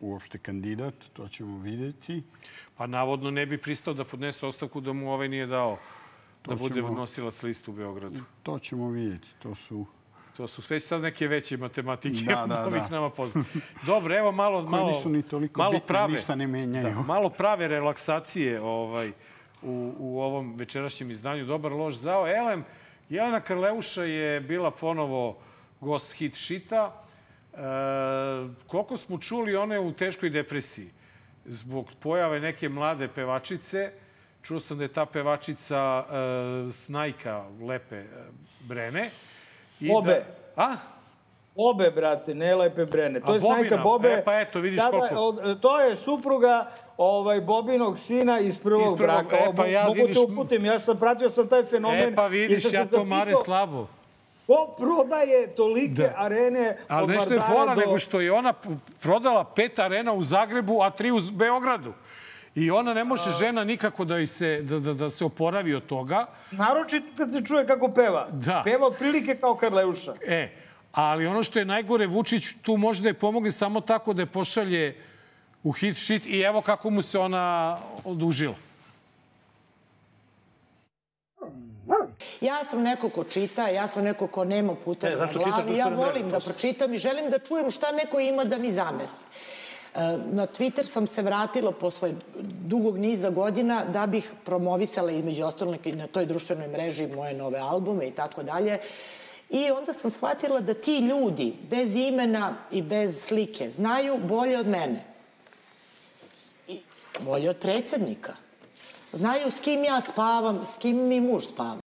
uopšte 0.00 0.38
kandidat, 0.38 0.94
to 1.12 1.28
ćemo 1.28 1.58
videti. 1.58 2.22
Pa 2.76 2.86
navodno 2.86 3.30
ne 3.30 3.46
bi 3.46 3.58
pristao 3.58 3.94
da 3.94 4.04
podnese 4.04 4.46
ostavku 4.46 4.80
da 4.80 4.92
mu 4.92 5.12
ovaj 5.12 5.28
nije 5.28 5.46
dao 5.46 5.78
da 6.38 6.50
To 6.50 6.56
bude 6.58 6.74
ćemo- 6.74 6.90
nosilac 6.90 7.42
liste 7.42 7.70
u 7.70 7.74
Beogradu. 7.74 8.20
To 8.42 8.58
ćemo 8.58 8.90
vidjeti. 8.90 9.28
To 9.38 9.54
su 9.54 9.86
To 10.38 10.46
su 10.48 10.62
sve 10.62 10.80
sad 10.80 11.02
neke 11.02 11.28
veće 11.28 11.56
matematike 11.56 12.24
Da, 12.24 12.42
od 12.42 12.48
da, 12.54 12.66
ovih 12.66 12.82
da. 12.82 12.88
nama 12.88 13.10
poznatih. 13.10 13.62
Dobro, 13.86 14.18
evo 14.18 14.32
malo, 14.32 14.60
Koje 14.60 14.70
malo, 14.70 14.88
nisu 14.88 15.08
ni 15.08 15.22
toliko 15.22 15.60
malo 15.60 15.72
bitne, 15.72 15.86
prave, 15.86 16.12
ništa 16.12 16.34
ne 16.34 16.46
menjaju. 16.46 16.94
Da, 16.94 17.02
malo 17.02 17.30
prave 17.30 17.68
relaksacije 17.68 18.60
ovaj, 18.60 19.12
u, 19.62 19.94
u 19.98 20.20
ovom 20.20 20.54
večerašnjem 20.56 21.10
izdanju. 21.10 21.44
Dobar 21.44 21.72
loš 21.72 21.94
zao. 21.94 22.28
Elem, 22.28 22.64
Jelena 23.08 23.40
Karleuša 23.40 24.02
je 24.02 24.40
bila 24.40 24.70
ponovo 24.70 25.38
gost 25.80 26.12
hit 26.12 26.34
šita. 26.34 27.02
E, 27.52 27.58
koliko 28.66 28.96
smo 28.96 29.18
čuli, 29.18 29.56
ona 29.56 29.74
je 29.74 29.80
u 29.80 29.92
teškoj 29.92 30.30
depresiji 30.30 30.90
zbog 31.44 31.90
pojave 32.00 32.40
neke 32.40 32.68
mlade 32.68 33.08
pevačice. 33.08 33.92
Čuo 34.42 34.60
sam 34.60 34.78
da 34.78 34.84
je 34.84 34.92
ta 34.92 35.06
pevačica 35.06 36.04
e, 36.06 36.72
Snajka 36.72 37.44
Lepe 37.60 37.96
e, 37.96 38.06
Brene. 38.60 39.10
I 39.80 39.88
Bobe. 39.88 40.24
Da, 40.56 40.62
a? 40.62 40.76
Bobe, 41.56 41.90
brate, 41.90 42.34
ne 42.34 42.54
lepe 42.54 42.84
brene. 42.84 43.20
To 43.20 43.30
A 43.30 43.34
je 43.34 43.40
snajka 43.40 43.62
Bobina? 43.62 43.82
Bobe. 43.82 44.08
E, 44.10 44.24
pa 44.24 44.34
eto, 44.34 44.60
vidiš 44.60 44.80
Tada- 44.80 44.90
koliko. 44.90 45.14
od- 45.16 45.60
To 45.60 45.80
je 45.80 45.96
supruga 45.96 46.66
ovaj, 46.96 47.40
Bobinog 47.40 47.98
sina 47.98 48.40
iz 48.40 48.58
prvog, 48.58 48.80
Iz 48.82 48.96
prvog, 48.96 48.98
braka. 49.24 49.36
e, 49.38 49.52
pa 49.56 49.66
ja 49.66 49.82
Mogu 49.82 49.94
vidiš- 49.96 50.14
te 50.16 50.20
uputim, 50.22 50.64
ja 50.64 50.78
sam 50.78 50.96
pratio 50.96 51.28
sam 51.28 51.48
taj 51.48 51.64
fenomen. 51.64 52.00
E, 52.02 52.14
pa 52.14 52.26
vidiš, 52.26 52.72
ja 52.72 52.86
to 52.86 53.04
mare 53.04 53.32
slabo. 53.36 53.86
Ko 54.46 54.74
prodaje 54.78 55.46
tolike 55.48 55.92
Da. 55.94 56.12
arene 56.16 56.76
Ali 56.88 57.02
od 57.04 57.08
nešto 57.10 57.34
je 57.34 57.40
fora, 57.42 57.74
do... 57.74 57.80
nego 57.80 57.98
što 57.98 58.20
je 58.20 58.32
ona 58.32 58.52
prodala 59.00 59.44
pet 59.46 59.78
arena 59.78 60.12
u 60.12 60.22
Zagrebu, 60.22 60.82
a 60.82 60.90
tri 60.90 61.10
u 61.10 61.20
Beogradu. 61.32 61.92
I 62.58 62.70
ona 62.70 62.94
ne 62.94 63.04
može 63.04 63.30
žena 63.38 63.64
nikako 63.64 64.04
da, 64.04 64.26
se, 64.26 64.62
da, 64.62 64.80
da, 64.80 64.94
da 64.94 65.10
se 65.10 65.24
oporavi 65.24 65.74
od 65.74 65.86
toga. 65.86 66.26
Naročito 66.50 67.06
kad 67.16 67.32
se 67.32 67.42
čuje 67.44 67.66
kako 67.66 67.88
peva. 67.88 68.28
Da. 68.32 68.62
Peva 68.64 68.86
otprilike 68.86 69.36
kao 69.36 69.56
Karleuša. 69.56 70.14
E, 70.26 70.48
ali 70.92 71.26
ono 71.26 71.42
što 71.42 71.58
je 71.58 71.64
najgore, 71.64 72.06
Vučić 72.06 72.44
tu 72.62 72.76
može 72.76 73.02
da 73.02 73.08
je 73.08 73.14
pomogne 73.14 73.52
samo 73.52 73.80
tako 73.80 74.12
da 74.12 74.22
je 74.22 74.26
pošalje 74.26 74.96
u 75.62 75.72
hit 75.72 75.96
shit 75.96 76.26
i 76.26 76.40
evo 76.40 76.62
kako 76.62 76.90
mu 76.90 77.02
se 77.02 77.18
ona 77.18 77.78
odužila. 78.04 78.54
Ja 82.40 82.64
sam 82.64 82.82
neko 82.82 83.08
ko 83.08 83.24
čita, 83.24 83.68
ja 83.68 83.86
sam 83.86 84.04
neko 84.04 84.26
ko 84.26 84.44
nema 84.44 84.74
puteva 84.74 85.24
E, 85.24 85.26
na 85.26 85.32
glavi. 85.32 85.76
Ja 85.76 85.88
volim 85.88 86.30
da 86.30 86.40
pročitam 86.40 86.94
i 86.94 86.98
želim 86.98 87.30
da 87.30 87.38
čujem 87.38 87.70
šta 87.70 87.92
neko 87.92 88.20
ima 88.20 88.44
da 88.44 88.58
mi 88.58 88.70
zameri. 88.70 89.08
Na 90.32 90.46
Twitter 90.46 90.86
sam 90.86 91.06
se 91.06 91.22
vratila 91.22 91.72
posle 91.72 92.12
dugog 92.40 92.98
niza 92.98 93.30
godina 93.30 93.84
da 93.84 94.06
bih 94.06 94.32
promovisala 94.44 95.10
između 95.12 95.44
ostalog 95.44 95.86
na 95.86 96.06
toj 96.06 96.26
društvenoj 96.26 96.68
mreži 96.68 97.06
moje 97.06 97.34
nove 97.34 97.58
albume 97.58 98.06
i 98.06 98.10
tako 98.10 98.42
dalje. 98.42 98.78
I 99.50 99.70
onda 99.70 99.92
sam 99.92 100.10
shvatila 100.10 100.60
da 100.60 100.74
ti 100.74 100.98
ljudi, 100.98 101.54
bez 101.70 101.96
imena 101.96 102.56
i 102.70 102.82
bez 102.82 103.22
slike, 103.22 103.70
znaju 103.70 104.18
bolje 104.18 104.58
od 104.58 104.66
mene. 104.66 105.04
I 106.68 106.80
bolje 107.20 107.50
od 107.50 107.56
predsednika. 107.56 108.34
Znaju 109.12 109.50
s 109.50 109.60
kim 109.60 109.84
ja 109.84 110.00
spavam, 110.00 110.66
s 110.66 110.78
kim 110.78 111.08
mi 111.08 111.20
muž 111.20 111.44
spava. 111.44 111.80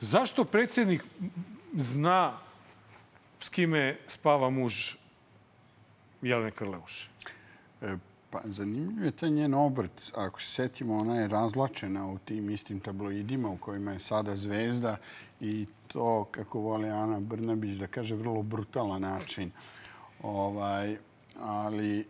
Zašto 0.00 0.44
predsjednik 0.44 1.04
zna 1.76 2.38
s 3.40 3.48
kime 3.48 3.96
spava 4.06 4.50
muž 4.50 4.94
Jelene 6.22 6.50
Karleuše? 6.50 7.08
E, 7.82 7.96
Pa 8.30 8.40
zanimljiv 8.44 9.04
je 9.04 9.10
taj 9.10 9.30
njen 9.30 9.54
obrt. 9.54 10.12
Ako 10.14 10.40
se 10.40 10.50
setimo, 10.50 10.96
ona 10.96 11.20
je 11.20 11.28
razlačena 11.28 12.06
u 12.06 12.18
tim 12.18 12.50
istim 12.50 12.80
tabloidima 12.80 13.48
u 13.48 13.56
kojima 13.56 13.92
je 13.92 13.98
sada 13.98 14.36
zvezda 14.36 14.96
i 15.40 15.66
to, 15.86 16.24
kako 16.30 16.60
voli 16.60 16.90
Ana 16.90 17.20
Brnabić, 17.20 17.78
da 17.78 17.86
kaže 17.86 18.14
vrlo 18.14 18.42
brutalan 18.42 19.02
način. 19.02 19.50
Ovaj, 20.22 20.96
ali 21.40 22.06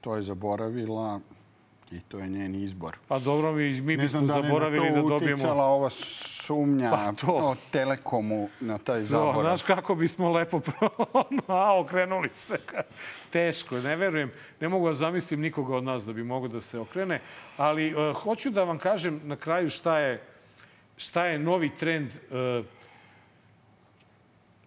to 0.00 0.16
je 0.16 0.22
zaboravila 0.22 1.20
i 1.90 2.00
to 2.00 2.18
je 2.18 2.28
njen 2.28 2.54
izbor. 2.54 2.96
Pa 3.08 3.18
dobro, 3.18 3.52
mi, 3.52 3.80
mi 3.80 3.96
ne 3.96 4.02
bismo 4.02 4.08
znam 4.08 4.26
da 4.26 4.34
li 4.36 4.40
je 4.40 4.48
zaboravili 4.48 4.90
na 4.90 4.96
da 4.96 5.02
to 5.02 5.08
dobijemo... 5.08 5.34
uticala 5.34 5.64
ova 5.64 5.90
sumnja 5.90 6.90
Pa 6.90 7.12
to. 7.12 7.32
o 7.32 7.56
Telekomu 7.70 8.48
na 8.60 8.78
taj 8.78 9.00
zaborav. 9.00 9.42
znaš 9.42 9.62
kako 9.62 9.94
bismo 9.94 10.32
lepo 10.32 10.60
a, 11.48 11.80
okrenuli 11.80 12.28
se. 12.34 12.58
Teško, 13.30 13.76
ne 13.76 13.96
verujem. 13.96 14.30
Ne 14.60 14.68
mogu 14.68 14.88
da 14.88 14.94
zamislim 14.94 15.40
nikoga 15.40 15.76
od 15.76 15.84
nas 15.84 16.04
da 16.04 16.12
bi 16.12 16.24
mogao 16.24 16.48
da 16.48 16.60
se 16.60 16.78
okrene. 16.78 17.20
Ali 17.56 17.94
uh, 17.94 18.16
hoću 18.16 18.50
da 18.50 18.64
vam 18.64 18.78
kažem 18.78 19.20
na 19.24 19.36
kraju 19.36 19.70
šta 19.70 19.98
je, 19.98 20.22
šta 20.96 21.26
je 21.26 21.38
novi 21.38 21.68
trend. 21.76 22.10
Uh, 22.30 22.64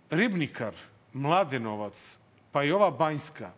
Ribnikar, 0.09 0.73
Mladenovac, 1.13 2.17
pa 2.51 2.63
i 2.63 2.71
ova 2.71 2.91
Banjska, 2.91 3.51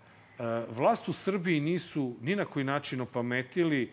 vlast 0.70 1.10
u 1.10 1.14
Srbiji 1.14 1.60
nisu 1.60 2.16
ni 2.22 2.36
na 2.36 2.46
koji 2.46 2.66
način 2.66 3.02
opametili, 3.02 3.92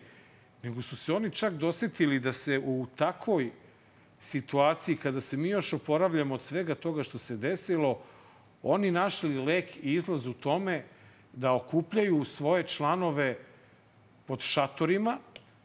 nego 0.63 0.81
su 0.81 0.95
se 0.95 1.13
oni 1.13 1.29
čak 1.29 1.53
dosetili 1.53 2.19
da 2.19 2.33
se 2.33 2.59
u 2.59 2.87
takvoj 2.95 3.51
situaciji, 4.19 4.97
kada 4.97 5.21
se 5.21 5.37
mi 5.37 5.49
još 5.49 5.73
oporavljamo 5.73 6.35
od 6.35 6.41
svega 6.41 6.75
toga 6.75 7.03
što 7.03 7.17
se 7.17 7.37
desilo, 7.37 7.99
oni 8.63 8.91
našli 8.91 9.37
lek 9.37 9.75
i 9.75 9.93
izlaz 9.93 10.27
u 10.27 10.33
tome 10.33 10.83
da 11.33 11.53
okupljaju 11.53 12.23
svoje 12.25 12.63
članove 12.63 13.37
pod 14.25 14.39
šatorima. 14.39 15.17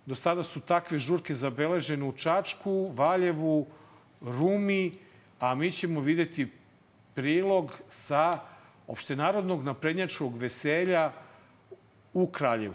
Do 0.06 0.14
sada 0.14 0.42
su 0.42 0.60
takve 0.60 0.98
žurke 0.98 1.34
zabeležene 1.34 2.05
u 2.05 2.12
Čačku, 2.12 2.90
Valjevu, 2.94 3.66
Rumi, 4.20 4.92
a 5.40 5.55
mi 5.55 5.70
ćemo 5.72 6.00
videti 6.00 6.48
prilog 7.14 7.72
sa 7.90 8.40
opštenarodnog 8.89 9.65
naprednjačkog 9.65 10.36
veselja 10.36 11.12
u 12.12 12.27
Kraljevu. 12.27 12.74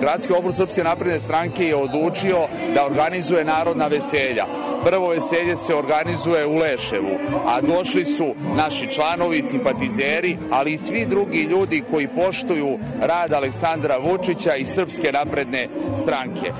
Gradski 0.00 0.32
obor 0.32 0.52
Srpske 0.52 0.84
napredne 0.84 1.20
stranke 1.20 1.64
je 1.64 1.76
odlučio 1.76 2.46
da 2.74 2.86
organizuje 2.86 3.44
narodna 3.44 3.86
veselja. 3.86 4.44
Prvo 4.84 5.08
veselje 5.08 5.56
se 5.56 5.74
organizuje 5.74 6.46
u 6.46 6.56
Leševu, 6.56 7.18
a 7.46 7.60
došli 7.60 8.04
su 8.04 8.34
naši 8.56 8.90
članovi, 8.90 9.42
simpatizeri, 9.42 10.36
ali 10.50 10.72
i 10.72 10.78
svi 10.78 11.06
drugi 11.06 11.42
ljudi 11.42 11.84
koji 11.90 12.08
poštuju 12.08 12.78
rad 13.00 13.32
Aleksandra 13.32 13.96
Vučića 13.98 14.54
i 14.54 14.66
Srpske 14.66 15.12
napredne 15.12 15.68
stranke. 15.96 16.52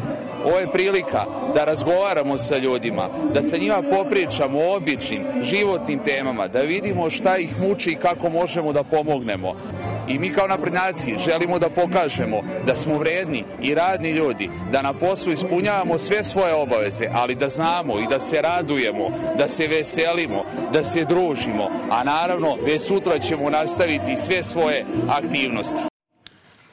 Ovo 0.45 0.59
je 0.59 0.73
prilika 0.73 1.25
da 1.55 1.65
razgovaramo 1.65 2.39
sa 2.39 2.59
ljudima, 2.59 3.09
da 3.35 3.43
sa 3.43 3.57
njima 3.57 3.83
popričamo 3.91 4.59
o 4.59 4.77
običnim, 4.77 5.23
životnim 5.43 5.99
temama, 6.05 6.49
da 6.49 6.61
vidimo 6.61 7.11
šta 7.11 7.37
ih 7.37 7.61
muči 7.61 7.91
i 7.91 7.97
kako 7.97 8.31
možemo 8.31 8.73
da 8.73 8.83
pomognemo. 8.83 9.53
I 10.09 10.19
mi 10.19 10.33
kao 10.33 10.49
naprednjaci 10.49 11.17
želimo 11.19 11.59
da 11.59 11.71
pokažemo 11.71 12.41
da 12.67 12.77
smo 12.77 12.99
vredni 12.99 13.45
i 13.63 13.75
radni 13.75 14.11
ljudi, 14.11 14.51
da 14.73 14.83
na 14.83 14.93
poslu 14.93 15.33
ispunjavamo 15.33 15.99
sve 15.99 16.25
svoje 16.25 16.55
obaveze, 16.55 17.05
ali 17.13 17.35
da 17.35 17.49
znamo 17.49 17.99
i 17.99 18.07
da 18.07 18.21
se 18.21 18.43
radujemo, 18.43 19.11
da 19.39 19.49
se 19.49 19.67
veselimo, 19.67 20.45
da 20.73 20.85
se 20.85 21.05
družimo, 21.05 21.71
a 21.91 22.05
naravno 22.05 22.57
već 22.67 22.83
sutra 22.83 23.19
ćemo 23.19 23.51
nastaviti 23.51 24.17
sve 24.17 24.43
svoje 24.43 24.85
aktivnosti. 25.09 25.83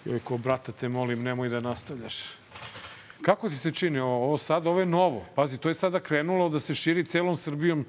Joj, 0.06 0.20
ko 0.20 0.38
brata 0.38 0.72
te 0.72 0.90
molim, 0.90 1.24
nemoj 1.24 1.50
da 1.50 1.60
nastavljaš. 1.60 2.41
Kako 3.22 3.50
ti 3.50 3.56
se 3.56 3.72
čini 3.72 4.00
ovo, 4.00 4.38
sad? 4.38 4.68
Ovo 4.68 4.80
je 4.80 4.86
novo. 4.86 5.24
Pazi, 5.36 5.58
to 5.58 5.70
je 5.70 5.74
sada 5.74 6.00
krenulo 6.00 6.50
da 6.50 6.60
se 6.60 6.76
širi 6.76 7.06
celom 7.06 7.36
Srbijom 7.36 7.86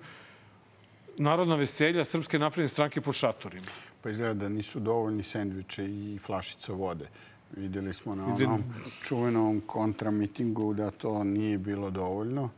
narodna 1.19 1.57
veselja 1.57 2.05
Srpske 2.05 2.39
napredne 2.39 2.69
stranke 2.69 3.01
po 3.01 3.13
šatorima. 3.13 3.67
Pa 4.03 4.11
izgleda 4.11 4.35
da 4.35 4.49
nisu 4.49 4.81
dovoljni 4.81 5.23
sendviče 5.23 5.85
i 5.85 6.19
flašica 6.27 6.73
vode. 6.73 7.09
Videli 7.57 7.95
smo 7.95 8.15
na 8.15 8.25
onom 8.25 8.65
čuvenom 9.05 9.63
kontramitingu 9.67 10.75
da 10.75 10.91
to 10.91 11.25
nije 11.25 11.59
bilo 11.59 11.91
dovoljno. 11.91 12.51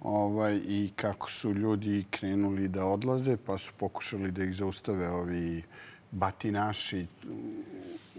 Ovaj, 0.00 0.60
I 0.66 0.90
kako 0.96 1.30
su 1.30 1.52
ljudi 1.54 2.04
krenuli 2.10 2.68
da 2.68 2.84
odlaze, 2.84 3.36
pa 3.36 3.58
su 3.58 3.72
pokušali 3.76 4.30
da 4.30 4.44
ih 4.44 4.54
zaustave 4.54 5.08
ovi 5.08 5.62
batinaši 6.10 7.06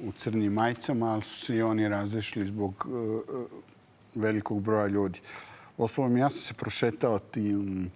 u 0.03 0.11
crnim 0.11 0.53
majicama, 0.53 1.13
ali 1.13 1.21
su 1.21 1.45
se 1.45 1.55
i 1.55 1.61
oni 1.61 1.89
razrešili 1.89 2.45
zbog 2.45 2.87
uh, 2.89 3.21
velikog 4.15 4.63
broja 4.63 4.87
ljudi. 4.87 5.19
Oslovom, 5.77 6.17
ja 6.17 6.29
sam 6.29 6.39
se 6.39 6.53
prošetao 6.53 7.19
tim 7.19 7.91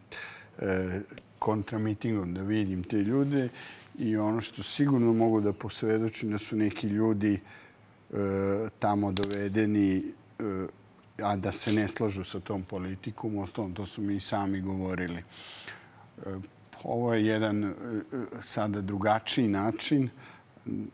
e, 0.59 0.99
kontramitingom 1.39 2.33
da 2.33 2.41
vidim 2.41 2.83
te 2.83 2.97
ljude 2.97 3.49
i 3.99 4.17
ono 4.17 4.41
što 4.41 4.63
sigurno 4.63 5.13
mogu 5.13 5.41
da 5.41 5.53
posvedočim 5.53 6.31
da 6.31 6.37
su 6.37 6.55
neki 6.55 6.87
ljudi 6.87 7.33
e, 7.33 8.17
tamo 8.79 9.11
dovedeni 9.11 9.97
e, 10.39 10.67
a 11.23 11.35
da 11.35 11.51
se 11.51 11.73
ne 11.73 11.87
slažu 11.87 12.23
sa 12.23 12.39
tom 12.39 12.63
politikom. 12.63 13.37
Ostalom, 13.37 13.73
to 13.73 13.85
su 13.85 14.01
mi 14.01 14.19
sami 14.19 14.61
govorili. 14.61 15.17
E, 15.17 16.35
ovo 16.83 17.13
je 17.13 17.25
jedan 17.25 17.63
e, 17.63 17.73
sada 18.41 18.81
drugačiji 18.81 19.47
način. 19.47 20.09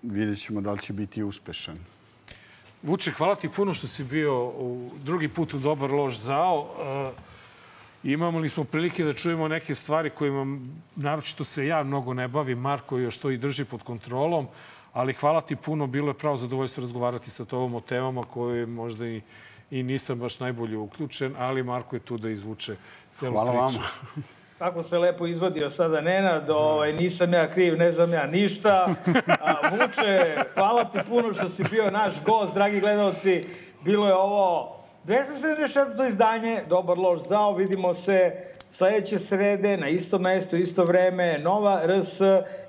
Vidjet 0.03 0.39
ćemo 0.39 0.61
da 0.61 0.71
li 0.71 0.81
će 0.81 0.93
biti 0.93 1.23
uspešan. 1.23 1.77
Vuče, 2.83 3.11
hvala 3.11 3.35
ti 3.35 3.49
puno 3.49 3.73
što 3.73 3.87
si 3.87 4.03
bio 4.03 4.45
u 4.45 4.91
drugi 4.99 5.27
put 5.27 5.53
u 5.53 5.59
Dobar 5.59 5.91
loš 5.91 6.17
zao. 6.17 6.67
E, 6.79 7.11
imamo 8.03 8.39
li 8.39 8.49
smo 8.49 8.63
prilike 8.63 9.03
da 9.03 9.13
čujemo 9.13 9.47
neke 9.47 9.75
stvari 9.75 10.09
kojima 10.09 10.59
naročito 10.95 11.43
se 11.43 11.67
ja 11.67 11.83
mnogo 11.83 12.13
ne 12.13 12.27
bavim. 12.27 12.59
Marko 12.59 12.97
još 12.97 13.17
to 13.17 13.29
i 13.29 13.37
drži 13.37 13.65
pod 13.65 13.83
kontrolom. 13.83 14.47
Ali 14.93 15.13
hvala 15.13 15.41
ti 15.41 15.55
puno. 15.55 15.87
Bilo 15.87 16.07
je 16.07 16.13
pravo 16.13 16.37
zadovoljstvo 16.37 16.81
razgovarati 16.81 17.31
sa 17.31 17.45
tobom 17.45 17.75
o 17.75 17.81
temama 17.81 18.23
koje 18.23 18.65
možda 18.65 19.07
i, 19.07 19.21
i 19.71 19.83
nisam 19.83 20.19
baš 20.19 20.39
najbolje 20.39 20.77
uključen, 20.77 21.35
ali 21.37 21.63
Marko 21.63 21.95
je 21.95 21.99
tu 21.99 22.17
da 22.17 22.29
izvuče 22.29 22.75
celu 23.11 23.33
hvala 23.33 23.51
priču. 23.51 23.79
Hvala 23.79 23.91
vama. 24.15 24.23
Kako 24.57 24.83
se 24.83 24.97
lepo 24.97 25.27
izvadio 25.27 25.69
sada 25.69 26.01
Nenad, 26.01 26.49
ovaj, 26.49 26.93
nisam 26.93 27.33
ja 27.33 27.51
kriv, 27.51 27.77
ne 27.77 27.91
znam 27.91 28.13
ja 28.13 28.25
ništa. 28.25 28.87
A, 29.41 29.69
Vuče, 29.69 30.35
hvala 30.53 30.83
ti 30.83 30.99
puno 31.09 31.33
što 31.33 31.49
si 31.49 31.63
bio 31.71 31.91
naš 31.91 32.13
gost, 32.25 32.53
dragi 32.53 32.79
gledalci. 32.79 33.43
Bilo 33.81 34.07
je 34.07 34.15
ovo 34.15 34.77
274. 35.05 36.07
izdanje, 36.07 36.63
Dobar 36.69 36.97
loš 36.97 37.19
zao, 37.19 37.53
vidimo 37.53 37.93
se 37.93 38.31
sledeće 38.71 39.19
srede 39.19 39.77
na 39.77 39.89
isto 39.89 40.19
mesto, 40.19 40.55
isto 40.55 40.83
vreme, 40.83 41.37
Nova 41.37 41.81
RS, 41.85 42.19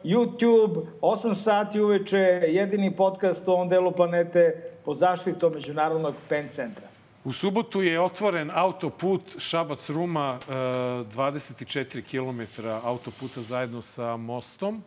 YouTube, 0.04 0.86
8 1.00 1.34
sati 1.34 1.80
uveče, 1.80 2.42
jedini 2.48 2.96
podcast 2.96 3.48
u 3.48 3.52
ovom 3.52 3.68
delu 3.68 3.92
planete 3.92 4.62
pod 4.84 4.96
zaštitom 4.96 5.52
Međunarodnog 5.52 6.14
PEN 6.28 6.48
centra. 6.48 6.87
U 7.28 7.32
subotu 7.32 7.82
je 7.82 8.00
otvoren 8.00 8.50
autoput 8.54 9.22
Šabac-Ruma, 9.38 10.38
24 10.48 12.02
km 12.02 12.66
autoputa 12.82 13.42
zajedno 13.42 13.82
sa 13.82 14.16
mostom 14.16 14.82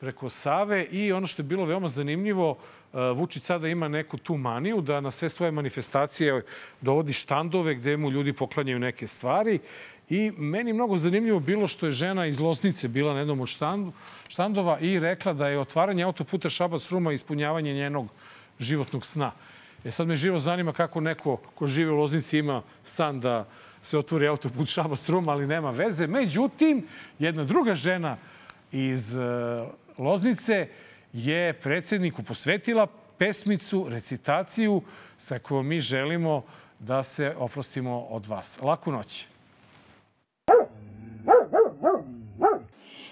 preko 0.00 0.28
Save 0.28 0.84
i 0.84 1.12
ono 1.12 1.26
što 1.26 1.42
je 1.42 1.46
bilo 1.46 1.64
veoma 1.64 1.88
zanimljivo, 1.88 2.58
Vučić 3.14 3.42
sada 3.42 3.68
ima 3.68 3.88
neku 3.88 4.18
tu 4.18 4.36
maniju 4.36 4.80
da 4.80 5.00
na 5.00 5.10
sve 5.10 5.28
svoje 5.28 5.52
manifestacije 5.52 6.42
dovodi 6.80 7.12
štandove 7.12 7.74
gde 7.74 7.96
mu 7.96 8.10
ljudi 8.10 8.32
poklanjaju 8.32 8.78
neke 8.78 9.06
stvari 9.06 9.58
I 10.10 10.32
meni 10.36 10.72
mnogo 10.72 10.98
zanimljivo 10.98 11.40
bilo 11.40 11.66
što 11.66 11.86
je 11.86 11.92
žena 11.92 12.26
iz 12.26 12.40
Losnice 12.40 12.88
bila 12.88 13.12
na 13.12 13.18
jednom 13.18 13.40
od 13.40 13.48
štandova 14.28 14.78
i 14.80 14.98
rekla 14.98 15.32
da 15.32 15.48
je 15.48 15.58
otvaranje 15.58 16.02
autoputa 16.02 16.48
Šabac-Ruma 16.48 17.12
ispunjavanje 17.12 17.74
njenog 17.74 18.08
životnog 18.58 19.06
sna. 19.06 19.32
E 19.84 19.90
sad 19.90 20.08
me 20.08 20.16
živo 20.16 20.38
zanima 20.38 20.72
kako 20.72 21.00
neko 21.00 21.36
ko 21.36 21.66
živi 21.66 21.90
u 21.90 21.96
Loznici 21.96 22.38
ima 22.38 22.62
san 22.82 23.20
da 23.20 23.46
se 23.82 23.98
otvori 23.98 24.28
autoput 24.28 24.68
Šabac 24.68 25.08
Rum, 25.08 25.28
ali 25.28 25.46
nema 25.46 25.70
veze. 25.70 26.06
Međutim, 26.06 26.86
jedna 27.18 27.44
druga 27.44 27.74
žena 27.74 28.16
iz 28.72 29.16
Loznice 29.98 30.68
je 31.12 31.52
predsedniku 31.52 32.22
posvetila 32.22 32.86
pesmicu, 33.18 33.86
recitaciju 33.88 34.82
sa 35.18 35.38
kojom 35.38 35.66
mi 35.66 35.80
želimo 35.80 36.42
da 36.78 37.02
se 37.02 37.34
oprostimo 37.38 38.00
od 38.00 38.26
vas. 38.26 38.58
Laku 38.62 38.92
noć. 38.92 39.26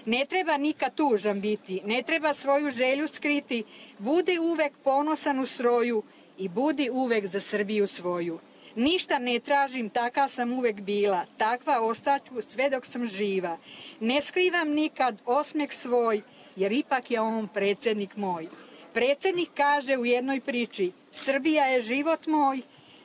Ne 0.05 0.25
treba 0.29 0.57
nikad 0.57 0.95
tužan 0.95 1.41
biti, 1.41 1.81
ne 1.85 2.01
treba 2.01 2.33
svoju 2.33 2.69
želju 2.69 3.07
skriti, 3.07 3.63
bude 3.99 4.39
uvek 4.39 4.73
ponosan 4.83 5.39
u 5.39 5.45
stroju, 5.45 6.03
i 6.37 6.49
budi 6.49 6.89
uvek 6.89 7.27
za 7.27 7.39
Srbiju 7.39 7.87
svoju. 7.87 8.39
Ništa 8.75 9.19
ne 9.19 9.39
tražim, 9.39 9.89
taka 9.89 10.29
sam 10.29 10.53
uvek 10.53 10.81
bila, 10.81 11.25
takva 11.37 11.81
ostaću 11.81 12.41
sve 12.41 12.69
dok 12.69 12.85
sam 12.85 13.07
živa. 13.07 13.57
Ne 13.99 14.21
skrivam 14.21 14.69
nikad 14.69 15.17
osmeh 15.25 15.73
svoj, 15.73 16.21
jer 16.55 16.71
ipak 16.71 17.11
je 17.11 17.21
on 17.21 17.47
predsednik 17.47 18.15
moj. 18.15 18.47
Predsednik 18.93 19.49
kaže 19.53 19.97
u 19.97 20.05
jednoj 20.05 20.39
priči, 20.39 20.91
Srbija 21.11 21.65
je 21.65 21.81
život 21.81 22.27
moj, 22.27 22.61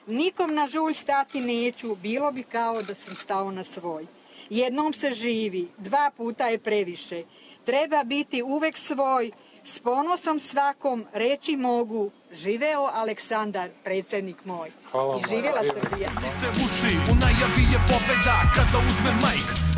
nikom 0.06 0.54
na 0.54 0.68
žulj 0.68 0.94
stati 0.94 1.40
neću, 1.40 1.94
bilo 1.94 2.32
bi 2.32 2.42
kao 2.42 2.82
da 2.82 2.94
sam 2.94 3.14
stao 3.14 3.50
na 3.50 3.64
svoj. 3.64 4.06
Jednom 4.50 4.92
se 4.92 5.10
živi, 5.10 5.68
dva 5.78 6.10
puta 6.16 6.48
je 6.48 6.58
previše. 6.58 7.22
Treba 7.64 8.04
biti 8.04 8.42
uvek 8.42 8.76
svoj, 8.76 9.32
s 9.68 9.80
ponosom 9.80 10.40
svakom 10.40 11.04
reći 11.12 11.56
mogu, 11.56 12.10
Živeo 12.32 12.90
Aleksandar, 12.94 13.68
predsednik 13.84 14.44
moj. 14.44 14.70
Hvala 14.90 15.20
I 15.20 15.28
živela 15.28 15.62
Srbija. 15.62 16.08
Te 16.40 16.48
uši, 16.48 16.96
u 17.10 17.14
najavi 17.14 17.62
je 17.72 17.78
pobeda 17.88 18.36
kada 18.54 18.78
uzme 18.86 19.12
majk. 19.22 19.67